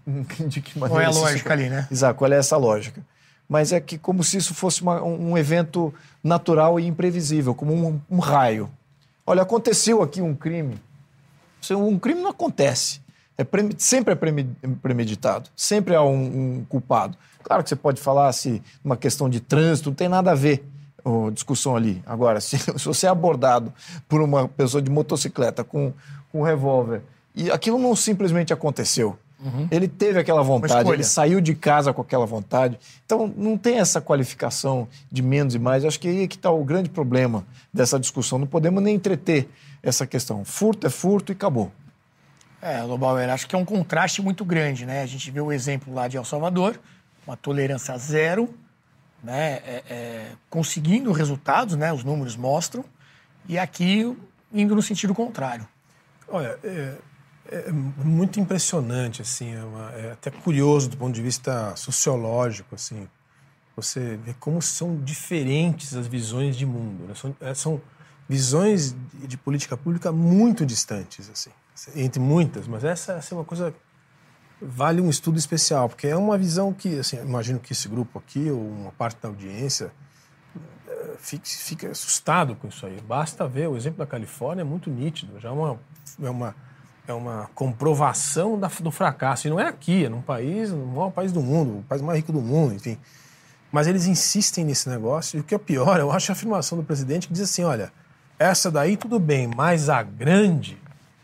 de 0.48 0.62
que 0.62 0.80
maneira... 0.80 1.04
Qual 1.04 1.14
é 1.14 1.18
a 1.18 1.22
lógica 1.22 1.52
ali, 1.52 1.70
né? 1.70 1.86
Exato, 1.92 2.18
qual 2.18 2.32
é 2.32 2.38
essa 2.38 2.56
lógica. 2.56 3.06
Mas 3.48 3.74
é 3.74 3.82
que 3.82 3.98
como 3.98 4.24
se 4.24 4.38
isso 4.38 4.54
fosse 4.54 4.82
uma, 4.82 5.04
um 5.04 5.38
evento 5.38 5.94
natural 6.24 6.80
e 6.80 6.88
imprevisível, 6.88 7.54
como 7.54 7.74
um, 7.74 8.00
um 8.10 8.20
raio. 8.20 8.70
Olha, 9.28 9.42
aconteceu 9.42 10.02
aqui 10.02 10.22
um 10.22 10.34
crime. 10.34 10.80
Um 11.72 12.00
crime 12.00 12.22
não 12.22 12.30
acontece. 12.30 13.02
É, 13.38 13.46
sempre 13.78 14.14
é 14.14 14.18
premeditado, 14.82 15.50
sempre 15.58 15.94
há 15.94 16.02
um, 16.02 16.60
um, 16.60 16.66
culpado. 16.70 17.18
Claro 17.44 17.64
que 17.64 17.68
você 17.68 17.76
pode 17.76 18.00
falar 18.00 18.32
se 18.32 18.62
uma 18.84 18.96
questão 18.96 19.30
de 19.30 19.42
trânsito, 19.42 19.90
não 19.90 19.96
tem 19.96 20.08
nada 20.08 20.32
a 20.32 20.36
ver 20.36 20.66
a 21.04 21.32
discussão 21.32 21.76
ali. 21.76 22.02
Agora, 22.06 22.40
se, 22.42 22.58
se 22.58 22.86
você 22.86 23.08
é 23.08 23.10
abordado 23.10 23.74
por 24.08 24.22
uma 24.22 24.48
pessoa 24.48 24.82
de 24.82 24.90
motocicleta 24.90 25.66
com, 25.66 25.92
com 26.32 26.40
um 26.40 26.44
revólver 26.44 27.02
e 27.36 27.50
aquilo 27.52 27.78
não 27.78 27.96
simplesmente 27.96 28.52
aconteceu. 28.54 29.18
Uhum. 29.42 29.68
Ele 29.72 29.88
teve 29.88 30.20
aquela 30.20 30.44
vontade, 30.44 30.92
ele 30.92 31.04
saiu 31.04 31.40
de 31.40 31.56
casa 31.56 31.94
com 31.94 32.02
aquela 32.02 32.26
vontade. 32.26 32.78
Então, 33.06 33.34
não 33.38 33.58
tem 33.58 33.80
essa 33.80 34.02
qualificação 34.02 34.88
de 35.10 35.22
menos 35.22 35.56
e 35.56 35.60
mais. 35.60 35.86
Acho 35.86 36.00
que 36.00 36.10
aí 36.10 36.24
é 36.24 36.28
que 36.28 36.36
está 36.36 36.52
o 36.52 36.64
grande 36.64 36.90
problema 36.90 37.46
dessa 37.74 37.98
discussão. 37.98 38.38
Não 38.38 38.48
podemos 38.48 38.84
nem 38.84 38.96
entreter 38.96 39.48
essa 39.82 40.06
questão. 40.06 40.44
Furto 40.44 40.86
é 40.86 40.90
furto 40.90 41.32
e 41.32 41.34
acabou. 41.34 41.72
É, 42.62 42.82
Lobauer, 42.82 43.30
acho 43.30 43.48
que 43.48 43.56
é 43.56 43.58
um 43.58 43.64
contraste 43.64 44.22
muito 44.22 44.44
grande, 44.44 44.86
né? 44.86 45.02
A 45.02 45.06
gente 45.06 45.32
vê 45.32 45.40
o 45.40 45.52
exemplo 45.52 45.94
lá 45.94 46.10
de 46.10 46.18
El 46.18 46.26
Salvador, 46.26 46.78
uma 47.26 47.38
tolerância 47.38 47.98
zero, 47.98 48.54
né? 49.24 49.62
É, 49.66 49.84
é, 49.90 50.32
conseguindo 50.50 51.14
resultados, 51.14 51.78
né? 51.78 51.94
Os 51.94 52.04
números 52.04 52.36
mostram, 52.36 52.84
e 53.48 53.58
aqui 53.58 54.14
indo 54.52 54.76
no 54.76 54.82
sentido 54.82 55.16
contrário. 55.16 55.66
Olha, 56.28 56.60
é, 56.62 56.96
é 57.52 57.72
muito 57.72 58.40
impressionante, 58.40 59.22
assim, 59.22 59.56
é, 59.56 59.64
uma, 59.64 59.92
é, 59.92 60.12
até 60.12 60.30
curioso 60.30 60.90
do 60.90 60.98
ponto 60.98 61.14
de 61.14 61.22
vista 61.22 61.76
sociológico, 61.76 62.76
assim, 62.76 63.08
você 63.76 64.18
vê 64.24 64.36
como 64.40 64.62
são 64.62 64.98
diferentes 64.98 65.96
as 65.96 66.06
visões 66.06 66.56
de 66.56 66.66
mundo, 66.66 67.08
né? 67.08 67.16
são, 67.16 67.36
é, 67.42 67.54
são, 67.54 67.82
visões 68.28 68.96
de, 69.14 69.26
de, 69.26 69.38
política 69.38 69.76
pública 69.76 70.12
muito 70.12 70.64
distantes, 70.64 71.28
assim, 71.32 71.50
entre 71.96 72.20
muitas, 72.20 72.68
mas 72.68 72.84
essa 72.84 73.16
assim, 73.16 73.34
é 73.34 73.38
uma 73.40 73.44
coisa 73.44 73.74
vale 74.62 75.02
um 75.02 75.10
estudo 75.10 75.40
especial, 75.40 75.90
porque 75.90 76.06
é 76.06 76.16
uma 76.16 76.38
visão 76.38 76.72
que, 76.72 77.00
assim, 77.00 77.18
imagino 77.18 77.60
que 77.60 77.74
esse 77.74 77.88
grupo 77.88 78.20
aqui 78.20 78.52
ou 78.52 78.60
uma 78.60 78.92
parte 78.92 79.20
da 79.20 79.30
audiência 79.30 79.92
é, 80.88 81.16
fique 81.18 81.88
assustado 81.88 82.56
com 82.56 82.68
isso 82.68 82.86
aí. 82.86 83.02
Basta 83.02 83.48
ver 83.48 83.68
o 83.68 83.76
exemplo 83.76 83.98
da 83.98 84.06
Califórnia 84.06 84.62
é 84.62 84.66
muito 84.66 84.92
nítido, 84.92 85.40
já 85.40 85.50
é 85.50 85.52
uma, 85.52 85.80
é 86.22 86.30
uma 86.30 86.56
é 87.12 87.14
uma 87.14 87.50
comprovação 87.56 88.60
da, 88.60 88.68
do 88.68 88.92
fracasso. 88.92 89.48
E 89.48 89.50
não 89.50 89.60
é 89.60 89.68
aqui, 89.68 90.06
é 90.06 90.10
num 90.10 90.22
país, 90.22 90.72
no 90.72 90.86
maior 90.86 91.12
país 91.12 91.32
do 91.32 91.42
mundo, 91.42 91.80
o 91.80 91.84
país 91.84 92.02
mais 92.02 92.18
rico 92.18 92.32
do 92.32 92.42
mundo, 92.42 92.76
enfim. 92.76 92.98
Mas 93.72 93.88
eles 93.88 94.06
insistem 94.06 94.66
nesse 94.66 94.90
negócio. 94.90 95.38
E 95.38 95.42
o 95.42 95.44
que 95.44 95.54
é 95.54 95.58
pior, 95.58 96.00
eu 96.00 96.12
acho 96.12 96.32
a 96.32 96.34
afirmação 96.34 96.78
do 96.78 96.84
presidente 96.84 97.28
que 97.28 97.34
diz 97.34 97.44
assim: 97.44 97.64
olha, 97.64 97.92
essa 98.38 98.72
daí 98.72 98.98
tudo 98.98 99.20
bem, 99.20 99.48
mas 99.48 99.90
a 99.90 100.02
grande, 100.02 100.78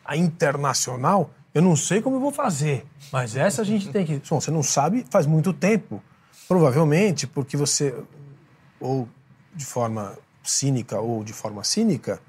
a 0.03 0.15
internacional, 0.15 1.31
eu 1.53 1.61
não 1.61 1.75
sei 1.75 2.01
como 2.01 2.17
eu 2.17 2.19
vou 2.19 2.31
fazer. 2.31 2.85
Mas 3.11 3.35
essa 3.35 3.61
a 3.61 3.65
gente 3.65 3.89
tem 3.89 4.05
que. 4.05 4.21
Bom, 4.29 4.39
você 4.39 4.51
não 4.51 4.61
sabe 4.61 5.05
faz 5.09 5.25
muito 5.25 5.53
tempo. 5.53 6.01
Provavelmente 6.47 7.25
porque 7.25 7.57
você 7.57 7.95
ou 8.79 9.07
de 9.55 9.65
forma 9.65 10.17
cínica 10.43 10.99
ou 10.99 11.23
de 11.23 11.33
forma 11.33 11.63
cínica, 11.63 12.13
é, 12.13 12.19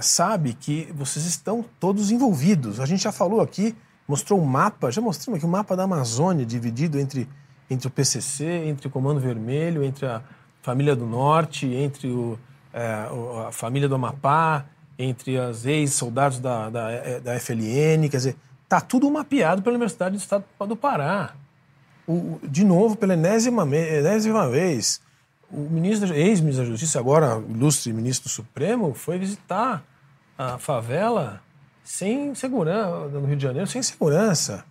sabe 0.00 0.54
que 0.54 0.90
vocês 0.94 1.26
estão 1.26 1.64
todos 1.78 2.10
envolvidos. 2.10 2.80
A 2.80 2.86
gente 2.86 3.02
já 3.02 3.12
falou 3.12 3.40
aqui, 3.40 3.74
mostrou 4.08 4.40
um 4.40 4.44
mapa, 4.44 4.90
já 4.90 5.00
mostramos 5.00 5.38
aqui 5.38 5.46
o 5.46 5.48
um 5.48 5.52
mapa 5.52 5.76
da 5.76 5.84
Amazônia 5.84 6.44
dividido 6.46 6.98
entre, 6.98 7.28
entre 7.68 7.86
o 7.88 7.90
PCC, 7.90 8.44
entre 8.66 8.88
o 8.88 8.90
Comando 8.90 9.20
Vermelho, 9.20 9.84
entre 9.84 10.06
a 10.06 10.22
Família 10.62 10.96
do 10.96 11.06
Norte, 11.06 11.66
entre 11.66 12.08
o, 12.08 12.38
é, 12.72 13.08
a 13.46 13.52
família 13.52 13.88
do 13.88 13.94
Amapá, 13.94 14.64
entre 14.98 15.38
as 15.38 15.66
ex-soldados 15.66 16.38
da, 16.38 16.70
da, 16.70 16.90
é, 16.90 17.20
da, 17.20 17.38
FLN, 17.38 18.08
quer 18.08 18.16
dizer, 18.16 18.36
está 18.62 18.80
tudo 18.80 19.10
mapeado 19.10 19.62
pela 19.62 19.74
Universidade 19.74 20.16
do 20.16 20.20
Estado 20.20 20.44
do 20.66 20.76
Pará. 20.76 21.34
O, 22.06 22.38
de 22.42 22.64
novo, 22.64 22.96
pela 22.96 23.14
enésima, 23.14 23.64
enésima 23.64 24.48
vez, 24.48 25.00
o 25.54 25.68
ministro, 25.70 26.12
ex-ministro 26.14 26.64
da 26.64 26.70
Justiça, 26.70 26.98
agora 26.98 27.42
ilustre 27.48 27.92
ministro 27.92 28.28
do 28.28 28.32
Supremo, 28.32 28.92
foi 28.94 29.18
visitar 29.18 29.84
a 30.36 30.58
favela 30.58 31.40
sem 31.84 32.34
segurança, 32.34 33.08
no 33.08 33.26
Rio 33.26 33.36
de 33.36 33.42
Janeiro, 33.42 33.68
sem 33.68 33.82
segurança. 33.82 34.64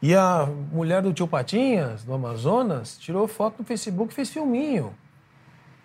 E 0.00 0.14
a 0.14 0.48
mulher 0.72 1.02
do 1.02 1.12
tio 1.12 1.28
Patinhas, 1.28 2.04
do 2.04 2.14
Amazonas, 2.14 2.96
tirou 2.98 3.28
foto 3.28 3.56
no 3.58 3.64
Facebook 3.64 4.12
e 4.12 4.16
fez 4.16 4.30
filminho. 4.30 4.94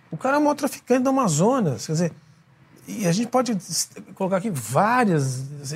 O 0.10 0.16
cara 0.16 0.38
é 0.38 0.40
um 0.40 0.56
traficante 0.56 1.04
do 1.04 1.10
Amazonas. 1.10 1.86
Quer 1.86 1.92
dizer, 1.92 2.14
e 2.88 3.08
a 3.08 3.12
gente 3.12 3.28
pode 3.28 3.58
colocar 4.14 4.38
aqui 4.38 4.50
várias 4.50 5.72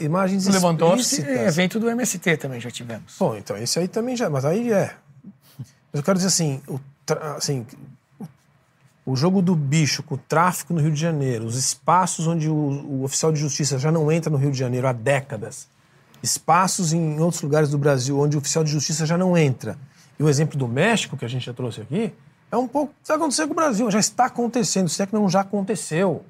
imagens 0.00 0.46
Lewandowski 0.46 1.22
é 1.22 1.48
evento 1.48 1.80
do 1.80 1.88
MST 1.88 2.36
também 2.36 2.60
já 2.60 2.70
tivemos. 2.70 3.16
Bom, 3.18 3.34
então 3.34 3.56
esse 3.56 3.78
aí 3.78 3.88
também 3.88 4.14
já, 4.14 4.28
mas 4.28 4.44
aí 4.44 4.70
é. 4.70 4.94
Mas 5.92 6.00
eu 6.00 6.02
quero 6.02 6.18
dizer 6.18 6.28
assim, 6.28 6.62
o, 6.68 6.78
assim, 7.36 7.66
o 9.04 9.16
jogo 9.16 9.40
do 9.40 9.56
bicho 9.56 10.02
com 10.02 10.14
o 10.14 10.18
tráfico 10.18 10.74
no 10.74 10.80
Rio 10.80 10.92
de 10.92 11.00
Janeiro, 11.00 11.44
os 11.44 11.56
espaços 11.56 12.26
onde 12.26 12.48
o, 12.48 12.54
o 12.54 13.04
oficial 13.04 13.32
de 13.32 13.40
justiça 13.40 13.78
já 13.78 13.90
não 13.90 14.10
entra 14.10 14.30
no 14.30 14.36
Rio 14.36 14.50
de 14.50 14.58
Janeiro 14.58 14.86
há 14.86 14.92
décadas, 14.92 15.68
espaços 16.22 16.92
em 16.92 17.18
outros 17.18 17.42
lugares 17.42 17.70
do 17.70 17.78
Brasil 17.78 18.18
onde 18.18 18.36
o 18.36 18.40
oficial 18.40 18.62
de 18.62 18.70
justiça 18.70 19.06
já 19.06 19.16
não 19.16 19.36
entra. 19.36 19.78
E 20.18 20.22
o 20.22 20.28
exemplo 20.28 20.58
do 20.58 20.68
México, 20.68 21.16
que 21.16 21.24
a 21.24 21.28
gente 21.28 21.46
já 21.46 21.54
trouxe 21.54 21.80
aqui, 21.80 22.12
é 22.52 22.56
um 22.56 22.68
pouco 22.68 22.92
o 22.92 22.94
que 22.94 23.02
está 23.02 23.14
acontecendo 23.14 23.48
com 23.48 23.52
o 23.52 23.56
Brasil. 23.56 23.90
Já 23.90 24.00
está 24.00 24.26
acontecendo, 24.26 24.88
se 24.88 25.02
é 25.02 25.06
que 25.06 25.14
não 25.14 25.28
já 25.28 25.40
aconteceu. 25.40 26.24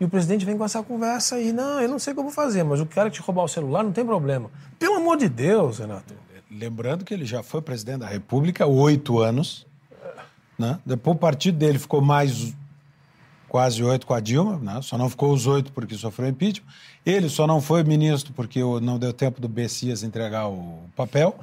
E 0.00 0.04
o 0.04 0.08
presidente 0.08 0.44
vem 0.44 0.56
com 0.56 0.64
essa 0.64 0.82
conversa 0.82 1.36
aí. 1.36 1.52
Não, 1.52 1.80
eu 1.80 1.88
não 1.88 1.98
sei 1.98 2.12
o 2.12 2.14
que 2.14 2.20
eu 2.20 2.24
vou 2.24 2.32
fazer, 2.32 2.62
mas 2.64 2.80
o 2.80 2.86
cara 2.86 3.10
te 3.10 3.20
roubar 3.20 3.44
o 3.44 3.48
celular 3.48 3.82
não 3.82 3.92
tem 3.92 4.04
problema. 4.04 4.50
Pelo 4.78 4.96
amor 4.96 5.16
de 5.16 5.28
Deus, 5.28 5.78
Renato. 5.78 6.14
Lembrando 6.50 7.04
que 7.04 7.12
ele 7.12 7.24
já 7.24 7.42
foi 7.42 7.60
presidente 7.60 8.00
da 8.00 8.06
República 8.06 8.66
oito 8.66 9.18
anos. 9.18 9.66
Né? 10.58 10.78
Depois 10.84 11.16
o 11.16 11.20
partido 11.20 11.58
dele 11.58 11.78
ficou 11.78 12.00
mais 12.00 12.54
quase 13.48 13.82
oito 13.82 14.06
com 14.06 14.12
a 14.12 14.20
Dilma, 14.20 14.58
né? 14.58 14.80
só 14.82 14.98
não 14.98 15.08
ficou 15.08 15.32
os 15.32 15.46
oito 15.46 15.72
porque 15.72 15.94
sofreu 15.94 16.28
impeachment. 16.28 16.66
Ele 17.06 17.28
só 17.28 17.46
não 17.46 17.60
foi 17.60 17.82
ministro 17.82 18.32
porque 18.34 18.60
não 18.82 18.98
deu 18.98 19.12
tempo 19.12 19.40
do 19.40 19.48
Bessias 19.48 20.02
entregar 20.02 20.48
o 20.48 20.80
papel. 20.94 21.38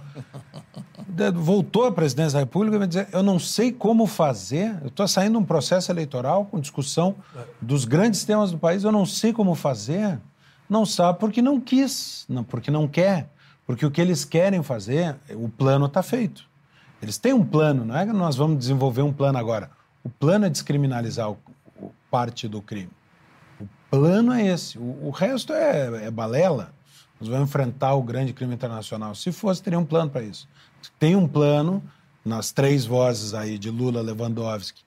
Voltou 1.34 1.86
à 1.86 1.92
presidência 1.92 2.34
da 2.34 2.40
República 2.40 2.76
e 2.76 2.80
vai 2.80 2.88
dizer: 2.88 3.08
Eu 3.12 3.24
não 3.24 3.40
sei 3.40 3.72
como 3.72 4.06
fazer, 4.06 4.78
eu 4.82 4.88
estou 4.88 5.08
saindo 5.08 5.40
um 5.40 5.44
processo 5.44 5.92
eleitoral 5.92 6.46
com 6.46 6.60
discussão 6.60 7.16
dos 7.62 7.86
grandes 7.86 8.24
temas 8.26 8.52
do 8.52 8.58
país, 8.58 8.84
eu 8.84 8.92
não 8.92 9.06
sei 9.06 9.34
como 9.34 9.56
fazer. 9.56 10.20
Não 10.70 10.86
sabe 10.86 11.20
porque 11.20 11.42
não 11.42 11.62
quis, 11.62 12.26
não, 12.28 12.44
porque 12.44 12.70
não 12.70 12.88
quer. 12.88 13.30
Porque 13.66 13.86
o 13.86 13.92
que 13.92 14.02
eles 14.02 14.26
querem 14.26 14.62
fazer, 14.62 15.16
o 15.32 15.48
plano 15.48 15.86
está 15.86 16.04
feito. 16.04 16.48
Eles 17.06 17.20
têm 17.20 17.34
um 17.34 17.46
plano, 17.46 17.86
não 17.86 17.96
é 17.96 18.04
que 18.04 18.12
nós 18.12 18.36
vamos 18.36 18.58
desenvolver 18.58 19.04
um 19.04 19.14
plano 19.14 19.38
agora. 19.38 19.70
O 20.04 20.10
plano 20.10 20.48
é 20.48 20.50
descriminalizar 20.50 21.30
o, 21.30 21.38
o 21.80 21.92
parte 22.10 22.48
do 22.48 22.64
crime. 22.64 22.90
O 23.62 23.68
plano 23.92 24.34
é 24.34 24.48
esse. 24.48 24.80
O, 24.80 25.06
o 25.06 25.10
resto 25.12 25.54
é, 25.54 26.08
é, 26.08 26.10
balela. 26.10 26.74
Nós 27.20 27.30
vamos 27.30 27.48
enfrentar 27.48 27.94
o 27.94 28.02
grande 28.02 28.34
crime 28.34 28.56
internacional. 28.56 29.14
Se 29.14 29.32
fosse, 29.32 29.62
teria 29.62 29.78
um 29.78 29.86
plano 29.86 30.10
para 30.10 30.24
isso. 30.24 30.48
Tem 30.98 31.16
um 31.16 31.28
plano 31.28 31.84
nas 32.26 32.52
três 32.52 32.88
vozes 32.88 33.36
aí 33.36 33.60
de 33.60 33.70
Lula, 33.70 34.02
Lewandowski 34.02 34.82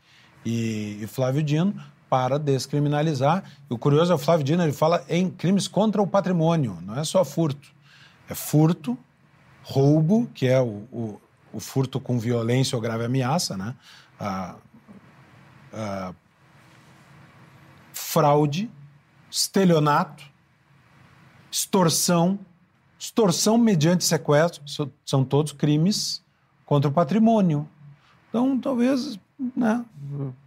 e, 0.45 0.99
e 1.01 1.07
Flávio 1.07 1.41
Dino 1.41 1.81
para 2.11 2.37
descriminalizar. 2.37 3.45
E 3.71 3.73
o 3.73 3.79
curioso 3.79 4.11
é 4.11 4.17
o 4.17 4.19
Flávio 4.19 4.45
Dino, 4.45 4.65
ele 4.65 4.73
fala 4.73 5.05
em 5.09 5.31
crimes 5.31 5.69
contra 5.69 6.03
o 6.03 6.07
patrimônio, 6.07 6.79
não 6.83 6.99
é 6.99 7.05
só 7.05 7.25
furto. 7.25 7.69
É 8.29 8.35
furto, 8.35 8.99
roubo, 9.63 10.29
que 10.35 10.49
é 10.49 10.61
o, 10.61 10.83
o 10.93 11.21
o 11.53 11.61
furto 11.61 11.99
com 11.99 12.19
violência 12.19 12.77
ou 12.77 12.83
grave 12.83 13.05
ameaça, 13.05 13.57
né? 13.57 13.75
A, 14.19 14.57
a 15.73 16.15
fraude, 17.93 18.71
estelionato, 19.31 20.25
extorsão, 21.51 22.39
extorsão 22.99 23.59
mediante 23.59 24.05
sequestro, 24.05 24.63
são 25.05 25.25
todos 25.25 25.53
crimes 25.53 26.23
contra 26.65 26.89
o 26.89 26.93
patrimônio. 26.93 27.69
Então, 28.29 28.59
talvez, 28.59 29.19
né? 29.57 29.85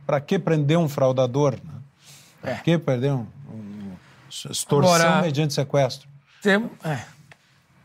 Para 0.05 0.19
que 0.19 0.37
prender 0.37 0.77
um 0.77 0.89
fraudador? 0.89 1.53
Né? 1.63 1.73
Para 2.41 2.51
é. 2.51 2.55
que 2.57 2.77
prender 2.77 3.13
um, 3.13 3.27
um 3.49 3.93
extorsão 4.29 4.93
Agora, 4.93 5.21
mediante 5.21 5.53
sequestro? 5.53 6.07
Tem, 6.41 6.69
é, 6.83 7.05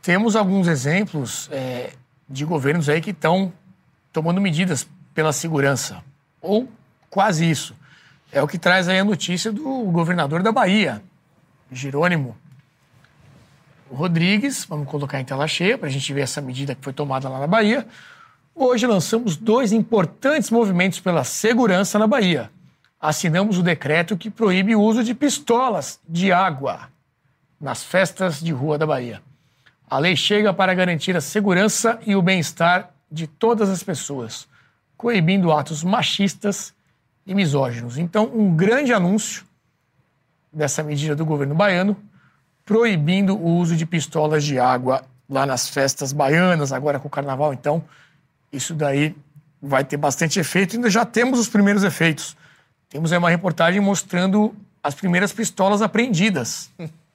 temos 0.03 0.37
alguns 0.37 0.69
exemplos 0.69 1.49
é, 1.51 1.93
de 2.29 2.45
governos 2.45 2.89
aí 2.89 3.01
que 3.01 3.11
estão 3.11 3.53
tomando 4.13 4.41
medidas 4.41 4.87
pela 5.15 5.33
segurança. 5.33 6.03
Ou 6.41 6.69
quase 7.09 7.49
isso. 7.49 7.75
É 8.33 8.43
o 8.43 8.49
que 8.49 8.59
traz 8.59 8.89
aí 8.89 8.99
a 8.99 9.05
notícia 9.05 9.53
do 9.53 9.63
governador 9.85 10.43
da 10.43 10.53
Bahia, 10.53 11.03
Jerônimo 11.71 12.37
Rodrigues. 13.91 14.65
Vamos 14.65 14.89
colocar 14.89 15.21
em 15.21 15.25
tela 15.25 15.47
cheia 15.47 15.79
para 15.79 15.89
a 15.89 15.93
gente 15.93 16.13
ver 16.13 16.23
essa 16.23 16.41
medida 16.41 16.75
que 16.75 16.83
foi 16.83 16.93
tomada 16.93 17.29
lá 17.29 17.39
na 17.39 17.47
Bahia. 17.47 17.87
Hoje 18.55 18.87
lançamos 18.87 19.37
dois 19.37 19.73
importantes 19.73 20.51
movimentos 20.51 20.99
pela 20.99 21.25
segurança 21.25 21.99
na 21.99 22.07
Bahia. 22.07 22.51
Assinamos 23.01 23.59
o 23.59 23.63
decreto 23.63 24.17
que 24.17 24.31
proíbe 24.31 24.75
o 24.75 24.81
uso 24.81 25.05
de 25.05 25.15
pistolas 25.15 26.01
de 26.09 26.33
água 26.33 26.89
nas 27.61 27.83
festas 27.83 28.41
de 28.41 28.53
rua 28.53 28.79
da 28.79 28.87
Bahia. 28.87 29.23
A 29.89 29.99
lei 29.99 30.17
chega 30.17 30.53
para 30.53 30.75
garantir 30.75 31.17
a 31.17 31.21
segurança 31.21 32.01
e 32.05 32.17
o 32.17 32.23
bem-estar 32.23 32.91
de 33.11 33.27
todas 33.27 33.71
as 33.71 33.85
pessoas, 33.85 34.49
coibindo 34.97 35.53
atos 35.53 35.85
machistas 35.85 36.75
e 37.25 37.35
misóginos. 37.35 37.97
Então, 37.97 38.25
um 38.35 38.55
grande 38.55 38.93
anúncio 38.93 39.45
dessa 40.53 40.83
medida 40.83 41.15
do 41.15 41.25
governo 41.25 41.55
baiano, 41.55 41.97
proibindo 42.65 43.37
o 43.37 43.57
uso 43.57 43.77
de 43.77 43.87
pistolas 43.87 44.43
de 44.43 44.59
água 44.59 45.05
lá 45.29 45.47
nas 45.47 45.69
festas 45.69 46.13
baianas, 46.13 46.73
agora 46.73 46.99
com 46.99 47.07
o 47.07 47.11
carnaval. 47.11 47.53
Então, 47.53 47.85
isso 48.53 48.75
daí 48.75 49.15
vai 49.63 49.85
ter 49.85 49.97
bastante 49.97 50.41
efeito. 50.41 50.75
Ainda 50.75 50.91
já 50.91 51.05
temos 51.05 51.39
os 51.39 51.49
primeiros 51.49 51.85
efeitos. 51.85 52.37
Temos 52.89 53.13
aí 53.13 53.19
uma 53.19 53.31
reportagem 53.31 53.81
mostrando 53.81 54.53
as 54.83 54.95
primeiras 54.95 55.33
pistolas 55.33 55.81
apreendidas. 55.81 56.71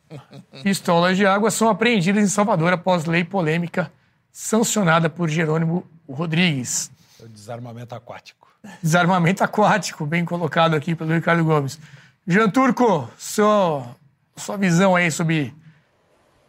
Pistolas 0.63 1.17
de 1.17 1.25
água 1.25 1.51
são 1.51 1.69
apreendidas 1.69 2.23
em 2.23 2.27
Salvador 2.27 2.73
após 2.73 3.05
lei 3.05 3.23
polêmica 3.23 3.91
sancionada 4.31 5.09
por 5.09 5.29
Jerônimo 5.29 5.85
Rodrigues. 6.09 6.91
O 7.19 7.27
desarmamento 7.27 7.93
aquático. 7.95 8.47
Desarmamento 8.81 9.43
aquático, 9.43 10.05
bem 10.05 10.23
colocado 10.23 10.75
aqui 10.75 10.95
pelo 10.95 11.13
Ricardo 11.13 11.43
Gomes. 11.43 11.79
Jean 12.27 12.49
Turco, 12.49 13.09
sua, 13.17 13.95
sua 14.35 14.57
visão 14.57 14.95
aí 14.95 15.09
sobre 15.11 15.53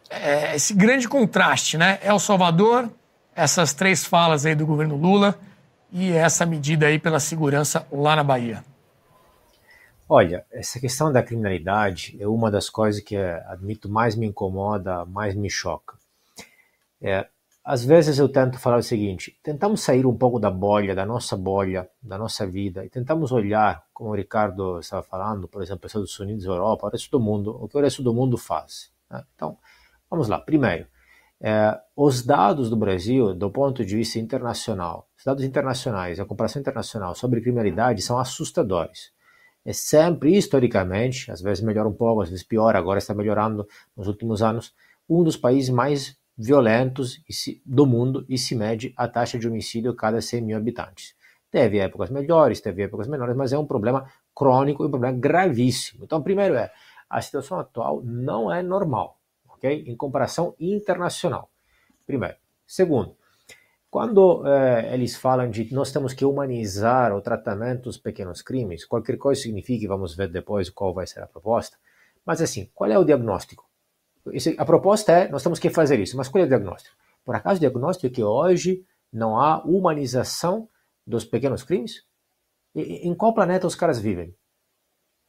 é, 0.09 0.55
esse 0.55 0.73
grande 0.73 1.07
contraste, 1.07 1.77
né? 1.77 1.99
El 2.03 2.19
Salvador, 2.19 2.89
essas 3.35 3.73
três 3.73 4.05
falas 4.05 4.45
aí 4.45 4.53
do 4.53 4.65
governo 4.65 4.95
Lula 4.95 5.37
e 5.91 6.11
essa 6.11 6.45
medida 6.45 6.87
aí 6.87 6.99
pela 6.99 7.19
segurança 7.19 7.87
lá 7.91 8.15
na 8.15 8.23
Bahia. 8.23 8.63
Olha, 10.15 10.45
essa 10.51 10.79
questão 10.79 11.11
da 11.11 11.23
criminalidade 11.23 12.15
é 12.19 12.27
uma 12.27 12.51
das 12.51 12.69
coisas 12.69 13.01
que, 13.01 13.17
admito, 13.17 13.89
mais 13.89 14.15
me 14.15 14.27
incomoda, 14.27 15.03
mais 15.05 15.33
me 15.33 15.49
choca. 15.49 15.97
É, 17.01 17.27
às 17.63 17.83
vezes 17.83 18.19
eu 18.19 18.29
tento 18.29 18.59
falar 18.59 18.77
o 18.77 18.83
seguinte: 18.83 19.35
tentamos 19.41 19.81
sair 19.81 20.05
um 20.05 20.15
pouco 20.15 20.39
da 20.39 20.51
bolha, 20.51 20.93
da 20.93 21.03
nossa 21.03 21.35
bolha, 21.35 21.89
da 21.99 22.15
nossa 22.15 22.45
vida, 22.45 22.85
e 22.85 22.89
tentamos 22.91 23.31
olhar, 23.31 23.87
como 23.91 24.11
o 24.11 24.13
Ricardo 24.13 24.79
estava 24.79 25.01
falando, 25.01 25.47
por 25.47 25.63
exemplo, 25.63 25.87
os 25.87 25.89
Estados 25.89 26.19
Unidos, 26.19 26.45
Europa, 26.45 26.85
o 26.85 26.89
resto 26.91 27.09
do 27.09 27.19
mundo, 27.19 27.57
o 27.59 27.67
que 27.67 27.75
o 27.75 27.81
resto 27.81 28.03
do 28.03 28.13
mundo 28.13 28.37
faz. 28.37 28.91
Né? 29.09 29.23
Então, 29.33 29.57
vamos 30.11 30.27
lá. 30.27 30.39
Primeiro, 30.39 30.85
é, 31.41 31.75
os 31.95 32.23
dados 32.23 32.69
do 32.69 32.75
Brasil, 32.75 33.33
do 33.33 33.49
ponto 33.49 33.83
de 33.83 33.95
vista 33.95 34.19
internacional, 34.19 35.09
os 35.17 35.23
dados 35.23 35.43
internacionais, 35.43 36.19
a 36.19 36.25
comparação 36.25 36.59
internacional 36.59 37.15
sobre 37.15 37.41
criminalidade 37.41 38.03
são 38.03 38.19
assustadores 38.19 39.11
é 39.65 39.71
sempre, 39.71 40.35
historicamente, 40.35 41.31
às 41.31 41.41
vezes 41.41 41.63
melhora 41.63 41.87
um 41.87 41.93
pouco, 41.93 42.21
às 42.21 42.29
vezes 42.29 42.43
piora, 42.43 42.77
agora 42.77 42.99
está 42.99 43.13
melhorando 43.13 43.67
nos 43.95 44.07
últimos 44.07 44.41
anos, 44.41 44.73
um 45.09 45.23
dos 45.23 45.37
países 45.37 45.69
mais 45.69 46.17
violentos 46.37 47.21
do 47.65 47.85
mundo 47.85 48.25
e 48.27 48.37
se 48.37 48.55
mede 48.55 48.93
a 48.97 49.07
taxa 49.07 49.37
de 49.37 49.47
homicídio 49.47 49.95
cada 49.95 50.19
100 50.19 50.41
mil 50.41 50.57
habitantes. 50.57 51.15
Teve 51.49 51.77
épocas 51.77 52.09
melhores, 52.09 52.59
teve 52.59 52.83
épocas 52.83 53.07
menores, 53.07 53.35
mas 53.35 53.53
é 53.53 53.57
um 53.57 53.65
problema 53.65 54.09
crônico 54.35 54.83
e 54.83 54.87
um 54.87 54.89
problema 54.89 55.17
gravíssimo. 55.17 56.03
Então, 56.03 56.21
primeiro 56.21 56.55
é, 56.55 56.71
a 57.09 57.21
situação 57.21 57.59
atual 57.59 58.01
não 58.03 58.51
é 58.51 58.63
normal, 58.63 59.19
ok? 59.47 59.83
Em 59.87 59.95
comparação 59.95 60.55
internacional. 60.59 61.49
Primeiro. 62.05 62.35
Segundo, 62.65 63.15
quando 63.93 64.43
eh, 64.47 64.91
eles 64.91 65.15
falam 65.15 65.51
de 65.51 65.71
nós 65.71 65.91
temos 65.91 66.15
que 66.15 66.25
humanizar 66.25 67.15
o 67.15 67.21
tratamento 67.21 67.83
dos 67.83 67.95
pequenos 67.95 68.41
crimes, 68.41 68.85
qualquer 68.85 69.19
coisa 69.19 69.39
significa, 69.39 69.87
vamos 69.87 70.15
ver 70.15 70.29
depois 70.29 70.67
qual 70.67 70.95
vai 70.95 71.05
ser 71.05 71.21
a 71.21 71.27
proposta, 71.27 71.77
mas 72.25 72.41
assim, 72.41 72.71
qual 72.73 72.89
é 72.89 72.97
o 72.97 73.03
diagnóstico? 73.03 73.69
A 74.57 74.65
proposta 74.65 75.11
é, 75.11 75.29
nós 75.29 75.43
temos 75.43 75.59
que 75.59 75.69
fazer 75.69 75.99
isso, 75.99 76.17
mas 76.17 76.27
qual 76.27 76.41
é 76.41 76.45
o 76.45 76.49
diagnóstico? 76.49 76.95
Por 77.23 77.35
acaso 77.35 77.57
o 77.57 77.59
diagnóstico 77.59 78.07
é 78.07 78.09
que 78.09 78.23
hoje 78.23 78.83
não 79.11 79.39
há 79.39 79.63
humanização 79.63 80.67
dos 81.05 81.23
pequenos 81.23 81.61
crimes? 81.61 82.03
E, 82.73 83.07
em 83.07 83.13
qual 83.13 83.31
planeta 83.31 83.67
os 83.67 83.75
caras 83.75 83.99
vivem? 83.99 84.35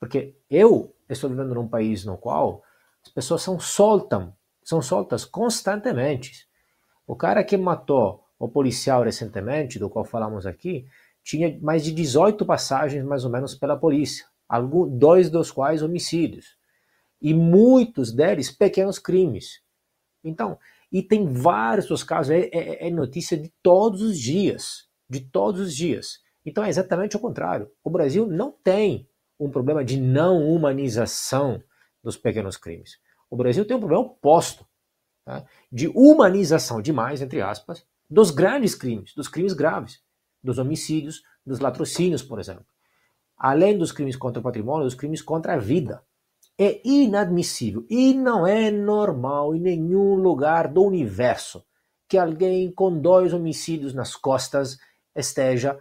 Porque 0.00 0.38
eu 0.48 0.96
estou 1.06 1.28
vivendo 1.28 1.54
num 1.54 1.68
país 1.68 2.06
no 2.06 2.16
qual 2.16 2.62
as 3.04 3.12
pessoas 3.12 3.42
são 3.42 3.60
soltas, 3.60 4.26
são 4.62 4.80
soltas 4.80 5.26
constantemente. 5.26 6.48
O 7.06 7.14
cara 7.14 7.44
que 7.44 7.58
matou 7.58 8.23
o 8.38 8.48
policial 8.48 9.02
recentemente, 9.02 9.78
do 9.78 9.88
qual 9.88 10.04
falamos 10.04 10.46
aqui, 10.46 10.86
tinha 11.22 11.58
mais 11.60 11.84
de 11.84 11.92
18 11.92 12.44
passagens 12.44 13.04
mais 13.04 13.24
ou 13.24 13.30
menos 13.30 13.54
pela 13.54 13.76
polícia, 13.76 14.26
dois 14.90 15.30
dos 15.30 15.50
quais 15.50 15.82
homicídios. 15.82 16.56
E 17.20 17.32
muitos 17.32 18.12
deles 18.12 18.50
pequenos 18.50 18.98
crimes. 18.98 19.62
Então, 20.22 20.58
e 20.92 21.02
tem 21.02 21.32
vários 21.32 21.86
dos 21.86 22.04
casos, 22.04 22.30
é, 22.30 22.48
é, 22.52 22.88
é 22.88 22.90
notícia 22.90 23.36
de 23.36 23.52
todos 23.62 24.02
os 24.02 24.18
dias, 24.18 24.86
de 25.08 25.20
todos 25.20 25.60
os 25.60 25.74
dias. 25.74 26.20
Então 26.44 26.62
é 26.62 26.68
exatamente 26.68 27.16
o 27.16 27.20
contrário. 27.20 27.70
O 27.82 27.90
Brasil 27.90 28.26
não 28.26 28.52
tem 28.52 29.08
um 29.40 29.50
problema 29.50 29.84
de 29.84 29.98
não 29.98 30.48
humanização 30.48 31.62
dos 32.02 32.16
pequenos 32.16 32.56
crimes. 32.56 32.98
O 33.30 33.36
Brasil 33.36 33.64
tem 33.64 33.76
um 33.76 33.80
problema 33.80 34.04
oposto, 34.04 34.66
tá? 35.24 35.44
de 35.72 35.88
humanização 35.88 36.80
demais, 36.80 37.22
entre 37.22 37.40
aspas, 37.40 37.84
dos 38.08 38.30
grandes 38.30 38.74
crimes, 38.74 39.14
dos 39.14 39.28
crimes 39.28 39.52
graves, 39.52 40.00
dos 40.42 40.58
homicídios, 40.58 41.22
dos 41.44 41.58
latrocínios, 41.58 42.22
por 42.22 42.38
exemplo. 42.38 42.66
Além 43.36 43.76
dos 43.76 43.92
crimes 43.92 44.16
contra 44.16 44.40
o 44.40 44.42
patrimônio, 44.42 44.84
dos 44.84 44.94
crimes 44.94 45.22
contra 45.22 45.54
a 45.54 45.58
vida. 45.58 46.02
É 46.56 46.80
inadmissível 46.86 47.84
e 47.90 48.14
não 48.14 48.46
é 48.46 48.70
normal 48.70 49.56
em 49.56 49.60
nenhum 49.60 50.14
lugar 50.14 50.68
do 50.68 50.84
universo 50.84 51.64
que 52.08 52.16
alguém 52.16 52.70
com 52.70 52.96
dois 52.96 53.32
homicídios 53.32 53.92
nas 53.92 54.14
costas 54.14 54.78
esteja 55.16 55.76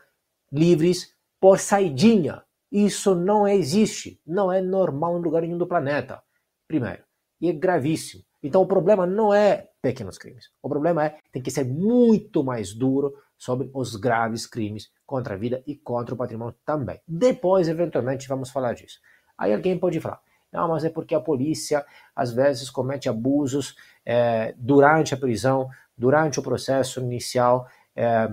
livres 0.52 1.14
por 1.40 1.60
saidinha. 1.60 2.44
Isso 2.72 3.14
não 3.14 3.48
existe, 3.48 4.20
não 4.26 4.52
é 4.52 4.62
normal 4.62 5.20
em 5.20 5.22
lugar 5.22 5.44
nenhum 5.44 5.60
do 5.60 5.68
planeta. 5.68 6.24
Primeiro, 6.68 7.04
e 7.40 7.50
é 7.50 7.54
gravíssimo. 7.54 8.24
Então 8.42 8.64
o 8.64 8.68
problema 8.68 9.06
não 9.06 9.32
é 9.32 9.70
pequenos 9.84 10.18
crimes. 10.18 10.50
O 10.62 10.70
problema 10.70 11.06
é 11.06 11.18
tem 11.30 11.42
que 11.42 11.52
ser 11.52 11.66
muito 11.66 12.42
mais 12.42 12.74
duro 12.74 13.14
sobre 13.38 13.70
os 13.74 13.98
graves 13.98 14.48
crimes 14.48 14.90
contra 15.06 15.34
a 15.34 15.38
vida 15.38 15.62
e 15.68 15.76
contra 15.76 16.16
o 16.16 16.18
patrimônio 16.18 16.56
também. 16.66 17.02
Depois, 17.06 17.68
eventualmente, 17.68 18.30
vamos 18.30 18.50
falar 18.50 18.74
disso. 18.74 19.00
Aí 19.38 19.54
alguém 19.54 19.78
pode 19.78 20.00
falar, 20.00 20.22
não, 20.54 20.70
mas 20.70 20.86
é 20.86 20.90
porque 20.90 21.14
a 21.14 21.20
polícia 21.20 21.86
às 22.16 22.32
vezes 22.32 22.70
comete 22.70 23.10
abusos 23.10 23.76
é, 24.06 24.56
durante 24.58 25.14
a 25.14 25.18
prisão, 25.18 25.70
durante 25.98 26.40
o 26.40 26.44
processo 26.44 27.02
inicial. 27.02 27.68
É, 27.94 28.32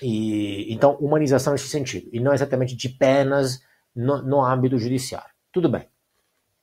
e, 0.00 0.72
então, 0.72 0.94
humanização 1.00 1.52
nesse 1.52 1.68
sentido, 1.68 2.08
e 2.12 2.20
não 2.20 2.32
exatamente 2.32 2.76
de 2.76 2.88
penas 2.88 3.60
no, 3.92 4.22
no 4.22 4.44
âmbito 4.44 4.78
judiciário. 4.78 5.30
Tudo 5.50 5.68
bem. 5.68 5.88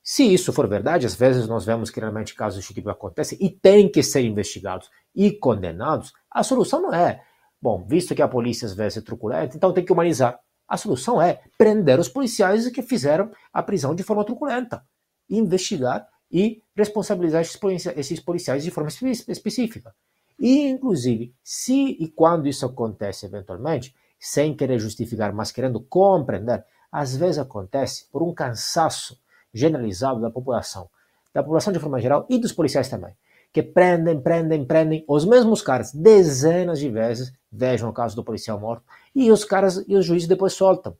Se 0.08 0.22
isso 0.22 0.52
for 0.52 0.68
verdade, 0.68 1.04
às 1.04 1.16
vezes 1.16 1.48
nós 1.48 1.64
vemos 1.64 1.90
que 1.90 1.98
realmente 1.98 2.32
casos 2.32 2.60
desse 2.60 2.72
tipo 2.72 2.88
acontecem 2.88 3.36
e 3.40 3.50
têm 3.50 3.90
que 3.90 4.04
ser 4.04 4.20
investigados 4.20 4.88
e 5.12 5.32
condenados, 5.32 6.12
a 6.30 6.44
solução 6.44 6.80
não 6.80 6.94
é, 6.94 7.24
bom, 7.60 7.84
visto 7.84 8.14
que 8.14 8.22
a 8.22 8.28
polícia 8.28 8.66
às 8.66 8.72
vezes 8.72 8.98
é 8.98 9.00
truculenta, 9.00 9.56
então 9.56 9.72
tem 9.72 9.84
que 9.84 9.92
humanizar. 9.92 10.38
A 10.68 10.76
solução 10.76 11.20
é 11.20 11.42
prender 11.58 11.98
os 11.98 12.08
policiais 12.08 12.68
que 12.68 12.82
fizeram 12.82 13.32
a 13.52 13.64
prisão 13.64 13.96
de 13.96 14.04
forma 14.04 14.24
truculenta, 14.24 14.86
investigar 15.28 16.06
e 16.30 16.62
responsabilizar 16.76 17.42
esses 17.42 18.20
policiais 18.20 18.62
de 18.62 18.70
forma 18.70 18.88
específica. 19.26 19.92
E, 20.38 20.68
inclusive, 20.68 21.34
se 21.42 21.96
e 21.98 22.06
quando 22.06 22.46
isso 22.46 22.64
acontece 22.64 23.26
eventualmente, 23.26 23.92
sem 24.20 24.54
querer 24.54 24.78
justificar, 24.78 25.32
mas 25.32 25.50
querendo 25.50 25.80
compreender, 25.80 26.64
às 26.92 27.16
vezes 27.16 27.38
acontece 27.38 28.08
por 28.12 28.22
um 28.22 28.32
cansaço 28.32 29.18
generalizado 29.56 30.20
da 30.20 30.30
população, 30.30 30.88
da 31.32 31.42
população 31.42 31.72
de 31.72 31.78
forma 31.78 31.98
geral 31.98 32.26
e 32.28 32.38
dos 32.38 32.52
policiais 32.52 32.88
também, 32.88 33.14
que 33.52 33.62
prendem, 33.62 34.20
prendem, 34.20 34.64
prendem 34.66 35.04
os 35.08 35.24
mesmos 35.24 35.62
caras 35.62 35.92
dezenas 35.92 36.78
de 36.78 36.90
vezes, 36.90 37.32
vejam 37.50 37.88
o 37.88 37.92
caso 37.92 38.14
do 38.14 38.22
policial 38.22 38.60
morto, 38.60 38.84
e 39.14 39.32
os 39.32 39.44
caras 39.44 39.82
e 39.88 39.96
os 39.96 40.04
juízes 40.04 40.28
depois 40.28 40.52
soltam. 40.52 40.94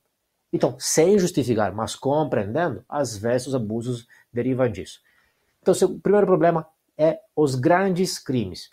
Então, 0.51 0.75
sem 0.79 1.19
justificar, 1.19 1.75
mas 1.75 1.95
compreendendo, 1.95 2.83
às 2.89 3.17
vezes 3.17 3.49
os 3.49 3.55
abusos 3.55 4.07
derivam 4.33 4.71
disso. 4.71 5.01
Então, 5.61 5.75
o 5.89 6.01
primeiro 6.01 6.27
problema 6.27 6.67
é 6.97 7.19
os 7.35 7.57
grandes 7.57 8.19
crimes. 8.19 8.71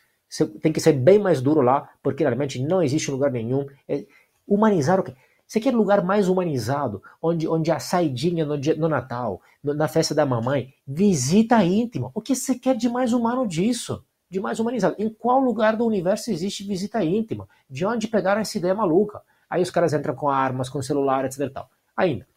Tem 0.62 0.72
que 0.72 0.80
ser 0.80 0.94
bem 0.94 1.20
mais 1.20 1.42
duro 1.42 1.62
lá, 1.62 1.90
porque 2.02 2.24
realmente 2.24 2.62
não 2.62 2.82
existe 2.82 3.12
lugar 3.12 3.32
nenhum. 3.32 3.68
É 3.88 4.06
humanizar 4.48 5.00
o 5.00 5.04
quê? 5.04 5.14
Você 5.54 5.60
quer 5.60 5.72
lugar 5.72 6.04
mais 6.04 6.28
humanizado, 6.28 7.04
onde, 7.22 7.48
onde 7.48 7.70
a 7.70 7.78
saidinha 7.78 8.44
no, 8.44 8.58
dia, 8.58 8.76
no 8.76 8.90
Natal, 8.90 9.40
no, 9.64 9.72
na 9.72 9.88
festa 9.88 10.16
da 10.16 10.26
mamãe, 10.26 10.74
visita 10.88 11.64
íntima. 11.64 12.10
O 12.12 12.22
que 12.22 12.36
você 12.36 12.56
quer 12.56 12.76
de 12.76 12.90
mais 12.90 13.14
humano 13.14 13.48
disso? 13.48 14.04
De 14.28 14.40
mais 14.40 14.60
humanizado? 14.60 14.96
Em 14.98 15.10
qual 15.10 15.40
lugar 15.40 15.78
do 15.78 15.86
universo 15.86 16.32
existe 16.32 16.64
visita 16.64 17.04
íntima? 17.04 17.48
De 17.70 17.86
onde 17.86 18.08
pegaram 18.08 18.42
essa 18.42 18.58
ideia 18.58 18.74
maluca? 18.74 19.22
Aí 19.48 19.62
os 19.62 19.70
caras 19.70 19.94
entram 19.94 20.16
com 20.16 20.28
armas, 20.28 20.70
com 20.70 20.82
celular, 20.82 21.24
etc. 21.24 21.48
Tal. 21.54 21.70
Ainda, 21.96 22.28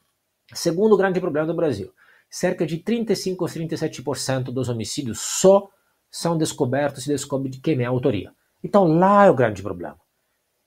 segundo 0.53 0.95
grande 0.95 1.19
problema 1.19 1.47
do 1.47 1.55
Brasil, 1.55 1.91
cerca 2.29 2.67
de 2.67 2.77
35 2.77 3.43
ou 3.43 3.49
37% 3.49 4.43
dos 4.53 4.69
homicídios 4.69 5.21
só 5.23 5.71
são 6.11 6.37
descobertos 6.37 7.07
e 7.07 7.09
descobre 7.09 7.49
de 7.49 7.61
quem 7.61 7.81
é 7.81 7.87
a 7.87 7.89
autoria. 7.89 8.35
Então 8.63 8.87
lá 8.87 9.25
é 9.25 9.31
o 9.31 9.35
grande 9.35 9.63
problema. 9.63 9.99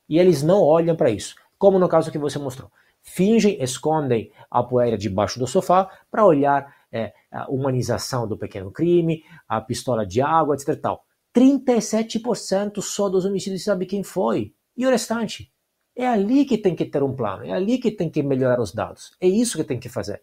E 0.09 0.17
eles 0.17 0.41
não 0.41 0.63
olham 0.63 0.95
para 0.95 1.11
isso 1.11 1.35
como 1.59 1.77
no 1.77 1.89
caso 1.89 2.11
que 2.11 2.17
você 2.17 2.39
mostrou. 2.39 2.71
Fingem, 3.01 3.61
escondem 3.61 4.31
a 4.49 4.63
poeira 4.63 4.97
debaixo 4.97 5.37
do 5.37 5.45
sofá 5.45 5.89
para 6.09 6.25
olhar 6.25 6.73
é, 6.91 7.13
a 7.31 7.49
humanização 7.51 8.27
do 8.27 8.37
pequeno 8.37 8.71
crime, 8.71 9.23
a 9.47 9.61
pistola 9.61 10.05
de 10.05 10.21
água, 10.21 10.55
etc. 10.55 10.79
Tal. 10.81 11.05
37% 11.35 12.81
só 12.81 13.09
dos 13.09 13.25
homicídios 13.25 13.63
sabe 13.63 13.85
quem 13.85 14.03
foi. 14.03 14.53
E 14.75 14.87
o 14.87 14.89
restante? 14.89 15.51
É 15.95 16.07
ali 16.07 16.45
que 16.45 16.57
tem 16.57 16.75
que 16.75 16.85
ter 16.85 17.03
um 17.03 17.13
plano, 17.13 17.43
é 17.45 17.51
ali 17.51 17.77
que 17.77 17.91
tem 17.91 18.09
que 18.09 18.23
melhorar 18.23 18.61
os 18.61 18.73
dados. 18.73 19.11
É 19.19 19.27
isso 19.27 19.57
que 19.57 19.65
tem 19.65 19.77
que 19.77 19.89
fazer. 19.89 20.21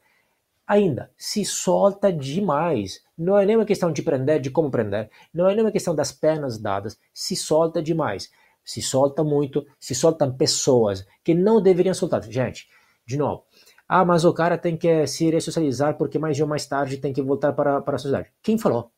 Ainda, 0.66 1.10
se 1.16 1.44
solta 1.44 2.10
demais. 2.10 3.04
Não 3.16 3.38
é 3.38 3.44
nem 3.44 3.56
uma 3.56 3.66
questão 3.66 3.92
de 3.92 4.02
prender, 4.02 4.40
de 4.40 4.50
como 4.50 4.70
prender. 4.70 5.10
Não 5.32 5.48
é 5.48 5.54
nem 5.54 5.64
uma 5.64 5.70
questão 5.70 5.94
das 5.94 6.10
penas 6.10 6.58
dadas. 6.58 6.98
Se 7.12 7.36
solta 7.36 7.82
demais 7.82 8.30
se 8.66 8.82
solta 8.82 9.22
muito, 9.22 9.64
se 9.78 9.94
soltam 9.94 10.36
pessoas 10.36 11.06
que 11.24 11.32
não 11.32 11.62
deveriam 11.62 11.94
soltar. 11.94 12.22
Gente, 12.24 12.66
de 13.06 13.16
novo, 13.16 13.44
ah, 13.88 14.04
mas 14.04 14.24
o 14.24 14.34
cara 14.34 14.58
tem 14.58 14.76
que 14.76 15.06
se 15.06 15.30
ressocializar 15.30 15.96
porque 15.96 16.18
mais 16.18 16.38
ou 16.40 16.46
mais 16.46 16.66
tarde 16.66 16.98
tem 16.98 17.12
que 17.12 17.22
voltar 17.22 17.52
para, 17.52 17.80
para 17.80 17.94
a 17.94 17.98
sociedade. 17.98 18.32
Quem 18.42 18.58
falou? 18.58 18.90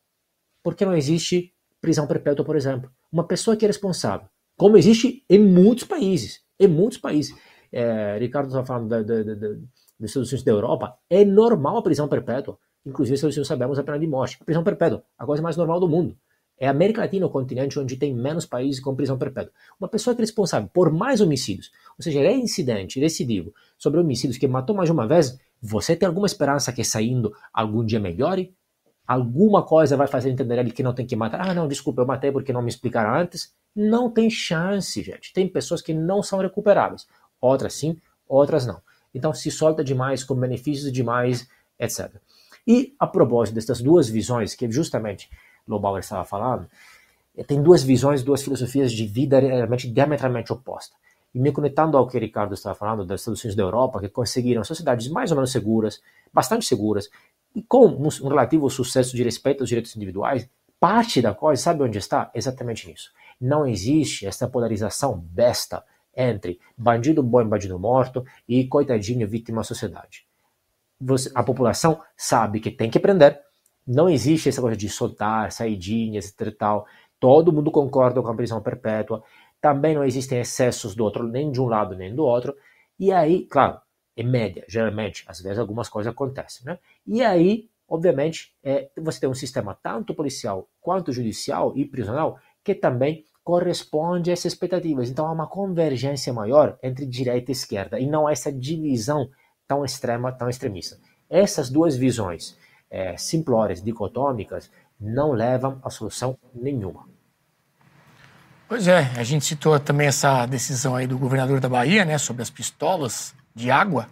Porque 0.63 0.85
não 0.85 0.97
existe 0.97 1.53
prisão 1.81 2.07
perpétua, 2.07 2.45
por 2.45 2.57
exemplo. 2.57 2.91
Uma 3.13 3.25
pessoa 3.25 3.57
que 3.57 3.67
é 3.67 3.69
responsável, 3.69 4.27
como 4.57 4.79
existe 4.79 5.25
em 5.29 5.39
muitos 5.39 5.85
países, 5.85 6.41
em 6.59 6.67
muitos 6.67 6.99
países. 6.99 7.37
É, 7.71 8.17
Ricardo 8.19 8.49
está 8.49 8.65
falando 8.65 8.89
da, 8.89 9.03
da, 9.03 9.23
da, 9.23 9.35
da 9.35 10.51
Europa, 10.51 10.99
é 11.11 11.23
normal 11.25 11.77
a 11.77 11.83
prisão 11.83 12.09
perpétua. 12.09 12.59
Inclusive, 12.87 13.19
se 13.19 13.45
sabemos 13.45 13.79
a 13.79 13.85
pena 13.85 13.99
de 13.99 14.07
morte. 14.07 14.39
A 14.41 14.45
prisão 14.45 14.65
perpétua, 14.65 15.05
a 15.19 15.27
coisa 15.27 15.43
mais 15.43 15.57
normal 15.57 15.79
do 15.79 15.89
mundo. 15.89 16.17
É 16.59 16.67
a 16.67 16.71
América 16.71 17.01
Latina 17.01 17.27
o 17.27 17.31
continente 17.31 17.79
onde 17.79 17.97
tem 17.97 18.15
menos 18.15 18.45
países 18.45 18.81
com 18.81 18.95
prisão 18.95 19.17
perpétua. 19.17 19.53
Uma 19.79 19.89
pessoa 19.89 20.15
que 20.15 20.21
é 20.21 20.25
responsável 20.25 20.69
por 20.73 20.93
mais 20.93 21.21
homicídios, 21.21 21.71
ou 21.97 22.03
seja, 22.03 22.19
ele 22.19 22.29
é 22.29 22.37
incidente, 22.37 22.99
recidivo, 22.99 23.55
sobre 23.79 24.01
homicídios 24.01 24.39
que 24.39 24.49
matou 24.49 24.75
mais 24.75 24.89
de 24.89 24.93
uma 24.93 25.07
vez, 25.07 25.39
você 25.63 25.95
tem 25.95 26.07
alguma 26.07 26.27
esperança 26.27 26.73
que 26.73 26.83
saindo 26.83 27.33
algum 27.53 27.85
dia 27.85 28.01
melhore? 28.01 28.55
Alguma 29.07 29.63
coisa 29.63 29.97
vai 29.97 30.07
fazer 30.07 30.31
entender 30.31 30.59
ele 30.59 30.71
que 30.71 30.83
não 30.83 30.93
tem 30.93 31.07
que 31.07 31.17
matar? 31.17 31.49
Ah, 31.49 31.55
não, 31.55 31.67
desculpa, 31.67 32.03
eu 32.03 32.07
matei 32.07 32.31
porque 32.31 32.53
não 32.53 32.61
me 32.61 32.69
explicaram 32.69 33.15
antes. 33.15 33.55
Não 33.75 34.11
tem 34.11 34.29
chance, 34.29 35.03
gente. 35.03 35.33
Tem 35.33 35.49
pessoas 35.49 35.81
que 35.81 35.95
não 35.95 36.23
são 36.23 36.41
recuperáveis. 36.41 37.07
Outras 37.41 37.75
sim, 37.75 37.97
outras 38.29 38.67
não. 38.67 38.83
Então 39.15 39.33
se 39.33 39.51
solta 39.51 39.83
demais, 39.83 40.23
com 40.23 40.35
benefícios 40.35 40.93
demais, 40.93 41.49
etc. 41.79 42.17
E 42.67 42.95
a 42.99 43.07
propósito 43.07 43.55
dessas 43.55 43.81
duas 43.81 44.09
visões, 44.09 44.55
que 44.55 44.71
justamente 44.71 45.31
Lobauer 45.69 46.01
estava 46.01 46.25
falando, 46.25 46.67
eh, 47.37 47.45
tem 47.45 47.63
duas 47.63 47.83
visões, 47.83 48.23
duas 48.23 48.43
filosofias 48.43 48.93
de 48.93 49.07
vida 49.07 49.39
realmente 49.39 49.89
diametralmente 49.89 50.53
opostas. 50.53 50.97
E 51.35 51.39
me 51.39 51.53
conectando 51.53 51.97
ao 51.97 52.07
que 52.07 52.17
o 52.17 52.21
Ricardo 52.21 52.55
estava 52.55 52.75
falando 52.75 53.05
das 53.05 53.27
Unidos 53.27 53.55
da 53.55 53.63
Europa, 53.63 54.01
que 54.01 54.09
conseguiram 54.09 54.65
sociedades 54.65 55.09
mais 55.09 55.31
ou 55.31 55.37
menos 55.37 55.53
seguras, 55.53 56.01
bastante 56.33 56.65
seguras, 56.65 57.09
e 57.55 57.63
com 57.63 57.87
um 57.87 58.29
relativo 58.29 58.69
sucesso 58.71 59.15
de 59.17 59.23
respeito 59.23 59.63
aos 59.63 59.69
direitos 59.69 59.95
individuais, 59.95 60.49
parte 60.81 61.21
da 61.21 61.35
coisa, 61.35 61.63
sabe 61.63 61.83
onde 61.83 61.99
está? 61.99 62.31
Exatamente 62.35 62.89
nisso. 62.89 63.13
Não 63.41 63.67
existe 63.67 64.27
essa 64.27 64.49
polarização 64.49 65.19
besta 65.19 65.85
entre 66.17 66.59
bandido 66.77 67.23
bom 67.23 67.41
e 67.41 67.45
bandido 67.45 67.79
morto 67.79 68.25
e 68.49 68.67
coitadinho 68.67 69.29
vítima 69.29 69.59
da 69.59 69.65
sociedade. 69.65 70.27
Você, 71.01 71.31
a 71.33 71.43
população 71.45 72.01
sabe 72.17 72.59
que 72.59 72.71
tem 72.71 72.91
que 72.91 72.99
prender, 72.99 73.41
não 73.89 74.07
existe 74.07 74.51
essa 74.51 74.61
coisa 74.61 74.77
de 74.77 74.87
soltar, 74.87 75.51
saidinhas, 75.51 76.29
etc. 76.29 76.55
Tal. 76.55 76.87
Todo 77.19 77.51
mundo 77.51 77.71
concorda 77.71 78.21
com 78.21 78.29
a 78.29 78.35
prisão 78.35 78.61
perpétua. 78.61 79.23
Também 79.63 79.95
não 79.95 80.05
existem 80.05 80.39
excessos 80.39 80.95
do 80.95 81.03
outro, 81.03 81.27
nem 81.27 81.51
de 81.51 81.59
um 81.59 81.67
lado 81.67 81.97
nem 81.97 82.15
do 82.15 82.23
outro. 82.23 82.55
E 82.99 83.11
aí, 83.11 83.47
claro, 83.47 83.81
em 84.15 84.29
média, 84.29 84.63
geralmente, 84.69 85.25
às 85.27 85.41
vezes 85.41 85.59
algumas 85.59 85.89
coisas 85.89 86.13
acontecem, 86.13 86.67
né? 86.67 86.79
E 87.07 87.23
aí, 87.23 87.71
obviamente, 87.89 88.55
é, 88.63 88.91
você 88.97 89.21
tem 89.21 89.29
um 89.31 89.35
sistema 89.35 89.79
tanto 89.83 90.15
policial 90.15 90.69
quanto 90.81 91.11
judicial 91.11 91.73
e 91.75 91.87
prisional 91.87 92.39
que 92.63 92.75
também 92.75 93.25
corresponde 93.43 94.29
a 94.29 94.35
essas 94.35 94.53
expectativas. 94.53 95.09
Então 95.09 95.27
há 95.27 95.33
uma 95.33 95.47
convergência 95.47 96.31
maior 96.31 96.79
entre 96.83 97.07
direita 97.07 97.51
e 97.51 97.53
esquerda 97.53 97.99
e 97.99 98.07
não 98.07 98.29
essa 98.29 98.53
divisão 98.53 99.31
tão 99.67 99.83
extrema, 99.83 100.31
tão 100.31 100.51
extremista. 100.51 100.99
Essas 101.31 101.71
duas 101.71 101.97
visões 101.97 102.59
é, 102.91 103.17
simplórias, 103.17 103.83
dicotômicas, 103.83 104.71
não 105.01 105.33
levam 105.33 105.79
a 105.83 105.91
solução 105.91 106.37
nenhuma. 106.55 107.07
Pois 108.69 108.87
é, 108.87 109.11
a 109.17 109.23
gente 109.23 109.45
citou 109.45 109.79
também 109.81 110.09
essa 110.09 110.45
decisão 110.45 110.95
aí 110.95 111.07
do 111.07 111.17
governador 111.17 111.59
da 111.61 111.69
Bahia, 111.69 112.05
né, 112.05 112.19
sobre 112.19 112.43
as 112.43 112.51
pistolas 112.51 113.35
de 113.55 113.71
água, 113.71 114.07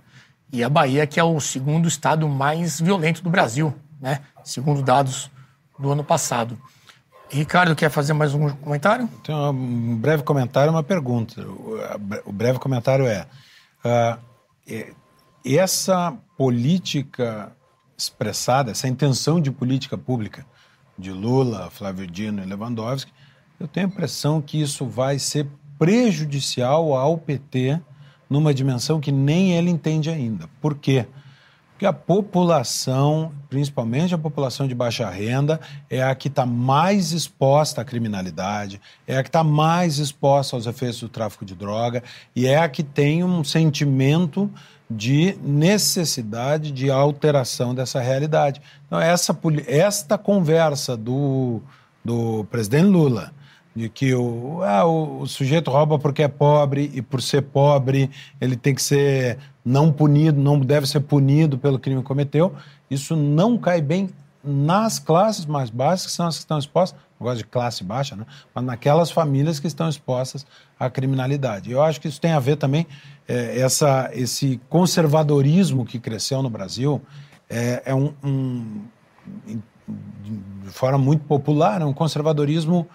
e 0.52 0.64
a 0.64 0.68
Bahia 0.68 1.06
que 1.06 1.20
é 1.20 1.24
o 1.24 1.38
segundo 1.40 1.86
estado 1.86 2.26
mais 2.28 2.80
violento 2.80 3.22
do 3.22 3.28
Brasil, 3.28 3.74
né, 4.00 4.20
segundo 4.42 4.82
dados 4.82 5.30
do 5.78 5.90
ano 5.92 6.02
passado. 6.02 6.58
Ricardo, 7.28 7.74
quer 7.74 7.90
fazer 7.90 8.12
mais 8.12 8.34
um 8.34 8.48
comentário? 8.48 9.08
Tem 9.24 9.34
um 9.34 9.96
breve 9.96 10.22
comentário 10.22 10.70
e 10.70 10.74
uma 10.74 10.82
pergunta. 10.82 11.44
O 12.24 12.32
breve 12.32 12.58
comentário 12.58 13.04
é, 13.04 13.26
uh, 13.84 14.96
essa 15.44 16.16
política 16.36 17.52
expressada, 17.96 18.70
essa 18.70 18.88
intenção 18.88 19.40
de 19.40 19.50
política 19.50 19.96
pública 19.96 20.44
de 20.98 21.12
Lula, 21.12 21.70
Flávio 21.70 22.06
Dino 22.06 22.42
e 22.42 22.46
Lewandowski, 22.46 23.12
eu 23.58 23.66
tenho 23.66 23.86
a 23.86 23.90
impressão 23.90 24.40
que 24.40 24.60
isso 24.60 24.86
vai 24.86 25.18
ser 25.18 25.46
prejudicial 25.78 26.94
ao 26.94 27.18
PT 27.18 27.80
numa 28.28 28.52
dimensão 28.52 29.00
que 29.00 29.12
nem 29.12 29.52
ele 29.52 29.70
entende 29.70 30.10
ainda. 30.10 30.48
Por 30.60 30.74
quê? 30.74 31.06
Porque 31.72 31.84
a 31.84 31.92
população, 31.92 33.32
principalmente 33.50 34.14
a 34.14 34.18
população 34.18 34.66
de 34.66 34.74
baixa 34.74 35.10
renda, 35.10 35.60
é 35.90 36.02
a 36.02 36.14
que 36.14 36.28
está 36.28 36.46
mais 36.46 37.12
exposta 37.12 37.82
à 37.82 37.84
criminalidade, 37.84 38.80
é 39.06 39.18
a 39.18 39.22
que 39.22 39.28
está 39.28 39.44
mais 39.44 39.98
exposta 39.98 40.56
aos 40.56 40.66
efeitos 40.66 41.00
do 41.00 41.08
tráfico 41.08 41.44
de 41.44 41.54
droga 41.54 42.02
e 42.34 42.46
é 42.46 42.56
a 42.56 42.68
que 42.68 42.82
tem 42.82 43.22
um 43.22 43.44
sentimento 43.44 44.50
de 44.88 45.36
necessidade 45.42 46.70
de 46.70 46.90
alteração 46.90 47.74
dessa 47.74 48.00
realidade. 48.00 48.60
Então, 48.86 49.00
essa, 49.00 49.36
esta 49.66 50.16
conversa 50.16 50.96
do, 50.96 51.60
do 52.04 52.44
presidente 52.44 52.86
Lula, 52.86 53.32
de 53.74 53.88
que 53.88 54.14
o, 54.14 54.62
ah, 54.62 54.86
o, 54.86 55.20
o, 55.20 55.26
sujeito 55.26 55.70
rouba 55.70 55.98
porque 55.98 56.22
é 56.22 56.28
pobre 56.28 56.90
e 56.94 57.02
por 57.02 57.20
ser 57.20 57.42
pobre 57.42 58.10
ele 58.40 58.56
tem 58.56 58.74
que 58.74 58.82
ser 58.82 59.38
não 59.64 59.92
punido, 59.92 60.40
não 60.40 60.58
deve 60.58 60.86
ser 60.86 61.00
punido 61.00 61.58
pelo 61.58 61.78
crime 61.78 62.00
que 62.00 62.06
cometeu, 62.06 62.54
isso 62.90 63.14
não 63.14 63.58
cai 63.58 63.82
bem 63.82 64.08
nas 64.46 64.98
classes 64.98 65.44
mais 65.44 65.70
baixas, 65.70 66.06
que 66.06 66.12
são 66.12 66.26
as 66.26 66.36
que 66.36 66.42
estão 66.42 66.58
expostas, 66.58 66.98
não 67.18 67.26
gosto 67.26 67.38
de 67.38 67.44
classe 67.44 67.82
baixa, 67.82 68.14
né? 68.14 68.24
mas 68.54 68.64
naquelas 68.64 69.10
famílias 69.10 69.58
que 69.58 69.66
estão 69.66 69.88
expostas 69.88 70.46
à 70.78 70.88
criminalidade. 70.88 71.70
Eu 71.70 71.82
acho 71.82 72.00
que 72.00 72.08
isso 72.08 72.20
tem 72.20 72.32
a 72.32 72.38
ver 72.38 72.56
também, 72.56 72.86
é, 73.26 73.58
essa, 73.58 74.10
esse 74.12 74.60
conservadorismo 74.68 75.84
que 75.84 75.98
cresceu 75.98 76.42
no 76.42 76.50
Brasil, 76.50 77.02
é, 77.48 77.82
é 77.86 77.94
um, 77.94 78.12
um, 78.22 78.82
de 79.46 80.70
forma 80.70 80.98
muito 80.98 81.24
popular, 81.24 81.80
é 81.80 81.84
um 81.84 81.92
conservadorismo 81.92 82.86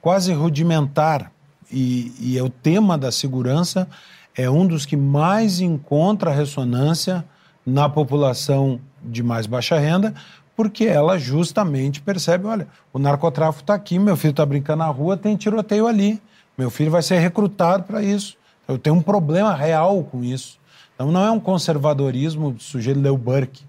quase 0.00 0.32
rudimentar. 0.32 1.32
E, 1.72 2.12
e 2.18 2.38
é 2.38 2.42
o 2.42 2.50
tema 2.50 2.98
da 2.98 3.12
segurança 3.12 3.88
é 4.34 4.50
um 4.50 4.66
dos 4.66 4.86
que 4.86 4.96
mais 4.96 5.60
encontra 5.60 6.32
ressonância 6.32 7.24
na 7.64 7.88
população 7.88 8.80
de 9.02 9.22
mais 9.22 9.46
baixa 9.46 9.78
renda, 9.78 10.14
porque 10.60 10.84
ela 10.84 11.18
justamente 11.18 12.02
percebe: 12.02 12.46
olha, 12.46 12.68
o 12.92 12.98
narcotráfico 12.98 13.62
está 13.62 13.72
aqui, 13.72 13.98
meu 13.98 14.14
filho 14.14 14.32
está 14.32 14.44
brincando 14.44 14.80
na 14.80 14.88
rua, 14.88 15.16
tem 15.16 15.34
tiroteio 15.34 15.86
ali, 15.86 16.20
meu 16.56 16.68
filho 16.68 16.90
vai 16.90 17.00
ser 17.00 17.18
recrutado 17.18 17.84
para 17.84 18.02
isso. 18.02 18.36
Eu 18.68 18.76
tenho 18.76 18.94
um 18.94 19.00
problema 19.00 19.54
real 19.54 20.04
com 20.04 20.22
isso. 20.22 20.58
Então 20.94 21.10
não 21.10 21.24
é 21.24 21.30
um 21.30 21.40
conservadorismo 21.40 22.52
do 22.52 22.62
sujeito 22.62 23.00
Leo 23.00 23.16
Burke, 23.16 23.62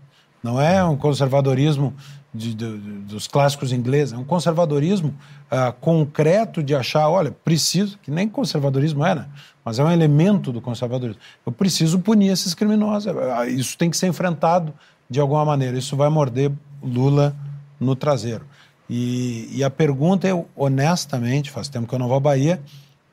não 0.44 0.60
é 0.60 0.84
um 0.84 0.98
conservadorismo 0.98 1.94
de, 2.34 2.54
de, 2.54 2.78
dos 2.78 3.26
clássicos 3.26 3.72
ingleses, 3.72 4.14
é 4.14 4.18
um 4.18 4.26
conservadorismo 4.26 5.16
uh, 5.50 5.72
concreto 5.80 6.62
de 6.62 6.76
achar, 6.76 7.08
olha, 7.08 7.32
preciso, 7.32 7.98
que 8.00 8.12
nem 8.12 8.28
conservadorismo 8.28 9.06
era, 9.06 9.30
mas 9.64 9.80
é 9.80 9.84
um 9.84 9.90
elemento 9.90 10.52
do 10.52 10.60
conservadorismo. 10.60 11.22
Eu 11.46 11.54
preciso 11.54 12.00
punir 12.00 12.34
esses 12.34 12.54
criminosos. 12.54 13.16
Ah, 13.34 13.48
isso 13.48 13.78
tem 13.78 13.90
que 13.90 13.96
ser 13.96 14.08
enfrentado 14.08 14.74
de 15.12 15.20
alguma 15.20 15.44
maneira. 15.44 15.78
Isso 15.78 15.98
vai 15.98 16.10
morder 16.10 16.50
Lula 16.82 17.36
no 17.78 17.98
traseiro. 17.98 18.46
E, 18.90 19.50
e 19.52 19.64
a 19.64 19.70
pergunta 19.70 20.28
é, 20.28 20.46
honestamente, 20.56 21.52
faz 21.52 21.68
tempo 21.68 21.86
que 21.86 21.94
eu 21.94 22.00
não 22.00 22.08
vou 22.08 22.16
à 22.16 22.20
Bahia, 22.20 22.62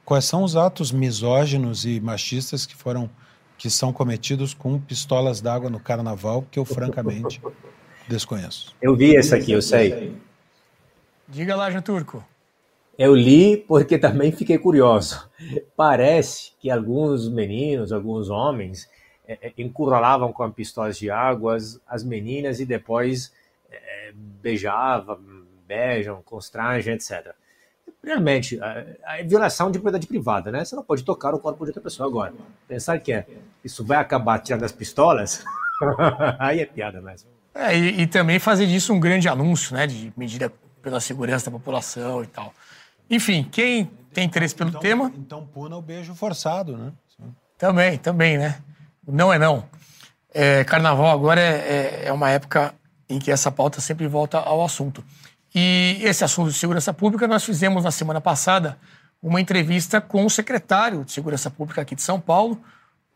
quais 0.04 0.24
são 0.24 0.44
os 0.44 0.54
atos 0.56 0.92
misóginos 0.92 1.84
e 1.84 2.00
machistas 2.00 2.64
que 2.64 2.76
foram 2.76 3.10
que 3.58 3.68
são 3.68 3.92
cometidos 3.92 4.54
com 4.54 4.78
pistolas 4.78 5.40
d'água 5.40 5.68
no 5.68 5.80
carnaval, 5.80 6.46
que 6.48 6.60
eu 6.60 6.64
francamente 6.64 7.42
desconheço. 8.08 8.72
Eu 8.80 8.94
vi 8.94 9.16
essa 9.16 9.34
aqui, 9.34 9.50
eu 9.50 9.60
sei. 9.60 10.14
Diga 11.28 11.56
lá, 11.56 11.68
João 11.68 11.82
Turco. 11.82 12.24
Eu 12.96 13.16
li 13.16 13.56
porque 13.56 13.98
também 13.98 14.30
fiquei 14.30 14.58
curioso. 14.58 15.28
Parece 15.76 16.52
que 16.60 16.70
alguns 16.70 17.28
meninos, 17.28 17.90
alguns 17.90 18.30
homens, 18.30 18.88
encurralavam 19.56 20.32
com 20.32 20.50
pistolas 20.50 20.98
de 20.98 21.10
água 21.10 21.56
as 21.86 22.02
meninas 22.02 22.60
e 22.60 22.66
depois 22.66 23.32
é, 23.70 24.12
beijavam, 24.14 25.18
beijam, 25.66 26.22
constrangem, 26.22 26.94
etc. 26.94 27.34
Realmente, 28.02 28.58
é 28.62 29.22
violação 29.24 29.70
de 29.70 29.78
propriedade 29.78 30.06
privada, 30.06 30.50
né? 30.50 30.64
Você 30.64 30.74
não 30.74 30.82
pode 30.82 31.02
tocar 31.02 31.34
o 31.34 31.38
corpo 31.38 31.64
de 31.64 31.70
outra 31.70 31.82
pessoa 31.82 32.08
agora. 32.08 32.32
Pensar 32.66 32.98
que 33.00 33.12
é, 33.12 33.26
isso 33.62 33.84
vai 33.84 33.98
acabar 33.98 34.38
tirando 34.38 34.64
as 34.64 34.72
pistolas, 34.72 35.44
aí 36.38 36.60
é 36.60 36.66
piada 36.66 37.00
mesmo. 37.00 37.28
É, 37.54 37.76
e, 37.76 38.02
e, 38.02 38.06
também 38.06 38.38
fazer 38.38 38.66
disso 38.66 38.92
um 38.92 39.00
grande 39.00 39.28
anúncio, 39.28 39.74
né? 39.74 39.86
De 39.86 40.12
medida 40.16 40.52
pela 40.80 41.00
segurança 41.00 41.50
da 41.50 41.58
população 41.58 42.22
e 42.22 42.26
tal. 42.28 42.54
Enfim, 43.10 43.46
quem 43.50 43.90
tem 44.12 44.24
interesse 44.24 44.54
pelo 44.54 44.70
então, 44.70 44.80
tema. 44.80 45.12
Então 45.16 45.46
puna 45.46 45.76
o 45.76 45.82
beijo 45.82 46.14
forçado, 46.14 46.76
né? 46.76 46.92
Também, 47.58 47.98
também, 47.98 48.38
né? 48.38 48.62
Não 49.08 49.32
é 49.32 49.38
não. 49.38 49.64
É, 50.32 50.62
carnaval 50.64 51.10
agora 51.10 51.40
é, 51.40 51.44
é, 51.44 52.02
é, 52.06 52.12
uma 52.12 52.30
época 52.30 52.74
em 53.08 53.18
que 53.18 53.30
essa 53.30 53.50
pauta 53.50 53.80
sempre 53.80 54.06
volta 54.06 54.38
ao 54.38 54.62
assunto. 54.64 55.02
E 55.54 55.98
esse 56.02 56.22
assunto 56.22 56.50
de 56.50 56.58
segurança 56.58 56.92
pública, 56.92 57.26
nós 57.26 57.44
fizemos 57.44 57.84
na 57.84 57.90
semana 57.90 58.20
passada 58.20 58.78
uma 59.22 59.40
entrevista 59.40 60.00
com 60.00 60.26
o 60.26 60.30
secretário 60.30 61.04
de 61.04 61.10
Segurança 61.10 61.50
Pública 61.50 61.80
aqui 61.80 61.94
de 61.94 62.02
São 62.02 62.20
Paulo, 62.20 62.62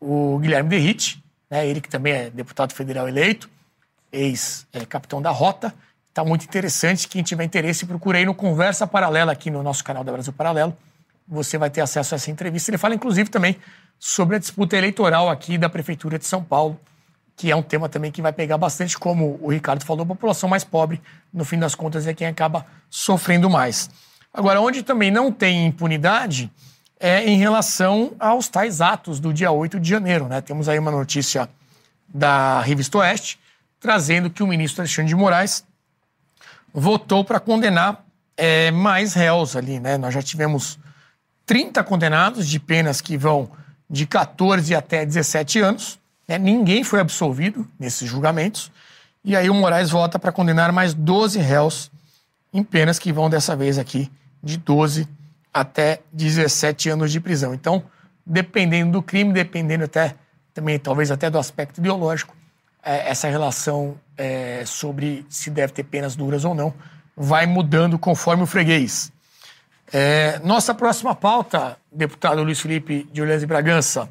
o 0.01 0.37
Guilherme 0.39 0.69
Derrite, 0.69 1.23
né, 1.49 1.65
ele 1.65 1.79
que 1.79 1.87
também 1.87 2.11
é 2.11 2.29
deputado 2.29 2.73
federal 2.73 3.07
eleito, 3.07 3.49
ex-capitão 4.11 5.21
da 5.21 5.29
Rota, 5.29 5.73
Está 6.13 6.23
muito 6.23 6.45
interessante. 6.45 7.07
Quem 7.07 7.23
tiver 7.23 7.43
interesse, 7.43 7.87
procure 7.87 8.19
aí 8.19 8.25
no 8.25 8.35
Conversa 8.35 8.85
Paralela 8.85 9.31
aqui 9.31 9.49
no 9.49 9.63
nosso 9.63 9.83
canal 9.83 10.03
da 10.03 10.11
Brasil 10.11 10.31
Paralelo. 10.31 10.77
Você 11.27 11.57
vai 11.57 11.71
ter 11.71 11.81
acesso 11.81 12.13
a 12.13 12.17
essa 12.17 12.29
entrevista. 12.29 12.69
Ele 12.69 12.77
fala, 12.77 12.93
inclusive, 12.93 13.31
também 13.31 13.57
sobre 14.05 14.35
a 14.35 14.39
disputa 14.39 14.75
eleitoral 14.75 15.29
aqui 15.29 15.57
da 15.57 15.69
Prefeitura 15.69 16.19
de 16.19 16.25
São 16.25 16.43
Paulo, 16.43 16.77
que 17.37 17.49
é 17.49 17.55
um 17.55 17.61
tema 17.61 17.87
também 17.87 18.11
que 18.11 18.21
vai 18.21 18.33
pegar 18.33 18.57
bastante, 18.57 18.99
como 18.99 19.39
o 19.41 19.49
Ricardo 19.49 19.85
falou, 19.85 20.03
a 20.03 20.07
população 20.07 20.49
mais 20.49 20.65
pobre, 20.65 21.01
no 21.33 21.45
fim 21.45 21.57
das 21.57 21.73
contas, 21.73 22.05
é 22.05 22.13
quem 22.13 22.27
acaba 22.27 22.65
sofrendo 22.89 23.49
mais. 23.49 23.89
Agora, 24.33 24.59
onde 24.59 24.83
também 24.83 25.09
não 25.09 25.31
tem 25.31 25.67
impunidade 25.67 26.51
é 26.99 27.25
em 27.25 27.37
relação 27.37 28.11
aos 28.19 28.49
tais 28.49 28.81
atos 28.81 29.21
do 29.21 29.31
dia 29.31 29.51
8 29.51 29.79
de 29.79 29.89
janeiro. 29.89 30.27
Né? 30.27 30.41
Temos 30.41 30.67
aí 30.67 30.77
uma 30.77 30.91
notícia 30.91 31.49
da 32.13 32.59
Revista 32.59 32.97
Oeste, 32.97 33.39
trazendo 33.79 34.29
que 34.29 34.43
o 34.43 34.47
ministro 34.47 34.81
Alexandre 34.81 35.07
de 35.07 35.15
Moraes 35.15 35.63
votou 36.73 37.23
para 37.23 37.39
condenar 37.39 38.03
é, 38.35 38.69
mais 38.69 39.13
réus 39.13 39.55
ali, 39.55 39.79
né? 39.79 39.97
Nós 39.97 40.13
já 40.13 40.21
tivemos 40.21 40.77
30 41.45 41.81
condenados 41.85 42.49
de 42.49 42.59
penas 42.59 42.99
que 42.99 43.15
vão 43.15 43.49
de 43.93 44.07
14 44.07 44.73
até 44.73 45.05
17 45.05 45.59
anos. 45.59 45.99
Né? 46.27 46.39
Ninguém 46.39 46.83
foi 46.83 46.99
absolvido 46.99 47.67
nesses 47.79 48.09
julgamentos. 48.09 48.71
E 49.23 49.35
aí 49.35 49.51
o 49.51 49.53
Moraes 49.53 49.91
vota 49.91 50.17
para 50.17 50.31
condenar 50.31 50.71
mais 50.71 50.95
12 50.95 51.37
réus 51.37 51.91
em 52.51 52.63
penas 52.63 52.97
que 52.97 53.13
vão 53.13 53.29
dessa 53.29 53.55
vez 53.55 53.77
aqui 53.77 54.11
de 54.41 54.57
12 54.57 55.07
até 55.53 55.99
17 56.11 56.89
anos 56.89 57.11
de 57.11 57.19
prisão. 57.19 57.53
Então, 57.53 57.83
dependendo 58.25 58.93
do 58.93 59.03
crime, 59.03 59.31
dependendo 59.31 59.83
até 59.83 60.15
também 60.55 60.79
talvez 60.79 61.11
até 61.11 61.29
do 61.29 61.37
aspecto 61.37 61.77
ideológico, 61.77 62.35
é, 62.83 63.11
essa 63.11 63.27
relação 63.27 63.95
é, 64.17 64.63
sobre 64.65 65.23
se 65.29 65.51
deve 65.51 65.71
ter 65.71 65.83
penas 65.83 66.15
duras 66.15 66.43
ou 66.43 66.55
não 66.55 66.73
vai 67.15 67.45
mudando 67.45 67.99
conforme 67.99 68.41
o 68.41 68.47
freguês. 68.47 69.12
É, 69.91 70.39
nossa 70.39 70.73
próxima 70.73 71.13
pauta, 71.13 71.77
deputado 71.91 72.43
Luiz 72.43 72.59
Felipe 72.59 73.07
de 73.11 73.21
Orleans 73.21 73.43
e 73.43 73.45
Bragança, 73.45 74.09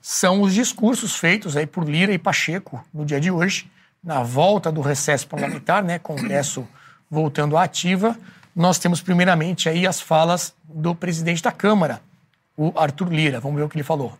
são 0.00 0.42
os 0.42 0.52
discursos 0.52 1.16
feitos 1.16 1.56
aí 1.56 1.66
por 1.66 1.88
Lira 1.88 2.12
e 2.12 2.18
Pacheco 2.18 2.84
no 2.92 3.04
dia 3.04 3.20
de 3.20 3.30
hoje, 3.30 3.70
na 4.02 4.22
volta 4.22 4.70
do 4.70 4.80
recesso 4.80 5.26
parlamentar, 5.26 5.82
né, 5.82 5.98
Congresso 5.98 6.68
voltando 7.10 7.56
à 7.56 7.62
ativa. 7.62 8.18
Nós 8.54 8.78
temos 8.78 9.00
primeiramente 9.00 9.68
aí 9.68 9.86
as 9.86 10.00
falas 10.00 10.54
do 10.64 10.94
presidente 10.94 11.42
da 11.42 11.50
Câmara, 11.50 12.02
o 12.56 12.72
Arthur 12.76 13.12
Lira. 13.12 13.40
Vamos 13.40 13.56
ver 13.56 13.64
o 13.64 13.68
que 13.68 13.76
ele 13.76 13.84
falou. 13.84 14.18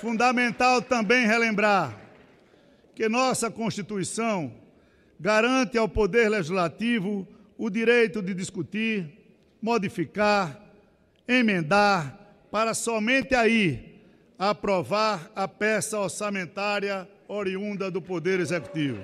Fundamental 0.00 0.82
também 0.82 1.26
relembrar 1.26 1.94
que 2.94 3.08
nossa 3.08 3.50
Constituição 3.50 4.52
garante 5.18 5.78
ao 5.78 5.88
Poder 5.88 6.28
Legislativo 6.28 7.26
o 7.62 7.70
direito 7.70 8.20
de 8.20 8.34
discutir, 8.34 9.06
modificar, 9.62 10.60
emendar, 11.28 12.18
para 12.50 12.74
somente 12.74 13.36
aí 13.36 14.02
aprovar 14.36 15.30
a 15.32 15.46
peça 15.46 15.96
orçamentária 15.96 17.08
oriunda 17.28 17.88
do 17.88 18.02
Poder 18.02 18.40
Executivo. 18.40 19.00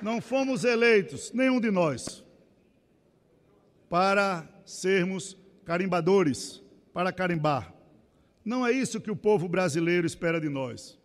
Não 0.00 0.22
fomos 0.22 0.64
eleitos, 0.64 1.32
nenhum 1.34 1.60
de 1.60 1.70
nós, 1.70 2.24
para 3.90 4.48
sermos 4.64 5.36
carimbadores, 5.66 6.62
para 6.94 7.12
carimbar. 7.12 7.74
Não 8.42 8.66
é 8.66 8.72
isso 8.72 9.02
que 9.02 9.10
o 9.10 9.16
povo 9.16 9.50
brasileiro 9.50 10.06
espera 10.06 10.40
de 10.40 10.48
nós. 10.48 10.98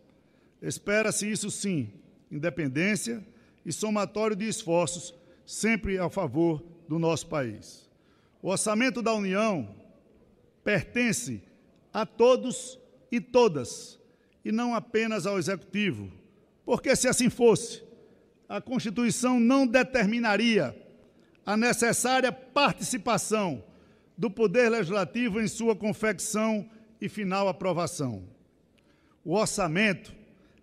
Espera-se 0.62 1.30
isso 1.30 1.50
sim, 1.50 1.92
independência 2.32 3.22
e 3.62 3.70
somatório 3.70 4.34
de 4.34 4.48
esforços, 4.48 5.12
sempre 5.44 5.98
a 5.98 6.08
favor 6.08 6.62
do 6.88 6.98
nosso 6.98 7.26
país. 7.26 7.88
O 8.42 8.48
orçamento 8.48 9.02
da 9.02 9.12
União 9.14 9.74
pertence 10.62 11.42
a 11.92 12.04
todos 12.04 12.78
e 13.10 13.20
todas, 13.20 14.00
e 14.44 14.50
não 14.50 14.74
apenas 14.74 15.26
ao 15.26 15.38
Executivo, 15.38 16.10
porque 16.64 16.96
se 16.96 17.06
assim 17.06 17.30
fosse, 17.30 17.82
a 18.48 18.60
Constituição 18.60 19.38
não 19.38 19.66
determinaria 19.66 20.76
a 21.46 21.56
necessária 21.56 22.32
participação 22.32 23.62
do 24.16 24.30
Poder 24.30 24.68
Legislativo 24.68 25.40
em 25.40 25.48
sua 25.48 25.76
confecção 25.76 26.68
e 27.00 27.08
final 27.08 27.48
aprovação. 27.48 28.24
O 29.24 29.34
orçamento 29.34 30.14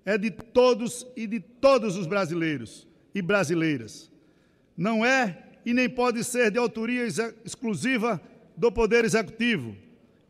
é 0.06 0.18
de 0.18 0.32
todos 0.32 1.06
e 1.16 1.28
de 1.28 1.40
todos 1.40 1.96
os 1.96 2.08
brasileiros 2.08 2.88
e 3.14 3.22
brasileiras. 3.22 4.11
Não 4.78 5.06
é 5.06 5.38
e 5.66 5.74
nem 5.74 5.90
pode 5.90 6.24
ser 6.24 6.52
de 6.52 6.58
autoria 6.58 7.06
exclusiva 7.46 8.22
do 8.58 8.72
Poder 8.72 9.06
Executivo, 9.06 9.76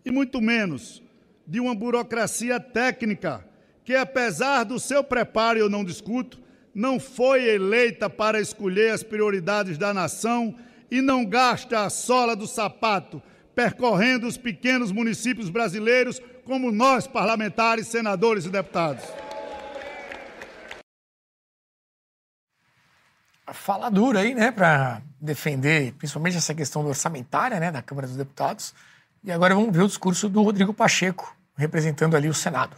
e 0.05 0.11
muito 0.11 0.41
menos 0.41 1.01
de 1.45 1.59
uma 1.59 1.75
burocracia 1.75 2.59
técnica 2.59 3.45
que, 3.83 3.95
apesar 3.95 4.63
do 4.63 4.79
seu 4.79 5.03
preparo, 5.03 5.59
eu 5.59 5.69
não 5.69 5.83
discuto, 5.83 6.39
não 6.73 6.99
foi 6.99 7.49
eleita 7.49 8.09
para 8.09 8.39
escolher 8.39 8.91
as 8.91 9.03
prioridades 9.03 9.77
da 9.77 9.93
nação 9.93 10.55
e 10.89 11.01
não 11.01 11.25
gasta 11.25 11.83
a 11.83 11.89
sola 11.89 12.35
do 12.35 12.47
sapato 12.47 13.21
percorrendo 13.55 14.27
os 14.27 14.37
pequenos 14.37 14.91
municípios 14.91 15.49
brasileiros, 15.49 16.21
como 16.45 16.71
nós, 16.71 17.05
parlamentares, 17.05 17.87
senadores 17.87 18.45
e 18.45 18.49
deputados. 18.49 19.03
Fala 23.53 23.89
dura 23.89 24.19
aí, 24.19 24.33
né, 24.33 24.51
para 24.51 25.01
defender 25.19 25.93
principalmente 25.93 26.37
essa 26.37 26.53
questão 26.53 26.85
orçamentária, 26.85 27.59
né, 27.59 27.71
da 27.71 27.81
Câmara 27.81 28.07
dos 28.07 28.17
Deputados. 28.17 28.73
E 29.23 29.31
agora 29.31 29.53
vamos 29.53 29.75
ver 29.75 29.83
o 29.83 29.87
discurso 29.87 30.27
do 30.27 30.41
Rodrigo 30.41 30.73
Pacheco, 30.73 31.35
representando 31.55 32.15
ali 32.15 32.27
o 32.27 32.33
Senado. 32.33 32.75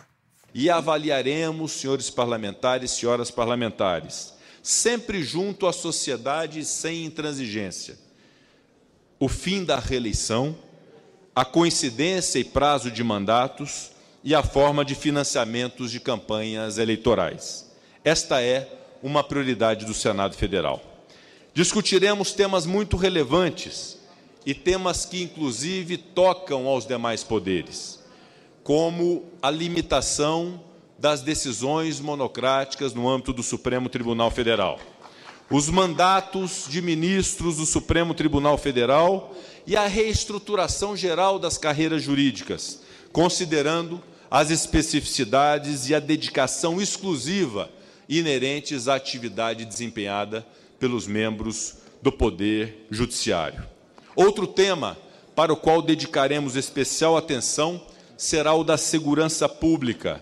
E 0.54 0.70
avaliaremos, 0.70 1.72
senhores 1.72 2.10
parlamentares, 2.10 2.92
senhoras 2.92 3.32
parlamentares, 3.32 4.34
sempre 4.62 5.24
junto 5.24 5.68
à 5.68 5.74
sociedade 5.74 6.64
sem 6.64 7.06
intransigência 7.06 7.98
o 9.24 9.30
fim 9.30 9.64
da 9.64 9.80
reeleição, 9.80 10.54
a 11.34 11.46
coincidência 11.46 12.40
e 12.40 12.44
prazo 12.44 12.92
de 12.92 13.02
mandatos 13.06 13.92
e 14.22 14.36
a 14.36 14.44
forma 14.44 14.84
de 14.84 14.96
financiamentos 14.96 15.92
de 15.92 16.02
campanhas 16.02 16.78
eleitorais. 16.78 17.72
Esta 18.04 18.42
é 18.42 18.68
uma 19.04 19.24
prioridade 19.24 19.86
do 19.86 19.94
Senado 19.94 20.36
Federal. 20.36 20.82
Discutiremos 21.54 22.32
temas 22.32 22.66
muito 22.66 22.98
relevantes 22.98 24.00
e 24.46 24.56
temas 24.56 25.06
que, 25.06 25.22
inclusive, 25.22 25.98
tocam 25.98 26.66
aos 26.66 26.88
demais 26.88 27.24
poderes, 27.24 28.00
como 28.64 29.26
a 29.42 29.52
limitação 29.52 30.64
das 30.98 31.22
decisões 31.22 32.00
monocráticas 32.00 32.94
no 32.96 33.08
âmbito 33.08 33.34
do 33.34 33.44
Supremo 33.44 33.90
Tribunal 33.90 34.32
Federal 34.32 34.80
os 35.50 35.70
mandatos 35.70 36.66
de 36.68 36.82
ministros 36.82 37.58
do 37.58 37.66
Supremo 37.68 38.16
Tribunal 38.16 38.58
Federal 38.58 39.36
e 39.68 39.76
a 39.76 39.86
reestruturação 39.86 40.98
geral 40.98 41.38
das 41.38 41.60
carreiras 41.60 42.02
jurídicas, 42.02 42.80
considerando 43.12 44.02
as 44.32 44.50
especificidades 44.50 45.90
e 45.90 45.94
a 45.94 46.00
dedicação 46.00 46.82
exclusiva 46.82 47.70
inerentes 48.08 48.88
à 48.88 48.96
atividade 48.96 49.66
desempenhada 49.66 50.46
pelos 50.80 51.08
membros 51.08 51.76
do 52.02 52.12
Poder 52.12 52.86
Judiciário. 52.92 53.64
Outro 54.16 54.46
tema 54.46 54.98
para 55.36 55.54
o 55.54 55.58
qual 55.58 55.82
dedicaremos 55.82 56.56
especial 56.56 57.18
atenção 57.18 57.82
será 58.18 58.54
o 58.54 58.64
da 58.64 58.78
segurança 58.78 59.50
pública. 59.50 60.22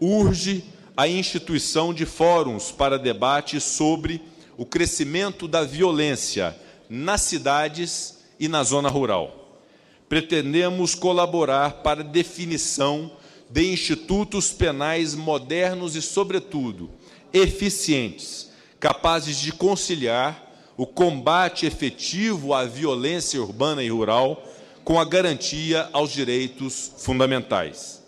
Urge 0.00 0.64
a 0.96 1.06
instituição 1.06 1.92
de 1.92 2.06
fóruns 2.06 2.72
para 2.72 2.98
debate 2.98 3.60
sobre 3.60 4.22
o 4.56 4.64
crescimento 4.64 5.46
da 5.46 5.62
violência 5.62 6.56
nas 6.88 7.20
cidades 7.22 8.18
e 8.40 8.48
na 8.48 8.62
zona 8.62 8.88
rural. 8.88 9.60
Pretendemos 10.08 10.94
colaborar 10.94 11.82
para 11.82 12.02
definição 12.02 13.12
de 13.50 13.72
institutos 13.72 14.52
penais 14.52 15.14
modernos 15.14 15.94
e, 15.94 16.02
sobretudo, 16.02 16.90
eficientes, 17.32 18.50
capazes 18.78 19.38
de 19.38 19.52
conciliar 19.52 20.48
o 20.76 20.86
combate 20.86 21.66
efetivo 21.66 22.54
à 22.54 22.64
violência 22.64 23.42
urbana 23.42 23.82
e 23.82 23.90
rural 23.90 24.42
com 24.84 24.98
a 24.98 25.04
garantia 25.04 25.88
aos 25.92 26.12
direitos 26.12 26.94
fundamentais. 26.98 27.98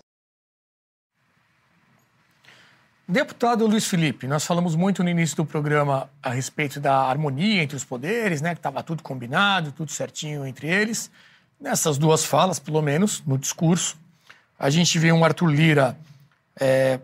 Deputado 3.07 3.67
Luiz 3.67 3.85
Felipe, 3.85 4.25
nós 4.25 4.45
falamos 4.45 4.73
muito 4.73 5.03
no 5.03 5.09
início 5.09 5.35
do 5.35 5.45
programa 5.45 6.09
a 6.23 6.29
respeito 6.29 6.79
da 6.79 6.95
harmonia 6.95 7.61
entre 7.61 7.75
os 7.75 7.83
poderes, 7.83 8.41
né? 8.41 8.55
Que 8.55 8.59
estava 8.59 8.81
tudo 8.81 9.03
combinado, 9.03 9.73
tudo 9.73 9.91
certinho 9.91 10.45
entre 10.47 10.69
eles. 10.69 11.11
Nessas 11.59 11.97
duas 11.97 12.23
falas, 12.23 12.57
pelo 12.57 12.81
menos, 12.81 13.21
no 13.27 13.37
discurso, 13.37 13.97
a 14.57 14.69
gente 14.69 14.97
vê 14.97 15.11
um 15.11 15.25
Arthur 15.25 15.47
Lira 15.47 15.97
é, 16.57 17.01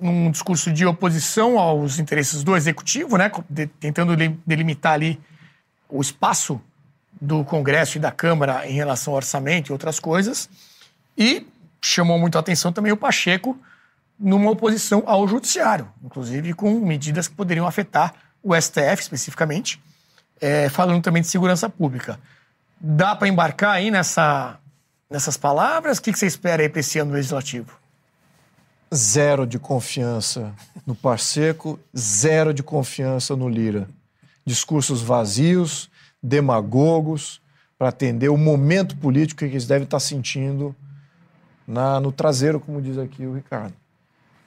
num 0.00 0.30
discurso 0.30 0.72
de 0.72 0.84
oposição 0.84 1.58
aos 1.58 1.98
interesses 1.98 2.42
do 2.42 2.56
executivo, 2.56 3.16
né? 3.16 3.30
De, 3.48 3.66
tentando 3.66 4.16
delimitar 4.46 4.92
ali 4.92 5.20
o 5.88 6.00
espaço 6.00 6.60
do 7.20 7.44
Congresso 7.44 7.98
e 7.98 8.00
da 8.00 8.10
Câmara 8.10 8.66
em 8.68 8.72
relação 8.72 9.12
ao 9.12 9.16
orçamento 9.16 9.68
e 9.68 9.72
outras 9.72 10.00
coisas. 10.00 10.48
E 11.16 11.46
chamou 11.80 12.18
muito 12.18 12.36
a 12.36 12.40
atenção 12.40 12.72
também 12.72 12.92
o 12.92 12.96
Pacheco 12.96 13.58
numa 14.18 14.50
oposição 14.50 15.02
ao 15.06 15.26
judiciário, 15.26 15.88
inclusive 16.02 16.52
com 16.54 16.72
medidas 16.80 17.28
que 17.28 17.34
poderiam 17.34 17.66
afetar 17.66 18.14
o 18.42 18.54
STF 18.54 19.00
especificamente, 19.00 19.82
é, 20.40 20.68
falando 20.68 21.02
também 21.02 21.22
de 21.22 21.28
segurança 21.28 21.68
pública. 21.68 22.18
Dá 22.80 23.14
para 23.16 23.28
embarcar 23.28 23.72
aí 23.72 23.90
nessa, 23.90 24.58
nessas 25.10 25.36
palavras? 25.36 25.98
O 25.98 26.02
que, 26.02 26.12
que 26.12 26.18
você 26.18 26.26
espera 26.26 26.62
aí 26.62 26.68
para 26.68 26.80
esse 26.80 26.98
ano 26.98 27.12
legislativo? 27.12 27.83
Zero 28.94 29.46
de 29.46 29.58
confiança 29.58 30.54
no 30.86 30.94
Parseco, 30.94 31.80
zero 31.96 32.54
de 32.54 32.62
confiança 32.62 33.34
no 33.34 33.48
Lira. 33.48 33.88
Discursos 34.46 35.02
vazios, 35.02 35.90
demagogos, 36.22 37.40
para 37.76 37.88
atender 37.88 38.28
o 38.28 38.36
momento 38.36 38.96
político 38.96 39.40
que 39.40 39.46
eles 39.46 39.66
devem 39.66 39.84
estar 39.84 40.00
sentindo 40.00 40.74
na, 41.66 42.00
no 42.00 42.12
traseiro, 42.12 42.60
como 42.60 42.80
diz 42.80 42.96
aqui 42.96 43.26
o 43.26 43.34
Ricardo. 43.34 43.74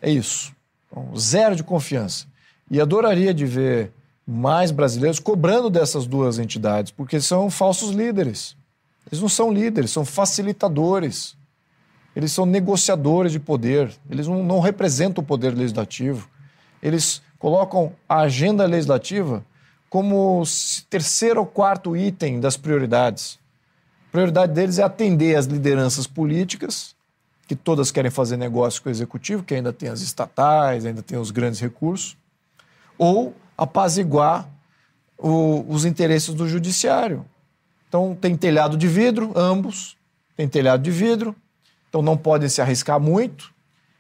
É 0.01 0.09
isso. 0.09 0.53
Então, 0.89 1.15
zero 1.17 1.55
de 1.55 1.63
confiança. 1.63 2.25
E 2.71 2.79
adoraria 2.79 3.33
de 3.33 3.45
ver 3.45 3.91
mais 4.25 4.71
brasileiros 4.71 5.19
cobrando 5.19 5.69
dessas 5.69 6.05
duas 6.05 6.39
entidades, 6.39 6.91
porque 6.91 7.19
são 7.21 7.49
falsos 7.49 7.91
líderes. 7.91 8.55
Eles 9.09 9.21
não 9.21 9.29
são 9.29 9.51
líderes, 9.51 9.91
são 9.91 10.03
facilitadores. 10.03 11.36
Eles 12.17 12.31
são 12.31 12.47
negociadores 12.47 13.31
de 13.31 13.39
poder. 13.39 13.93
Eles 14.09 14.27
não, 14.27 14.43
não 14.43 14.59
representam 14.59 15.23
o 15.23 15.27
poder 15.27 15.53
legislativo. 15.53 16.27
Eles 16.81 17.21
colocam 17.37 17.93
a 18.09 18.21
agenda 18.21 18.65
legislativa 18.65 19.45
como 19.87 20.41
terceiro 20.89 21.41
ou 21.41 21.45
quarto 21.45 21.95
item 21.95 22.39
das 22.39 22.57
prioridades. 22.57 23.37
A 24.09 24.11
prioridade 24.11 24.51
deles 24.51 24.79
é 24.79 24.83
atender 24.83 25.35
as 25.35 25.45
lideranças 25.45 26.07
políticas, 26.07 26.95
que 27.47 27.55
todas 27.55 27.91
querem 27.91 28.09
fazer 28.09 28.35
negócio 28.35 28.81
com 28.81 28.89
o 28.89 28.91
executivo, 28.91 29.43
que 29.43 29.53
ainda 29.53 29.71
tem 29.71 29.87
as 29.87 30.01
estatais, 30.01 30.87
ainda 30.87 31.03
tem 31.03 31.19
os 31.19 31.29
grandes 31.29 31.59
recursos, 31.59 32.17
ou 32.97 33.35
apaziguar 33.55 34.49
o, 35.19 35.63
os 35.69 35.85
interesses 35.85 36.33
do 36.33 36.49
judiciário. 36.49 37.23
Então, 37.87 38.17
tem 38.19 38.35
telhado 38.35 38.75
de 38.75 38.87
vidro, 38.87 39.31
ambos, 39.35 39.95
tem 40.35 40.47
telhado 40.47 40.81
de 40.81 40.89
vidro, 40.89 41.35
então 41.89 42.01
não 42.01 42.17
podem 42.17 42.49
se 42.49 42.61
arriscar 42.61 42.99
muito. 42.99 43.53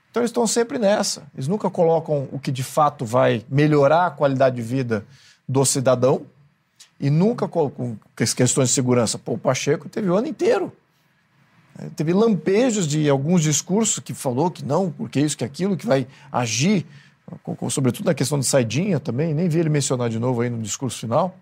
Então, 0.09 0.21
eles 0.21 0.29
estão 0.29 0.47
sempre 0.47 0.79
nessa. 0.79 1.27
Eles 1.33 1.47
nunca 1.47 1.69
colocam 1.69 2.27
o 2.31 2.39
que 2.39 2.51
de 2.51 2.63
fato 2.63 3.05
vai 3.05 3.45
melhorar 3.49 4.07
a 4.07 4.11
qualidade 4.11 4.55
de 4.55 4.61
vida 4.61 5.05
do 5.47 5.63
cidadão 5.63 6.25
e 6.99 7.09
nunca 7.09 7.47
com 7.47 7.95
questões 8.15 8.69
de 8.69 8.73
segurança. 8.73 9.17
Pô, 9.17 9.33
o 9.33 9.37
Pacheco 9.37 9.87
teve 9.87 10.09
o 10.09 10.15
ano 10.15 10.27
inteiro. 10.27 10.71
É, 11.77 11.89
teve 11.95 12.13
lampejos 12.13 12.87
de 12.87 13.07
alguns 13.07 13.43
discursos 13.43 13.99
que 13.99 14.13
falou 14.13 14.49
que 14.49 14.65
não, 14.65 14.91
porque 14.91 15.19
isso, 15.19 15.37
que 15.37 15.43
aquilo, 15.43 15.77
que 15.77 15.85
vai 15.85 16.07
agir, 16.31 16.85
sobretudo 17.69 18.05
na 18.07 18.15
questão 18.15 18.39
de 18.39 18.45
saidinha 18.45 18.99
também, 18.99 19.33
nem 19.33 19.47
vi 19.47 19.59
ele 19.59 19.69
mencionar 19.69 20.09
de 20.09 20.19
novo 20.19 20.41
aí 20.41 20.49
no 20.49 20.61
discurso 20.61 20.99
final. 20.99 21.37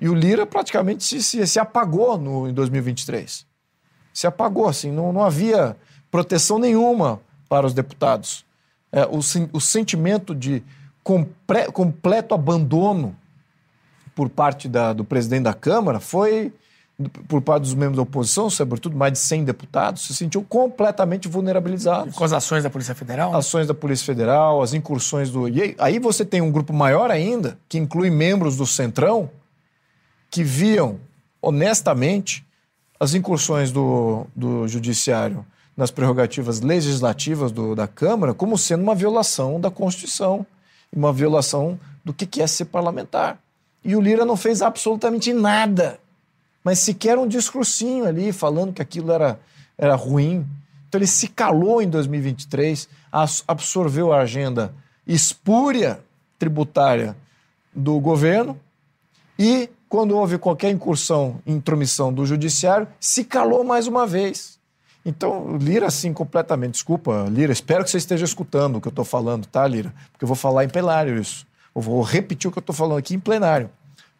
E 0.00 0.08
o 0.08 0.14
Lira 0.14 0.46
praticamente 0.46 1.04
se, 1.04 1.22
se, 1.22 1.46
se 1.46 1.58
apagou 1.58 2.16
no, 2.16 2.48
em 2.48 2.54
2023. 2.54 3.47
Se 4.18 4.26
apagou, 4.26 4.66
assim, 4.66 4.90
não, 4.90 5.12
não 5.12 5.22
havia 5.22 5.76
proteção 6.10 6.58
nenhuma 6.58 7.20
para 7.48 7.64
os 7.64 7.72
deputados. 7.72 8.44
É, 8.90 9.04
o, 9.04 9.20
o 9.52 9.60
sentimento 9.60 10.34
de 10.34 10.60
compre, 11.04 11.70
completo 11.70 12.34
abandono 12.34 13.14
por 14.16 14.28
parte 14.28 14.68
da, 14.68 14.92
do 14.92 15.04
presidente 15.04 15.44
da 15.44 15.54
Câmara 15.54 16.00
foi, 16.00 16.52
por 17.28 17.40
parte 17.40 17.62
dos 17.62 17.74
membros 17.74 17.94
da 17.94 18.02
oposição, 18.02 18.50
sobretudo 18.50 18.96
mais 18.96 19.12
de 19.12 19.20
100 19.20 19.44
deputados, 19.44 20.04
se 20.08 20.12
sentiu 20.16 20.42
completamente 20.42 21.28
vulnerabilizados. 21.28 22.16
Com 22.16 22.24
as 22.24 22.32
ações 22.32 22.64
da 22.64 22.70
Polícia 22.70 22.96
Federal? 22.96 23.36
Ações 23.36 23.68
da 23.68 23.74
Polícia 23.74 24.04
Federal, 24.04 24.60
as 24.60 24.74
incursões 24.74 25.30
do. 25.30 25.48
E 25.48 25.76
aí 25.78 26.00
você 26.00 26.24
tem 26.24 26.40
um 26.40 26.50
grupo 26.50 26.72
maior 26.72 27.08
ainda, 27.08 27.56
que 27.68 27.78
inclui 27.78 28.10
membros 28.10 28.56
do 28.56 28.66
Centrão, 28.66 29.30
que 30.28 30.42
viam 30.42 30.98
honestamente 31.40 32.47
as 32.98 33.14
incursões 33.14 33.70
do, 33.70 34.26
do 34.34 34.66
Judiciário 34.66 35.44
nas 35.76 35.90
prerrogativas 35.90 36.60
legislativas 36.60 37.52
do, 37.52 37.74
da 37.74 37.86
Câmara 37.86 38.34
como 38.34 38.58
sendo 38.58 38.82
uma 38.82 38.94
violação 38.94 39.60
da 39.60 39.70
Constituição, 39.70 40.44
uma 40.92 41.12
violação 41.12 41.78
do 42.04 42.12
que 42.12 42.42
é 42.42 42.46
ser 42.46 42.64
parlamentar. 42.66 43.38
E 43.84 43.94
o 43.94 44.00
Lira 44.00 44.24
não 44.24 44.36
fez 44.36 44.60
absolutamente 44.60 45.32
nada, 45.32 46.00
mas 46.64 46.80
sequer 46.80 47.16
um 47.16 47.28
discursinho 47.28 48.06
ali 48.06 48.32
falando 48.32 48.72
que 48.72 48.82
aquilo 48.82 49.12
era, 49.12 49.38
era 49.76 49.94
ruim. 49.94 50.46
Então 50.88 50.98
ele 50.98 51.06
se 51.06 51.28
calou 51.28 51.80
em 51.80 51.88
2023, 51.88 52.88
absorveu 53.46 54.12
a 54.12 54.20
agenda 54.20 54.74
espúria 55.06 56.00
tributária 56.38 57.16
do 57.74 57.98
governo 58.00 58.58
e, 59.38 59.70
quando 59.88 60.16
houve 60.16 60.38
qualquer 60.38 60.70
incursão, 60.70 61.40
intromissão 61.46 62.12
do 62.12 62.26
judiciário, 62.26 62.88
se 63.00 63.24
calou 63.24 63.64
mais 63.64 63.86
uma 63.86 64.06
vez. 64.06 64.58
Então, 65.04 65.56
Lira, 65.56 65.86
assim, 65.86 66.12
completamente. 66.12 66.72
Desculpa, 66.72 67.26
Lira, 67.30 67.52
espero 67.52 67.84
que 67.84 67.90
você 67.90 67.98
esteja 67.98 68.24
escutando 68.24 68.76
o 68.76 68.80
que 68.80 68.88
eu 68.88 68.90
estou 68.90 69.04
falando, 69.04 69.46
tá, 69.46 69.66
Lira? 69.66 69.94
Porque 70.12 70.24
eu 70.24 70.28
vou 70.28 70.36
falar 70.36 70.64
em 70.64 70.68
plenário 70.68 71.18
isso. 71.18 71.46
Eu 71.74 71.80
vou 71.80 72.02
repetir 72.02 72.48
o 72.48 72.52
que 72.52 72.58
eu 72.58 72.60
estou 72.60 72.74
falando 72.74 72.98
aqui 72.98 73.14
em 73.14 73.20
plenário 73.20 73.70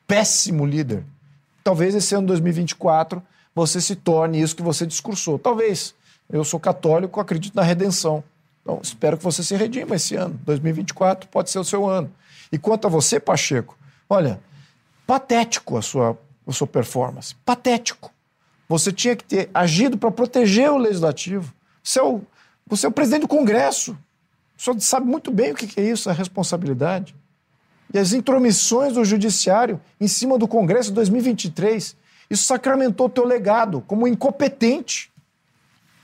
péssimo 0.09 0.65
líder. 0.65 1.05
Talvez 1.62 1.95
esse 1.95 2.15
ano 2.15 2.27
2024 2.28 3.23
você 3.55 3.81
se 3.81 3.95
torne 3.95 4.40
isso 4.40 4.57
que 4.57 4.62
você 4.62 4.86
discursou. 4.86 5.39
Talvez. 5.39 5.95
Eu 6.31 6.45
sou 6.45 6.59
católico, 6.59 7.20
acredito 7.20 7.55
na 7.55 7.62
redenção. 7.62 8.24
Então, 8.62 8.81
espero 8.82 9.16
que 9.16 9.24
você 9.24 9.43
se 9.43 9.55
redima 9.55 9.97
esse 9.97 10.15
ano. 10.15 10.39
2024 10.45 11.28
pode 11.28 11.51
ser 11.51 11.59
o 11.59 11.65
seu 11.65 11.86
ano. 11.86 12.11
E 12.51 12.59
quanto 12.59 12.86
a 12.86 12.90
você, 12.90 13.19
Pacheco, 13.19 13.78
olha, 14.09 14.40
patético 15.09 15.79
a 15.79 15.81
sua, 15.81 16.19
a 16.47 16.53
sua 16.53 16.67
performance. 16.67 17.35
Patético. 17.43 18.13
Você 18.69 18.93
tinha 18.93 19.17
que 19.17 19.25
ter 19.25 19.49
agido 19.55 19.97
para 19.97 20.11
proteger 20.11 20.71
o 20.71 20.77
legislativo. 20.77 21.51
Você 21.83 21.99
é 21.99 22.03
o, 22.03 22.21
você 22.67 22.85
é 22.85 22.91
o 22.91 22.93
presidente 22.93 23.23
do 23.23 23.29
Congresso. 23.29 23.97
O 24.59 24.63
senhor 24.63 24.79
sabe 24.81 25.07
muito 25.07 25.31
bem 25.31 25.53
o 25.53 25.55
que 25.55 25.81
é 25.81 25.85
isso, 25.85 26.11
a 26.11 26.13
responsabilidade 26.13 27.17
e 27.93 27.99
as 27.99 28.13
intromissões 28.13 28.93
do 28.93 29.03
judiciário 29.03 29.81
em 29.99 30.07
cima 30.07 30.37
do 30.37 30.47
Congresso 30.47 30.91
de 30.91 30.97
2023. 30.97 31.97
Isso 32.29 32.45
sacramentou 32.45 33.07
o 33.07 33.11
teu 33.11 33.25
legado 33.25 33.83
como 33.87 34.05
um 34.05 34.07
incompetente. 34.07 35.11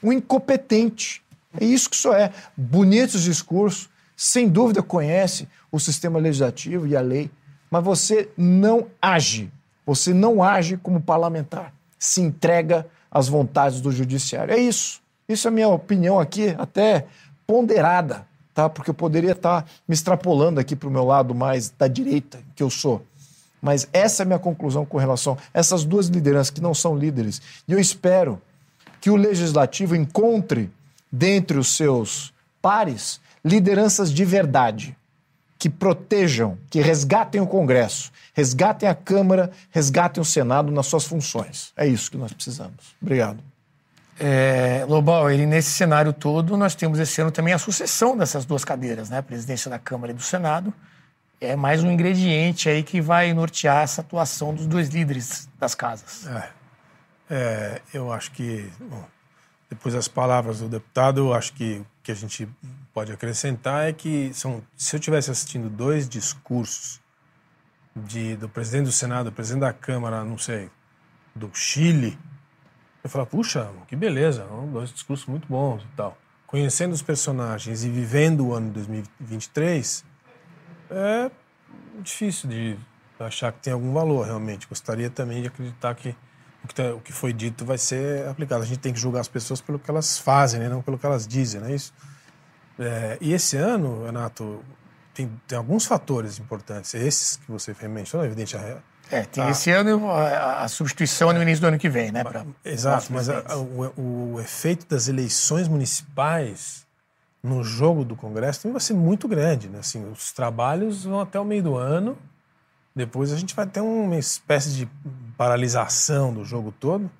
Um 0.02 0.14
incompetente. 0.14 1.22
É 1.60 1.62
isso 1.66 1.90
que 1.90 1.96
isso 1.96 2.10
é. 2.10 2.32
Bonitos 2.56 3.22
discursos, 3.22 3.90
sem 4.16 4.48
dúvida 4.48 4.82
conhece 4.82 5.46
o 5.70 5.78
sistema 5.78 6.18
legislativo 6.18 6.86
e 6.86 6.96
a 6.96 7.02
lei, 7.02 7.30
mas 7.70 7.84
você 7.84 8.28
não 8.36 8.86
age. 9.00 9.50
Você 9.86 10.14
não 10.14 10.42
age 10.42 10.76
como 10.76 11.00
parlamentar. 11.00 11.72
Se 11.98 12.20
entrega 12.20 12.86
às 13.10 13.28
vontades 13.28 13.80
do 13.80 13.92
judiciário. 13.92 14.54
É 14.54 14.58
isso. 14.58 15.02
Isso 15.28 15.48
é 15.48 15.50
a 15.50 15.52
minha 15.52 15.68
opinião 15.68 16.20
aqui, 16.20 16.54
até 16.58 17.06
ponderada 17.46 18.26
tá? 18.54 18.70
Porque 18.70 18.88
eu 18.88 18.94
poderia 18.94 19.32
estar 19.32 19.62
tá 19.62 19.68
me 19.86 19.94
extrapolando 19.94 20.60
aqui 20.60 20.76
para 20.76 20.88
o 20.88 20.92
meu 20.92 21.04
lado 21.04 21.34
mais 21.34 21.70
da 21.70 21.88
direita 21.88 22.38
que 22.54 22.62
eu 22.62 22.70
sou. 22.70 23.04
Mas 23.60 23.88
essa 23.92 24.22
é 24.22 24.24
a 24.24 24.26
minha 24.26 24.38
conclusão 24.38 24.86
com 24.86 24.96
relação 24.96 25.36
a 25.52 25.58
essas 25.58 25.84
duas 25.84 26.06
lideranças 26.06 26.50
que 26.50 26.60
não 26.60 26.72
são 26.72 26.96
líderes. 26.96 27.42
E 27.66 27.72
eu 27.72 27.80
espero 27.80 28.40
que 29.00 29.10
o 29.10 29.16
legislativo 29.16 29.96
encontre 29.96 30.70
dentre 31.10 31.58
os 31.58 31.76
seus 31.76 32.32
pares 32.62 33.20
lideranças 33.44 34.12
de 34.12 34.24
verdade, 34.24 34.96
que 35.64 35.70
protejam, 35.70 36.58
que 36.68 36.78
resgatem 36.82 37.40
o 37.40 37.46
Congresso, 37.46 38.12
resgatem 38.34 38.86
a 38.86 38.94
Câmara, 38.94 39.50
resgatem 39.70 40.20
o 40.20 40.24
Senado 40.24 40.70
nas 40.70 40.84
suas 40.84 41.06
funções. 41.06 41.72
É 41.74 41.86
isso 41.86 42.10
que 42.10 42.18
nós 42.18 42.34
precisamos. 42.34 42.94
Obrigado. 43.00 43.42
É, 44.20 44.84
Lobão, 44.86 45.30
ele 45.30 45.46
nesse 45.46 45.70
cenário 45.70 46.12
todo, 46.12 46.54
nós 46.58 46.74
temos 46.74 46.98
esse 46.98 47.18
ano 47.18 47.30
também 47.30 47.54
a 47.54 47.58
sucessão 47.58 48.14
dessas 48.14 48.44
duas 48.44 48.62
cadeiras, 48.62 49.08
né? 49.08 49.16
A 49.16 49.22
presidência 49.22 49.70
da 49.70 49.78
Câmara 49.78 50.12
e 50.12 50.14
do 50.14 50.20
Senado. 50.20 50.70
É 51.40 51.56
mais 51.56 51.82
um 51.82 51.90
ingrediente 51.90 52.68
aí 52.68 52.82
que 52.82 53.00
vai 53.00 53.32
nortear 53.32 53.84
essa 53.84 54.02
atuação 54.02 54.52
dos 54.52 54.66
dois 54.66 54.90
líderes 54.90 55.48
das 55.58 55.74
casas. 55.74 56.26
É, 56.26 56.48
é, 57.30 57.80
eu 57.94 58.12
acho 58.12 58.32
que, 58.32 58.70
bom, 58.78 59.02
depois 59.70 59.94
das 59.94 60.08
palavras 60.08 60.58
do 60.58 60.68
deputado, 60.68 61.20
eu 61.20 61.32
acho 61.32 61.54
que 61.54 61.78
o 61.78 61.86
que 62.02 62.12
a 62.12 62.14
gente 62.14 62.46
pode 62.94 63.12
acrescentar 63.12 63.88
é 63.88 63.92
que 63.92 64.32
são, 64.32 64.62
se 64.76 64.94
eu 64.94 65.00
tivesse 65.00 65.30
assistindo 65.30 65.68
dois 65.68 66.08
discursos 66.08 67.00
de, 67.94 68.36
do 68.36 68.48
presidente 68.48 68.86
do 68.86 68.92
Senado, 68.92 69.30
do 69.30 69.32
presidente 69.32 69.62
da 69.62 69.72
Câmara, 69.72 70.24
não 70.24 70.38
sei, 70.38 70.70
do 71.34 71.50
Chile, 71.52 72.16
eu 73.02 73.10
falava, 73.10 73.28
puxa, 73.28 73.68
que 73.88 73.96
beleza, 73.96 74.46
dois 74.72 74.90
discursos 74.92 75.26
muito 75.26 75.46
bons 75.48 75.82
e 75.82 75.96
tal. 75.96 76.16
Conhecendo 76.46 76.92
os 76.92 77.02
personagens 77.02 77.84
e 77.84 77.90
vivendo 77.90 78.46
o 78.46 78.54
ano 78.54 78.70
2023, 78.70 80.04
é 80.90 81.30
difícil 82.00 82.48
de 82.48 82.78
achar 83.18 83.52
que 83.52 83.58
tem 83.58 83.72
algum 83.72 83.92
valor, 83.92 84.24
realmente. 84.24 84.68
Gostaria 84.68 85.10
também 85.10 85.42
de 85.42 85.48
acreditar 85.48 85.94
que 85.96 86.14
o 86.62 86.68
que, 86.68 86.74
tá, 86.74 86.94
o 86.94 87.00
que 87.00 87.12
foi 87.12 87.32
dito 87.32 87.64
vai 87.64 87.76
ser 87.76 88.26
aplicado. 88.28 88.62
A 88.62 88.66
gente 88.66 88.78
tem 88.78 88.92
que 88.92 89.00
julgar 89.00 89.20
as 89.20 89.28
pessoas 89.28 89.60
pelo 89.60 89.78
que 89.78 89.90
elas 89.90 90.18
fazem, 90.18 90.60
né? 90.60 90.68
não 90.68 90.80
pelo 90.80 90.96
que 90.96 91.04
elas 91.04 91.26
dizem, 91.26 91.60
não 91.60 91.68
é 91.68 91.74
isso? 91.74 91.92
É, 92.78 93.18
e 93.20 93.32
esse 93.32 93.56
ano, 93.56 94.04
Renato, 94.04 94.62
tem, 95.12 95.30
tem 95.46 95.56
alguns 95.58 95.86
fatores 95.86 96.38
importantes. 96.38 96.94
Esses 96.94 97.36
que 97.36 97.50
você 97.50 97.74
mencionou, 97.88 98.26
evidente, 98.26 98.56
a 98.56 98.82
é, 99.10 99.22
tem 99.22 99.48
esse 99.48 99.70
ano 99.70 100.10
a, 100.10 100.62
a, 100.62 100.68
substituição 100.68 101.32
no 101.32 101.42
início 101.42 101.60
do 101.60 101.66
ano 101.68 101.78
que 101.78 101.88
vem, 101.88 102.10
né? 102.10 102.24
Pra, 102.24 102.44
Exato, 102.64 103.12
mas 103.12 103.28
a, 103.28 103.56
o, 103.56 104.34
o, 104.34 104.40
efeito 104.40 104.86
das 104.86 105.08
eleições 105.08 105.68
municipais 105.68 106.86
no 107.42 107.62
jogo 107.62 108.04
do 108.04 108.16
Congresso 108.16 108.62
também 108.62 108.72
vai 108.72 108.80
ser 108.80 108.94
muito 108.94 109.28
grande, 109.28 109.68
né? 109.68 109.80
Assim, 109.80 110.10
os 110.10 110.32
trabalhos 110.32 111.04
vão 111.04 111.20
até 111.20 111.38
o 111.38 111.44
meio 111.44 111.62
do 111.62 111.76
ano, 111.76 112.16
depois 112.96 113.32
a 113.32 113.36
gente 113.36 113.54
vai 113.54 113.66
ter 113.66 113.80
uma 113.80 114.16
espécie 114.16 114.70
de 114.70 114.88
paralisação 115.36 116.32
do 116.32 116.44
jogo 116.44 116.72
todo, 116.72 117.10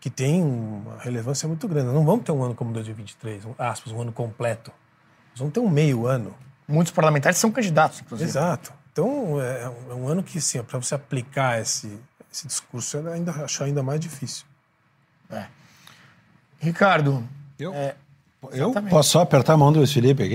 que 0.00 0.10
tem 0.10 0.42
uma 0.42 0.98
relevância 0.98 1.48
muito 1.48 1.66
grande. 1.66 1.92
Não 1.92 2.04
vamos 2.04 2.24
ter 2.24 2.32
um 2.32 2.42
ano 2.42 2.54
como 2.54 2.72
2023, 2.72 3.46
um, 3.46 3.54
aspas, 3.58 3.92
um 3.92 4.00
ano 4.00 4.12
completo. 4.12 4.72
Nós 5.32 5.38
vamos 5.38 5.52
ter 5.52 5.60
um 5.60 5.68
meio 5.68 6.06
ano. 6.06 6.34
Muitos 6.68 6.92
parlamentares 6.92 7.38
são 7.38 7.50
candidatos, 7.50 8.00
inclusive. 8.00 8.28
Exato. 8.28 8.72
Então, 8.92 9.40
é, 9.40 9.72
é 9.90 9.94
um 9.94 10.06
ano 10.06 10.22
que, 10.22 10.40
sim, 10.40 10.62
para 10.62 10.78
você 10.78 10.94
aplicar 10.94 11.60
esse, 11.60 11.98
esse 12.32 12.46
discurso, 12.46 12.98
eu 12.98 13.12
ainda 13.12 13.32
acho 13.32 13.64
ainda 13.64 13.82
mais 13.82 13.98
difícil. 14.00 14.44
É. 15.30 15.46
Ricardo. 16.60 17.26
Eu, 17.58 17.74
é, 17.74 17.94
eu 18.52 18.72
posso 18.90 19.10
só 19.10 19.20
apertar 19.22 19.54
a 19.54 19.56
mão 19.56 19.72
do 19.72 19.78
Luiz 19.78 19.92
Felipe 19.92 20.22
aqui? 20.22 20.34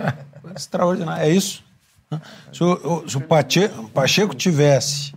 Extraordinário. 0.54 1.22
É 1.22 1.28
isso. 1.28 1.64
Se 2.52 2.62
o, 2.62 3.08
se 3.08 3.16
o 3.16 3.20
Pacheco, 3.20 3.88
Pacheco 3.88 4.34
tivesse 4.34 5.14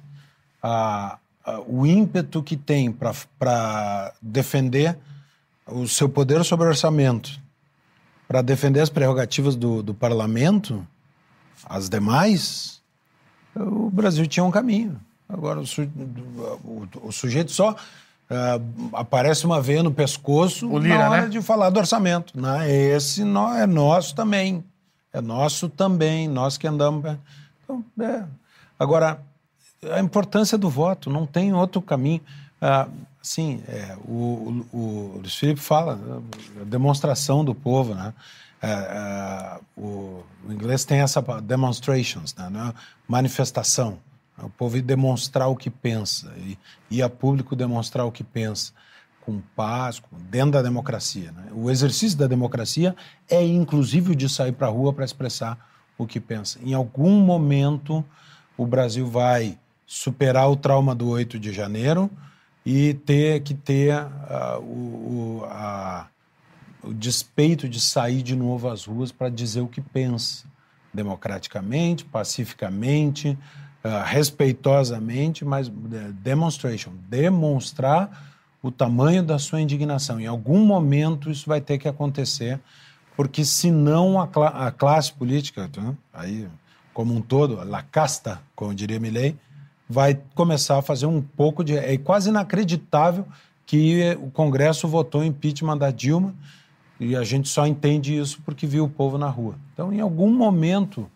a, 0.63 1.19
a, 1.45 1.59
o 1.61 1.85
ímpeto 1.85 2.41
que 2.41 2.55
tem 2.55 2.91
para 2.91 4.13
defender 4.21 4.97
o 5.67 5.87
seu 5.87 6.07
poder 6.09 6.43
sobre 6.43 6.65
o 6.65 6.69
orçamento, 6.69 7.39
para 8.27 8.41
defender 8.41 8.81
as 8.81 8.89
prerrogativas 8.89 9.55
do, 9.55 9.81
do 9.81 9.93
parlamento, 9.93 10.85
as 11.65 11.89
demais, 11.89 12.81
o 13.55 13.89
Brasil 13.89 14.27
tinha 14.27 14.43
um 14.43 14.51
caminho. 14.51 14.99
Agora, 15.29 15.59
o, 15.59 15.65
su, 15.65 15.83
o, 16.63 16.87
o 17.03 17.11
sujeito 17.11 17.51
só 17.51 17.71
uh, 17.71 18.89
aparece 18.93 19.45
uma 19.45 19.61
veia 19.61 19.83
no 19.83 19.91
pescoço 19.91 20.77
Lira, 20.77 20.97
na 20.97 21.09
hora 21.09 21.21
né? 21.23 21.29
de 21.29 21.41
falar 21.41 21.69
do 21.69 21.79
orçamento. 21.79 22.39
Né? 22.39 22.71
Esse 22.71 23.23
não, 23.23 23.53
é 23.53 23.65
nosso 23.65 24.15
também. 24.15 24.63
É 25.11 25.21
nosso 25.21 25.69
também, 25.69 26.27
nós 26.27 26.57
que 26.57 26.67
andamos. 26.67 27.17
Então, 27.63 27.83
é. 27.99 28.23
Agora, 28.79 29.19
a 29.91 29.99
importância 29.99 30.57
do 30.57 30.69
voto, 30.69 31.09
não 31.09 31.25
tem 31.25 31.53
outro 31.53 31.81
caminho. 31.81 32.21
Ah, 32.61 32.87
sim, 33.27 33.61
é, 33.67 33.95
o, 34.05 34.65
o, 34.71 34.77
o 34.77 35.17
Luiz 35.17 35.35
Felipe 35.35 35.59
fala, 35.59 35.99
a 36.61 36.63
demonstração 36.63 37.43
do 37.43 37.53
povo, 37.53 37.93
né? 37.93 38.13
É, 38.61 38.71
é, 38.71 39.59
o, 39.75 40.23
o, 40.47 40.51
inglês 40.51 40.83
tem 40.83 41.01
essa 41.01 41.21
demonstrations, 41.41 42.33
né? 42.35 42.49
né? 42.49 42.73
manifestação. 43.07 43.99
O 44.41 44.49
povo 44.49 44.77
ir 44.77 44.81
demonstrar 44.81 45.47
o 45.47 45.55
que 45.55 45.69
pensa 45.69 46.33
e, 46.37 46.57
e 46.89 47.01
a 47.03 47.09
público 47.09 47.55
demonstrar 47.55 48.05
o 48.05 48.11
que 48.11 48.23
pensa 48.23 48.71
com 49.21 49.41
paz, 49.55 50.01
dentro 50.29 50.51
da 50.51 50.61
democracia. 50.61 51.31
Né? 51.31 51.47
O 51.51 51.69
exercício 51.69 52.17
da 52.17 52.27
democracia 52.27 52.95
é 53.29 53.45
inclusive 53.45 54.13
o 54.13 54.15
de 54.15 54.29
sair 54.29 54.53
para 54.53 54.67
a 54.67 54.69
rua 54.69 54.93
para 54.93 55.05
expressar 55.05 55.57
o 55.97 56.07
que 56.07 56.19
pensa. 56.19 56.59
Em 56.63 56.73
algum 56.73 57.19
momento, 57.19 58.05
o 58.55 58.65
Brasil 58.65 59.05
vai 59.05 59.59
superar 59.85 60.49
o 60.49 60.55
trauma 60.55 60.95
do 60.95 61.09
8 61.09 61.37
de 61.37 61.51
janeiro 61.51 62.09
e 62.69 62.93
ter 62.93 63.39
que 63.43 63.53
ter 63.53 63.95
uh, 63.95 64.59
o, 64.59 65.45
a, 65.45 66.07
o 66.83 66.93
despeito 66.93 67.69
de 67.69 67.79
sair 67.79 68.21
de 68.21 68.35
novo 68.35 68.67
às 68.67 68.83
ruas 68.83 69.09
para 69.09 69.29
dizer 69.29 69.61
o 69.61 69.69
que 69.69 69.79
pensa, 69.79 70.43
democraticamente, 70.93 72.03
pacificamente, 72.03 73.29
uh, 73.85 74.03
respeitosamente, 74.03 75.45
mas 75.45 75.69
uh, 75.69 75.71
demonstration, 76.21 76.91
demonstrar 77.07 78.35
o 78.61 78.69
tamanho 78.69 79.23
da 79.23 79.39
sua 79.39 79.61
indignação. 79.61 80.19
Em 80.19 80.27
algum 80.27 80.65
momento 80.65 81.31
isso 81.31 81.47
vai 81.47 81.61
ter 81.61 81.77
que 81.77 81.87
acontecer, 81.87 82.59
porque 83.15 83.45
senão 83.45 84.19
a, 84.19 84.67
a 84.67 84.71
classe 84.71 85.13
política, 85.13 85.71
né, 85.77 85.95
aí 86.13 86.49
como 86.93 87.15
um 87.15 87.21
todo, 87.21 87.61
a 87.61 87.81
casta, 87.81 88.41
como 88.53 88.75
diria 88.75 88.99
Milley, 88.99 89.37
vai 89.89 90.19
começar 90.35 90.77
a 90.77 90.81
fazer 90.81 91.05
um 91.05 91.21
pouco 91.21 91.63
de. 91.63 91.77
É 91.77 91.97
quase 91.97 92.29
inacreditável 92.29 93.25
que 93.65 94.17
o 94.21 94.31
Congresso 94.31 94.87
votou 94.87 95.23
impeachment 95.23 95.77
da 95.77 95.91
Dilma 95.91 96.33
e 96.99 97.15
a 97.15 97.23
gente 97.23 97.49
só 97.49 97.67
entende 97.67 98.17
isso 98.17 98.41
porque 98.43 98.65
viu 98.65 98.85
o 98.85 98.89
povo 98.89 99.17
na 99.17 99.29
rua. 99.29 99.55
Então, 99.73 99.93
em 99.93 99.99
algum 99.99 100.33
momento, 100.33 101.09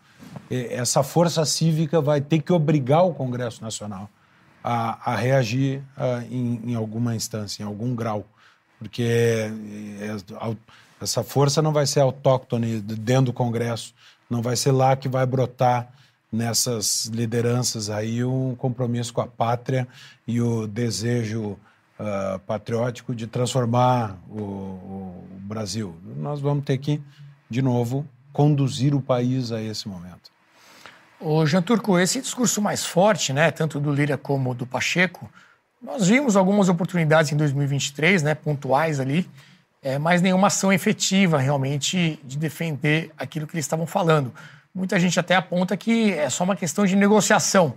essa 0.50 1.02
força 1.02 1.44
cívica 1.44 2.00
vai 2.00 2.20
ter 2.20 2.40
que 2.40 2.52
obrigar 2.52 3.04
o 3.04 3.14
Congresso 3.14 3.62
Nacional 3.62 4.08
a, 4.62 5.12
a 5.12 5.16
reagir 5.16 5.82
a, 5.96 6.22
em, 6.30 6.60
em, 6.66 6.74
alguma 6.74 7.16
instância, 7.16 7.62
em 7.62 7.66
algum 7.66 7.94
grau, 7.94 8.24
porque 8.78 9.02
é, 9.02 9.50
é, 10.00 10.56
essa 11.00 11.22
força 11.24 11.60
não 11.60 11.72
vai 11.72 11.86
ser 11.86 12.00
autóctone 12.00 12.80
dentro 12.80 13.26
do 13.26 13.32
Congresso, 13.32 13.94
não 14.30 14.40
vai 14.40 14.56
ser 14.56 14.72
lá 14.72 14.94
que 14.94 15.08
vai 15.08 15.26
brotar 15.26 15.92
nessas 16.32 17.06
lideranças 17.06 17.90
aí 17.90 18.24
um 18.24 18.54
compromisso 18.54 19.12
com 19.12 19.20
a 19.20 19.26
pátria 19.26 19.86
e 20.26 20.40
o 20.40 20.66
desejo 20.66 21.58
uh, 22.00 22.38
patriótico 22.46 23.14
de 23.14 23.26
transformar 23.26 24.16
o, 24.30 24.40
o, 24.40 25.26
Brasil. 25.42 25.94
Nós 26.16 26.40
vamos 26.40 26.64
ter 26.64 26.78
que, 26.78 27.02
de 27.50 27.60
novo, 27.60 28.08
conduzir 28.32 28.94
o 28.94 29.02
país 29.02 29.52
a 29.52 29.60
esse 29.60 29.86
momento. 29.86 30.32
O 31.20 31.44
Jean 31.44 31.60
Turco, 31.60 31.98
esse 31.98 32.22
discurso 32.22 32.62
mais 32.62 32.86
forte, 32.86 33.34
né, 33.34 33.50
tanto 33.50 33.78
do 33.78 33.92
Lira 33.92 34.16
como 34.16 34.54
do 34.54 34.66
Pacheco, 34.66 35.30
nós 35.82 36.06
vimos 36.06 36.36
algumas 36.36 36.70
oportunidades 36.70 37.32
em 37.32 37.36
2023, 37.36 38.22
né, 38.22 38.34
pontuais 38.34 38.98
ali, 38.98 39.28
é, 39.82 39.98
mas 39.98 40.22
nenhuma 40.22 40.46
ação 40.46 40.72
efetiva 40.72 41.38
realmente 41.38 42.18
de 42.24 42.38
defender 42.38 43.12
aquilo 43.18 43.46
que 43.46 43.54
eles 43.54 43.66
estavam 43.66 43.86
falando. 43.86 44.32
Muita 44.74 44.98
gente 44.98 45.18
até 45.20 45.34
aponta 45.34 45.76
que 45.76 46.12
é 46.12 46.30
só 46.30 46.44
uma 46.44 46.56
questão 46.56 46.86
de 46.86 46.96
negociação. 46.96 47.74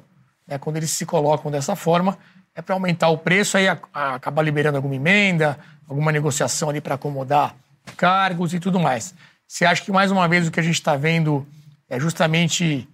Né? 0.48 0.58
Quando 0.58 0.78
eles 0.78 0.92
se 0.92 1.06
colocam 1.06 1.52
dessa 1.52 1.76
forma, 1.76 2.18
é 2.54 2.62
para 2.62 2.74
aumentar 2.74 3.10
o 3.10 3.18
preço, 3.18 3.58
aí 3.58 3.68
acabar 3.68 4.42
liberando 4.42 4.78
alguma 4.78 4.96
emenda, 4.96 5.60
alguma 5.88 6.12
negociação 6.12 6.70
ali 6.70 6.80
para 6.80 6.96
acomodar 6.96 7.56
cargos 7.98 8.54
e 8.54 8.60
tudo 8.60 8.80
mais. 8.80 9.14
Você 9.48 9.66
acha 9.66 9.84
que, 9.84 9.92
mais 9.92 10.10
uma 10.10 10.28
vez, 10.28 10.48
o 10.48 10.52
que 10.52 10.60
a 10.60 10.64
gente 10.64 10.76
está 10.76 10.96
vendo 10.96 11.46
é 11.90 12.00
justamente 12.00 12.88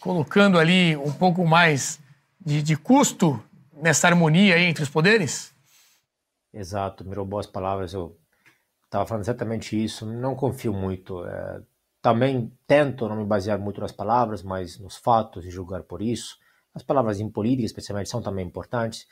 colocando 0.00 0.58
ali 0.58 0.96
um 0.96 1.12
pouco 1.12 1.46
mais 1.46 1.98
de, 2.40 2.62
de 2.62 2.76
custo 2.76 3.42
nessa 3.82 4.06
harmonia 4.08 4.58
entre 4.58 4.82
os 4.82 4.88
poderes? 4.88 5.52
Exato, 6.52 7.04
mirou 7.04 7.26
boas 7.26 7.46
palavras. 7.46 7.92
Eu 7.92 8.16
estava 8.84 9.04
falando 9.04 9.24
exatamente 9.24 9.82
isso. 9.82 10.06
Não 10.06 10.34
confio 10.34 10.72
muito. 10.72 11.24
É, 11.26 11.60
também 12.08 12.50
tento 12.66 13.06
não 13.06 13.16
me 13.16 13.24
basear 13.26 13.58
muito 13.58 13.82
nas 13.82 13.92
palavras, 13.92 14.42
mas 14.42 14.78
nos 14.78 14.96
fatos 14.96 15.44
e 15.44 15.50
julgar 15.50 15.82
por 15.82 16.00
isso. 16.00 16.38
As 16.74 16.82
palavras 16.82 17.20
em 17.20 17.28
política, 17.28 17.66
especialmente, 17.66 18.08
são 18.08 18.22
também 18.22 18.46
importantes, 18.46 19.06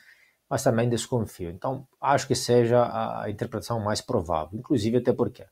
mas 0.49 0.63
também 0.63 0.89
desconfio. 0.89 1.51
Então, 1.51 1.87
acho 2.01 2.27
que 2.27 2.35
seja 2.35 3.21
a 3.21 3.29
interpretação 3.29 3.79
mais 3.81 4.01
provável, 4.01 4.59
inclusive 4.59 4.97
até 4.97 5.13
porque, 5.13 5.45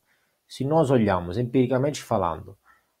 se 0.47 0.65
nós 0.65 0.89
olhamos 0.89 1.37
empiricamente 1.37 2.01
falando, 2.01 2.57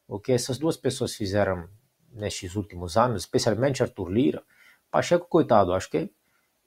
o 0.07 0.19
que 0.19 0.31
essas 0.31 0.59
duas 0.59 0.77
pessoas 0.77 1.15
fizeram 1.15 1.67
nestes 2.13 2.55
últimos 2.55 2.97
anos, 2.97 3.23
especialmente 3.23 3.81
Arthur 3.81 4.09
Lira, 4.09 4.43
Pacheco, 4.91 5.25
coitado, 5.27 5.73
acho 5.73 5.89
que 5.89 6.11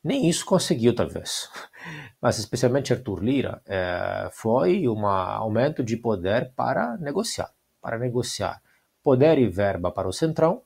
nem 0.03 0.29
isso 0.29 0.45
conseguiu, 0.45 0.97
talvez. 0.97 1.49
Mas, 2.21 2.41
especialmente 2.41 2.93
Arthur 2.93 3.23
Lira, 3.23 3.63
é, 3.67 4.29
foi 4.33 4.89
um 4.89 5.07
aumento 5.07 5.85
de 5.85 5.97
poder 5.97 6.53
para 6.57 6.97
negociar 6.97 7.53
para 7.81 7.99
negociar 7.99 8.61
poder 9.09 9.39
e 9.39 9.49
verba 9.49 9.91
para 9.91 10.07
o 10.07 10.13
Centrão. 10.13 10.63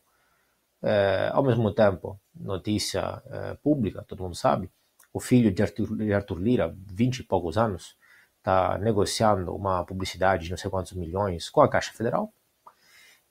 É, 0.82 1.30
ao 1.32 1.44
mesmo 1.44 1.72
tempo, 1.72 2.20
notícia 2.34 3.22
é, 3.26 3.54
pública, 3.62 4.04
todo 4.06 4.24
mundo 4.24 4.34
sabe, 4.34 4.68
o 5.12 5.20
filho 5.20 5.52
de 5.52 5.62
Arthur, 5.62 5.96
de 5.96 6.12
Arthur 6.12 6.40
Lira, 6.40 6.74
20 6.76 7.18
e 7.18 7.22
poucos 7.22 7.56
anos, 7.56 7.96
está 8.38 8.76
negociando 8.78 9.54
uma 9.54 9.84
publicidade 9.84 10.44
de 10.44 10.50
não 10.50 10.56
sei 10.56 10.68
quantos 10.68 10.92
milhões 10.94 11.48
com 11.48 11.60
a 11.60 11.68
Caixa 11.68 11.92
Federal. 11.92 12.32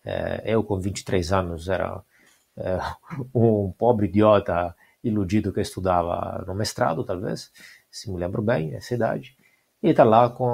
É, 0.06 0.44
eu, 0.46 0.64
com 0.64 0.80
23 0.80 1.34
anos, 1.34 1.68
era 1.68 2.02
um 3.36 3.74
pobre 3.78 4.08
idiota 4.08 4.74
iludido 5.04 5.52
que 5.52 5.60
estudava 5.60 6.46
no 6.48 6.56
mestrado, 6.56 7.04
talvez, 7.04 7.52
se 7.90 8.10
me 8.10 8.18
lembro 8.18 8.42
bem, 8.42 8.76
essa 8.76 8.94
idade, 8.94 9.36
e 9.84 9.90
está 9.90 10.06
lá 10.06 10.30
com, 10.30 10.48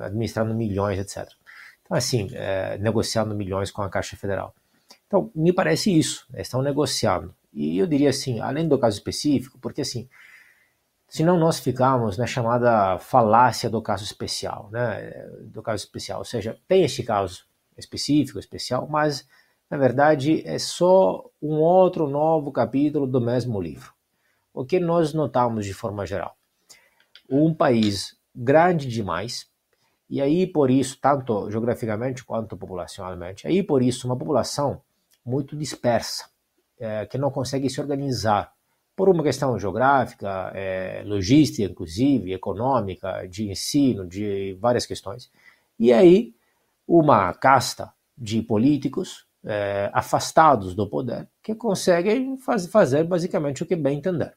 administrando 0.00 0.54
milhões, 0.54 0.98
etc 0.98 1.41
assim, 1.94 2.28
é, 2.32 2.78
negociando 2.78 3.34
milhões 3.34 3.70
com 3.70 3.82
a 3.82 3.88
Caixa 3.88 4.16
Federal. 4.16 4.54
Então, 5.06 5.30
me 5.34 5.52
parece 5.52 5.96
isso, 5.96 6.26
estão 6.34 6.62
negociando. 6.62 7.34
E 7.52 7.76
eu 7.76 7.86
diria 7.86 8.10
assim, 8.10 8.40
além 8.40 8.66
do 8.66 8.78
caso 8.78 8.96
específico, 8.96 9.58
porque 9.58 9.82
assim, 9.82 10.08
senão 11.06 11.38
nós 11.38 11.60
ficamos 11.60 12.16
na 12.16 12.26
chamada 12.26 12.98
falácia 12.98 13.68
do 13.68 13.82
caso 13.82 14.04
especial, 14.04 14.70
né? 14.72 15.28
Do 15.42 15.60
caso 15.62 15.84
especial, 15.84 16.20
ou 16.20 16.24
seja, 16.24 16.58
tem 16.66 16.84
este 16.84 17.02
caso 17.02 17.44
específico, 17.76 18.38
especial, 18.38 18.88
mas 18.88 19.28
na 19.68 19.76
verdade 19.76 20.42
é 20.46 20.58
só 20.58 21.22
um 21.42 21.56
outro 21.56 22.08
novo 22.08 22.50
capítulo 22.50 23.06
do 23.06 23.20
mesmo 23.20 23.60
livro. 23.60 23.92
O 24.54 24.64
que 24.64 24.80
nós 24.80 25.12
notamos 25.12 25.66
de 25.66 25.74
forma 25.74 26.06
geral? 26.06 26.34
Um 27.28 27.52
país 27.52 28.16
grande 28.34 28.88
demais, 28.88 29.46
e 30.12 30.20
aí, 30.20 30.46
por 30.46 30.70
isso, 30.70 30.98
tanto 31.00 31.50
geograficamente 31.50 32.22
quanto 32.22 32.54
populacionalmente, 32.54 33.46
aí 33.46 33.62
por 33.62 33.82
isso, 33.82 34.06
uma 34.06 34.14
população 34.14 34.82
muito 35.24 35.56
dispersa, 35.56 36.28
é, 36.78 37.06
que 37.06 37.16
não 37.16 37.30
consegue 37.30 37.70
se 37.70 37.80
organizar 37.80 38.52
por 38.94 39.08
uma 39.08 39.22
questão 39.22 39.58
geográfica, 39.58 40.52
é, 40.54 41.02
logística, 41.06 41.62
inclusive, 41.62 42.30
econômica, 42.30 43.26
de 43.26 43.50
ensino, 43.50 44.06
de 44.06 44.54
várias 44.60 44.84
questões. 44.84 45.30
E 45.78 45.90
aí, 45.94 46.34
uma 46.86 47.32
casta 47.32 47.90
de 48.14 48.42
políticos 48.42 49.26
é, 49.42 49.90
afastados 49.94 50.74
do 50.74 50.86
poder 50.86 51.26
que 51.42 51.54
conseguem 51.54 52.36
faz, 52.36 52.66
fazer 52.66 53.04
basicamente 53.04 53.62
o 53.62 53.66
que 53.66 53.74
bem 53.74 53.96
entender. 53.96 54.34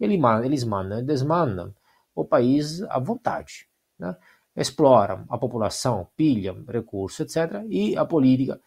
Eles 0.00 0.64
mandam 0.64 0.98
e 0.98 1.04
desmandam 1.04 1.72
o 2.12 2.24
país 2.24 2.82
à 2.82 2.98
vontade. 2.98 3.68
Né? 3.96 4.16
Exploram 4.54 5.24
a 5.28 5.38
população, 5.38 6.08
pilham 6.16 6.64
recursos, 6.68 7.20
etc. 7.20 7.64
E 7.68 7.96
a 7.96 8.04
política 8.04 8.60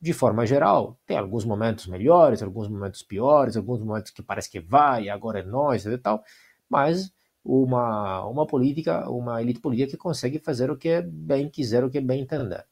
de 0.00 0.12
forma 0.14 0.46
geral, 0.46 0.98
tem 1.06 1.18
alguns 1.18 1.44
momentos 1.44 1.86
melhores, 1.86 2.42
alguns 2.42 2.68
momentos 2.68 3.02
piores, 3.02 3.56
alguns 3.56 3.80
momentos 3.80 4.10
que 4.10 4.22
parece 4.22 4.50
que 4.50 4.58
vai, 4.58 5.10
agora 5.10 5.40
é 5.40 5.42
nós 5.42 5.84
e 5.84 5.98
tal, 5.98 6.24
mas 6.68 7.12
uma, 7.44 8.24
uma 8.26 8.46
política, 8.46 9.08
uma 9.10 9.42
elite 9.42 9.60
política 9.60 9.90
que 9.90 9.96
consegue 9.98 10.38
fazer 10.38 10.70
o 10.70 10.76
que 10.76 11.02
bem 11.02 11.50
quiser, 11.50 11.84
o 11.84 11.90
que 11.90 12.00
bem 12.00 12.22
entender. 12.22 12.64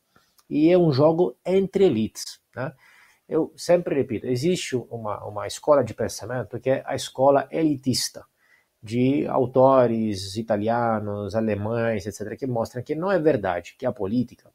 E 0.49 0.71
é 0.71 0.79
um 0.79 0.91
jogo 0.91 1.37
entre 1.45 1.85
elites. 1.85 2.41
Né? 2.57 2.73
Eu 3.29 3.53
sempre 3.57 3.95
repito, 3.95 4.27
existe 4.27 4.75
uma, 4.77 5.23
uma 5.27 5.47
escola 5.47 5.85
de 5.85 5.93
pensamento 5.93 6.59
que 6.59 6.71
é 6.71 6.83
a 6.87 6.95
escola 6.95 7.47
elitista, 7.51 8.25
de 8.83 9.27
autores 9.27 10.37
italianos, 10.37 11.35
alemães, 11.35 12.07
etc., 12.07 12.37
que 12.37 12.47
mostram 12.47 12.83
que 12.83 12.95
não 12.95 13.11
é 13.11 13.19
verdade 13.19 13.75
que 13.79 13.85
a 13.85 13.93
política 13.93 14.51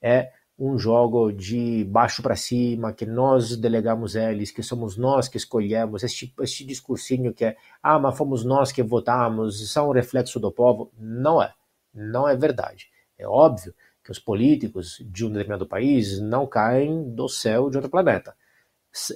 é 0.00 0.32
um 0.58 0.78
jogo 0.78 1.32
de 1.32 1.84
baixo 1.84 2.22
para 2.22 2.34
cima, 2.34 2.92
que 2.92 3.04
nós 3.04 3.56
delegamos 3.56 4.14
eles, 4.14 4.50
que 4.50 4.62
somos 4.62 4.96
nós 4.96 5.28
que 5.28 5.36
escolhemos, 5.36 6.02
este, 6.02 6.32
este 6.40 6.64
discursinho 6.64 7.34
que 7.34 7.44
é, 7.44 7.56
ah, 7.82 7.98
mas 7.98 8.16
fomos 8.16 8.42
nós 8.44 8.72
que 8.72 8.82
votamos, 8.82 9.70
são 9.70 9.88
um 9.88 9.92
reflexo 9.92 10.40
do 10.40 10.50
povo. 10.50 10.90
Não 10.98 11.42
é. 11.42 11.52
Não 11.92 12.26
é 12.26 12.34
verdade. 12.34 12.88
É 13.18 13.26
óbvio 13.26 13.74
que 14.02 14.10
os 14.10 14.18
políticos 14.18 15.02
de 15.04 15.26
um 15.26 15.28
determinado 15.28 15.66
país 15.66 16.20
não 16.20 16.46
caem 16.46 17.10
do 17.10 17.28
céu 17.28 17.68
de 17.68 17.76
outro 17.76 17.90
planeta. 17.90 18.34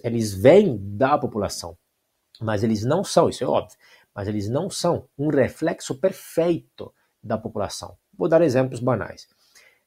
Eles 0.05 0.35
vêm 0.35 0.77
da 0.79 1.17
população, 1.17 1.77
mas 2.41 2.63
eles 2.63 2.85
não 2.85 3.03
são, 3.03 3.31
isso 3.31 3.45
é 3.45 3.47
óbvio, 3.47 3.79
mas 4.15 4.29
eles 4.29 4.49
não 4.49 4.69
são 4.69 5.09
um 5.19 5.29
reflexo 5.29 5.95
perfeito 5.95 6.93
da 7.23 7.39
população. 7.39 7.97
Vou 8.17 8.29
dar 8.29 8.43
exemplos 8.43 8.81
banais. 8.81 9.29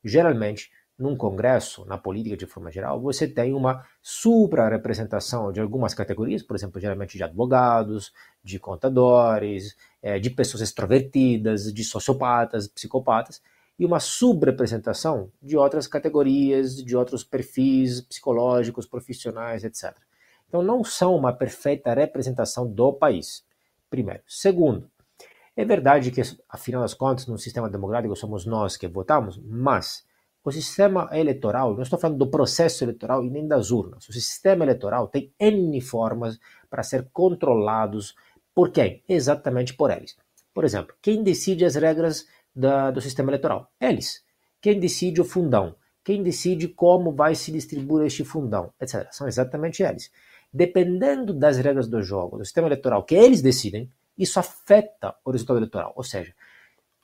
Geralmente, 0.03 0.71
num 0.97 1.15
congresso, 1.15 1.85
na 1.85 1.97
política 1.97 2.37
de 2.37 2.45
forma 2.45 2.71
geral, 2.71 3.01
você 3.01 3.27
tem 3.27 3.53
uma 3.53 3.83
supra-representação 4.01 5.51
de 5.51 5.59
algumas 5.59 5.93
categorias, 5.93 6.43
por 6.43 6.55
exemplo, 6.55 6.79
geralmente 6.79 7.17
de 7.17 7.23
advogados, 7.23 8.13
de 8.43 8.59
contadores, 8.59 9.75
é, 10.01 10.19
de 10.19 10.29
pessoas 10.29 10.61
extrovertidas, 10.61 11.73
de 11.73 11.83
sociopatas, 11.83 12.67
psicopatas, 12.67 13.41
e 13.77 13.85
uma 13.85 13.99
subrepresentação 13.99 15.31
de 15.41 15.57
outras 15.57 15.87
categorias, 15.87 16.75
de 16.75 16.95
outros 16.95 17.23
perfis 17.23 18.01
psicológicos, 18.01 18.85
profissionais, 18.85 19.63
etc. 19.63 19.95
Então, 20.47 20.61
não 20.61 20.83
são 20.83 21.15
uma 21.15 21.33
perfeita 21.33 21.91
representação 21.93 22.71
do 22.71 22.93
país, 22.93 23.43
primeiro. 23.94 24.24
Segundo, 24.26 24.90
é 25.56 25.64
verdade 25.64 26.10
que, 26.10 26.20
afinal 26.49 26.82
das 26.82 26.95
contas, 26.95 27.28
no 27.28 27.38
sistema 27.38 27.70
democrático 27.70 28.15
somos 28.15 28.44
nós 28.44 28.76
que 28.76 28.88
votamos, 28.88 29.40
mas 29.45 30.03
o 30.44 30.52
sistema 30.52 31.07
eleitoral, 31.14 31.76
não 31.76 31.84
estou 31.84 31.99
falando 31.99 32.18
do 32.18 32.32
processo 32.32 32.84
eleitoral 32.84 33.24
e 33.24 33.30
nem 33.30 33.48
das 33.48 33.70
urnas, 33.70 34.10
o 34.10 34.11
sistema 34.11 34.65
eleitoral 34.65 35.07
tem 35.07 35.32
N 35.40 35.80
formas 35.80 36.40
para 36.72 36.82
ser 36.82 37.07
controlados 37.14 38.15
por 38.56 38.72
quem? 38.72 39.03
Exatamente 39.07 39.76
por 39.76 39.91
eles. 39.91 40.18
Por 40.56 40.65
exemplo, 40.65 40.95
quem 40.99 41.22
decide 41.22 41.64
as 41.64 41.76
regras 41.76 42.26
da, 42.56 42.90
do 42.90 42.99
sistema 42.99 43.30
eleitoral? 43.30 43.72
Eles. 43.80 44.24
Quem 44.60 44.80
decide 44.80 45.22
o 45.22 45.24
fundão? 45.24 45.76
Quem 46.03 46.24
decide 46.24 46.68
como 46.68 47.11
vai 47.11 47.36
se 47.36 47.52
distribuir 47.52 48.07
este 48.07 48.24
fundão? 48.24 48.74
Etc. 48.82 49.07
São 49.11 49.28
exatamente 49.28 49.84
eles. 49.84 50.10
Dependendo 50.53 51.34
das 51.34 51.57
regras 51.57 51.88
do 51.88 52.01
jogo, 52.03 52.38
do 52.38 52.45
sistema 52.45 52.67
eleitoral 52.67 53.03
que 53.03 53.15
eles 53.15 53.41
decidem, 53.41 53.89
isso 54.17 54.39
afeta 54.39 55.15
o 55.25 55.31
resultado 55.31 55.57
eleitoral. 55.57 55.93
Ou 55.95 56.03
seja, 56.03 56.34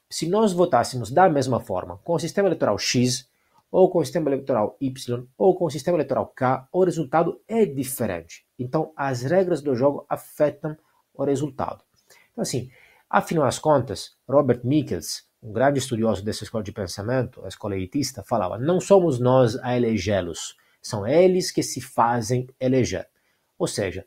se 0.09 0.27
nós 0.27 0.53
votássemos 0.53 1.09
da 1.11 1.27
mesma 1.27 1.59
forma 1.59 1.97
com 2.03 2.13
o 2.13 2.19
sistema 2.19 2.47
eleitoral 2.47 2.77
X, 2.77 3.27
ou 3.71 3.89
com 3.89 3.99
o 3.99 4.05
sistema 4.05 4.29
eleitoral 4.29 4.75
Y, 4.79 5.25
ou 5.37 5.55
com 5.55 5.65
o 5.65 5.69
sistema 5.69 5.97
eleitoral 5.97 6.27
K, 6.27 6.67
o 6.71 6.83
resultado 6.83 7.39
é 7.47 7.65
diferente. 7.65 8.45
Então, 8.57 8.91
as 8.95 9.21
regras 9.21 9.61
do 9.61 9.75
jogo 9.75 10.05
afetam 10.09 10.75
o 11.13 11.23
resultado. 11.23 11.83
Então, 12.31 12.41
assim, 12.41 12.69
afinal 13.09 13.45
das 13.45 13.59
contas, 13.59 14.15
Robert 14.27 14.61
Michels, 14.63 15.27
um 15.41 15.51
grande 15.51 15.79
estudioso 15.79 16.23
dessa 16.23 16.43
escola 16.43 16.63
de 16.63 16.71
pensamento, 16.71 17.43
a 17.45 17.47
escola 17.47 17.75
elitista, 17.75 18.23
falava: 18.23 18.57
não 18.57 18.79
somos 18.79 19.19
nós 19.19 19.55
a 19.57 19.75
elegê-los, 19.75 20.55
são 20.81 21.07
eles 21.07 21.51
que 21.51 21.63
se 21.63 21.79
fazem 21.79 22.47
eleger. 22.59 23.07
Ou 23.59 23.67
seja, 23.67 24.03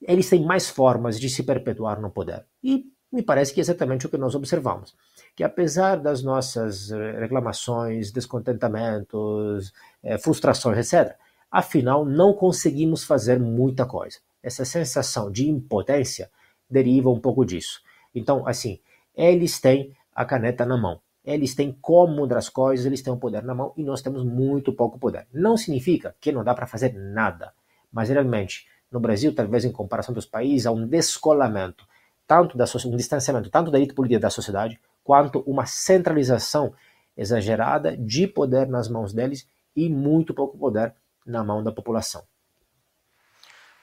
eles 0.00 0.30
têm 0.30 0.44
mais 0.44 0.68
formas 0.68 1.18
de 1.18 1.28
se 1.28 1.42
perpetuar 1.42 2.00
no 2.00 2.10
poder. 2.10 2.44
E 2.62 2.84
me 3.10 3.22
parece 3.22 3.52
que 3.52 3.58
é 3.60 3.62
exatamente 3.62 4.06
o 4.06 4.08
que 4.08 4.16
nós 4.16 4.36
observamos 4.36 4.94
que 5.34 5.44
apesar 5.44 5.96
das 5.96 6.22
nossas 6.22 6.90
eh, 6.90 7.18
reclamações, 7.18 8.10
descontentamentos, 8.10 9.72
eh, 10.02 10.18
frustrações, 10.18 10.78
etc., 10.92 11.16
afinal 11.50 12.04
não 12.04 12.32
conseguimos 12.34 13.04
fazer 13.04 13.38
muita 13.38 13.86
coisa. 13.86 14.18
Essa 14.42 14.64
sensação 14.64 15.30
de 15.30 15.48
impotência 15.48 16.30
deriva 16.68 17.10
um 17.10 17.20
pouco 17.20 17.44
disso. 17.44 17.80
Então, 18.14 18.46
assim, 18.46 18.80
eles 19.16 19.60
têm 19.60 19.94
a 20.14 20.24
caneta 20.24 20.64
na 20.64 20.76
mão. 20.76 21.00
Eles 21.24 21.54
têm 21.54 21.76
como 21.80 22.14
mudar 22.14 22.38
as 22.38 22.48
coisas, 22.48 22.86
eles 22.86 23.02
têm 23.02 23.12
o 23.12 23.16
poder 23.16 23.42
na 23.42 23.54
mão 23.54 23.72
e 23.76 23.82
nós 23.82 24.00
temos 24.00 24.24
muito 24.24 24.72
pouco 24.72 24.98
poder. 24.98 25.26
Não 25.32 25.56
significa 25.56 26.14
que 26.20 26.32
não 26.32 26.42
dá 26.42 26.54
para 26.54 26.66
fazer 26.66 26.94
nada, 26.94 27.52
mas 27.92 28.08
realmente 28.08 28.66
no 28.90 29.00
Brasil, 29.00 29.34
talvez 29.34 29.64
em 29.64 29.72
comparação 29.72 30.14
dos 30.14 30.26
países, 30.26 30.66
há 30.66 30.72
um 30.72 30.86
descolamento, 30.86 31.84
tanto 32.26 32.56
da 32.56 32.64
um 32.86 32.96
distanciamento 32.96 33.50
tanto 33.50 33.70
da 33.70 33.78
elite 33.78 33.94
política 33.94 34.20
da 34.20 34.30
sociedade, 34.30 34.80
quanto 35.04 35.40
uma 35.46 35.66
centralização 35.66 36.72
exagerada 37.16 37.96
de 37.96 38.26
poder 38.26 38.66
nas 38.66 38.88
mãos 38.88 39.12
deles 39.12 39.46
e 39.76 39.88
muito 39.88 40.34
pouco 40.34 40.58
poder 40.58 40.94
na 41.26 41.44
mão 41.44 41.62
da 41.62 41.72
população. 41.72 42.22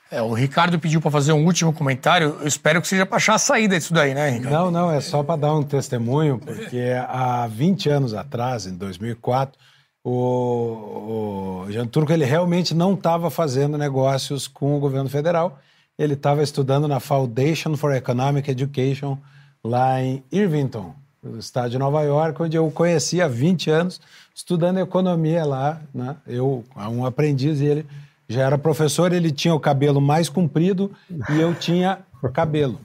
É, 0.09 0.21
o 0.21 0.34
Ricardo 0.34 0.79
pediu 0.79 1.01
para 1.01 1.11
fazer 1.11 1.34
um 1.34 1.45
último 1.45 1.73
comentário. 1.73 2.38
Eu 2.39 2.47
espero 2.47 2.81
que 2.81 2.88
seja 2.88 3.05
para 3.05 3.17
achar 3.17 3.35
a 3.35 3.39
saída 3.39 3.77
disso 3.77 3.93
daí, 3.93 4.13
né, 4.13 4.29
Ricardo? 4.29 4.53
Não, 4.53 4.71
não, 4.71 4.91
é 4.91 5.01
só 5.01 5.21
para 5.21 5.41
dar 5.41 5.53
um 5.53 5.63
testemunho, 5.63 6.39
porque 6.39 6.93
há 7.09 7.45
20 7.47 7.89
anos 7.89 8.13
atrás, 8.13 8.65
em 8.65 8.75
2004, 8.75 9.59
o, 10.09 11.65
o 11.65 11.71
Jean 11.71 11.85
Turco 11.85 12.13
ele 12.13 12.23
realmente 12.23 12.73
não 12.73 12.93
estava 12.93 13.29
fazendo 13.29 13.77
negócios 13.77 14.47
com 14.47 14.77
o 14.77 14.79
governo 14.79 15.09
federal. 15.09 15.59
Ele 15.99 16.13
estava 16.13 16.41
estudando 16.41 16.88
na 16.88 17.01
Foundation 17.01 17.75
for 17.75 17.93
Economic 17.93 18.49
Education 18.49 19.17
lá 19.61 20.01
em 20.01 20.23
Irvington, 20.31 20.95
no 21.21 21.38
estado 21.39 21.71
de 21.71 21.77
Nova 21.77 22.03
York, 22.03 22.41
onde 22.41 22.55
eu 22.55 22.71
conheci 22.71 23.21
há 23.21 23.27
20 23.27 23.69
anos, 23.69 23.99
estudando 24.34 24.79
economia 24.79 25.43
lá. 25.43 25.81
Né? 25.93 26.15
Eu, 26.25 26.63
um 26.75 27.05
aprendiz, 27.05 27.59
e 27.59 27.65
ele 27.65 27.85
já 28.29 28.43
era 28.43 28.57
professor, 28.57 29.11
ele 29.11 29.31
tinha 29.31 29.53
o 29.53 29.59
cabelo 29.59 29.99
mais 29.99 30.29
comprido 30.29 30.89
e 31.31 31.39
eu 31.39 31.53
tinha 31.53 31.99
cabelo. 32.34 32.79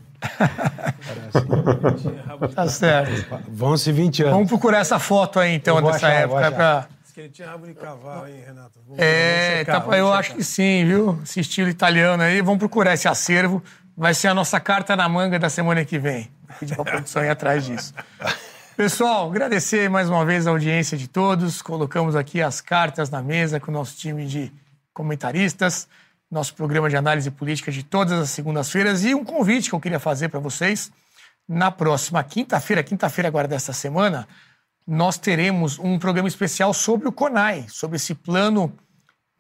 Assim. 1.32 2.55
Tá 2.55 2.66
certo. 2.66 3.40
Vão-se 3.49 3.93
20 3.93 4.23
anos. 4.23 4.35
Vamos 4.35 4.49
procurar 4.49 4.78
essa 4.78 4.99
foto 4.99 5.39
aí, 5.39 5.55
então, 5.55 5.81
dessa 5.81 6.09
achar, 6.09 6.12
época. 6.12 6.89
Pra... 7.13 7.15
que 7.15 7.21
ele 7.21 7.29
tinha 7.29 7.49
rabo 7.49 7.67
de 7.67 7.75
cavalo, 7.75 8.27
hein, 8.27 8.43
Renato? 8.47 8.81
Vamos, 8.87 8.99
é, 8.99 9.65
vamos 9.65 9.87
tá, 9.87 9.97
eu 9.97 10.07
checar. 10.07 10.19
acho 10.19 10.35
que 10.35 10.45
sim, 10.45 10.85
viu? 10.87 11.21
Esse 11.23 11.41
estilo 11.41 11.69
italiano 11.69 12.23
aí. 12.23 12.41
Vamos 12.41 12.59
procurar 12.59 12.95
esse 12.95 13.07
acervo. 13.07 13.63
Vai 13.97 14.15
ser 14.15 14.29
a 14.29 14.35
nossa 14.35 14.59
carta 14.59 14.97
na 14.97 15.09
manga 15.09 15.39
da 15.39 15.51
semana 15.51 15.85
que 15.85 15.99
vem. 15.99 16.31
Vou 16.49 16.57
pedir 16.59 16.75
para 16.75 16.83
a 16.83 16.93
produção 16.93 17.25
ir 17.25 17.29
atrás 17.29 17.65
disso. 17.65 17.95
Pessoal, 18.77 19.29
agradecer 19.29 19.91
mais 19.91 20.09
uma 20.09 20.25
vez 20.25 20.47
a 20.47 20.51
audiência 20.51 20.97
de 20.97 21.07
todos. 21.07 21.61
Colocamos 21.61 22.17
aqui 22.17 22.41
as 22.41 22.61
cartas 22.61 23.11
na 23.11 23.23
mesa 23.23 23.61
com 23.61 23.71
o 23.71 23.75
nosso 23.75 23.97
time 23.97 24.27
de 24.27 24.51
comentaristas, 24.95 25.87
nosso 26.31 26.55
programa 26.55 26.89
de 26.89 26.97
análise 26.97 27.31
política 27.31 27.71
de 27.71 27.83
todas 27.83 28.19
as 28.19 28.31
segundas-feiras 28.31 29.05
e 29.05 29.15
um 29.15 29.25
convite 29.25 29.69
que 29.69 29.75
eu 29.75 29.81
queria 29.81 30.01
fazer 30.01 30.31
para 30.31 30.41
vocês. 30.41 30.91
Na 31.47 31.71
próxima 31.71 32.25
quinta-feira, 32.25 32.83
quinta-feira 32.83 33.29
agora 33.29 33.47
desta 33.47 33.75
semana, 33.75 34.27
nós 34.93 35.19
teremos 35.19 35.78
um 35.78 35.98
programa 35.98 36.28
especial 36.28 36.73
sobre 36.74 37.09
o 37.09 37.12
CONAI, 37.12 37.66
sobre 37.69 37.97
esse 37.97 38.14
Plano 38.14 38.73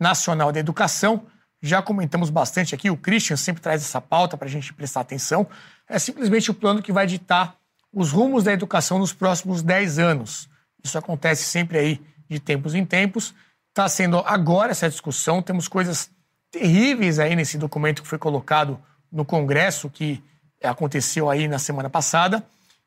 Nacional 0.00 0.50
de 0.50 0.58
Educação 0.58 1.26
já 1.62 1.80
comentamos 1.80 2.28
bastante 2.28 2.74
aqui, 2.74 2.90
o 2.90 2.96
Christian 2.96 3.36
sempre 3.36 3.62
traz 3.62 3.82
essa 3.82 4.00
pauta 4.00 4.36
para 4.36 4.48
a 4.48 4.50
gente 4.50 4.74
prestar 4.74 5.00
atenção. 5.00 5.46
É 5.88 5.96
simplesmente 5.96 6.50
o 6.50 6.54
plano 6.54 6.82
que 6.82 6.92
vai 6.92 7.06
ditar 7.06 7.56
os 7.92 8.10
rumos 8.10 8.42
da 8.42 8.52
educação 8.52 8.98
nos 8.98 9.12
próximos 9.12 9.62
10 9.62 10.00
anos. 10.00 10.48
Isso 10.82 10.98
acontece 10.98 11.44
sempre 11.44 11.78
aí 11.78 12.00
de 12.28 12.40
tempos 12.40 12.74
em 12.74 12.84
tempos. 12.84 13.32
Está 13.68 13.88
sendo 13.88 14.18
agora 14.18 14.72
essa 14.72 14.90
discussão. 14.90 15.40
Temos 15.40 15.68
coisas 15.68 16.10
terríveis 16.50 17.20
aí 17.20 17.36
nesse 17.36 17.56
documento 17.56 18.02
que 18.02 18.08
foi 18.08 18.18
colocado 18.18 18.80
no 19.10 19.24
Congresso, 19.24 19.88
que 19.88 20.22
aconteceu 20.64 21.30
aí 21.30 21.46
na 21.46 21.60
semana 21.60 21.88
passada. 21.88 22.44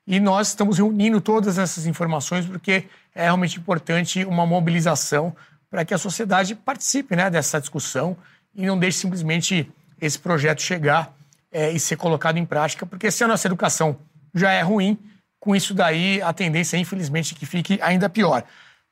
E 0.07 0.19
nós 0.19 0.49
estamos 0.49 0.77
reunindo 0.77 1.19
todas 1.19 1.57
essas 1.57 1.85
informações 1.85 2.45
porque 2.45 2.85
é 3.13 3.23
realmente 3.23 3.59
importante 3.59 4.23
uma 4.25 4.45
mobilização 4.45 5.35
para 5.69 5.83
que 5.83 5.93
a 5.93 5.97
sociedade 5.97 6.53
participe 6.53 7.15
né, 7.15 7.29
dessa 7.29 7.59
discussão 7.59 8.15
e 8.53 8.65
não 8.65 8.77
deixe 8.77 8.99
simplesmente 8.99 9.69
esse 9.99 10.19
projeto 10.19 10.61
chegar 10.61 11.13
é, 11.51 11.71
e 11.71 11.79
ser 11.79 11.95
colocado 11.95 12.37
em 12.37 12.45
prática, 12.45 12.85
porque 12.85 13.09
se 13.09 13.23
a 13.23 13.27
nossa 13.27 13.47
educação 13.47 13.97
já 14.33 14.51
é 14.51 14.61
ruim, 14.61 14.97
com 15.39 15.55
isso 15.55 15.73
daí 15.73 16.21
a 16.21 16.31
tendência, 16.33 16.77
infelizmente, 16.77 17.33
é 17.33 17.37
que 17.37 17.45
fique 17.45 17.79
ainda 17.81 18.09
pior. 18.09 18.43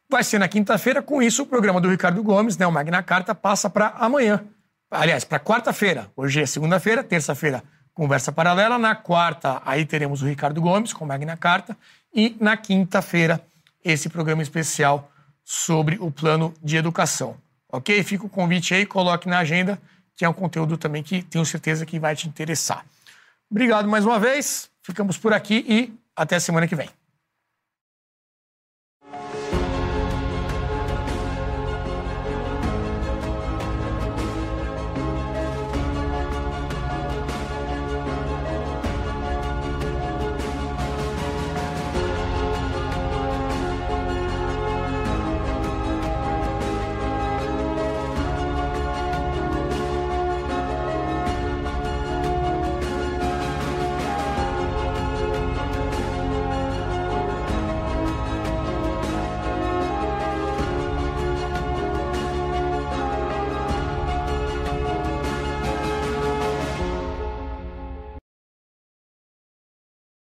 Vai 0.10 0.24
ser 0.24 0.40
na 0.40 0.48
quinta-feira, 0.48 1.02
com 1.02 1.22
isso 1.22 1.44
o 1.44 1.46
programa 1.46 1.80
do 1.80 1.90
Ricardo 1.90 2.22
Gomes, 2.24 2.58
né, 2.58 2.66
o 2.66 2.72
Magna 2.72 3.04
Carta, 3.04 3.36
passa 3.36 3.70
para 3.70 3.88
amanhã. 3.98 4.44
Aliás, 4.90 5.24
para 5.24 5.40
quarta-feira. 5.40 6.10
Hoje 6.16 6.42
é 6.42 6.46
segunda-feira, 6.46 7.04
terça-feira 7.04 7.64
Conversa 7.94 8.32
Paralela. 8.32 8.78
Na 8.78 8.96
quarta, 8.96 9.62
aí 9.66 9.86
teremos 9.86 10.22
o 10.22 10.26
Ricardo 10.26 10.62
Gomes 10.62 10.94
com 10.94 11.06
Magna 11.06 11.38
Carta. 11.38 11.78
E 12.14 12.36
na 12.40 12.58
quinta-feira, 12.58 13.42
esse 13.84 14.10
programa 14.10 14.42
especial 14.42 15.12
sobre 15.44 15.98
o 16.00 16.10
plano 16.12 16.54
de 16.64 16.78
educação. 16.78 17.36
Ok? 17.72 18.02
Fica 18.04 18.26
o 18.26 18.30
convite 18.30 18.74
aí, 18.74 18.86
coloque 18.86 19.28
na 19.28 19.40
agenda, 19.40 19.80
que 20.16 20.24
é 20.24 20.30
um 20.30 20.34
conteúdo 20.34 20.78
também 20.78 21.04
que 21.04 21.22
tenho 21.24 21.46
certeza 21.46 21.86
que 21.86 22.00
vai 22.00 22.16
te 22.16 22.28
interessar. 22.28 22.86
Obrigado 23.50 23.88
mais 23.88 24.06
uma 24.06 24.20
vez, 24.20 24.70
ficamos 24.82 25.18
por 25.18 25.34
aqui 25.34 25.66
e 25.68 25.94
até 26.16 26.40
semana 26.40 26.68
que 26.68 26.76
vem. 26.76 26.90